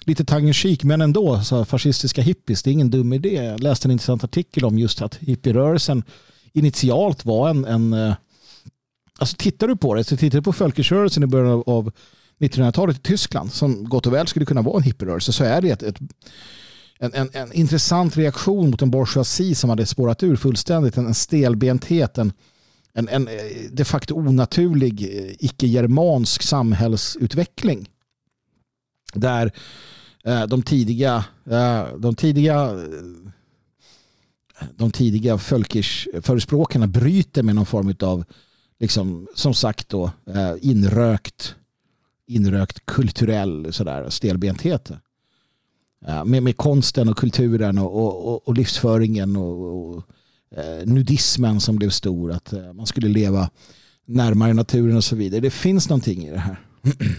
lite 0.00 0.24
tangentjik 0.24 0.84
men 0.84 1.00
ändå 1.00 1.42
så 1.42 1.64
fascistiska 1.64 2.22
hippies, 2.22 2.62
det 2.62 2.70
är 2.70 2.72
ingen 2.72 2.90
dum 2.90 3.12
idé. 3.12 3.34
Jag 3.34 3.60
läste 3.60 3.88
en 3.88 3.92
intressant 3.92 4.24
artikel 4.24 4.64
om 4.64 4.78
just 4.78 5.02
att 5.02 5.14
hippierörelsen 5.14 6.02
initialt 6.52 7.24
var 7.24 7.50
en, 7.50 7.64
en 7.64 8.14
alltså 9.18 9.36
tittar 9.36 9.68
du 9.68 9.76
på 9.76 9.94
det, 9.94 10.04
så 10.04 10.16
tittar 10.16 10.38
du 10.38 10.42
på 10.42 10.52
folkrörelsen 10.52 11.22
i 11.22 11.26
början 11.26 11.62
av 11.66 11.92
1900-talet 12.40 12.96
i 12.96 13.00
Tyskland 13.00 13.52
som 13.52 13.84
gott 13.84 14.06
och 14.06 14.12
väl 14.12 14.26
skulle 14.26 14.46
kunna 14.46 14.62
vara 14.62 14.76
en 14.76 14.82
hippierörelse 14.82 15.32
så 15.32 15.44
är 15.44 15.62
det 15.62 15.70
ett, 15.70 15.82
ett 15.82 15.98
en, 17.02 17.14
en, 17.14 17.30
en, 17.32 17.52
intressant 17.52 18.16
reaktion 18.16 18.70
mot 18.70 18.82
en 18.82 18.90
bourgeoisie 18.90 19.54
som 19.54 19.70
hade 19.70 19.86
spårat 19.86 20.22
ur 20.22 20.36
fullständigt. 20.36 20.96
En, 20.96 21.06
en 21.06 21.14
stelbenthet, 21.14 22.18
en, 22.18 22.32
en, 22.92 23.08
en 23.08 23.28
eh, 23.28 23.34
de 23.72 23.84
facto 23.84 24.14
onaturlig 24.14 25.02
eh, 25.02 25.34
icke-germansk 25.38 26.42
samhällsutveckling. 26.42 27.88
Där 29.14 29.52
eh, 30.24 30.46
de 30.46 30.62
tidiga, 30.62 31.24
eh, 31.50 31.86
de 31.98 32.14
tidiga 32.14 32.54
eh, 32.54 33.30
de 34.76 34.90
tidiga 34.90 35.38
förespråkarna 35.38 36.86
bryter 36.86 37.42
med 37.42 37.54
någon 37.54 37.66
form 37.66 37.94
av 38.00 38.24
liksom, 38.80 39.28
som 39.34 39.54
sagt 39.54 39.88
då, 39.88 40.10
inrökt, 40.60 41.54
inrökt 42.30 42.86
kulturell 42.86 43.72
sådär, 43.72 44.10
stelbenthet. 44.10 44.90
Med, 46.24 46.42
med 46.42 46.56
konsten 46.56 47.08
och 47.08 47.16
kulturen 47.16 47.78
och, 47.78 48.28
och, 48.28 48.48
och 48.48 48.54
livsföringen 48.54 49.36
och, 49.36 49.94
och 49.96 50.04
eh, 50.56 50.86
nudismen 50.86 51.60
som 51.60 51.76
blev 51.76 51.90
stor. 51.90 52.32
Att 52.32 52.52
eh, 52.52 52.72
man 52.72 52.86
skulle 52.86 53.08
leva 53.08 53.50
närmare 54.06 54.52
naturen 54.52 54.96
och 54.96 55.04
så 55.04 55.16
vidare. 55.16 55.40
Det 55.40 55.50
finns 55.50 55.88
någonting 55.88 56.26
i 56.26 56.30
det 56.30 56.38
här. 56.38 56.60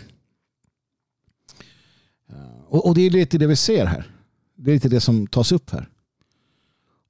Och, 2.68 2.88
och, 2.88 2.96
det 2.96 3.02
är 3.02 3.10
lite 3.10 3.38
det 3.38 3.48
vi 3.48 3.56
ser 3.56 3.86
här. 3.86 4.12
Det 4.56 4.72
är 4.72 4.74
lite 4.74 4.90
det 4.90 5.00
som 5.00 5.28
tas 5.28 5.52
upp 5.52 5.70
här. 5.70 5.90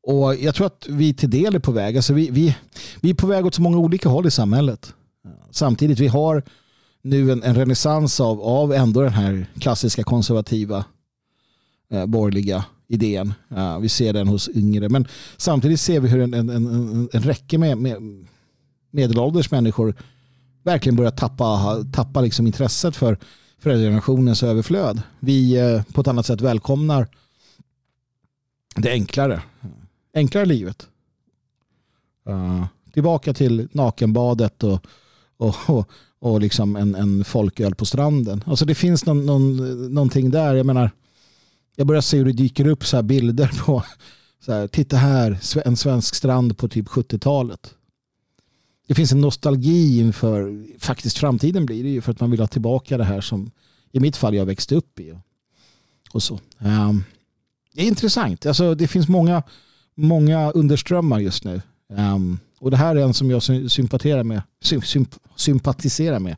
Och 0.03 0.35
jag 0.35 0.55
tror 0.55 0.67
att 0.67 0.85
vi 0.89 1.13
till 1.13 1.29
del 1.29 1.55
är 1.55 1.59
på 1.59 1.71
väg. 1.71 1.95
Alltså 1.95 2.13
vi, 2.13 2.29
vi, 2.29 2.55
vi 3.01 3.09
är 3.09 3.13
på 3.13 3.27
väg 3.27 3.45
åt 3.45 3.55
så 3.55 3.61
många 3.61 3.77
olika 3.77 4.09
håll 4.09 4.27
i 4.27 4.31
samhället. 4.31 4.93
Samtidigt 5.51 5.99
vi 5.99 6.07
har 6.07 6.43
nu 7.01 7.31
en, 7.31 7.43
en 7.43 7.55
renässans 7.55 8.19
av, 8.19 8.41
av 8.41 8.73
ändå 8.73 9.01
den 9.01 9.13
här 9.13 9.45
klassiska 9.59 10.03
konservativa 10.03 10.85
eh, 11.89 12.05
borgerliga 12.05 12.65
idén. 12.87 13.33
Uh, 13.51 13.79
vi 13.79 13.89
ser 13.89 14.13
den 14.13 14.27
hos 14.27 14.49
yngre. 14.49 14.89
Men 14.89 15.07
samtidigt 15.37 15.79
ser 15.79 15.99
vi 15.99 16.09
hur 16.09 16.21
en, 16.21 16.33
en, 16.33 16.49
en, 16.49 17.09
en 17.13 17.21
räcke 17.21 17.57
med, 17.57 17.77
med 17.77 17.97
medelålders 18.91 19.51
människor 19.51 19.95
verkligen 20.63 20.95
börjar 20.95 21.11
tappa, 21.11 21.77
tappa 21.93 22.21
liksom 22.21 22.47
intresset 22.47 22.95
för 22.95 23.17
föräldragenerationens 23.59 24.43
överflöd. 24.43 25.01
Vi 25.19 25.57
eh, 25.57 25.83
på 25.83 26.01
ett 26.01 26.07
annat 26.07 26.25
sätt 26.25 26.41
välkomnar 26.41 27.07
det 28.75 28.91
enklare. 28.91 29.41
Enklare 30.13 30.45
livet. 30.45 30.87
Uh, 32.29 32.65
tillbaka 32.93 33.33
till 33.33 33.67
nakenbadet 33.71 34.63
och, 34.63 34.87
och, 35.37 35.55
och, 35.67 35.89
och 36.21 36.41
liksom 36.41 36.75
en, 36.75 36.95
en 36.95 37.23
folköl 37.23 37.75
på 37.75 37.85
stranden. 37.85 38.43
Alltså 38.47 38.65
det 38.65 38.75
finns 38.75 39.05
någon, 39.05 39.25
någon, 39.25 39.57
någonting 39.93 40.31
där. 40.31 40.55
Jag 40.55 40.65
menar, 40.65 40.91
jag 41.75 41.87
börjar 41.87 42.01
se 42.01 42.17
hur 42.17 42.25
det 42.25 42.31
dyker 42.31 42.67
upp 42.67 42.85
så 42.85 43.01
bilder 43.01 43.51
på 43.65 43.83
så 44.45 44.53
här, 44.53 44.67
titta 44.67 44.97
här, 44.97 45.39
en 45.65 45.77
svensk 45.77 46.15
strand 46.15 46.57
på 46.57 46.67
typ 46.67 46.87
70-talet 46.87 47.75
det 48.91 48.95
finns 48.95 49.11
en 49.11 49.21
nostalgi 49.21 49.99
inför 49.99 50.65
faktiskt 50.79 51.17
framtiden 51.17 51.65
blir 51.65 51.83
det 51.83 51.89
ju 51.89 52.01
för 52.01 52.11
att 52.11 52.19
man 52.19 52.31
vill 52.31 52.39
ha 52.39 52.47
tillbaka 52.47 52.97
det 52.97 53.03
här 53.03 53.21
som 53.21 53.51
i 53.91 53.99
mitt 53.99 54.17
fall 54.17 54.35
jag 54.35 54.45
växte 54.45 54.75
upp 54.75 54.99
i. 54.99 55.13
Och 56.11 56.23
så. 56.23 56.39
Um, 56.57 57.03
det 57.73 57.81
är 57.81 57.85
intressant. 57.85 58.45
Alltså, 58.45 58.75
det 58.75 58.87
finns 58.87 59.07
många, 59.07 59.43
många 59.95 60.51
underströmmar 60.51 61.19
just 61.19 61.43
nu. 61.43 61.61
Um, 61.89 62.39
och 62.61 62.71
det 62.71 62.77
här 62.77 62.95
är 62.95 63.03
en 63.03 63.13
som 63.13 63.31
jag 63.31 63.43
sympatiserar 63.71 64.23
med. 64.23 64.41
Symp 64.61 65.15
sympatiserar 65.35 66.19
med. 66.19 66.37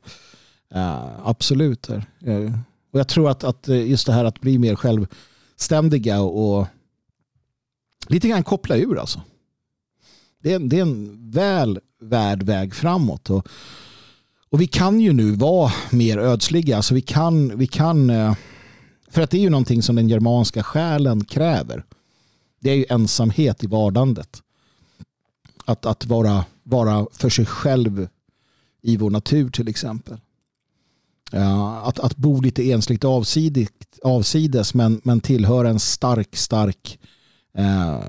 Uh, 0.76 1.28
absolut. 1.28 1.90
Uh, 1.90 2.54
och 2.94 3.00
jag 3.00 3.08
tror 3.08 3.30
att, 3.30 3.44
att 3.44 3.68
eh, 3.68 3.90
just 3.90 4.06
det 4.06 4.14
här 4.14 4.26
att 4.26 4.42
bli 4.42 4.58
mer 4.58 4.76
självständiga 4.76 6.22
och, 6.22 6.60
och 6.60 6.68
lite 8.08 8.28
grann 8.28 8.44
koppla 8.44 8.76
ur 8.78 9.00
alltså. 9.00 9.22
Det 10.44 10.54
är, 10.54 10.60
det 10.60 10.78
är 10.78 10.82
en 10.82 11.32
väl 11.32 11.80
värd 12.02 12.44
väg 12.44 12.76
framåt. 12.76 13.30
Och, 13.30 13.48
och 14.50 14.62
vi 14.62 14.68
kan 14.68 15.00
ju 15.00 15.14
nu 15.14 15.32
vara 15.32 15.72
mer 15.92 16.18
ödsliga. 16.18 16.76
Alltså 16.76 16.94
vi 16.94 17.02
kan, 17.02 17.58
vi 17.58 17.68
kan, 17.68 18.12
för 19.10 19.22
att 19.22 19.32
det 19.32 19.38
är 19.38 19.42
ju 19.42 19.50
någonting 19.50 19.84
som 19.84 19.96
den 19.96 20.10
germanska 20.10 20.64
själen 20.64 21.26
kräver. 21.26 21.84
Det 22.60 22.72
är 22.72 22.76
ju 22.76 22.86
ensamhet 22.90 23.64
i 23.64 23.68
vardandet. 23.68 24.43
Att, 25.66 25.86
att 25.86 26.06
vara, 26.06 26.46
vara 26.64 27.08
för 27.12 27.30
sig 27.30 27.46
själv 27.46 28.08
i 28.82 28.98
vår 28.98 29.10
natur 29.10 29.50
till 29.50 29.68
exempel. 29.68 30.18
Att, 31.84 32.00
att 32.00 32.18
bo 32.18 32.42
lite 32.42 32.72
ensligt 32.72 33.04
avsidigt, 33.04 34.00
avsides 34.04 34.74
men, 34.74 35.02
men 35.04 35.20
tillhöra 35.20 35.70
en 35.70 35.80
stark, 35.80 36.36
stark 36.36 37.00
eh, 37.58 38.00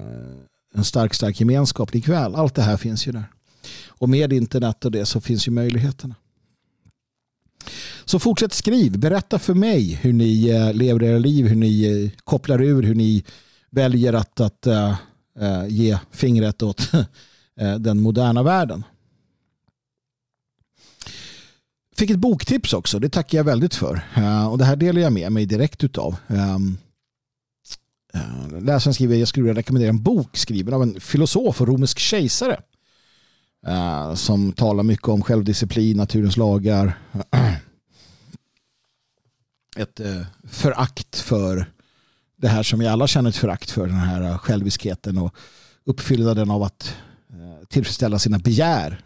en 0.74 0.84
stark, 0.84 1.14
stark 1.14 1.40
gemenskap 1.40 1.94
likväl. 1.94 2.34
Allt 2.34 2.54
det 2.54 2.62
här 2.62 2.76
finns 2.76 3.06
ju 3.06 3.12
där. 3.12 3.24
Och 3.88 4.08
med 4.08 4.32
internet 4.32 4.84
och 4.84 4.92
det 4.92 5.06
så 5.06 5.20
finns 5.20 5.48
ju 5.48 5.52
möjligheterna. 5.52 6.14
Så 8.04 8.18
fortsätt 8.18 8.52
skriv. 8.52 8.98
Berätta 8.98 9.38
för 9.38 9.54
mig 9.54 9.94
hur 9.94 10.12
ni 10.12 10.48
eh, 10.48 10.72
lever 10.72 11.02
era 11.02 11.18
liv, 11.18 11.46
hur 11.46 11.56
ni 11.56 12.02
eh, 12.04 12.10
kopplar 12.24 12.62
ur, 12.62 12.82
hur 12.82 12.94
ni 12.94 13.24
väljer 13.70 14.12
att, 14.12 14.40
att 14.40 14.66
uh, 14.66 15.68
ge 15.68 15.98
fingret 16.10 16.62
åt 16.62 16.90
Eh, 17.60 17.74
den 17.74 18.00
moderna 18.00 18.42
världen. 18.42 18.84
Fick 21.96 22.10
ett 22.10 22.18
boktips 22.18 22.72
också, 22.72 22.98
det 22.98 23.08
tackar 23.08 23.38
jag 23.38 23.44
väldigt 23.44 23.74
för. 23.74 24.00
Eh, 24.16 24.46
och 24.46 24.58
det 24.58 24.64
här 24.64 24.76
delar 24.76 25.00
jag 25.00 25.12
med 25.12 25.32
mig 25.32 25.46
direkt 25.46 25.84
utav. 25.84 26.16
Ehm, 26.28 26.76
eh, 28.14 28.62
läsaren 28.62 28.94
skriver 28.94 29.16
jag 29.16 29.28
skulle 29.28 29.54
rekommendera 29.54 29.90
en 29.90 30.02
bok 30.02 30.36
skriven 30.36 30.74
av 30.74 30.82
en 30.82 31.00
filosof 31.00 31.60
och 31.60 31.68
romersk 31.68 31.98
kejsare 31.98 32.60
som 34.14 34.52
talar 34.52 34.82
mycket 34.82 35.08
om 35.08 35.22
självdisciplin, 35.22 35.96
naturens 35.96 36.36
lagar. 36.36 36.98
ett 39.76 40.00
förakt 40.48 41.18
för 41.18 41.72
det 42.36 42.48
här 42.48 42.62
som 42.62 42.78
vi 42.78 42.86
alla 42.86 43.06
känner 43.06 43.30
ett 43.30 43.36
förakt 43.36 43.70
för, 43.70 43.86
den 43.86 43.96
här 43.96 44.38
själviskheten 44.38 45.18
och 45.18 45.36
uppfyllnaden 45.84 46.50
av 46.50 46.62
att 46.62 46.96
tillfredsställa 47.74 48.18
sina 48.18 48.38
begär. 48.38 49.00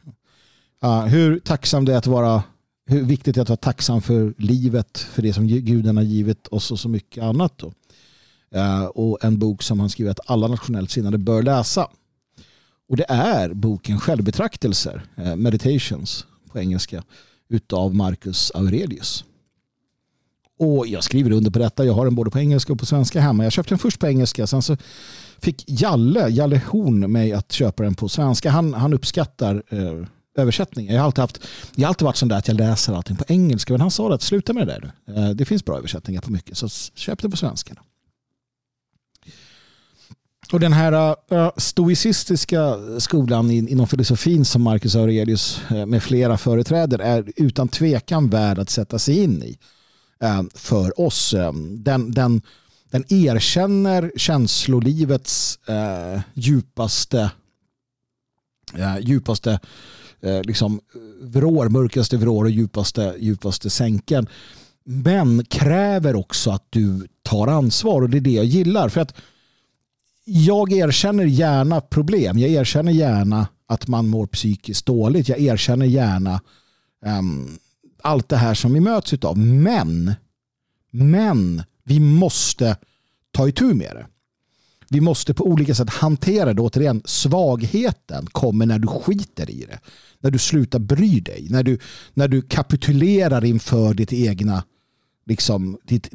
Uh, 0.84 1.04
hur 1.04 1.38
tacksam 1.38 1.84
det 1.84 1.92
är 1.92 1.98
att 1.98 2.06
vara 2.06 2.42
hur 2.86 3.02
viktigt 3.02 3.34
det 3.34 3.38
är 3.38 3.42
att 3.42 3.48
vara 3.48 3.56
tacksam 3.56 4.02
för 4.02 4.34
livet, 4.38 4.98
för 4.98 5.22
det 5.22 5.32
som 5.32 5.46
guden 5.46 5.96
har 5.96 6.04
givit 6.04 6.46
oss 6.46 6.70
och 6.70 6.80
så 6.80 6.88
mycket 6.88 7.24
annat. 7.24 7.58
Då. 7.58 7.72
Uh, 8.56 8.84
och 8.84 9.24
en 9.24 9.38
bok 9.38 9.62
som 9.62 9.80
han 9.80 9.90
skriver 9.90 10.10
att 10.10 10.30
alla 10.30 10.48
nationellt 10.48 10.90
sinnade 10.90 11.18
bör 11.18 11.42
läsa. 11.42 11.88
Och 12.88 12.96
det 12.96 13.06
är 13.08 13.54
boken 13.54 14.00
Självbetraktelser, 14.00 15.02
uh, 15.18 15.36
Meditations 15.36 16.26
på 16.52 16.58
engelska, 16.58 17.02
utav 17.48 17.94
Marcus 17.94 18.50
Aurelius. 18.54 19.24
Och 20.58 20.86
jag 20.86 21.04
skriver 21.04 21.30
under 21.30 21.50
på 21.50 21.58
detta. 21.58 21.84
Jag 21.84 21.94
har 21.94 22.04
den 22.04 22.14
både 22.14 22.30
på 22.30 22.38
engelska 22.38 22.72
och 22.72 22.78
på 22.78 22.86
svenska 22.86 23.20
hemma. 23.20 23.44
Jag 23.44 23.52
köpte 23.52 23.70
den 23.70 23.78
först 23.78 23.98
på 23.98 24.06
engelska. 24.06 24.46
Sen 24.46 24.62
så 24.62 24.76
fick 25.38 25.64
Jalle, 25.66 26.28
Jalle 26.28 26.60
Horn 26.66 27.12
mig 27.12 27.32
att 27.32 27.52
köpa 27.52 27.82
den 27.82 27.94
på 27.94 28.08
svenska. 28.08 28.50
Han, 28.50 28.74
han 28.74 28.94
uppskattar 28.94 29.62
eh, 29.68 30.06
översättningar. 30.38 30.94
Jag 30.94 31.00
har 31.00 31.06
alltid, 31.06 31.20
haft, 31.20 31.40
jag 31.74 31.84
har 31.84 31.88
alltid 31.88 32.04
varit 32.04 32.16
sån 32.16 32.28
där 32.28 32.36
att 32.36 32.48
jag 32.48 32.56
läser 32.56 32.92
allting 32.92 33.16
på 33.16 33.24
engelska. 33.28 33.72
Men 33.72 33.80
han 33.80 33.90
sa 33.90 34.14
att 34.14 34.22
sluta 34.22 34.52
med 34.52 34.66
det 34.66 34.72
där. 34.72 34.92
Eh, 35.16 35.30
det 35.30 35.44
finns 35.44 35.64
bra 35.64 35.78
översättningar 35.78 36.20
på 36.20 36.32
mycket. 36.32 36.58
Så 36.58 36.68
köp 36.94 37.22
det 37.22 37.30
på 37.30 37.36
svenska. 37.36 37.74
Och 40.52 40.60
den 40.60 40.72
här 40.72 41.16
uh, 41.32 41.50
stoicistiska 41.56 42.74
skolan 42.98 43.50
inom 43.50 43.86
filosofin 43.86 44.44
som 44.44 44.62
Marcus 44.62 44.96
Aurelius 44.96 45.60
eh, 45.70 45.86
med 45.86 46.02
flera 46.02 46.38
företräder 46.38 46.98
är 46.98 47.32
utan 47.36 47.68
tvekan 47.68 48.30
värd 48.30 48.58
att 48.58 48.70
sätta 48.70 48.98
sig 48.98 49.22
in 49.22 49.42
i 49.42 49.58
Eh, 50.22 50.42
för 50.54 51.00
oss. 51.00 51.34
Eh, 51.34 51.52
den, 51.70 52.10
den, 52.10 52.42
den 52.90 53.04
erkänner 53.08 54.12
känslolivets 54.16 55.58
eh, 55.68 56.20
djupaste, 56.34 57.30
djupaste 59.00 59.60
liksom, 60.44 60.80
vrår, 61.22 61.68
mörkaste 61.68 62.16
vrår 62.16 62.44
och 62.44 62.50
djupaste, 62.50 63.14
djupaste 63.18 63.70
sänken. 63.70 64.26
Men 64.84 65.44
kräver 65.44 66.16
också 66.16 66.50
att 66.50 66.66
du 66.70 67.08
tar 67.22 67.46
ansvar 67.46 68.02
och 68.02 68.10
det 68.10 68.18
är 68.18 68.20
det 68.20 68.30
jag 68.30 68.44
gillar. 68.44 68.88
För 68.88 69.00
att 69.00 69.14
jag 70.24 70.72
erkänner 70.72 71.24
gärna 71.24 71.80
problem. 71.80 72.38
Jag 72.38 72.50
erkänner 72.50 72.92
gärna 72.92 73.48
att 73.66 73.88
man 73.88 74.08
mår 74.08 74.26
psykiskt 74.26 74.86
dåligt. 74.86 75.28
Jag 75.28 75.40
erkänner 75.40 75.86
gärna 75.86 76.40
um, 77.06 77.58
allt 78.02 78.28
det 78.28 78.36
här 78.36 78.54
som 78.54 78.72
vi 78.72 78.80
möts 78.80 79.12
av. 79.12 79.38
Men, 79.38 80.14
men 80.90 81.62
vi 81.84 82.00
måste 82.00 82.76
ta 83.30 83.48
itu 83.48 83.74
med 83.74 83.96
det. 83.96 84.06
Vi 84.90 85.00
måste 85.00 85.34
på 85.34 85.44
olika 85.44 85.74
sätt 85.74 85.90
hantera 85.90 86.54
det. 86.54 86.62
Återigen, 86.62 87.02
svagheten 87.04 88.26
kommer 88.26 88.66
när 88.66 88.78
du 88.78 88.88
skiter 88.88 89.50
i 89.50 89.64
det. 89.64 89.80
När 90.20 90.30
du 90.30 90.38
slutar 90.38 90.78
bry 90.78 91.20
dig. 91.20 91.46
När 91.50 91.62
du, 91.62 91.78
när 92.14 92.28
du 92.28 92.42
kapitulerar 92.42 93.44
inför 93.44 93.94
ditt 93.94 94.12
egna, 94.12 94.64
liksom, 95.26 95.78
ditt, 95.84 96.08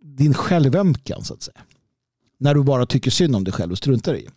din 0.00 0.34
självömkan 0.34 1.24
så 1.24 1.34
att 1.34 1.42
säga 1.42 1.60
när 2.42 2.54
du 2.54 2.62
bara 2.62 2.86
tycker 2.86 3.10
synd 3.10 3.36
om 3.36 3.44
dig 3.44 3.52
själv 3.52 3.72
och 3.72 3.78
struntar 3.78 4.14
i. 4.14 4.28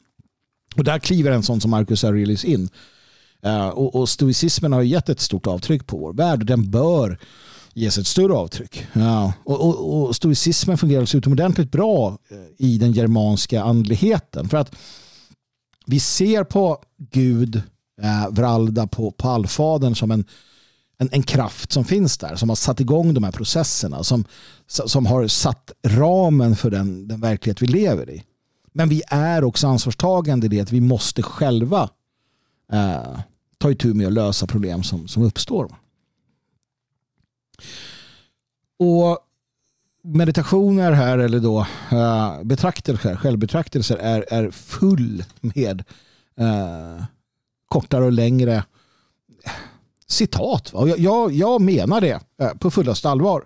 Och 0.75 0.83
där 0.83 0.99
kliver 0.99 1.31
en 1.31 1.43
sån 1.43 1.61
som 1.61 1.71
Marcus 1.71 2.03
Aurelius 2.03 2.45
in. 2.45 2.69
Eh, 3.45 3.67
och, 3.67 3.95
och 3.95 4.09
stoicismen 4.09 4.73
har 4.73 4.81
gett 4.81 5.09
ett 5.09 5.19
stort 5.19 5.47
avtryck 5.47 5.87
på 5.87 5.97
vår 5.97 6.13
värld. 6.13 6.45
Den 6.45 6.71
bör 6.71 7.19
ges 7.73 7.97
ett 7.97 8.07
större 8.07 8.33
avtryck. 8.33 8.87
Ja. 8.93 9.33
Och, 9.43 9.61
och, 9.61 10.07
och 10.07 10.15
stoicismen 10.15 10.77
fungerar 10.77 11.05
så 11.05 11.17
utomordentligt 11.17 11.71
bra 11.71 12.17
eh, 12.29 12.65
i 12.65 12.77
den 12.77 12.91
germanska 12.91 13.63
andligheten. 13.63 14.49
För 14.49 14.57
att 14.57 14.75
vi 15.85 15.99
ser 15.99 16.43
på 16.43 16.77
Gud, 17.11 17.61
eh, 18.01 18.29
Vralda, 18.29 18.87
på, 18.87 19.11
på 19.11 19.29
allfadern 19.29 19.95
som 19.95 20.11
en 20.11 20.25
en, 20.97 21.09
en 21.11 21.23
kraft 21.23 21.71
som 21.71 21.85
finns 21.85 22.17
där 22.17 22.35
som 22.35 22.49
har 22.49 22.55
satt 22.55 22.79
igång 22.79 23.13
de 23.13 23.23
här 23.23 23.31
processerna 23.31 24.03
som, 24.03 24.25
som 24.67 25.05
har 25.05 25.27
satt 25.27 25.71
ramen 25.87 26.55
för 26.55 26.71
den, 26.71 27.07
den 27.07 27.21
verklighet 27.21 27.61
vi 27.61 27.67
lever 27.67 28.09
i. 28.09 28.23
Men 28.73 28.89
vi 28.89 29.01
är 29.07 29.43
också 29.43 29.67
ansvarstagande 29.67 30.45
i 30.45 30.49
det 30.49 30.59
att 30.59 30.71
vi 30.71 30.81
måste 30.81 31.23
själva 31.23 31.89
eh, 32.71 33.19
ta 33.57 33.71
itu 33.71 33.93
med 33.93 34.07
att 34.07 34.13
lösa 34.13 34.47
problem 34.47 34.83
som, 34.83 35.07
som 35.07 35.23
uppstår. 35.23 35.75
Och 38.79 39.19
meditationer 40.03 40.91
här 40.91 41.17
eller 41.17 41.39
då 41.39 41.67
uh, 41.93 42.43
betraktelser, 42.43 43.15
självbetraktelser 43.15 43.97
är, 43.97 44.25
är 44.29 44.51
full 44.51 45.23
med 45.41 45.83
uh, 46.41 47.03
kortare 47.67 48.05
och 48.05 48.11
längre 48.11 48.55
eh, 49.43 49.51
citat. 50.07 50.73
Va? 50.73 50.87
Jag, 50.87 50.99
jag, 50.99 51.31
jag 51.31 51.61
menar 51.61 52.01
det 52.01 52.19
på 52.59 52.71
fullaste 52.71 53.09
allvar. 53.09 53.43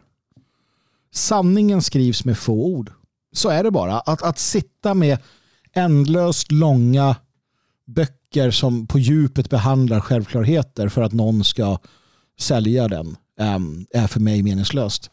Sanningen 1.11 1.81
skrivs 1.81 2.25
med 2.25 2.37
få 2.37 2.53
ord. 2.53 2.91
Så 3.31 3.49
är 3.49 3.63
det 3.63 3.71
bara. 3.71 3.99
Att, 3.99 4.23
att 4.23 4.39
sitta 4.39 4.93
med 4.93 5.17
ändlöst 5.73 6.51
långa 6.51 7.15
böcker 7.95 8.51
som 8.51 8.87
på 8.87 8.99
djupet 8.99 9.49
behandlar 9.49 9.99
självklarheter 9.99 10.89
för 10.89 11.01
att 11.01 11.13
någon 11.13 11.43
ska 11.43 11.77
sälja 12.39 12.87
den 12.87 13.17
ehm, 13.39 13.85
är 13.89 14.07
för 14.07 14.19
mig 14.19 14.43
meningslöst. 14.43 15.09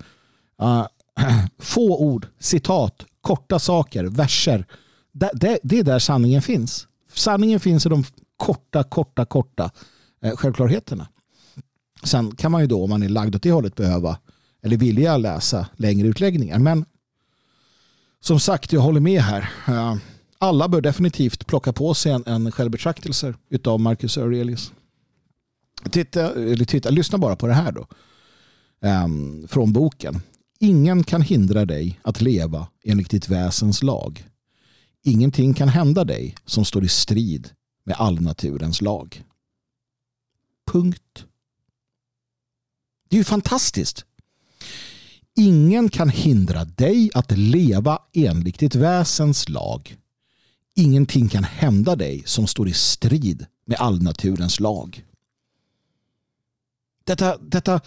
Ah, 0.58 0.86
få 1.58 1.98
ord, 1.98 2.26
citat, 2.38 3.04
korta 3.20 3.58
saker, 3.58 4.04
verser. 4.04 4.66
Det, 5.12 5.78
är 5.78 5.84
där 5.84 5.98
sanningen 5.98 6.42
finns. 6.42 6.86
Sanningen 7.12 7.60
finns 7.60 7.86
i 7.86 7.88
de 7.88 8.04
korta, 8.36 8.82
korta, 8.82 9.24
korta 9.24 9.70
eh, 10.22 10.36
självklarheterna. 10.36 11.08
Sen 12.02 12.36
kan 12.36 12.52
man 12.52 12.60
ju 12.60 12.66
då 12.66 12.84
om 12.84 12.90
man 12.90 13.02
är 13.02 13.08
lagd 13.08 13.36
åt 13.36 13.42
det 13.42 13.52
hållet 13.52 13.74
behöva 13.74 14.18
eller 14.62 14.76
vilja 14.76 15.16
läsa 15.16 15.66
längre 15.76 16.08
utläggningar. 16.08 16.58
Men 16.58 16.84
som 18.20 18.40
sagt, 18.40 18.72
jag 18.72 18.80
håller 18.80 19.00
med 19.00 19.22
här. 19.22 19.50
Ehm, 19.66 20.00
alla 20.38 20.68
bör 20.68 20.80
definitivt 20.80 21.46
plocka 21.46 21.72
på 21.72 21.94
sig 21.94 22.12
en, 22.12 22.26
en 22.26 22.52
självbetraktelse 22.52 23.34
av 23.64 23.80
Marcus 23.80 24.18
Aurelius. 24.18 24.72
Titta, 25.90 26.32
eller 26.34 26.64
titta, 26.64 26.90
lyssna 26.90 27.18
bara 27.18 27.36
på 27.36 27.46
det 27.46 27.54
här 27.54 27.72
då. 27.72 27.86
Um, 28.80 29.48
från 29.48 29.72
boken. 29.72 30.20
Ingen 30.58 31.04
kan 31.04 31.22
hindra 31.22 31.64
dig 31.64 32.00
att 32.02 32.20
leva 32.20 32.68
enligt 32.84 33.10
ditt 33.10 33.28
väsens 33.28 33.82
lag. 33.82 34.24
Ingenting 35.02 35.54
kan 35.54 35.68
hända 35.68 36.04
dig 36.04 36.34
som 36.44 36.64
står 36.64 36.84
i 36.84 36.88
strid 36.88 37.50
med 37.84 37.96
all 37.98 38.20
naturens 38.20 38.80
lag. 38.80 39.24
Punkt. 40.72 41.24
Det 43.08 43.16
är 43.16 43.18
ju 43.18 43.24
fantastiskt. 43.24 44.04
Ingen 45.36 45.88
kan 45.88 46.08
hindra 46.08 46.64
dig 46.64 47.10
att 47.14 47.30
leva 47.30 47.98
enligt 48.12 48.58
ditt 48.58 48.74
väsens 48.74 49.48
lag. 49.48 49.96
Ingenting 50.78 51.28
kan 51.28 51.44
hända 51.44 51.96
dig 51.96 52.22
som 52.26 52.46
står 52.46 52.68
i 52.68 52.72
strid 52.72 53.46
med 53.64 53.78
allnaturens 53.78 54.60
lag. 54.60 55.06
Detta, 57.04 57.38
detta, 57.38 57.80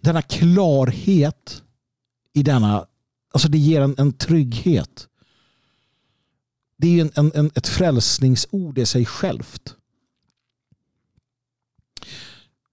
denna 0.00 0.22
klarhet 0.22 1.62
i 2.32 2.42
denna, 2.42 2.86
alltså 3.32 3.48
det 3.48 3.58
ger 3.58 3.80
en, 3.80 3.94
en 3.98 4.12
trygghet. 4.12 5.08
Det 6.76 6.86
är 6.86 7.00
en, 7.00 7.10
en, 7.14 7.32
en, 7.34 7.50
ett 7.54 7.68
frälsningsord 7.68 8.78
i 8.78 8.86
sig 8.86 9.06
självt. 9.06 9.76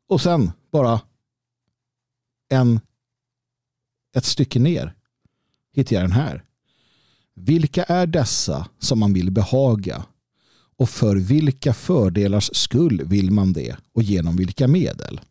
Och 0.07 0.21
sen 0.21 0.51
bara 0.71 1.01
en, 2.49 2.79
ett 4.15 4.25
stycke 4.25 4.59
ner 4.59 4.95
hittar 5.71 5.95
jag 5.95 6.03
den 6.03 6.11
här. 6.11 6.45
Vilka 7.35 7.83
är 7.83 8.07
dessa 8.07 8.67
som 8.79 8.99
man 8.99 9.13
vill 9.13 9.31
behaga 9.31 10.05
och 10.77 10.89
för 10.89 11.15
vilka 11.15 11.73
fördelars 11.73 12.49
skull 12.53 13.01
vill 13.05 13.31
man 13.31 13.53
det 13.53 13.77
och 13.93 14.03
genom 14.03 14.35
vilka 14.35 14.67
medel? 14.67 15.21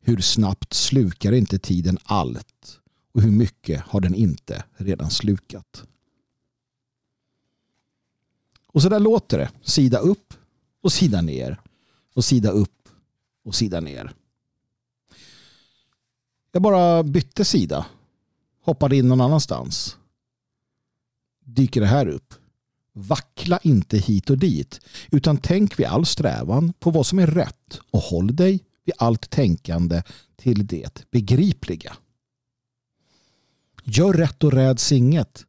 Hur 0.00 0.20
snabbt 0.20 0.72
slukar 0.72 1.32
inte 1.32 1.58
tiden 1.58 1.98
allt 2.04 2.80
och 3.12 3.22
hur 3.22 3.30
mycket 3.30 3.80
har 3.80 4.00
den 4.00 4.14
inte 4.14 4.64
redan 4.76 5.10
slukat? 5.10 5.84
Och 8.66 8.82
så 8.82 8.88
där 8.88 9.00
låter 9.00 9.38
det. 9.38 9.50
Sida 9.62 9.98
upp 9.98 10.34
och 10.82 10.92
sida 10.92 11.20
ner 11.20 11.60
och 12.14 12.24
sida 12.24 12.50
upp 12.50 12.88
och 13.44 13.54
sida 13.54 13.80
ner. 13.80 14.12
Jag 16.52 16.62
bara 16.62 17.02
bytte 17.02 17.44
sida. 17.44 17.86
Hoppade 18.60 18.96
in 18.96 19.08
någon 19.08 19.20
annanstans. 19.20 19.96
Dyker 21.46 21.80
det 21.80 21.86
här 21.86 22.06
upp. 22.06 22.34
Vackla 22.92 23.58
inte 23.62 23.98
hit 23.98 24.30
och 24.30 24.38
dit 24.38 24.80
utan 25.10 25.36
tänk 25.36 25.78
vid 25.78 25.86
all 25.86 26.06
strävan 26.06 26.72
på 26.72 26.90
vad 26.90 27.06
som 27.06 27.18
är 27.18 27.26
rätt 27.26 27.80
och 27.90 28.00
håll 28.00 28.36
dig 28.36 28.64
vid 28.84 28.94
allt 28.98 29.30
tänkande 29.30 30.02
till 30.36 30.66
det 30.66 31.10
begripliga. 31.10 31.96
Gör 33.84 34.12
rätt 34.12 34.44
och 34.44 34.52
räds 34.52 34.92
inget. 34.92 35.44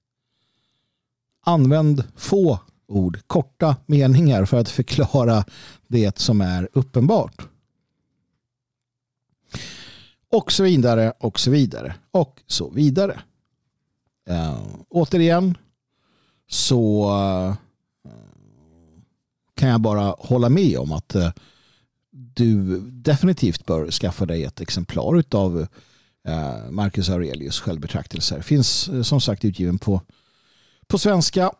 Använd 1.46 2.04
få 2.16 2.60
ord, 2.88 3.20
korta 3.28 3.76
meningar 3.86 4.46
för 4.46 4.58
att 4.60 4.70
förklara 4.70 5.46
det 5.88 6.20
som 6.20 6.42
är 6.42 6.70
uppenbart. 6.74 7.48
Och 10.30 10.52
så 10.52 10.64
vidare 10.64 11.14
och 11.20 11.40
så 11.40 11.52
vidare 11.52 11.96
och 12.12 12.42
så 12.48 12.70
vidare. 12.70 13.20
Äh, 14.28 14.60
återigen 14.90 15.58
så 16.48 17.10
eh, 18.06 18.12
kan 19.56 19.70
jag 19.70 19.82
bara 19.82 20.16
hålla 20.20 20.50
med 20.50 20.78
om 20.78 20.92
att 20.92 21.16
eh, 21.16 21.32
du 22.12 22.80
definitivt 22.80 23.66
bör 23.66 23.92
skaffa 23.92 24.26
dig 24.26 24.44
ett 24.44 24.62
exemplar 24.62 25.24
av 25.32 25.68
eh, 26.28 26.70
Marcus 26.70 27.10
Aurelius 27.10 27.60
självbetraktelser. 27.60 28.42
Finns 28.42 28.90
som 29.08 29.22
sagt 29.22 29.46
utgiven 29.46 29.80
på, 29.80 30.02
på 30.88 30.98
svenska 30.98 31.52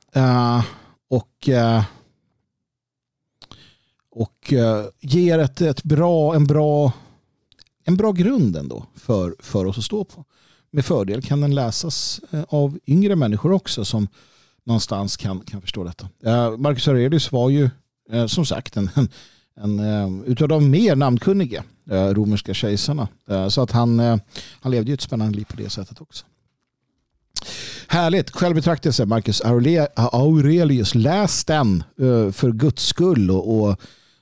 och 1.10 1.50
och 4.12 4.54
ger 5.00 5.40
ett, 5.40 5.62
ett 5.62 5.84
bra, 5.84 6.36
en, 6.36 6.48
bra, 6.48 6.92
en 7.84 7.98
bra 7.98 8.12
grund 8.12 8.56
ändå 8.56 8.86
för, 8.96 9.36
för 9.40 9.66
oss 9.66 9.78
att 9.78 9.84
stå 9.84 10.04
på 10.04 10.26
med 10.72 10.86
fördel 10.86 11.22
kan 11.22 11.42
den 11.42 11.56
läsas 11.56 12.22
av 12.48 12.80
yngre 12.86 13.16
människor 13.16 13.52
också 13.52 13.86
som 13.86 14.08
någonstans 14.68 15.18
kan, 15.18 15.40
kan 15.40 15.62
förstå 15.62 15.84
detta. 15.84 16.10
Eh, 16.26 16.58
Marcus 16.58 16.88
Aurelius 16.88 17.32
var 17.32 17.50
ju 17.50 17.70
eh, 18.12 18.26
som 18.26 18.46
sagt 18.46 18.78
en, 18.78 18.90
en, 18.96 19.10
en 19.56 19.80
eh, 19.80 20.32
utav 20.32 20.48
de 20.48 20.70
mer 20.70 20.96
namnkunniga 20.96 21.64
romerska 21.90 22.54
kejsarna. 22.54 23.08
Så 23.50 23.62
att 23.62 23.72
han, 23.72 24.00
han 24.62 24.72
levde 24.72 24.92
ju 24.92 24.94
ett 24.94 25.02
spännande 25.02 25.38
liv 25.38 25.46
på 25.46 25.56
det 25.56 25.70
sättet 25.70 26.02
också. 26.02 26.26
Härligt. 27.88 28.32
Självbetraktelse, 28.32 29.06
Marcus 29.06 29.42
Aurelius. 29.96 30.96
Läs 30.96 31.46
den 31.46 31.84
för 32.34 32.52
guds 32.52 32.84
skull 32.86 33.32
och, 33.32 33.62
och, 33.62 33.80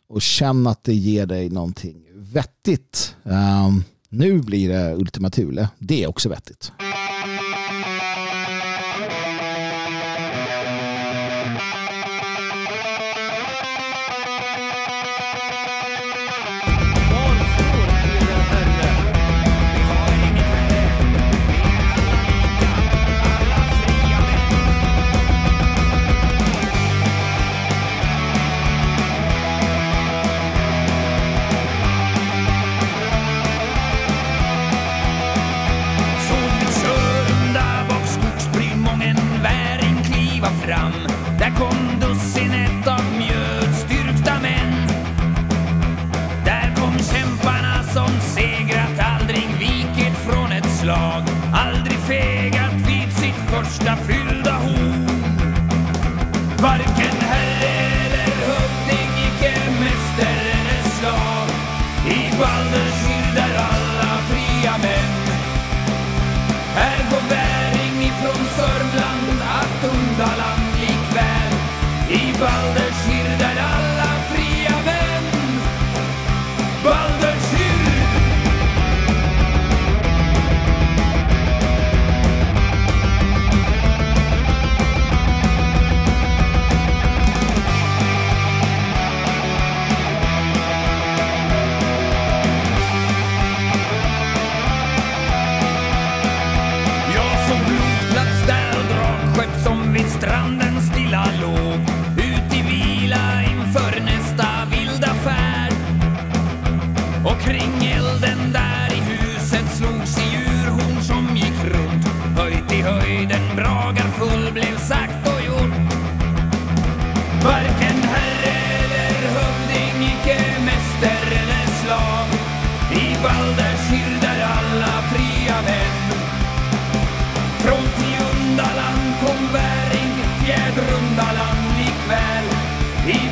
och 0.07 0.21
känn 0.21 0.67
att 0.67 0.83
det 0.83 0.93
ger 0.93 1.25
dig 1.25 1.49
någonting 1.49 2.05
vettigt. 2.15 3.15
Um, 3.23 3.83
nu 4.09 4.41
blir 4.41 4.69
det 4.69 4.95
Ultima 4.95 5.29
Thule. 5.29 5.69
Det 5.79 6.03
är 6.03 6.07
också 6.07 6.29
vettigt. 6.29 6.71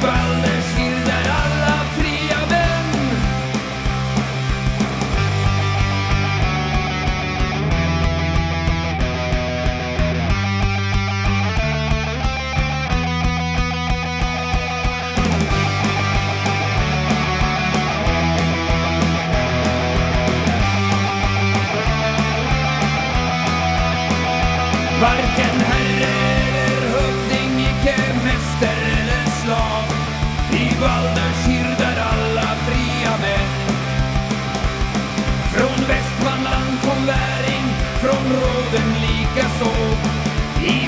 found 0.04 0.53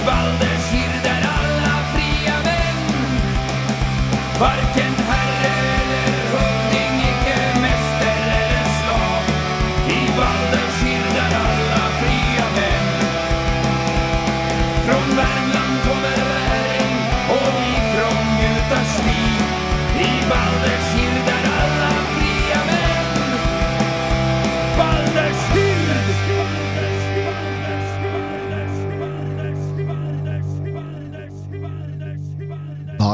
Valdes, 0.05 0.71
Hirdal, 0.71 1.23
alla 1.37 1.77
fria 1.93 2.35
män. 2.43 2.77
Varken 4.39 4.94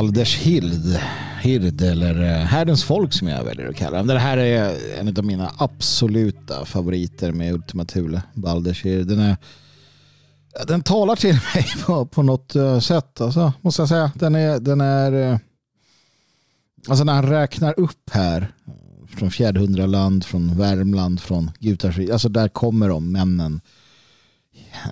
Hild, 0.10 1.00
Hird 1.42 1.82
eller 1.82 2.22
eh, 2.22 2.46
Härdens 2.46 2.84
folk 2.84 3.14
som 3.14 3.28
jag 3.28 3.44
väljer 3.44 3.70
att 3.70 3.76
kalla 3.76 3.98
den. 3.98 4.08
Det 4.08 4.20
här 4.20 4.38
är 4.38 4.78
en 5.00 5.18
av 5.18 5.26
mina 5.26 5.52
absoluta 5.58 6.66
favoriter 6.66 7.32
med 7.32 7.54
Ultima 7.54 7.86
Thule, 7.86 8.22
Balders 8.34 8.86
Hird. 8.86 9.08
Den, 9.08 9.20
är, 9.20 9.38
den 10.68 10.84
talar 10.84 11.16
till 11.16 11.34
mig 11.56 11.66
på, 11.86 12.06
på 12.06 12.24
något 12.24 12.56
eh, 12.56 12.80
sätt, 12.80 13.22
alltså, 13.22 13.54
måste 13.62 13.82
jag 13.82 13.90
säga. 13.90 14.12
Den 14.16 14.36
är, 14.36 14.60
den 14.60 14.82
är 14.82 15.32
eh, 15.32 15.38
alltså 16.88 17.04
när 17.04 17.14
han 17.14 17.30
räknar 17.30 17.80
upp 17.80 18.10
här 18.12 18.54
från 19.08 19.32
Fjärdhundraland, 19.32 20.26
från 20.26 20.58
Värmland, 20.58 21.22
från 21.22 21.52
Gutarsvik. 21.60 22.10
Alltså 22.10 22.30
där 22.30 22.48
kommer 22.48 22.90
de 22.90 23.12
männen. 23.12 23.62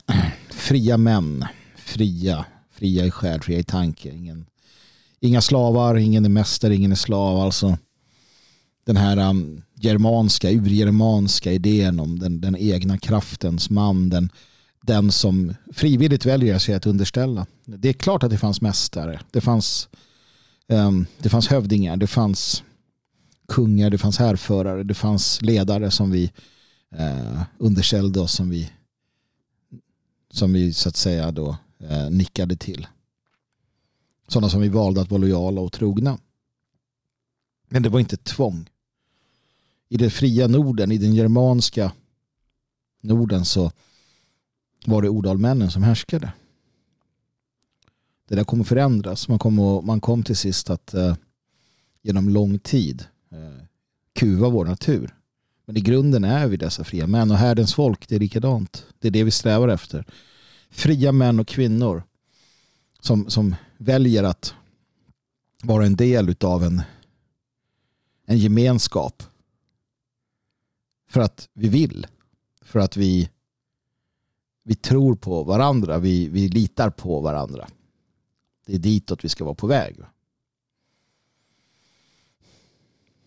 Fria 0.50 0.98
män. 0.98 1.46
Fria. 1.76 2.46
Fria 2.72 3.06
i 3.06 3.12
själ, 3.12 3.42
fria 3.42 3.60
i 3.60 3.64
tanke. 3.64 4.10
Ingen 4.10 4.46
Inga 5.22 5.42
slavar, 5.42 5.96
ingen 5.96 6.26
är 6.26 6.30
mästare, 6.30 6.76
ingen 6.76 6.92
är 6.92 6.96
slav. 6.96 7.40
Alltså 7.40 7.78
den 8.86 8.98
här 8.98 9.30
um, 9.30 9.62
germanska, 9.76 10.52
urgermanska 10.52 11.52
idén 11.52 12.00
om 12.00 12.20
den, 12.20 12.42
den 12.42 12.56
egna 12.56 12.98
kraftens 12.98 13.70
man, 13.70 14.10
den, 14.10 14.30
den 14.82 15.12
som 15.12 15.54
frivilligt 15.74 16.26
väljer 16.26 16.60
sig 16.60 16.76
att 16.76 16.86
underställa. 16.86 17.46
Det 17.66 17.90
är 17.90 17.94
klart 17.94 18.24
att 18.24 18.30
det 18.30 18.38
fanns 18.38 18.62
mästare. 18.62 19.20
Det 19.32 19.42
fanns, 19.42 19.90
um, 20.68 21.06
det 21.18 21.30
fanns 21.30 21.48
hövdingar, 21.48 21.98
det 21.98 22.08
fanns 22.08 22.64
kungar, 23.48 23.90
det 23.90 23.98
fanns 23.98 24.18
härförare, 24.18 24.84
det 24.84 24.94
fanns 24.94 25.42
ledare 25.42 25.92
som 25.92 26.12
vi 26.12 26.32
uh, 27.00 27.42
underställde 27.58 28.20
oss, 28.20 28.34
som 28.34 28.50
vi, 28.50 28.72
som 30.32 30.54
vi 30.54 30.74
så 30.74 30.90
att 30.90 30.96
säga 30.96 31.32
då 31.32 31.58
uh, 31.92 32.10
nickade 32.10 32.56
till. 32.56 32.88
Sådana 34.30 34.50
som 34.50 34.62
vi 34.62 34.70
valde 34.70 35.02
att 35.02 35.12
vara 35.12 35.22
lojala 35.22 35.62
och 35.62 35.72
trogna. 35.72 36.20
Men 37.68 37.84
det 37.84 37.90
var 37.90 38.00
inte 38.00 38.18
tvång. 38.18 38.70
I 39.90 39.98
det 39.98 40.10
fria 40.10 40.48
Norden, 40.48 40.92
i 40.92 40.98
den 40.98 41.16
germanska 41.16 41.92
Norden 43.02 43.46
så 43.46 43.72
var 44.86 45.02
det 45.02 45.10
odalmännen 45.10 45.72
som 45.72 45.84
härskade. 45.84 46.32
Det 48.28 48.36
där 48.36 48.44
kommer 48.44 48.64
förändras. 48.64 49.28
Man 49.28 49.40
kom, 49.40 49.60
och, 49.60 49.84
man 49.84 50.02
kom 50.02 50.24
till 50.24 50.38
sist 50.38 50.70
att 50.70 50.94
eh, 50.94 51.16
genom 52.02 52.30
lång 52.30 52.60
tid 52.60 53.06
eh, 53.32 53.64
kuva 54.14 54.50
vår 54.50 54.66
natur. 54.66 55.16
Men 55.66 55.78
i 55.78 55.82
grunden 55.82 56.24
är 56.24 56.48
vi 56.48 56.58
dessa 56.58 56.84
fria 56.84 57.08
män 57.08 57.32
och 57.32 57.38
härdens 57.38 57.74
folk, 57.74 58.08
det 58.08 58.16
är 58.16 58.20
likadant. 58.20 58.86
Det 59.00 59.08
är 59.08 59.12
det 59.12 59.24
vi 59.24 59.32
strävar 59.32 59.68
efter. 59.68 60.06
Fria 60.70 61.12
män 61.12 61.40
och 61.40 61.48
kvinnor 61.48 62.04
som, 63.00 63.30
som 63.30 63.56
väljer 63.80 64.24
att 64.24 64.54
vara 65.64 65.86
en 65.86 65.96
del 65.96 66.36
av 66.42 66.64
en, 66.64 66.82
en 68.26 68.38
gemenskap. 68.38 69.24
För 71.10 71.22
att 71.22 71.50
vi 71.54 71.68
vill. 71.68 72.08
För 72.62 72.80
att 72.80 72.98
vi, 72.98 73.30
vi 74.64 74.76
tror 74.76 75.16
på 75.16 75.44
varandra. 75.44 75.98
Vi, 75.98 76.28
vi 76.28 76.48
litar 76.48 76.90
på 76.90 77.20
varandra. 77.20 77.68
Det 78.66 78.76
är 78.76 78.80
ditåt 78.80 79.24
vi 79.24 79.30
ska 79.30 79.44
vara 79.44 79.56
på 79.56 79.68
väg. 79.68 79.96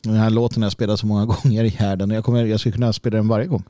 Den 0.03 0.15
här 0.15 0.31
låten 0.31 0.62
har 0.62 0.66
jag 0.66 0.73
spelat 0.73 1.01
så 1.01 1.07
många 1.07 1.27
gånger 1.43 1.65
i 1.65 1.69
härden. 1.69 2.11
Jag, 2.11 2.24
kommer, 2.24 2.45
jag 2.45 2.61
skulle 2.61 2.73
kunna 2.73 2.93
spela 2.93 3.16
den 3.16 3.29
varje 3.29 3.47
gång. 3.47 3.65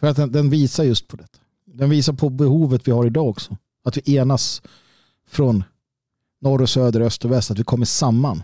För 0.00 0.06
att 0.06 0.16
den, 0.16 0.32
den 0.32 0.50
visar 0.50 0.84
just 0.84 1.08
på 1.08 1.16
detta. 1.16 1.38
Den 1.64 1.90
visar 1.90 2.12
på 2.12 2.28
behovet 2.28 2.88
vi 2.88 2.92
har 2.92 3.06
idag 3.06 3.28
också. 3.28 3.56
Att 3.84 3.96
vi 3.96 4.16
enas 4.16 4.62
från 5.32 5.64
norr 6.40 6.62
och 6.62 6.70
söder, 6.70 7.00
öst 7.00 7.24
och 7.24 7.32
väst. 7.32 7.50
Att 7.50 7.58
vi 7.58 7.64
kommer 7.64 7.86
samman. 7.86 8.42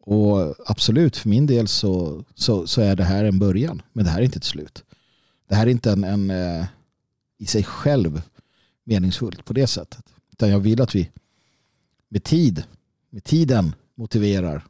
Och 0.00 0.54
absolut, 0.70 1.16
för 1.16 1.28
min 1.28 1.46
del 1.46 1.68
så, 1.68 2.24
så, 2.34 2.66
så, 2.66 2.80
är 2.80 2.96
det 2.96 3.04
här 3.04 3.24
en 3.24 3.38
början. 3.38 3.82
Men 3.92 4.04
det 4.04 4.10
här 4.10 4.18
är 4.18 4.24
inte 4.24 4.36
ett 4.36 4.44
slut. 4.44 4.84
Det 5.48 5.54
här 5.54 5.66
är 5.66 5.70
inte 5.70 5.92
en, 5.92 6.04
en 6.04 6.30
eh, 6.30 6.66
i 7.38 7.46
sig 7.46 7.64
själv 7.64 8.22
meningsfullt 8.84 9.44
på 9.44 9.52
det 9.52 9.66
sättet. 9.66 10.04
Utan 10.32 10.50
jag 10.50 10.60
vill 10.60 10.82
att 10.82 10.94
vi 10.94 11.10
med 12.08 12.24
tid, 12.24 12.64
med 13.10 13.24
tiden 13.24 13.74
motiverar, 13.94 14.64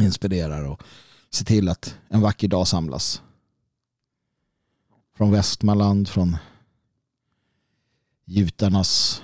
inspirerar 0.00 0.64
och 0.64 0.82
ser 1.30 1.44
till 1.44 1.68
att 1.68 1.94
en 2.08 2.20
vacker 2.20 2.48
dag 2.48 2.68
samlas. 2.68 3.22
Från 5.16 5.32
Västmanland, 5.32 6.08
från 6.08 6.36
Jutarnas 8.24 9.22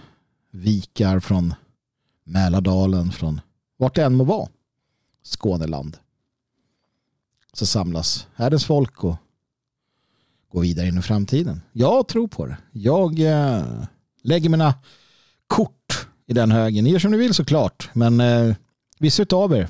vikar, 0.51 1.21
från 1.21 1.55
Mälardalen, 2.25 3.13
från 3.13 3.41
vart 3.77 3.95
det 3.95 4.05
än 4.05 4.15
må 4.15 4.25
vara. 4.25 4.49
Skåneland. 5.23 5.97
Så 7.53 7.67
samlas 7.67 8.27
härdens 8.35 8.65
folk 8.65 9.05
och 9.05 9.17
går 10.49 10.61
vidare 10.61 10.89
in 10.89 10.99
i 10.99 11.03
framtiden. 11.03 11.61
Jag 11.73 12.09
tror 12.09 12.29
på 12.29 12.47
det. 12.47 12.59
Jag 12.73 13.21
eh, 13.21 13.85
lägger 14.23 14.49
mina 14.49 14.75
kort 15.47 16.09
i 16.27 16.33
den 16.33 16.51
högen. 16.51 16.85
Ni 16.85 16.91
gör 16.91 16.99
som 16.99 17.11
ni 17.11 17.17
vill 17.17 17.35
såklart. 17.35 17.91
Men 17.93 18.21
eh, 18.21 18.57
vissa 18.99 19.25
av 19.33 19.53
er. 19.53 19.69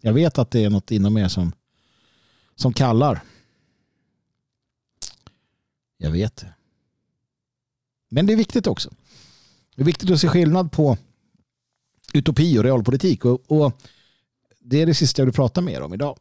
Jag 0.00 0.12
vet 0.12 0.38
att 0.38 0.50
det 0.50 0.64
är 0.64 0.70
något 0.70 0.90
inom 0.90 1.16
er 1.16 1.28
som, 1.28 1.52
som 2.54 2.72
kallar. 2.72 3.22
Jag 5.96 6.10
vet 6.10 6.36
det. 6.36 6.54
Men 8.08 8.26
det 8.26 8.32
är 8.32 8.36
viktigt 8.36 8.66
också. 8.66 8.90
Det 9.76 9.82
är 9.82 9.86
viktigt 9.86 10.10
att 10.10 10.20
se 10.20 10.28
skillnad 10.28 10.72
på 10.72 10.98
utopi 12.14 12.58
och 12.58 12.64
realpolitik. 12.64 13.24
Och, 13.24 13.42
och 13.46 13.82
det 14.60 14.82
är 14.82 14.86
det 14.86 14.94
sista 14.94 15.22
jag 15.22 15.26
vill 15.26 15.34
prata 15.34 15.60
mer 15.60 15.80
om 15.80 15.94
idag. 15.94 16.18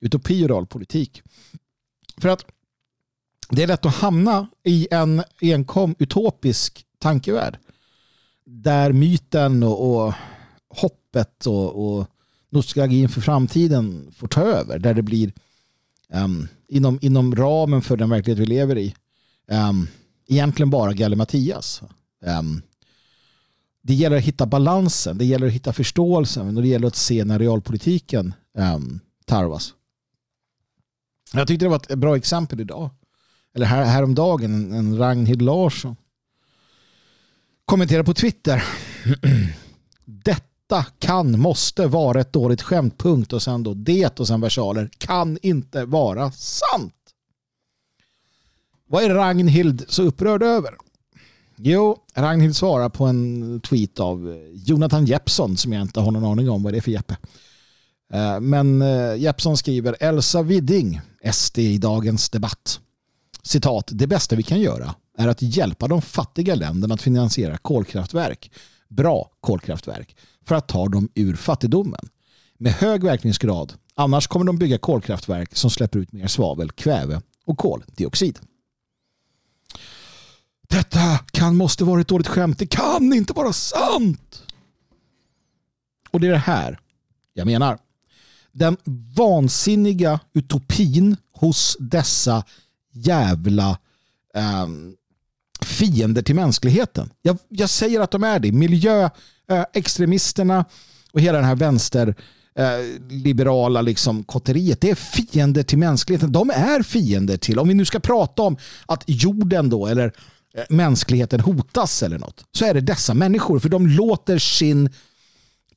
Utopi 0.00 0.44
och 0.44 0.48
realpolitik. 0.48 1.22
För 2.16 2.28
att 2.28 2.44
det 3.50 3.62
är 3.62 3.66
lätt 3.66 3.86
att 3.86 3.94
hamna 3.94 4.48
i 4.64 4.88
en 4.90 5.22
enkom 5.40 5.94
utopisk 5.98 6.86
tankevärld. 6.98 7.58
Där 8.44 8.92
myten 8.92 9.62
och, 9.62 10.06
och 10.06 10.14
hoppet 10.68 11.46
och, 11.46 11.98
och 11.98 12.06
nostalgin 12.50 13.08
för 13.08 13.20
framtiden 13.20 14.12
får 14.16 14.28
ta 14.28 14.40
över. 14.40 14.78
Där 14.78 14.94
det 14.94 15.02
blir 15.02 15.32
um, 16.12 16.48
inom, 16.68 16.98
inom 17.02 17.36
ramen 17.36 17.82
för 17.82 17.96
den 17.96 18.10
verklighet 18.10 18.38
vi 18.38 18.46
lever 18.46 18.78
i 18.78 18.94
um, 19.46 19.88
egentligen 20.28 20.70
bara 20.70 20.92
Galle 20.92 21.16
Mattias. 21.16 21.82
Ehm, 22.24 22.62
det 23.82 23.94
gäller 23.94 24.16
att 24.16 24.24
hitta 24.24 24.46
balansen, 24.46 25.18
det 25.18 25.24
gäller 25.24 25.46
att 25.46 25.52
hitta 25.52 25.72
förståelsen 25.72 26.56
och 26.56 26.62
det 26.62 26.68
gäller 26.68 26.88
att 26.88 26.96
se 26.96 27.24
när 27.24 27.38
realpolitiken 27.38 28.34
ehm, 28.58 29.00
tarvas. 29.24 29.74
Jag 31.32 31.48
tyckte 31.48 31.64
det 31.64 31.70
var 31.70 31.76
ett 31.76 31.98
bra 31.98 32.16
exempel 32.16 32.60
idag. 32.60 32.90
Eller 33.54 33.66
här, 33.66 33.84
häromdagen, 33.84 34.54
en, 34.54 34.72
en 34.72 34.98
Ragnhild 34.98 35.42
Larsson 35.42 35.96
kommenterar 37.64 38.02
på 38.02 38.14
Twitter. 38.14 38.64
Detta 40.04 40.84
kan, 40.98 41.40
måste 41.40 41.86
vara 41.86 42.20
ett 42.20 42.32
dåligt 42.32 42.62
skämt. 42.62 42.98
Punkt 42.98 43.32
och 43.32 43.42
sen 43.42 43.62
då 43.62 43.74
det 43.74 44.20
och 44.20 44.26
sen 44.26 44.40
versaler. 44.40 44.90
Kan 44.98 45.38
inte 45.42 45.84
vara 45.84 46.32
sant. 46.32 46.94
Vad 48.90 49.04
är 49.04 49.14
Ragnhild 49.14 49.84
så 49.88 50.02
upprörd 50.02 50.42
över? 50.42 50.74
Jo, 51.56 51.96
Ragnhild 52.14 52.56
svarar 52.56 52.88
på 52.88 53.06
en 53.06 53.60
tweet 53.60 54.00
av 54.00 54.30
eh, 54.30 54.36
Jonathan 54.64 55.06
Jeppsson 55.06 55.56
som 55.56 55.72
jag 55.72 55.82
inte 55.82 56.00
har 56.00 56.10
någon 56.10 56.24
aning 56.24 56.50
om 56.50 56.62
vad 56.62 56.72
det 56.72 56.76
är 56.76 56.80
för 56.80 56.90
Jeppe. 56.90 57.16
Eh, 58.12 58.40
men 58.40 58.82
eh, 58.82 59.16
Jeppsson 59.16 59.56
skriver 59.56 59.96
Elsa 60.00 60.42
Widding, 60.42 61.00
SD 61.32 61.58
i 61.58 61.78
dagens 61.78 62.30
debatt. 62.30 62.80
Citat, 63.42 63.88
det 63.92 64.06
bästa 64.06 64.36
vi 64.36 64.42
kan 64.42 64.60
göra 64.60 64.94
är 65.18 65.28
att 65.28 65.42
hjälpa 65.42 65.88
de 65.88 66.02
fattiga 66.02 66.54
länderna 66.54 66.94
att 66.94 67.02
finansiera 67.02 67.56
kolkraftverk, 67.56 68.50
bra 68.88 69.30
kolkraftverk, 69.40 70.16
för 70.44 70.54
att 70.54 70.68
ta 70.68 70.88
dem 70.88 71.08
ur 71.14 71.36
fattigdomen. 71.36 72.08
Med 72.58 72.72
hög 72.72 73.04
verkningsgrad, 73.04 73.72
annars 73.94 74.26
kommer 74.26 74.46
de 74.46 74.58
bygga 74.58 74.78
kolkraftverk 74.78 75.56
som 75.56 75.70
släpper 75.70 75.98
ut 75.98 76.12
mer 76.12 76.26
svavel, 76.26 76.70
kväve 76.70 77.20
och 77.44 77.58
koldioxid. 77.58 78.38
Detta 80.70 81.18
kan 81.30 81.56
måste 81.56 81.84
vara 81.84 82.00
ett 82.00 82.08
dåligt 82.08 82.28
skämt. 82.28 82.58
Det 82.58 82.66
kan 82.66 83.12
inte 83.12 83.32
vara 83.32 83.52
sant. 83.52 84.42
Och 86.10 86.20
det 86.20 86.26
är 86.26 86.32
det 86.32 86.38
här 86.38 86.78
jag 87.38 87.46
menar. 87.46 87.78
Den 88.52 88.76
vansinniga 89.16 90.20
utopin 90.34 91.16
hos 91.32 91.76
dessa 91.80 92.44
jävla 92.92 93.78
eh, 94.34 94.66
fiender 95.62 96.22
till 96.22 96.34
mänskligheten. 96.34 97.10
Jag, 97.22 97.38
jag, 97.48 97.70
säger 97.70 98.00
att 98.00 98.10
de 98.10 98.24
är 98.24 98.38
det. 98.38 98.52
Miljöextremisterna 98.52 100.58
eh, 100.58 100.64
och 101.12 101.20
hela 101.20 101.38
den 101.38 101.46
här 101.46 101.56
vänster 101.56 102.14
eh, 102.54 102.78
liberala 103.08 103.82
liksom 103.82 104.24
kotteriet. 104.24 104.80
Det 104.80 104.90
är 104.90 104.94
fiender 104.94 105.62
till 105.62 105.78
mänskligheten. 105.78 106.32
De 106.32 106.50
är 106.50 106.82
fiender 106.82 107.36
till, 107.36 107.58
om 107.58 107.68
vi 107.68 107.74
nu 107.74 107.84
ska 107.84 108.00
prata 108.00 108.42
om 108.42 108.56
att 108.86 109.04
jorden 109.06 109.70
då 109.70 109.86
eller 109.86 110.12
Eh, 110.54 110.64
mänskligheten 110.68 111.40
hotas 111.40 112.02
eller 112.02 112.18
något 112.18 112.44
så 112.52 112.64
är 112.64 112.74
det 112.74 112.80
dessa 112.80 113.14
människor 113.14 113.58
för 113.58 113.68
de 113.68 113.86
låter 113.86 114.38
sin 114.38 114.90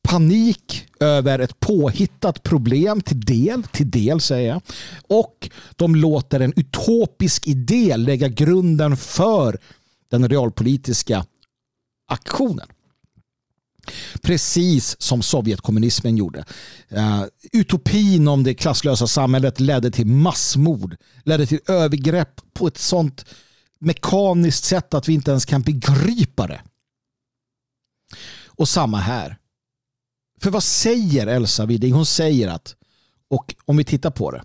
panik 0.04 0.86
över 1.00 1.40
ett 1.40 1.60
påhittat 1.60 2.44
problem 2.44 3.02
till 3.02 3.20
del, 3.20 3.64
till 3.64 3.92
del 3.92 4.22
säger 4.22 4.50
jag, 4.50 4.62
och 5.08 5.50
de 5.76 5.96
låter 5.96 6.40
en 6.40 6.54
utopisk 6.56 7.48
idé 7.48 7.98
lägga 7.98 8.28
grunden 8.28 8.98
för 8.98 9.60
den 10.12 10.30
realpolitiska 10.30 11.26
aktionen. 12.08 12.68
Precis 14.22 15.02
som 15.02 15.22
Sovjetkommunismen 15.22 16.18
gjorde. 16.18 16.46
Uh, 16.92 17.24
utopin 17.52 18.28
om 18.28 18.44
det 18.44 18.54
klasslösa 18.54 19.08
samhället 19.08 19.60
ledde 19.60 19.92
till 19.92 20.08
massmord, 20.08 20.96
ledde 21.26 21.46
till 21.46 21.60
övergrepp 21.68 22.42
på 22.54 22.68
ett 22.68 22.78
sånt 22.78 23.26
mekaniskt 23.82 24.64
sätt 24.64 24.94
att 24.94 25.10
vi 25.10 25.14
inte 25.14 25.32
ens 25.32 25.46
kan 25.46 25.62
begripa 25.62 26.48
det. 26.48 26.62
Och 28.46 28.70
samma 28.70 28.98
här. 28.98 29.38
För 30.42 30.50
vad 30.50 30.64
säger 30.64 31.28
Elsa 31.28 31.66
Widding? 31.66 31.94
Hon 31.94 32.06
säger 32.06 32.48
att, 32.48 32.76
och 33.30 33.56
om 33.66 33.78
vi 33.78 33.84
tittar 33.84 34.12
på 34.12 34.32
det, 34.32 34.44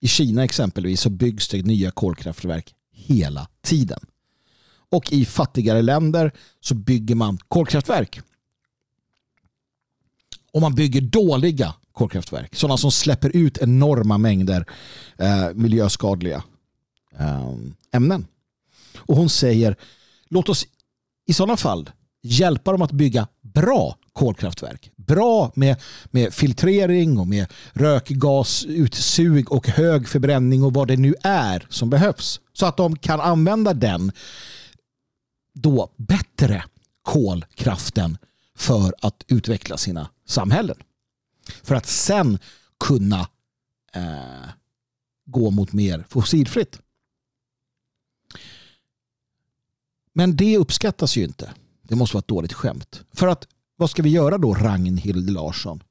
i 0.00 0.08
Kina 0.08 0.44
exempelvis 0.44 1.00
så 1.00 1.10
byggs 1.10 1.48
det 1.48 1.62
nya 1.62 1.90
kolkraftverk 1.90 2.74
hela 2.92 3.48
tiden. 3.62 4.00
Och 4.90 5.12
i 5.12 5.24
fattigare 5.24 5.82
länder 5.82 6.32
så 6.60 6.74
bygger 6.74 7.14
man 7.14 7.38
kolkraftverk. 7.48 8.20
Och 10.52 10.60
man 10.60 10.74
bygger 10.74 11.00
dåliga 11.00 11.74
kolkraftverk. 11.92 12.54
Sådana 12.54 12.76
som 12.76 12.92
släpper 12.92 13.36
ut 13.36 13.58
enorma 13.58 14.18
mängder 14.18 14.66
eh, 15.18 15.48
miljöskadliga 15.54 16.42
eh, 17.18 17.54
ämnen. 17.92 18.26
Och 18.98 19.16
hon 19.16 19.28
säger 19.28 19.76
låt 20.28 20.48
oss 20.48 20.66
i 21.26 21.32
sådana 21.32 21.56
fall 21.56 21.90
hjälpa 22.22 22.72
dem 22.72 22.82
att 22.82 22.92
bygga 22.92 23.28
bra 23.40 23.96
kolkraftverk. 24.12 24.90
Bra 24.96 25.52
med, 25.54 25.76
med 26.06 26.34
filtrering 26.34 27.18
och 27.18 27.26
med 27.26 27.46
rökgasutsug 27.72 29.52
och 29.52 29.68
hög 29.68 30.08
förbränning 30.08 30.62
och 30.62 30.74
vad 30.74 30.88
det 30.88 30.96
nu 30.96 31.14
är 31.22 31.66
som 31.68 31.90
behövs. 31.90 32.40
Så 32.52 32.66
att 32.66 32.76
de 32.76 32.96
kan 32.96 33.20
använda 33.20 33.74
den 33.74 34.12
då 35.52 35.92
bättre 35.96 36.64
kolkraften 37.02 38.18
för 38.56 38.94
att 39.00 39.24
utveckla 39.28 39.76
sina 39.76 40.10
samhällen. 40.26 40.76
För 41.62 41.74
att 41.74 41.86
sen 41.86 42.38
kunna 42.84 43.20
eh, 43.94 44.48
gå 45.26 45.50
mot 45.50 45.72
mer 45.72 46.04
fossilfritt. 46.08 46.78
Men 50.18 50.36
det 50.36 50.58
uppskattas 50.58 51.16
ju 51.16 51.24
inte. 51.24 51.50
Det 51.82 51.96
måste 51.96 52.16
vara 52.16 52.20
ett 52.20 52.28
dåligt 52.28 52.52
skämt. 52.52 53.02
För 53.12 53.26
att 53.26 53.48
vad 53.76 53.90
ska 53.90 54.02
vi 54.02 54.10
göra 54.10 54.38
då 54.38 54.54
Ragnhild 54.54 55.30
Larsson? 55.30 55.82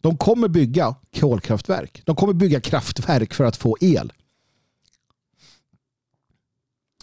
De 0.00 0.16
kommer 0.16 0.48
bygga 0.48 0.94
kolkraftverk. 1.20 2.02
De 2.04 2.16
kommer 2.16 2.32
bygga 2.32 2.60
kraftverk 2.60 3.34
för 3.34 3.44
att 3.44 3.56
få 3.56 3.76
el. 3.80 4.12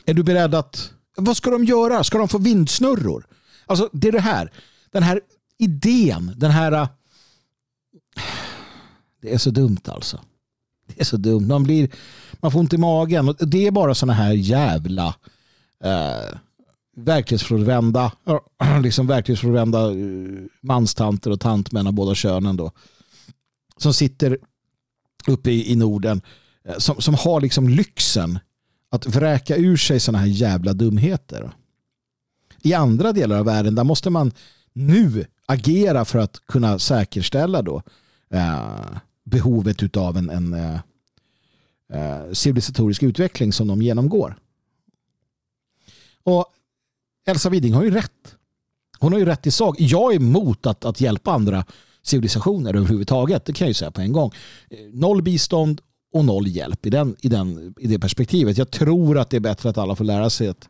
Är 0.05 0.13
du 0.13 0.23
beredd 0.23 0.55
att... 0.55 0.93
Vad 1.17 1.37
ska 1.37 1.49
de 1.49 1.63
göra? 1.63 2.03
Ska 2.03 2.17
de 2.17 2.27
få 2.27 2.37
vindsnurror? 2.37 3.27
Alltså 3.65 3.89
det 3.93 4.07
är 4.07 4.11
det 4.11 4.19
här. 4.19 4.51
Den 4.91 5.03
här 5.03 5.21
idén. 5.57 6.33
Den 6.37 6.51
här... 6.51 6.71
Äh, 6.71 6.89
det 9.21 9.33
är 9.33 9.37
så 9.37 9.49
dumt 9.49 9.81
alltså. 9.85 10.19
Det 10.87 11.01
är 11.01 11.05
så 11.05 11.17
dumt. 11.17 11.47
Man, 11.47 11.63
blir, 11.63 11.89
man 12.33 12.51
får 12.51 12.59
ont 12.59 12.73
i 12.73 12.77
magen. 12.77 13.35
Det 13.39 13.67
är 13.67 13.71
bara 13.71 13.95
sådana 13.95 14.13
här 14.13 14.33
jävla 14.33 15.15
eh, 15.83 16.37
verklighetsfrånvända, 16.95 18.11
liksom 18.83 19.07
verklighetsfrånvända 19.07 19.91
eh, 19.91 19.97
manstanter 20.61 21.31
och 21.31 21.39
tantmän 21.39 21.87
av 21.87 21.93
båda 21.93 22.15
könen 22.15 22.57
då. 22.57 22.71
Som 23.77 23.93
sitter 23.93 24.37
uppe 25.27 25.51
i, 25.51 25.71
i 25.71 25.75
Norden 25.75 26.21
eh, 26.67 26.77
som, 26.77 27.01
som 27.01 27.13
har 27.13 27.41
liksom 27.41 27.69
lyxen 27.69 28.39
att 28.89 29.05
vräka 29.05 29.55
ur 29.55 29.77
sig 29.77 29.99
sådana 29.99 30.17
här 30.19 30.27
jävla 30.27 30.73
dumheter. 30.73 31.51
I 32.61 32.73
andra 32.73 33.11
delar 33.11 33.39
av 33.39 33.45
världen 33.45 33.75
där 33.75 33.83
måste 33.83 34.09
man 34.09 34.31
nu 34.73 35.25
agera 35.45 36.05
för 36.05 36.19
att 36.19 36.41
kunna 36.45 36.79
säkerställa 36.79 37.61
då 37.61 37.81
eh, 38.29 38.97
behovet 39.23 39.97
av 39.97 40.17
en, 40.17 40.29
en 40.29 40.53
eh, 40.53 40.79
eh, 41.93 42.31
civilisatorisk 42.31 43.03
utveckling 43.03 43.53
som 43.53 43.67
de 43.67 43.81
genomgår. 43.81 44.37
Och 46.25 46.45
Elsa 47.25 47.49
Widing 47.49 47.73
har 47.73 47.83
ju 47.83 47.91
rätt. 47.91 48.35
Hon 48.99 49.11
har 49.11 49.19
ju 49.19 49.25
rätt 49.25 49.47
i 49.47 49.51
sak. 49.51 49.75
Jag 49.79 50.11
är 50.11 50.15
emot 50.15 50.65
att, 50.65 50.85
att 50.85 51.01
hjälpa 51.01 51.31
andra 51.31 51.65
civilisationer 52.01 52.73
överhuvudtaget. 52.73 53.45
Det 53.45 53.53
kan 53.53 53.65
jag 53.65 53.69
ju 53.69 53.73
säga 53.73 53.91
på 53.91 54.01
en 54.01 54.11
gång. 54.11 54.31
Eh, 54.69 54.77
noll 54.93 55.21
bistånd 55.21 55.81
och 56.13 56.25
noll 56.25 56.47
hjälp 56.47 56.85
i, 56.85 56.89
den, 56.89 57.15
i, 57.21 57.27
den, 57.27 57.73
i 57.79 57.87
det 57.87 57.99
perspektivet. 57.99 58.57
Jag 58.57 58.71
tror 58.71 59.17
att 59.17 59.29
det 59.29 59.37
är 59.37 59.41
bättre 59.41 59.69
att 59.69 59.77
alla 59.77 59.95
får 59.95 60.05
lära 60.05 60.29
sig 60.29 60.47
att 60.47 60.69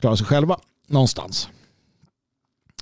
klara 0.00 0.16
sig 0.16 0.26
själva 0.26 0.58
någonstans. 0.86 1.48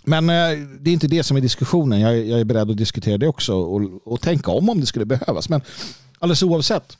Men 0.04 0.30
eh, 0.30 0.66
det 0.80 0.90
är 0.90 0.92
inte 0.92 1.08
det 1.08 1.22
som 1.22 1.36
är 1.36 1.40
diskussionen. 1.40 2.00
Jag, 2.00 2.26
jag 2.26 2.40
är 2.40 2.44
beredd 2.44 2.70
att 2.70 2.76
diskutera 2.76 3.18
det 3.18 3.28
också 3.28 3.54
och, 3.54 4.06
och 4.12 4.20
tänka 4.20 4.50
om 4.50 4.68
om 4.68 4.80
det 4.80 4.86
skulle 4.86 5.04
behövas. 5.04 5.48
Men 5.48 5.60
alldeles 6.18 6.42
oavsett. 6.42 6.98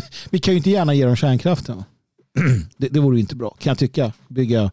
Vi 0.30 0.38
kan 0.38 0.54
ju 0.54 0.58
inte 0.58 0.70
gärna 0.70 0.94
ge 0.94 1.04
dem 1.04 1.16
kärnkraften. 1.16 1.84
det, 2.76 2.88
det 2.88 3.00
vore 3.00 3.20
inte 3.20 3.36
bra, 3.36 3.56
kan 3.58 3.70
jag 3.70 3.78
tycka. 3.78 4.12
Bygga 4.28 4.70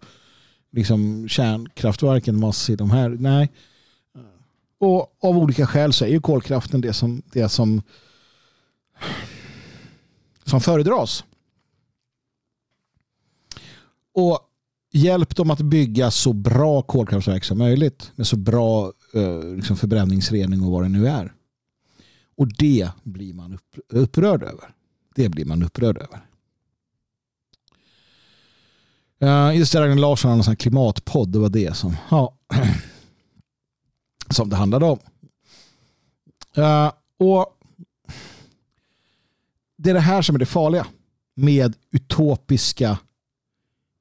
liksom 0.72 1.28
kärnkraftverken 1.30 2.40
massivt. 2.40 2.78
De 2.78 2.92
här, 2.92 3.10
nej. 3.10 3.52
Och 4.80 5.18
av 5.22 5.38
olika 5.38 5.68
skäl 5.68 5.94
så 5.94 6.06
är 6.06 6.10
ju 6.10 6.22
kolkraften 6.22 6.82
det 6.82 6.94
som, 6.94 7.22
det 7.32 7.50
som, 7.50 7.82
som 10.44 10.62
föredras. 10.62 11.24
Och 14.14 14.40
hjälp 14.92 15.36
dem 15.36 15.52
att 15.52 15.62
bygga 15.62 16.12
så 16.12 16.34
bra 16.34 16.82
kolkraftverk 16.82 17.44
som 17.44 17.58
möjligt 17.58 18.12
med 18.16 18.28
så 18.28 18.38
bra 18.38 18.94
eh, 19.14 19.56
liksom 19.56 19.78
förbränningsrening 19.78 20.64
och 20.64 20.72
vad 20.72 20.84
det 20.84 20.90
nu 20.90 21.08
är. 21.08 21.34
Och 22.38 22.48
det 22.58 22.90
blir 23.04 23.34
man 23.34 23.54
upp, 23.54 23.80
upprörd 23.90 24.44
över. 24.44 24.74
Det 25.20 25.30
blir 25.30 25.46
man 25.46 25.64
upprörd 25.64 25.98
över. 25.98 26.20
Uh, 29.24 29.58
just 29.58 29.74
det, 29.74 29.82
Ragnar 29.82 29.96
Larsson 29.96 30.32
har 30.32 30.50
en 30.50 30.56
klimatpodd. 30.56 31.30
Det 31.30 31.40
var 31.40 31.50
det 31.50 31.76
som, 31.76 31.96
ja, 32.12 32.34
som 34.30 34.50
det 34.50 34.56
handlade 34.56 34.86
om. 34.86 35.00
Uh, 36.58 36.92
och 37.18 37.46
Det 39.78 39.90
är 39.90 39.94
det 39.94 40.00
här 40.00 40.22
som 40.22 40.36
är 40.36 40.40
det 40.40 40.46
farliga 40.46 40.88
med 41.36 41.76
utopiska 41.92 42.98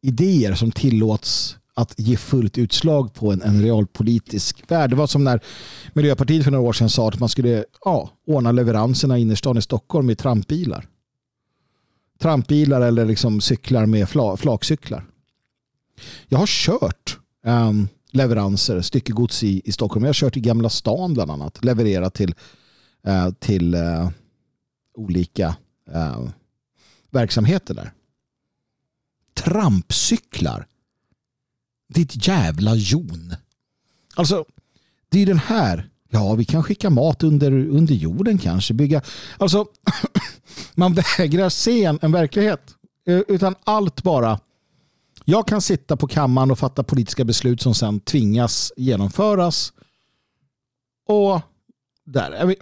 idéer 0.02 0.54
som 0.54 0.72
tillåts 0.72 1.56
att 1.74 1.94
ge 1.96 2.16
fullt 2.16 2.58
utslag 2.58 3.14
på 3.14 3.32
en, 3.32 3.42
en 3.42 3.62
realpolitisk 3.62 4.70
värld. 4.70 4.90
Det 4.90 4.96
var 4.96 5.06
som 5.06 5.24
när 5.24 5.40
Miljöpartiet 5.92 6.44
för 6.44 6.50
några 6.50 6.68
år 6.68 6.72
sedan 6.72 6.90
sa 6.90 7.08
att 7.08 7.20
man 7.20 7.28
skulle 7.28 7.64
ja, 7.84 8.10
ordna 8.26 8.52
leveranserna 8.52 9.18
i 9.18 9.20
innerstan 9.20 9.58
i 9.58 9.62
Stockholm 9.62 10.10
i 10.10 10.16
trampbilar 10.16 10.86
trampbilar 12.18 12.80
eller 12.80 13.04
liksom 13.04 13.40
cyklar 13.40 13.86
med 13.86 14.08
flakcyklar. 14.38 15.04
Jag 16.28 16.38
har 16.38 16.46
kört 16.46 17.18
um, 17.44 17.88
leveranser, 18.10 18.80
styckegods 18.80 19.42
i, 19.42 19.62
i 19.64 19.72
Stockholm. 19.72 20.04
Jag 20.04 20.08
har 20.08 20.14
kört 20.14 20.36
i 20.36 20.40
Gamla 20.40 20.68
stan 20.68 21.14
bland 21.14 21.30
annat. 21.30 21.64
Levererat 21.64 22.14
till, 22.14 22.34
uh, 23.08 23.30
till 23.30 23.74
uh, 23.74 24.10
olika 24.94 25.56
uh, 25.94 26.28
verksamheter 27.10 27.74
där. 27.74 27.92
Trampcyklar. 29.34 30.66
Ditt 31.88 32.26
jävla 32.26 32.74
jon. 32.74 33.34
Alltså, 34.14 34.44
det 35.08 35.22
är 35.22 35.26
den 35.26 35.38
här. 35.38 35.90
Ja, 36.10 36.34
vi 36.34 36.44
kan 36.44 36.62
skicka 36.62 36.90
mat 36.90 37.22
under, 37.22 37.52
under 37.52 37.94
jorden 37.94 38.38
kanske. 38.38 38.74
Bygga. 38.74 39.02
Alltså, 39.38 39.66
man 40.74 40.94
vägrar 40.94 41.48
se 41.48 41.84
en, 41.84 41.98
en 42.02 42.12
verklighet. 42.12 42.74
Eh, 43.06 43.20
utan 43.28 43.54
allt 43.64 44.02
bara. 44.02 44.40
Jag 45.24 45.48
kan 45.48 45.62
sitta 45.62 45.96
på 45.96 46.08
kammaren 46.08 46.50
och 46.50 46.58
fatta 46.58 46.82
politiska 46.82 47.24
beslut 47.24 47.60
som 47.60 47.74
sen 47.74 48.00
tvingas 48.00 48.72
genomföras. 48.76 49.72
Och 51.06 51.40
där 52.04 52.30
är 52.30 52.46
vi. 52.46 52.56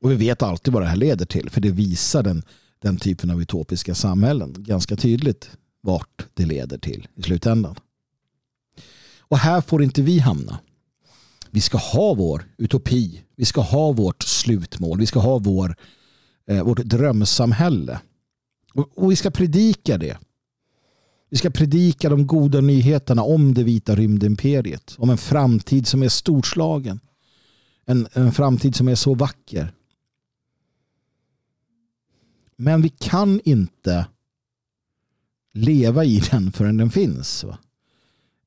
Och 0.00 0.10
vi 0.10 0.14
vet 0.14 0.42
alltid 0.42 0.74
vad 0.74 0.82
det 0.82 0.88
här 0.88 0.96
leder 0.96 1.26
till. 1.26 1.50
För 1.50 1.60
det 1.60 1.70
visar 1.70 2.22
den, 2.22 2.42
den 2.78 2.96
typen 2.96 3.30
av 3.30 3.42
utopiska 3.42 3.94
samhällen 3.94 4.54
ganska 4.58 4.96
tydligt 4.96 5.50
vart 5.80 6.26
det 6.34 6.46
leder 6.46 6.78
till 6.78 7.08
i 7.14 7.22
slutändan. 7.22 7.76
Och 9.30 9.38
här 9.38 9.60
får 9.60 9.82
inte 9.82 10.02
vi 10.02 10.18
hamna 10.18 10.58
vi 11.50 11.60
ska 11.60 11.78
ha 11.78 12.14
vår 12.14 12.44
utopi. 12.56 13.22
Vi 13.36 13.44
ska 13.44 13.60
ha 13.60 13.92
vårt 13.92 14.22
slutmål. 14.22 14.98
Vi 14.98 15.06
ska 15.06 15.20
ha 15.20 15.38
vår, 15.38 15.76
eh, 16.46 16.64
vårt 16.64 16.78
drömsamhälle. 16.78 18.00
Och, 18.74 18.98
och 18.98 19.10
vi 19.10 19.16
ska 19.16 19.30
predika 19.30 19.98
det. 19.98 20.18
Vi 21.30 21.36
ska 21.36 21.50
predika 21.50 22.08
de 22.08 22.26
goda 22.26 22.60
nyheterna 22.60 23.22
om 23.22 23.54
det 23.54 23.64
vita 23.64 23.94
rymdimperiet. 23.94 24.94
Om 24.98 25.10
en 25.10 25.18
framtid 25.18 25.86
som 25.86 26.02
är 26.02 26.08
storslagen. 26.08 27.00
En, 27.84 28.08
en 28.12 28.32
framtid 28.32 28.76
som 28.76 28.88
är 28.88 28.94
så 28.94 29.14
vacker. 29.14 29.72
Men 32.56 32.82
vi 32.82 32.88
kan 32.88 33.40
inte 33.44 34.06
leva 35.52 36.04
i 36.04 36.22
den 36.30 36.52
förrän 36.52 36.76
den 36.76 36.90
finns. 36.90 37.44
Va? 37.44 37.58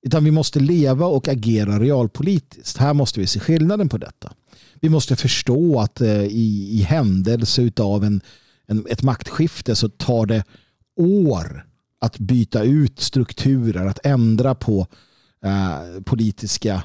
Utan 0.05 0.23
vi 0.23 0.31
måste 0.31 0.59
leva 0.59 1.05
och 1.05 1.27
agera 1.27 1.80
realpolitiskt. 1.80 2.77
Här 2.77 2.93
måste 2.93 3.19
vi 3.19 3.27
se 3.27 3.39
skillnaden 3.39 3.89
på 3.89 3.97
detta. 3.97 4.34
Vi 4.75 4.89
måste 4.89 5.15
förstå 5.15 5.80
att 5.80 6.01
eh, 6.01 6.23
i, 6.23 6.69
i 6.71 6.81
händelse 6.81 7.71
av 7.80 8.03
en, 8.03 8.21
en, 8.67 8.85
ett 8.89 9.03
maktskifte 9.03 9.75
så 9.75 9.89
tar 9.89 10.25
det 10.25 10.43
år 10.95 11.65
att 11.99 12.19
byta 12.19 12.63
ut 12.63 12.99
strukturer, 12.99 13.85
att 13.85 14.05
ändra 14.05 14.55
på 14.55 14.88
eh, 15.45 16.01
politiska 16.03 16.84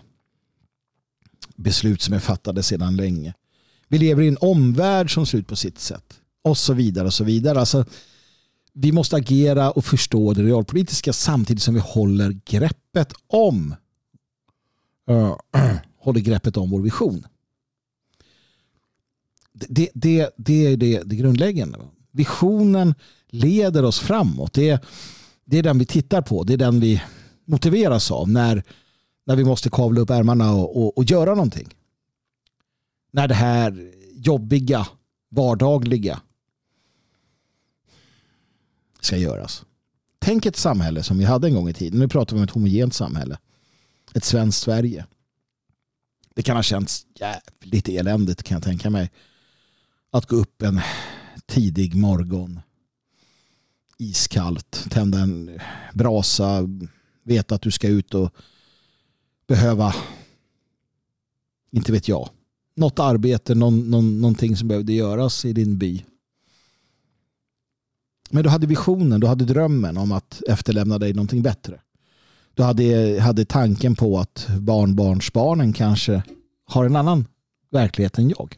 beslut 1.56 2.02
som 2.02 2.14
är 2.14 2.18
fattade 2.18 2.62
sedan 2.62 2.96
länge. 2.96 3.34
Vi 3.88 3.98
lever 3.98 4.22
i 4.22 4.28
en 4.28 4.38
omvärld 4.40 5.14
som 5.14 5.26
ser 5.26 5.38
ut 5.38 5.46
på 5.46 5.56
sitt 5.56 5.78
sätt 5.78 6.20
och 6.44 6.58
så 6.58 6.72
vidare 6.72 7.06
och 7.06 7.14
så 7.14 7.24
vidare. 7.24 7.60
Alltså, 7.60 7.84
vi 8.80 8.92
måste 8.92 9.16
agera 9.16 9.70
och 9.70 9.84
förstå 9.84 10.32
det 10.32 10.42
realpolitiska 10.42 11.12
samtidigt 11.12 11.62
som 11.62 11.74
vi 11.74 11.80
håller 11.80 12.40
greppet 12.44 13.12
om 13.26 13.74
uh, 15.10 15.36
håller 15.98 16.20
greppet 16.20 16.56
om 16.56 16.70
vår 16.70 16.80
vision. 16.80 17.26
Det, 19.52 19.90
det, 19.94 20.30
det 20.36 20.66
är 20.66 20.76
det, 20.76 21.02
det 21.02 21.16
grundläggande. 21.16 21.78
Visionen 22.10 22.94
leder 23.28 23.84
oss 23.84 23.98
framåt. 24.00 24.52
Det, 24.52 24.84
det 25.44 25.58
är 25.58 25.62
den 25.62 25.78
vi 25.78 25.86
tittar 25.86 26.22
på. 26.22 26.44
Det 26.44 26.52
är 26.52 26.58
den 26.58 26.80
vi 26.80 27.02
motiveras 27.44 28.10
av 28.10 28.28
när, 28.28 28.62
när 29.26 29.36
vi 29.36 29.44
måste 29.44 29.70
kavla 29.70 30.00
upp 30.00 30.10
ärmarna 30.10 30.54
och, 30.54 30.82
och, 30.82 30.98
och 30.98 31.04
göra 31.04 31.30
någonting. 31.30 31.68
När 33.12 33.28
det 33.28 33.34
här 33.34 33.92
jobbiga, 34.12 34.86
vardagliga 35.30 36.20
ska 39.00 39.16
göras. 39.16 39.64
Tänk 40.18 40.46
ett 40.46 40.56
samhälle 40.56 41.02
som 41.02 41.18
vi 41.18 41.24
hade 41.24 41.46
en 41.46 41.54
gång 41.54 41.68
i 41.68 41.74
tiden. 41.74 42.00
Nu 42.00 42.08
pratar 42.08 42.36
vi 42.36 42.40
om 42.40 42.44
ett 42.44 42.50
homogent 42.50 42.94
samhälle. 42.94 43.38
Ett 44.14 44.24
svenskt 44.24 44.62
Sverige. 44.62 45.06
Det 46.34 46.42
kan 46.42 46.56
ha 46.56 46.62
känts 46.62 47.06
jävligt 47.14 47.88
eländigt 47.88 48.42
kan 48.42 48.54
jag 48.54 48.62
tänka 48.62 48.90
mig. 48.90 49.10
Att 50.10 50.26
gå 50.26 50.36
upp 50.36 50.62
en 50.62 50.80
tidig 51.46 51.94
morgon. 51.94 52.60
Iskallt. 53.98 54.84
Tända 54.90 55.18
en 55.18 55.60
brasa. 55.94 56.68
Veta 57.22 57.54
att 57.54 57.62
du 57.62 57.70
ska 57.70 57.88
ut 57.88 58.14
och 58.14 58.34
behöva 59.46 59.94
inte 61.70 61.92
vet 61.92 62.08
jag. 62.08 62.28
Något 62.74 62.98
arbete, 62.98 63.54
någon, 63.54 63.90
någon, 63.90 64.20
någonting 64.20 64.56
som 64.56 64.68
behövde 64.68 64.92
göras 64.92 65.44
i 65.44 65.52
din 65.52 65.78
by. 65.78 66.04
Men 68.28 68.42
du 68.42 68.48
hade 68.48 68.66
visionen, 68.66 69.20
du 69.20 69.26
hade 69.26 69.44
drömmen 69.44 69.96
om 69.96 70.12
att 70.12 70.42
efterlämna 70.48 70.98
dig 70.98 71.12
någonting 71.12 71.42
bättre. 71.42 71.80
Du 72.54 72.62
hade, 72.62 73.20
hade 73.20 73.44
tanken 73.44 73.94
på 73.96 74.18
att 74.18 74.46
barnbarnsbarnen 74.58 75.72
kanske 75.72 76.22
har 76.64 76.84
en 76.84 76.96
annan 76.96 77.26
verklighet 77.70 78.18
än 78.18 78.28
jag. 78.28 78.56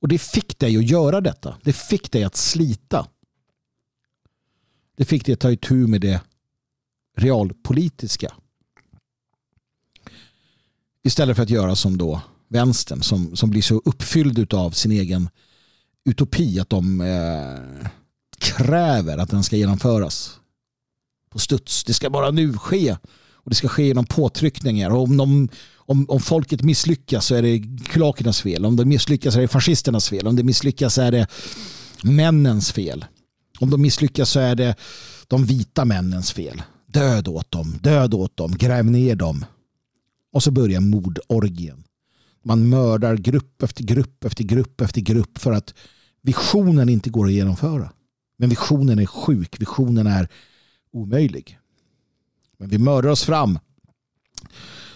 Och 0.00 0.08
det 0.08 0.18
fick 0.18 0.58
dig 0.58 0.76
att 0.76 0.90
göra 0.90 1.20
detta. 1.20 1.56
Det 1.62 1.72
fick 1.72 2.12
dig 2.12 2.24
att 2.24 2.36
slita. 2.36 3.06
Det 4.96 5.04
fick 5.04 5.24
dig 5.24 5.32
att 5.32 5.40
ta 5.40 5.50
itu 5.50 5.74
med 5.74 6.00
det 6.00 6.20
realpolitiska. 7.16 8.34
Istället 11.02 11.36
för 11.36 11.42
att 11.42 11.50
göra 11.50 11.76
som 11.76 11.98
då 11.98 12.20
vänstern 12.48 13.02
som, 13.02 13.36
som 13.36 13.50
blir 13.50 13.62
så 13.62 13.82
uppfylld 13.84 14.54
av 14.54 14.70
sin 14.70 14.92
egen 14.92 15.28
utopi 16.04 16.60
att 16.60 16.70
de 16.70 17.00
eh, 17.00 17.88
kräver 18.38 19.18
att 19.18 19.30
den 19.30 19.44
ska 19.44 19.56
genomföras 19.56 20.38
på 21.30 21.38
studs. 21.38 21.84
Det 21.84 21.94
ska 21.94 22.10
bara 22.10 22.30
nu 22.30 22.52
ske 22.52 22.96
och 23.32 23.50
det 23.50 23.54
ska 23.54 23.68
ske 23.68 23.86
genom 23.86 24.04
påtryckningar. 24.04 24.90
Och 24.90 25.02
om, 25.02 25.16
de, 25.16 25.48
om, 25.76 26.06
om 26.08 26.20
folket 26.20 26.62
misslyckas 26.62 27.26
så 27.26 27.34
är 27.34 27.42
det 27.42 27.62
kulakernas 27.84 28.42
fel. 28.42 28.66
Om 28.66 28.76
de 28.76 28.84
misslyckas 28.84 29.36
är 29.36 29.40
det 29.40 29.48
fascisternas 29.48 30.08
fel. 30.08 30.26
Om 30.26 30.36
det 30.36 30.42
misslyckas 30.42 30.98
är 30.98 31.12
det 31.12 31.26
männens 32.02 32.72
fel. 32.72 33.04
Om 33.60 33.70
de 33.70 33.82
misslyckas 33.82 34.30
så 34.30 34.40
är 34.40 34.54
det 34.54 34.74
de 35.26 35.44
vita 35.44 35.84
männens 35.84 36.32
fel. 36.32 36.62
Död 36.86 37.28
åt 37.28 37.50
dem, 37.50 37.78
död 37.82 38.14
åt 38.14 38.36
dem, 38.36 38.56
gräv 38.56 38.84
ner 38.84 39.14
dem. 39.14 39.44
Och 40.32 40.42
så 40.42 40.50
börjar 40.50 40.80
mordorgien. 40.80 41.84
Man 42.42 42.68
mördar 42.68 43.16
grupp 43.16 43.62
efter 43.62 43.84
grupp 43.84 44.24
efter 44.24 44.44
grupp 44.44 44.80
efter 44.80 45.00
grupp 45.00 45.38
för 45.38 45.52
att 45.52 45.74
visionen 46.22 46.88
inte 46.88 47.10
går 47.10 47.26
att 47.26 47.32
genomföra. 47.32 47.92
Men 48.36 48.48
visionen 48.48 48.98
är 48.98 49.06
sjuk, 49.06 49.60
visionen 49.60 50.06
är 50.06 50.28
omöjlig. 50.92 51.58
Men 52.58 52.68
vi 52.68 52.78
mördar 52.78 53.10
oss 53.10 53.24
fram 53.24 53.58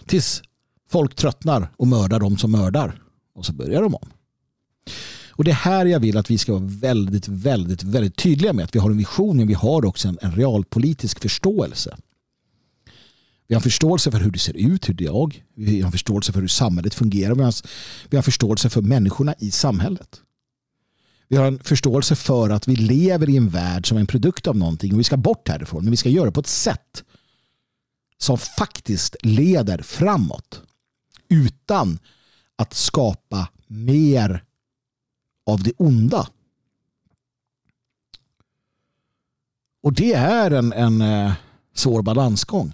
tills 0.07 0.43
folk 0.91 1.15
tröttnar 1.15 1.69
och 1.77 1.87
mördar 1.87 2.21
de 2.21 2.37
som 2.39 2.53
mördar. 2.53 3.03
Och 3.35 3.47
så 3.47 3.53
börjar 3.53 3.83
de 3.83 3.95
om. 3.95 4.09
Och 5.31 5.45
det 5.45 5.51
är 5.51 5.55
här 5.55 5.87
jag 5.87 6.01
vill 6.01 6.17
att 6.17 6.31
vi 6.31 6.39
ska 6.39 6.53
vara 6.53 6.65
väldigt, 6.65 7.29
väldigt, 7.29 7.83
väldigt 7.83 8.17
tydliga 8.17 8.53
med 8.53 8.65
att 8.65 8.75
vi 8.75 8.79
har 8.79 8.91
en 8.91 8.97
vision 8.97 9.37
men 9.37 9.47
vi 9.47 9.55
har 9.55 9.85
också 9.85 10.09
en, 10.09 10.19
en 10.23 10.33
realpolitisk 10.33 11.21
förståelse. 11.21 11.97
Vi 13.53 13.57
har 13.57 13.61
förståelse 13.61 14.11
för 14.11 14.19
hur 14.19 14.31
det 14.31 14.39
ser 14.39 14.57
ut, 14.57 14.89
hur 14.89 14.95
det 14.95 15.07
är. 15.07 15.45
Vi 15.55 15.81
har 15.81 15.91
förståelse 15.91 16.33
för 16.33 16.41
hur 16.41 16.49
samhället 16.49 16.95
fungerar. 16.95 17.35
Vi 18.11 18.17
har 18.17 18.23
förståelse 18.23 18.71
för 18.71 18.83
människorna 18.83 19.35
i 19.39 19.51
samhället. 19.51 20.21
Vi 21.29 21.37
har 21.37 21.47
en 21.47 21.59
förståelse 21.59 22.17
för 22.17 22.51
att 22.51 22.69
vi 22.69 22.77
lever 22.77 23.31
i 23.31 23.37
en 23.37 23.49
värld 23.49 23.89
som 23.89 23.97
är 23.97 24.01
en 24.01 24.07
produkt 24.07 24.47
av 24.47 24.57
någonting 24.57 24.93
och 24.93 24.99
vi 24.99 25.05
ska 25.05 25.17
bort 25.17 25.49
härifrån. 25.49 25.85
Men 25.85 25.91
vi 25.91 25.97
ska 25.97 26.09
göra 26.09 26.27
det 26.27 26.33
på 26.33 26.41
ett 26.41 26.47
sätt 26.47 27.05
som 28.19 28.39
faktiskt 28.39 29.17
leder 29.23 29.83
framåt 29.83 30.63
utan 31.29 31.99
att 32.57 32.75
skapa 32.75 33.49
mer 33.67 34.45
av 35.47 35.63
det 35.63 35.73
onda. 35.77 36.29
Och 39.83 39.93
det 39.93 40.13
är 40.13 40.51
en, 40.51 40.73
en 40.73 41.01
eh, 41.01 41.33
svår 41.75 42.03
balansgång. 42.03 42.73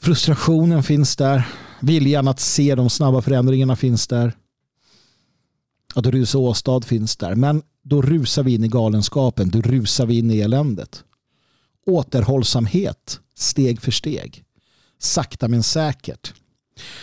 Frustrationen 0.00 0.82
finns 0.82 1.16
där. 1.16 1.48
Viljan 1.80 2.28
att 2.28 2.40
se 2.40 2.74
de 2.74 2.90
snabba 2.90 3.22
förändringarna 3.22 3.76
finns 3.76 4.06
där. 4.06 4.36
Att 5.94 6.06
rusa 6.06 6.38
åstad 6.38 6.80
finns 6.80 7.16
där. 7.16 7.34
Men 7.34 7.62
då 7.82 8.02
rusar 8.02 8.42
vi 8.42 8.54
in 8.54 8.64
i 8.64 8.68
galenskapen. 8.68 9.50
Då 9.50 9.60
rusar 9.60 10.06
vi 10.06 10.18
in 10.18 10.30
i 10.30 10.38
eländet. 10.38 11.04
Återhållsamhet 11.86 13.20
steg 13.36 13.80
för 13.80 13.90
steg. 13.90 14.44
Sakta 14.98 15.48
men 15.48 15.62
säkert. 15.62 16.34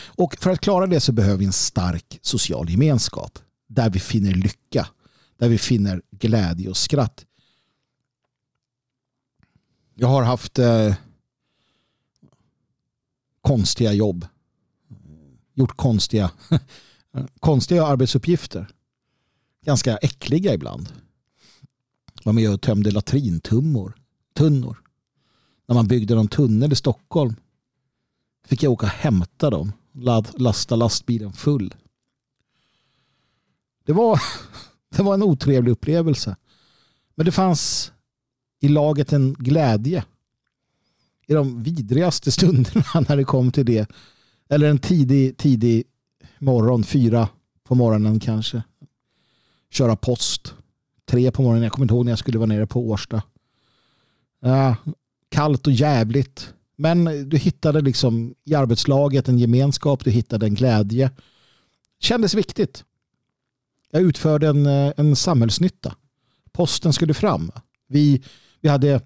Och 0.05 0.35
för 0.39 0.49
att 0.49 0.59
klara 0.59 0.87
det 0.87 0.99
så 0.99 1.11
behöver 1.11 1.37
vi 1.37 1.45
en 1.45 1.53
stark 1.53 2.19
social 2.21 2.69
gemenskap. 2.69 3.39
Där 3.67 3.89
vi 3.89 3.99
finner 3.99 4.33
lycka. 4.33 4.87
Där 5.37 5.49
vi 5.49 5.57
finner 5.57 6.01
glädje 6.11 6.69
och 6.69 6.77
skratt. 6.77 7.25
Jag 9.95 10.07
har 10.07 10.23
haft 10.23 10.59
eh, 10.59 10.93
konstiga 13.45 13.93
jobb. 13.93 14.27
Gjort 15.53 15.77
konstiga, 15.77 16.31
konstiga 17.39 17.85
arbetsuppgifter. 17.85 18.67
Ganska 19.65 19.97
äckliga 19.97 20.53
ibland. 20.53 20.89
Var 22.23 22.33
med 22.33 22.53
och 22.53 22.61
tömde 22.61 22.91
latrintummor. 22.91 23.93
Tunnor. 24.33 24.81
När 25.67 25.75
man 25.75 25.87
byggde 25.87 26.15
någon 26.15 26.27
tunnel 26.27 26.71
i 26.71 26.75
Stockholm 26.75 27.35
fick 28.47 28.63
jag 28.63 28.71
åka 28.71 28.85
och 28.85 28.91
hämta 28.91 29.49
dem. 29.49 29.71
Lasta 30.37 30.75
lastbilen 30.75 31.33
full. 31.33 31.75
Det 33.85 33.93
var, 33.93 34.21
det 34.95 35.03
var 35.03 35.13
en 35.13 35.23
otrevlig 35.23 35.71
upplevelse. 35.71 36.35
Men 37.15 37.25
det 37.25 37.31
fanns 37.31 37.91
i 38.59 38.67
laget 38.67 39.13
en 39.13 39.33
glädje 39.33 40.05
i 41.27 41.33
de 41.33 41.63
vidrigaste 41.63 42.31
stunderna 42.31 42.85
när 43.09 43.17
det 43.17 43.23
kom 43.23 43.51
till 43.51 43.65
det. 43.65 43.89
Eller 44.49 44.69
en 44.69 44.77
tidig, 44.77 45.37
tidig 45.37 45.83
morgon, 46.39 46.83
fyra 46.83 47.29
på 47.63 47.75
morgonen 47.75 48.19
kanske. 48.19 48.63
Köra 49.71 49.95
post. 49.95 50.53
Tre 51.05 51.31
på 51.31 51.41
morgonen, 51.41 51.63
jag 51.63 51.71
kommer 51.71 51.85
inte 51.85 51.93
ihåg 51.93 52.05
när 52.05 52.11
jag 52.11 52.19
skulle 52.19 52.37
vara 52.37 52.47
nere 52.47 52.67
på 52.67 52.89
Årsta. 52.89 53.21
Uh, 54.45 54.75
kallt 55.29 55.67
och 55.67 55.73
jävligt. 55.73 56.53
Men 56.75 57.29
du 57.29 57.37
hittade 57.37 57.81
liksom 57.81 58.35
i 58.43 58.55
arbetslaget 58.55 59.29
en 59.29 59.39
gemenskap, 59.39 60.03
du 60.03 60.11
hittade 60.11 60.45
en 60.45 60.55
glädje. 60.55 61.11
Kändes 61.99 62.33
viktigt. 62.35 62.83
Jag 63.91 64.01
utförde 64.01 64.47
en, 64.47 64.65
eh, 64.65 64.93
en 64.97 65.15
samhällsnytta. 65.15 65.95
Posten 66.51 66.93
skulle 66.93 67.13
fram. 67.13 67.51
Vi, 67.87 68.23
vi 68.61 68.69
hade 68.69 69.01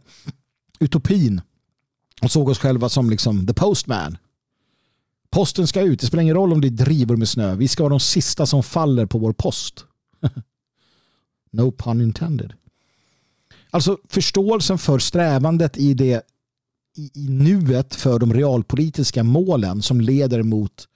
utopin 0.80 1.42
och 2.22 2.32
såg 2.32 2.50
oss 2.50 2.60
själva 2.60 2.90
som 2.90 3.10
liksom 3.10 3.48
the 3.48 3.54
postman. 3.54 4.18
Posten 5.30 5.68
ska 5.68 5.82
ut. 5.82 6.00
Det 6.00 6.08
spelar 6.08 6.22
ingen 6.22 6.36
roll 6.36 6.54
om 6.54 6.62
det 6.62 6.70
driver 6.70 7.16
med 7.16 7.30
snö. 7.30 7.56
Vi 7.56 7.68
ska 7.68 7.84
vara 7.84 7.90
de 7.90 8.00
sista 8.00 8.46
som 8.46 8.64
faller 8.64 9.06
på 9.06 9.18
vår 9.18 9.34
post. 9.34 9.86
no 11.52 11.72
pun 11.72 12.02
intended. 12.02 12.54
Alltså 13.70 13.98
förståelsen 14.10 14.78
för 14.78 15.00
strävandet 15.00 15.78
i 15.78 15.94
det 15.94 16.22
i, 16.98 17.12
i 17.14 17.30
nuet 17.30 17.96
för 17.96 18.20
de 18.20 18.34
realpolitiska 18.34 19.24
målen 19.24 19.82
som 19.82 20.02
leder 20.02 20.44
mot 20.44 20.88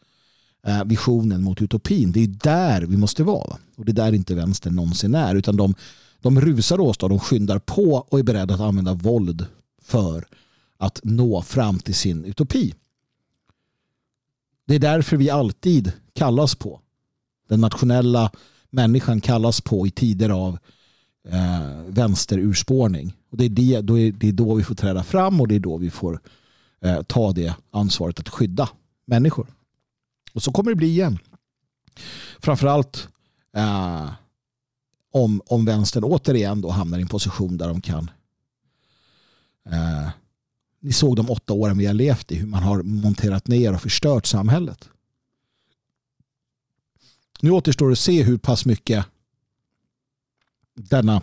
eh, 0.68 0.84
visionen, 0.84 1.44
mot 1.44 1.62
utopin. 1.62 2.12
Det 2.12 2.24
är 2.24 2.28
där 2.28 2.82
vi 2.82 2.98
måste 2.98 3.24
vara. 3.24 3.58
Och 3.76 3.86
det 3.86 3.92
är 3.92 3.94
där 3.94 4.14
inte 4.14 4.36
vänstern 4.36 4.76
någonsin 4.76 5.16
är. 5.16 5.36
Utan 5.36 5.58
de, 5.58 5.76
De 6.22 6.42
rusar 6.42 6.80
åstad, 6.80 7.08
de 7.08 7.20
skyndar 7.20 7.60
på 7.60 8.06
och 8.10 8.20
är 8.20 8.24
beredda 8.24 8.54
att 8.54 8.60
använda 8.60 8.94
våld 8.94 9.46
för 9.84 10.26
att 10.78 11.00
nå 11.04 11.42
fram 11.42 11.80
till 11.80 11.96
sin 11.96 12.26
utopi. 12.26 12.74
Det 14.66 14.76
är 14.76 14.80
därför 14.80 15.18
vi 15.18 15.30
alltid 15.30 15.92
kallas 16.14 16.56
på. 16.56 16.80
Den 17.50 17.62
nationella 17.62 18.32
människan 18.70 19.22
kallas 19.22 19.62
på 19.62 19.88
i 19.88 19.92
tider 19.92 20.30
av 20.30 20.60
eh, 21.30 21.82
vänsterurspårning. 21.88 23.14
Och 23.30 23.38
det, 23.38 23.46
är 23.46 23.50
det, 23.50 23.82
då 23.82 24.00
är, 24.00 24.12
det 24.12 24.28
är 24.28 24.32
då 24.32 24.56
vi 24.56 24.64
får 24.64 24.76
träda 24.76 25.04
fram 25.04 25.42
och 25.42 25.48
det 25.48 25.56
är 25.56 25.60
då 25.60 25.78
vi 25.78 25.90
får 25.90 26.20
eh, 26.82 27.02
ta 27.02 27.32
det 27.32 27.56
ansvaret 27.72 28.20
att 28.20 28.30
skydda 28.30 28.70
människor. 29.06 29.48
Och 30.34 30.44
så 30.44 30.52
kommer 30.52 30.72
det 30.72 30.76
bli 30.76 30.88
igen. 30.88 31.20
Framförallt 32.40 33.08
eh, 33.56 34.12
om, 35.12 35.42
om 35.46 35.66
vänstern 35.66 36.04
återigen 36.04 36.62
då 36.62 36.70
hamnar 36.70 36.98
i 36.98 37.02
en 37.02 37.08
position 37.08 37.58
där 37.58 37.68
de 37.68 37.82
kan 37.82 38.12
eh, 39.70 40.10
ni 40.84 40.94
såg 40.94 41.16
de 41.16 41.30
åtta 41.30 41.54
åren 41.54 41.78
vi 41.78 41.86
har 41.86 41.94
levt 41.94 42.32
i 42.32 42.36
hur 42.36 42.48
man 42.48 42.64
har 42.64 42.84
monterat 42.84 43.48
ner 43.48 43.74
och 43.74 43.82
förstört 43.82 44.26
samhället. 44.26 44.90
Nu 47.42 47.52
återstår 47.52 47.92
att 47.92 48.00
se 48.00 48.24
hur 48.24 48.38
pass 48.38 48.66
mycket 48.66 49.06
denna 50.76 51.22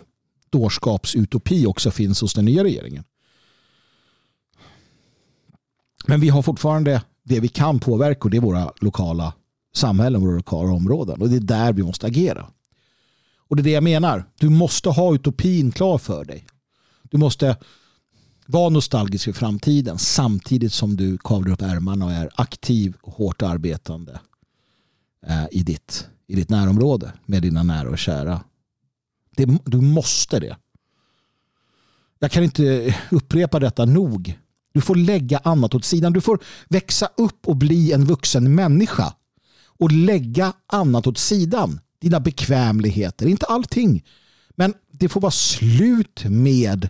dårskapsutopi 0.49 1.65
också 1.65 1.91
finns 1.91 2.21
hos 2.21 2.33
den 2.33 2.45
nya 2.45 2.63
regeringen. 2.63 3.03
Men 6.05 6.19
vi 6.19 6.29
har 6.29 6.41
fortfarande 6.41 7.01
det 7.23 7.39
vi 7.39 7.47
kan 7.47 7.79
påverka 7.79 8.21
och 8.21 8.29
det 8.29 8.37
är 8.37 8.41
våra 8.41 8.73
lokala 8.81 9.33
samhällen, 9.73 10.21
våra 10.21 10.35
lokala 10.35 10.71
områden. 10.71 11.21
Och 11.21 11.29
det 11.29 11.35
är 11.35 11.39
där 11.39 11.73
vi 11.73 11.83
måste 11.83 12.07
agera. 12.07 12.47
Och 13.37 13.55
det 13.55 13.61
är 13.61 13.63
det 13.63 13.71
jag 13.71 13.83
menar. 13.83 14.25
Du 14.39 14.49
måste 14.49 14.89
ha 14.89 15.15
utopin 15.15 15.71
klar 15.71 15.97
för 15.97 16.25
dig. 16.25 16.45
Du 17.03 17.17
måste 17.17 17.57
var 18.51 18.69
nostalgisk 18.69 19.25
för 19.25 19.31
framtiden 19.31 19.97
samtidigt 19.97 20.73
som 20.73 20.95
du 20.95 21.17
kavlar 21.17 21.53
upp 21.53 21.61
ärmarna 21.61 22.05
och 22.05 22.11
är 22.11 22.29
aktiv 22.35 22.95
och 23.01 23.13
hårt 23.13 23.41
arbetande 23.41 24.19
eh, 25.27 25.45
i 25.51 25.63
ditt, 25.63 26.07
i 26.27 26.35
ditt 26.35 26.49
närområde 26.49 27.13
med 27.25 27.41
dina 27.41 27.63
nära 27.63 27.89
och 27.89 27.97
kära. 27.97 28.43
Det, 29.35 29.45
du 29.65 29.81
måste 29.81 30.39
det. 30.39 30.57
Jag 32.19 32.31
kan 32.31 32.43
inte 32.43 32.95
upprepa 33.11 33.59
detta 33.59 33.85
nog. 33.85 34.39
Du 34.73 34.81
får 34.81 34.95
lägga 34.95 35.37
annat 35.37 35.75
åt 35.75 35.85
sidan. 35.85 36.13
Du 36.13 36.21
får 36.21 36.39
växa 36.69 37.09
upp 37.17 37.47
och 37.47 37.55
bli 37.55 37.91
en 37.91 38.05
vuxen 38.05 38.55
människa 38.55 39.13
och 39.65 39.91
lägga 39.91 40.53
annat 40.67 41.07
åt 41.07 41.17
sidan. 41.17 41.79
Dina 41.99 42.19
bekvämligheter, 42.19 43.27
inte 43.27 43.45
allting. 43.45 44.03
Men 44.55 44.73
det 44.91 45.09
får 45.09 45.21
vara 45.21 45.31
slut 45.31 46.23
med 46.25 46.89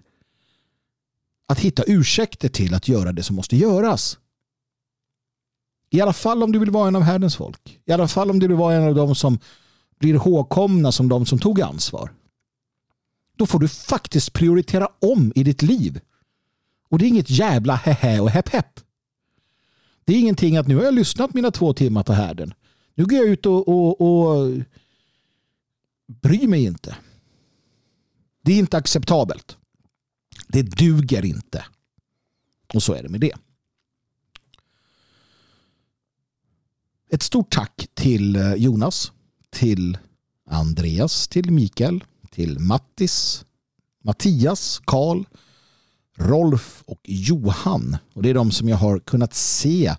att 1.52 1.60
hitta 1.60 1.84
ursäkter 1.88 2.50
till 2.50 2.74
att 2.74 2.88
göra 2.88 3.12
det 3.12 3.24
som 3.24 3.36
måste 3.36 3.58
göras. 3.58 4.18
I 5.90 6.02
alla 6.02 6.14
fall 6.14 6.44
om 6.44 6.52
du 6.52 6.60
vill 6.60 6.72
vara 6.72 6.88
en 6.88 6.96
av 6.96 7.02
härdens 7.02 7.36
folk. 7.36 7.80
I 7.86 7.92
alla 7.92 8.08
fall 8.08 8.30
om 8.30 8.40
du 8.40 8.48
vill 8.48 8.58
vara 8.58 8.76
en 8.76 8.84
av 8.84 8.96
dem 8.96 9.16
som 9.16 9.40
blir 10.00 10.14
ihågkomna 10.14 10.92
som 10.92 11.10
de 11.10 11.26
som 11.26 11.40
tog 11.40 11.62
ansvar. 11.62 12.14
Då 13.38 13.46
får 13.46 13.60
du 13.60 13.68
faktiskt 13.68 14.34
prioritera 14.34 14.88
om 15.00 15.32
i 15.36 15.44
ditt 15.44 15.62
liv. 15.62 16.00
Och 16.90 17.00
det 17.00 17.06
är 17.06 17.08
inget 17.08 17.30
jävla 17.30 17.76
hehe 17.76 18.20
och 18.20 18.30
hepp 18.30 18.50
hepp. 18.50 18.80
Det 20.06 20.14
är 20.14 20.20
ingenting 20.20 20.58
att 20.58 20.68
nu 20.68 20.76
har 20.76 20.84
jag 20.84 20.94
lyssnat 20.94 21.34
mina 21.34 21.52
två 21.52 21.74
timmar 21.74 22.04
på 22.04 22.14
härden. 22.14 22.54
Nu 22.96 23.06
går 23.06 23.18
jag 23.18 23.28
ut 23.28 23.46
och, 23.46 23.68
och, 23.68 24.02
och 24.02 24.52
bryr 26.08 26.48
mig 26.48 26.64
inte. 26.64 26.96
Det 28.42 28.54
är 28.54 28.60
inte 28.60 28.78
acceptabelt. 28.78 29.58
Det 30.52 30.62
duger 30.62 31.26
inte. 31.26 31.66
Och 32.74 32.84
så 32.84 32.94
är 32.94 33.04
det 33.04 33.10
med 33.10 33.22
det. 33.22 33.34
Ett 37.12 37.24
stort 37.24 37.50
tack 37.50 37.88
till 37.94 38.36
eh, 38.36 38.54
Jonas, 38.54 39.12
till 39.50 39.98
Andreas, 40.50 41.28
till 41.28 41.52
Mikael, 41.52 42.04
till 42.32 42.60
Mattis, 42.60 43.46
Mattias, 44.04 44.82
Karl, 44.86 45.24
Rolf 46.18 46.84
och 46.86 47.02
Johan. 47.04 47.98
Och 48.14 48.24
det 48.24 48.30
är 48.30 48.34
de 48.34 48.52
som 48.52 48.70
jag 48.70 48.78
har 48.78 49.00
kunnat 49.00 49.34
se 49.34 49.96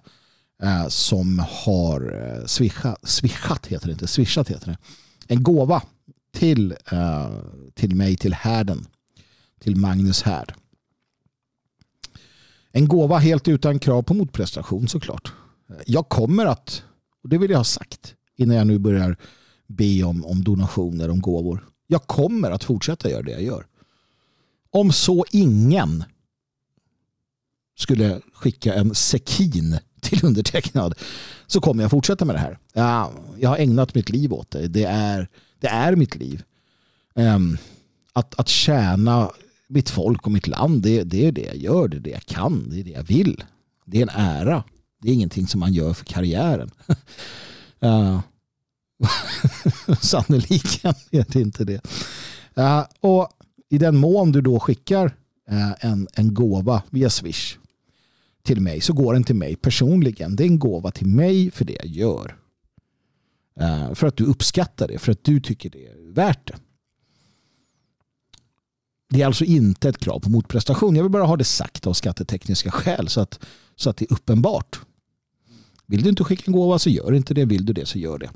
eh, 0.62 0.88
som 0.88 1.38
har 1.48 2.00
eh, 2.22 2.46
swishat, 2.46 3.08
swishat 3.08 3.66
heter 3.66 3.86
det 3.86 3.92
inte, 3.92 4.06
swishat 4.06 4.50
heter 4.50 4.66
det. 4.66 4.78
En 5.26 5.42
gåva 5.42 5.82
till, 6.34 6.74
eh, 6.92 7.30
till 7.74 7.96
mig, 7.96 8.16
till 8.16 8.34
härden 8.34 8.86
till 9.62 9.76
Magnus 9.76 10.22
här. 10.22 10.54
En 12.72 12.88
gåva 12.88 13.18
helt 13.18 13.48
utan 13.48 13.78
krav 13.78 14.02
på 14.02 14.14
motprestation 14.14 14.88
såklart. 14.88 15.32
Jag 15.86 16.08
kommer 16.08 16.46
att, 16.46 16.82
och 17.22 17.28
det 17.28 17.38
vill 17.38 17.50
jag 17.50 17.58
ha 17.58 17.64
sagt 17.64 18.14
innan 18.36 18.56
jag 18.56 18.66
nu 18.66 18.78
börjar 18.78 19.16
be 19.66 20.02
om, 20.02 20.24
om 20.24 20.44
donationer, 20.44 21.10
om 21.10 21.20
gåvor. 21.20 21.68
Jag 21.86 22.06
kommer 22.06 22.50
att 22.50 22.64
fortsätta 22.64 23.10
göra 23.10 23.22
det 23.22 23.30
jag 23.30 23.42
gör. 23.42 23.66
Om 24.70 24.92
så 24.92 25.24
ingen 25.30 26.04
skulle 27.78 28.20
skicka 28.34 28.74
en 28.74 28.94
sekin 28.94 29.78
till 30.00 30.24
undertecknad 30.24 30.94
så 31.46 31.60
kommer 31.60 31.82
jag 31.82 31.90
fortsätta 31.90 32.24
med 32.24 32.34
det 32.34 32.40
här. 32.40 32.58
Jag 33.38 33.48
har 33.48 33.56
ägnat 33.56 33.94
mitt 33.94 34.08
liv 34.08 34.32
åt 34.32 34.50
det. 34.50 34.68
Det 34.68 34.84
är, 34.84 35.28
det 35.60 35.68
är 35.68 35.96
mitt 35.96 36.16
liv. 36.16 36.42
Ehm, 37.14 37.58
att, 38.12 38.38
att 38.38 38.48
tjäna 38.48 39.30
mitt 39.72 39.90
folk 39.90 40.26
och 40.26 40.32
mitt 40.32 40.46
land. 40.46 40.82
Det, 40.82 41.02
det 41.02 41.26
är 41.26 41.32
det 41.32 41.44
jag 41.44 41.56
gör, 41.56 41.88
det 41.88 41.96
är 41.96 42.00
det 42.00 42.10
jag 42.10 42.26
kan, 42.26 42.70
det 42.70 42.80
är 42.80 42.84
det 42.84 42.90
jag 42.90 43.02
vill. 43.02 43.44
Det 43.84 43.98
är 43.98 44.02
en 44.02 44.08
ära. 44.08 44.64
Det 45.02 45.08
är 45.08 45.14
ingenting 45.14 45.46
som 45.46 45.60
man 45.60 45.72
gör 45.72 45.92
för 45.92 46.04
karriären. 46.04 46.70
uh. 47.84 48.20
Sannoliken 50.00 50.94
är 51.10 51.26
det 51.28 51.40
inte 51.40 51.64
det. 51.64 51.80
Uh, 52.58 52.84
och 53.00 53.28
i 53.70 53.78
den 53.78 53.96
mån 53.96 54.32
du 54.32 54.40
då 54.40 54.60
skickar 54.60 55.06
uh, 55.52 55.72
en, 55.80 56.08
en 56.14 56.34
gåva 56.34 56.82
via 56.90 57.10
Swish 57.10 57.58
till 58.42 58.60
mig 58.60 58.80
så 58.80 58.92
går 58.92 59.14
den 59.14 59.24
till 59.24 59.36
mig 59.36 59.56
personligen. 59.56 60.36
Det 60.36 60.44
är 60.44 60.48
en 60.48 60.58
gåva 60.58 60.90
till 60.90 61.06
mig 61.06 61.50
för 61.50 61.64
det 61.64 61.72
jag 61.72 61.86
gör. 61.86 62.36
Uh, 63.60 63.94
för 63.94 64.06
att 64.06 64.16
du 64.16 64.24
uppskattar 64.24 64.88
det, 64.88 64.98
för 64.98 65.12
att 65.12 65.24
du 65.24 65.40
tycker 65.40 65.70
det 65.70 65.86
är 65.86 66.12
värt 66.14 66.46
det. 66.46 66.56
Det 69.12 69.22
är 69.22 69.26
alltså 69.26 69.44
inte 69.44 69.88
ett 69.88 69.98
krav 69.98 70.20
på 70.20 70.30
motprestation. 70.30 70.96
Jag 70.96 71.02
vill 71.02 71.12
bara 71.12 71.24
ha 71.24 71.36
det 71.36 71.44
sagt 71.44 71.86
av 71.86 71.92
skattetekniska 71.92 72.70
skäl 72.70 73.08
så 73.08 73.20
att, 73.20 73.40
så 73.76 73.90
att 73.90 73.96
det 73.96 74.04
är 74.04 74.12
uppenbart. 74.12 74.80
Vill 75.86 76.02
du 76.02 76.08
inte 76.08 76.24
skicka 76.24 76.42
en 76.46 76.52
gåva 76.52 76.78
så 76.78 76.90
gör 76.90 77.14
inte 77.14 77.34
det. 77.34 77.44
Vill 77.44 77.66
du 77.66 77.72
det 77.72 77.86
så 77.86 77.98
gör 77.98 78.18
det. 78.18 78.30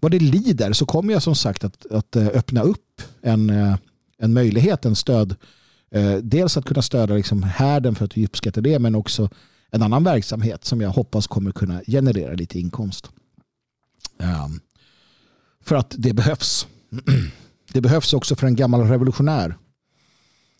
Vad 0.00 0.10
det 0.10 0.18
lider 0.18 0.72
så 0.72 0.86
kommer 0.86 1.12
jag 1.12 1.22
som 1.22 1.34
sagt 1.34 1.64
att, 1.64 1.86
att 1.86 2.16
eh, 2.16 2.26
öppna 2.26 2.62
upp 2.62 3.02
en, 3.22 3.50
eh, 3.50 3.76
en 4.18 4.32
möjlighet, 4.32 4.84
en 4.84 4.96
stöd. 4.96 5.34
Eh, 5.90 6.14
dels 6.16 6.56
att 6.56 6.64
kunna 6.64 6.82
stödja 6.82 7.16
liksom 7.16 7.42
härden 7.42 7.94
för 7.94 8.04
att 8.04 8.16
vi 8.16 8.26
uppskattar 8.26 8.62
det 8.62 8.78
men 8.78 8.94
också 8.94 9.30
en 9.70 9.82
annan 9.82 10.04
verksamhet 10.04 10.64
som 10.64 10.80
jag 10.80 10.90
hoppas 10.90 11.26
kommer 11.26 11.52
kunna 11.52 11.80
generera 11.86 12.32
lite 12.34 12.58
inkomst. 12.58 13.10
Ehm, 14.18 14.60
för 15.64 15.76
att 15.76 15.94
det 15.98 16.12
behövs. 16.12 16.66
Det 17.72 17.80
behövs 17.80 18.12
också 18.12 18.36
för 18.36 18.46
en 18.46 18.56
gammal 18.56 18.80
revolutionär 18.80 19.56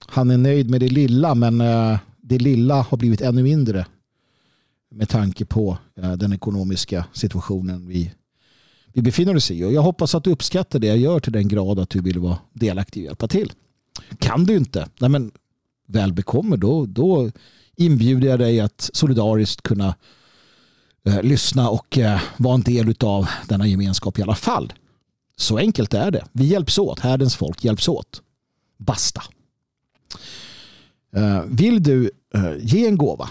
han 0.06 0.30
är 0.30 0.38
nöjd 0.38 0.70
med 0.70 0.80
det 0.80 0.88
lilla 0.88 1.34
men 1.34 1.60
eh, 1.60 1.98
det 2.22 2.38
lilla 2.38 2.82
har 2.82 2.96
blivit 2.96 3.20
ännu 3.20 3.42
mindre 3.42 3.86
med 4.90 5.08
tanke 5.08 5.44
på 5.44 5.78
eh, 5.96 6.12
den 6.12 6.32
ekonomiska 6.32 7.04
situationen 7.12 7.88
vi, 7.88 8.12
vi 8.92 9.02
befinner 9.02 9.36
oss 9.36 9.50
i. 9.50 9.64
Och 9.64 9.72
jag 9.72 9.82
hoppas 9.82 10.14
att 10.14 10.24
du 10.24 10.30
uppskattar 10.30 10.78
det 10.78 10.86
jag 10.86 10.98
gör 10.98 11.20
till 11.20 11.32
den 11.32 11.48
grad 11.48 11.78
att 11.78 11.90
du 11.90 12.00
vill 12.00 12.18
vara 12.18 12.38
delaktig 12.52 13.02
och 13.02 13.06
hjälpa 13.06 13.28
till. 13.28 13.52
Kan 14.18 14.44
du 14.44 14.56
inte, 14.56 14.88
nej 14.98 15.10
men 15.10 15.32
väl 15.88 16.12
bekommer 16.12 16.56
då, 16.56 16.86
då 16.86 17.30
inbjuder 17.76 18.28
jag 18.28 18.38
dig 18.38 18.60
att 18.60 18.90
solidariskt 18.92 19.62
kunna 19.62 19.94
eh, 21.06 21.22
lyssna 21.22 21.70
och 21.70 21.98
eh, 21.98 22.20
vara 22.36 22.54
en 22.54 22.62
del 22.62 22.94
av 23.00 23.28
denna 23.48 23.66
gemenskap 23.66 24.18
i 24.18 24.22
alla 24.22 24.34
fall. 24.34 24.72
Så 25.36 25.58
enkelt 25.58 25.94
är 25.94 26.10
det. 26.10 26.24
Vi 26.32 26.44
hjälps 26.44 26.78
åt. 26.78 27.00
Härdens 27.00 27.36
folk 27.36 27.64
hjälps 27.64 27.88
åt. 27.88 28.22
Basta. 28.78 29.22
Eh, 31.16 31.42
vill 31.46 31.82
du 31.82 32.10
eh, 32.34 32.52
ge 32.58 32.86
en 32.86 32.96
gåva 32.96 33.30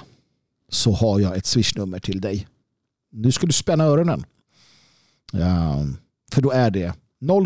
så 0.69 0.91
har 0.91 1.19
jag 1.19 1.37
ett 1.37 1.45
swishnummer 1.45 1.99
till 1.99 2.21
dig. 2.21 2.47
Nu 3.11 3.31
ska 3.31 3.47
du 3.47 3.53
spänna 3.53 3.83
öronen. 3.83 4.25
Eh, 5.33 5.83
för 6.31 6.41
då 6.41 6.51
är 6.51 6.71
det 6.71 6.93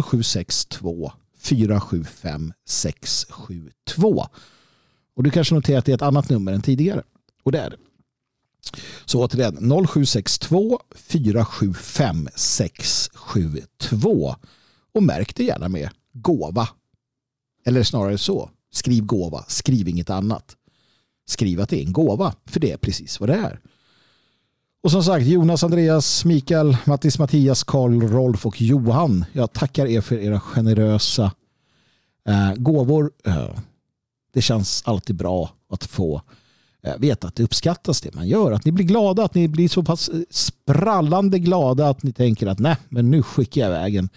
0762 0.04 1.12
475 1.38 2.54
672. 2.66 4.28
Och 5.16 5.24
du 5.24 5.32
kanske 5.32 5.56
noterar 5.56 5.80
att 5.80 5.86
det 5.86 5.92
är 5.92 5.96
ett 5.96 6.02
annat 6.02 6.30
nummer 6.30 6.54
än 6.54 6.62
tidigare. 6.62 7.04
Och 7.44 7.52
det 7.52 7.60
är 7.60 7.70
det. 7.70 7.78
Så 9.06 9.26
återigen 9.26 9.72
0762 9.88 10.80
475 10.96 12.30
672. 12.36 14.36
Och 14.94 15.04
märk 15.04 15.36
det 15.36 15.44
gärna 15.44 15.70
med 15.70 15.90
gåva 16.14 16.70
Eller 17.66 17.84
snarare 17.84 18.18
så, 18.18 18.50
skriv 18.76 19.06
gåva, 19.06 19.46
skriv 19.48 19.88
inget 19.88 20.10
annat. 20.10 20.56
Skriv 21.28 21.62
att 21.62 21.70
det 21.70 21.82
är 21.82 21.86
en 21.86 21.94
gåva, 21.94 22.34
för 22.46 22.60
det 22.60 22.72
är 22.72 22.78
precis 22.78 23.20
vad 23.20 23.30
det 23.30 23.36
är. 23.36 23.60
Och 24.84 24.92
som 24.92 25.04
sagt, 25.04 25.26
Jonas, 25.26 25.64
Andreas, 25.64 26.26
Mikael, 26.26 26.78
Mattis, 26.86 27.20
Mattias, 27.20 27.64
Karl, 27.64 28.02
Rolf 28.02 28.46
och 28.46 28.62
Johan. 28.62 29.26
Jag 29.34 29.54
tackar 29.54 29.86
er 29.86 30.02
för 30.02 30.16
era 30.16 30.40
generösa 30.40 31.32
eh, 32.28 32.54
gåvor. 32.56 33.12
Eh, 33.24 33.50
det 34.34 34.42
känns 34.42 34.84
alltid 34.86 35.16
bra 35.16 35.50
att 35.70 35.86
få 35.86 36.22
eh, 36.84 36.98
veta 36.98 37.28
att 37.28 37.36
det 37.36 37.44
uppskattas 37.44 38.02
det 38.02 38.16
man 38.16 38.28
gör. 38.28 38.52
Att 38.52 38.66
ni 38.66 38.72
blir 38.72 38.86
glada, 38.86 39.24
att 39.24 39.36
ni 39.36 39.48
blir 39.48 39.70
så 39.70 39.84
pass 39.84 40.10
eh, 40.10 40.20
sprallande 40.30 41.40
glada 41.40 41.90
att 41.90 42.04
ni 42.04 42.14
tänker 42.14 42.48
att 42.48 42.60
nej, 42.60 42.78
men 42.90 43.12
nu 43.12 43.24
skickar 43.24 43.62
jag 43.62 43.70
iväg 43.70 43.96
en 43.96 44.10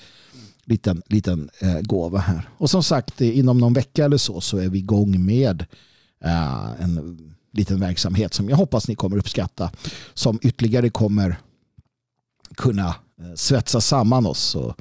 liten, 0.68 1.02
liten 1.06 1.50
eh, 1.60 1.80
gåva 1.80 2.18
här. 2.18 2.48
Och 2.58 2.70
som 2.70 2.82
sagt, 2.82 3.20
eh, 3.20 3.38
inom 3.38 3.58
någon 3.58 3.72
vecka 3.72 4.04
eller 4.04 4.16
så 4.16 4.40
så 4.40 4.58
är 4.58 4.68
vi 4.68 4.78
igång 4.78 5.24
med 5.26 5.66
eh, 6.24 6.82
en 6.82 7.18
liten 7.52 7.80
verksamhet 7.80 8.34
som 8.34 8.48
jag 8.48 8.56
hoppas 8.56 8.88
ni 8.88 8.94
kommer 8.94 9.18
uppskatta. 9.18 9.70
Som 10.14 10.38
ytterligare 10.42 10.90
kommer 10.90 11.36
kunna 12.56 12.86
eh, 12.88 13.34
svetsa 13.34 13.80
samman 13.80 14.26
oss 14.26 14.54
och, 14.54 14.74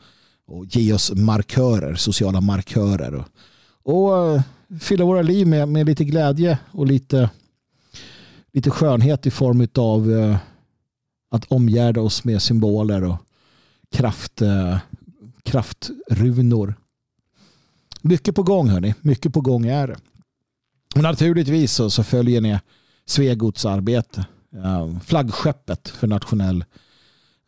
och 0.48 0.66
ge 0.66 0.94
oss 0.94 1.12
markörer, 1.16 1.96
sociala 1.96 2.42
markörer. 2.42 3.16
Och, 3.16 3.28
och 3.84 4.36
eh, 4.36 4.42
fylla 4.80 5.06
våra 5.06 5.22
liv 5.22 5.48
med, 5.48 5.68
med 5.68 5.86
lite 5.86 6.06
glädje 6.06 6.60
och 6.72 6.88
lite, 6.88 7.30
lite 8.54 8.70
skönhet 8.70 9.26
i 9.26 9.32
form 9.32 9.68
av 9.76 10.12
eh, 10.14 10.38
att 11.32 11.46
omgärda 11.52 12.02
oss 12.02 12.24
med 12.24 12.42
symboler 12.42 13.04
och 13.04 13.18
kraft, 13.92 14.42
eh, 14.42 14.78
kraftrunor. 15.48 16.74
Mycket 18.02 18.36
på 18.36 18.44
gång 18.44 18.70
hörni, 18.70 18.94
mycket 19.02 19.34
på 19.34 19.42
gång 19.42 19.66
är 19.66 19.88
det. 19.88 19.98
Och 20.96 21.04
naturligtvis 21.04 21.74
så, 21.74 21.90
så 21.90 22.04
följer 22.04 22.42
ni 22.42 22.60
Svegots 23.06 23.66
arbete. 23.66 24.26
Eh, 24.56 25.00
flaggskeppet 25.00 25.90
för 25.90 26.08
nationell 26.08 26.66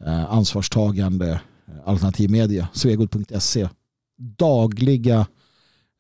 eh, 0.06 0.34
ansvarstagande 0.34 1.32
eh, 1.32 1.74
alternativmedia. 1.86 2.68
Svegot.se. 2.74 3.70
Dagliga, 4.18 5.28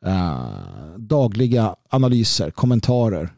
eh, 0.05 0.47
dagliga 0.97 1.76
analyser, 1.89 2.51
kommentarer 2.51 3.34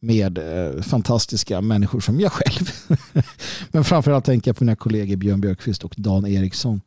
med 0.00 0.38
eh, 0.38 0.82
fantastiska 0.82 1.60
människor 1.60 2.00
som 2.00 2.20
jag 2.20 2.32
själv. 2.32 2.70
Men 3.70 3.84
framförallt 3.84 4.24
tänker 4.24 4.48
jag 4.48 4.56
på 4.56 4.64
mina 4.64 4.76
kollegor 4.76 5.16
Björn 5.16 5.40
Björkqvist 5.40 5.84
och 5.84 5.94
Dan 5.96 6.26
Eriksson. 6.26 6.80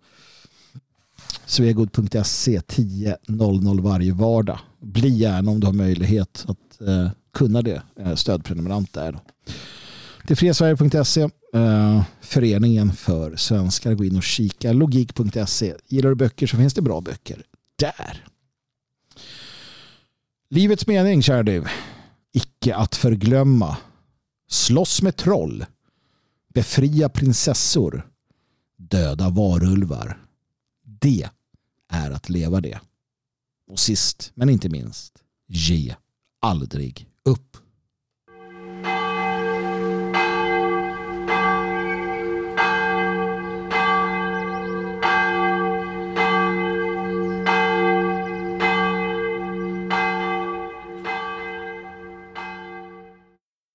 Svegot.se 1.46 2.60
10.00 2.60 3.82
varje 3.82 4.14
vardag. 4.14 4.60
Bli 4.82 5.10
gärna 5.10 5.52
om 5.52 5.60
du 5.60 5.68
har 5.68 5.74
möjlighet 5.74 6.46
att 6.48 6.82
eh, 6.82 7.10
kunna 7.34 7.62
det. 7.62 7.82
Eh, 8.00 8.16
stödprenumerant 8.16 8.94
där. 8.94 9.20
Till 10.28 10.38
friasverige.se 10.38 11.22
eh, 11.54 12.04
Föreningen 12.22 12.94
för 12.94 13.36
svenskar. 13.36 13.94
Gå 13.94 14.06
in 14.06 14.18
och 14.18 14.24
kika. 14.24 14.74
Logik.se. 14.74 15.76
Gillar 15.88 16.10
du 16.10 16.16
böcker 16.16 16.48
så 16.48 16.58
finns 16.58 16.74
det 16.74 16.82
bra 16.82 17.02
böcker 17.02 17.44
där. 17.80 18.26
Livets 20.50 20.88
mening, 20.88 21.22
kära 21.22 21.44
du. 21.44 21.64
Icke 22.34 22.76
att 22.76 22.96
förglömma. 22.96 23.78
Slåss 24.50 25.02
med 25.02 25.16
troll. 25.16 25.66
Befria 26.54 27.10
prinsessor. 27.10 28.08
Döda 28.78 29.30
varulvar. 29.30 30.25
Det 31.06 31.30
är 31.90 32.12
att 32.12 32.30
leva 32.30 32.62
det. 32.62 32.80
Och 33.68 33.80
sist 33.80 34.32
men 34.36 34.50
inte 34.50 34.70
minst, 34.70 35.24
ge 35.48 35.96
aldrig 36.42 37.10
upp. 37.24 37.58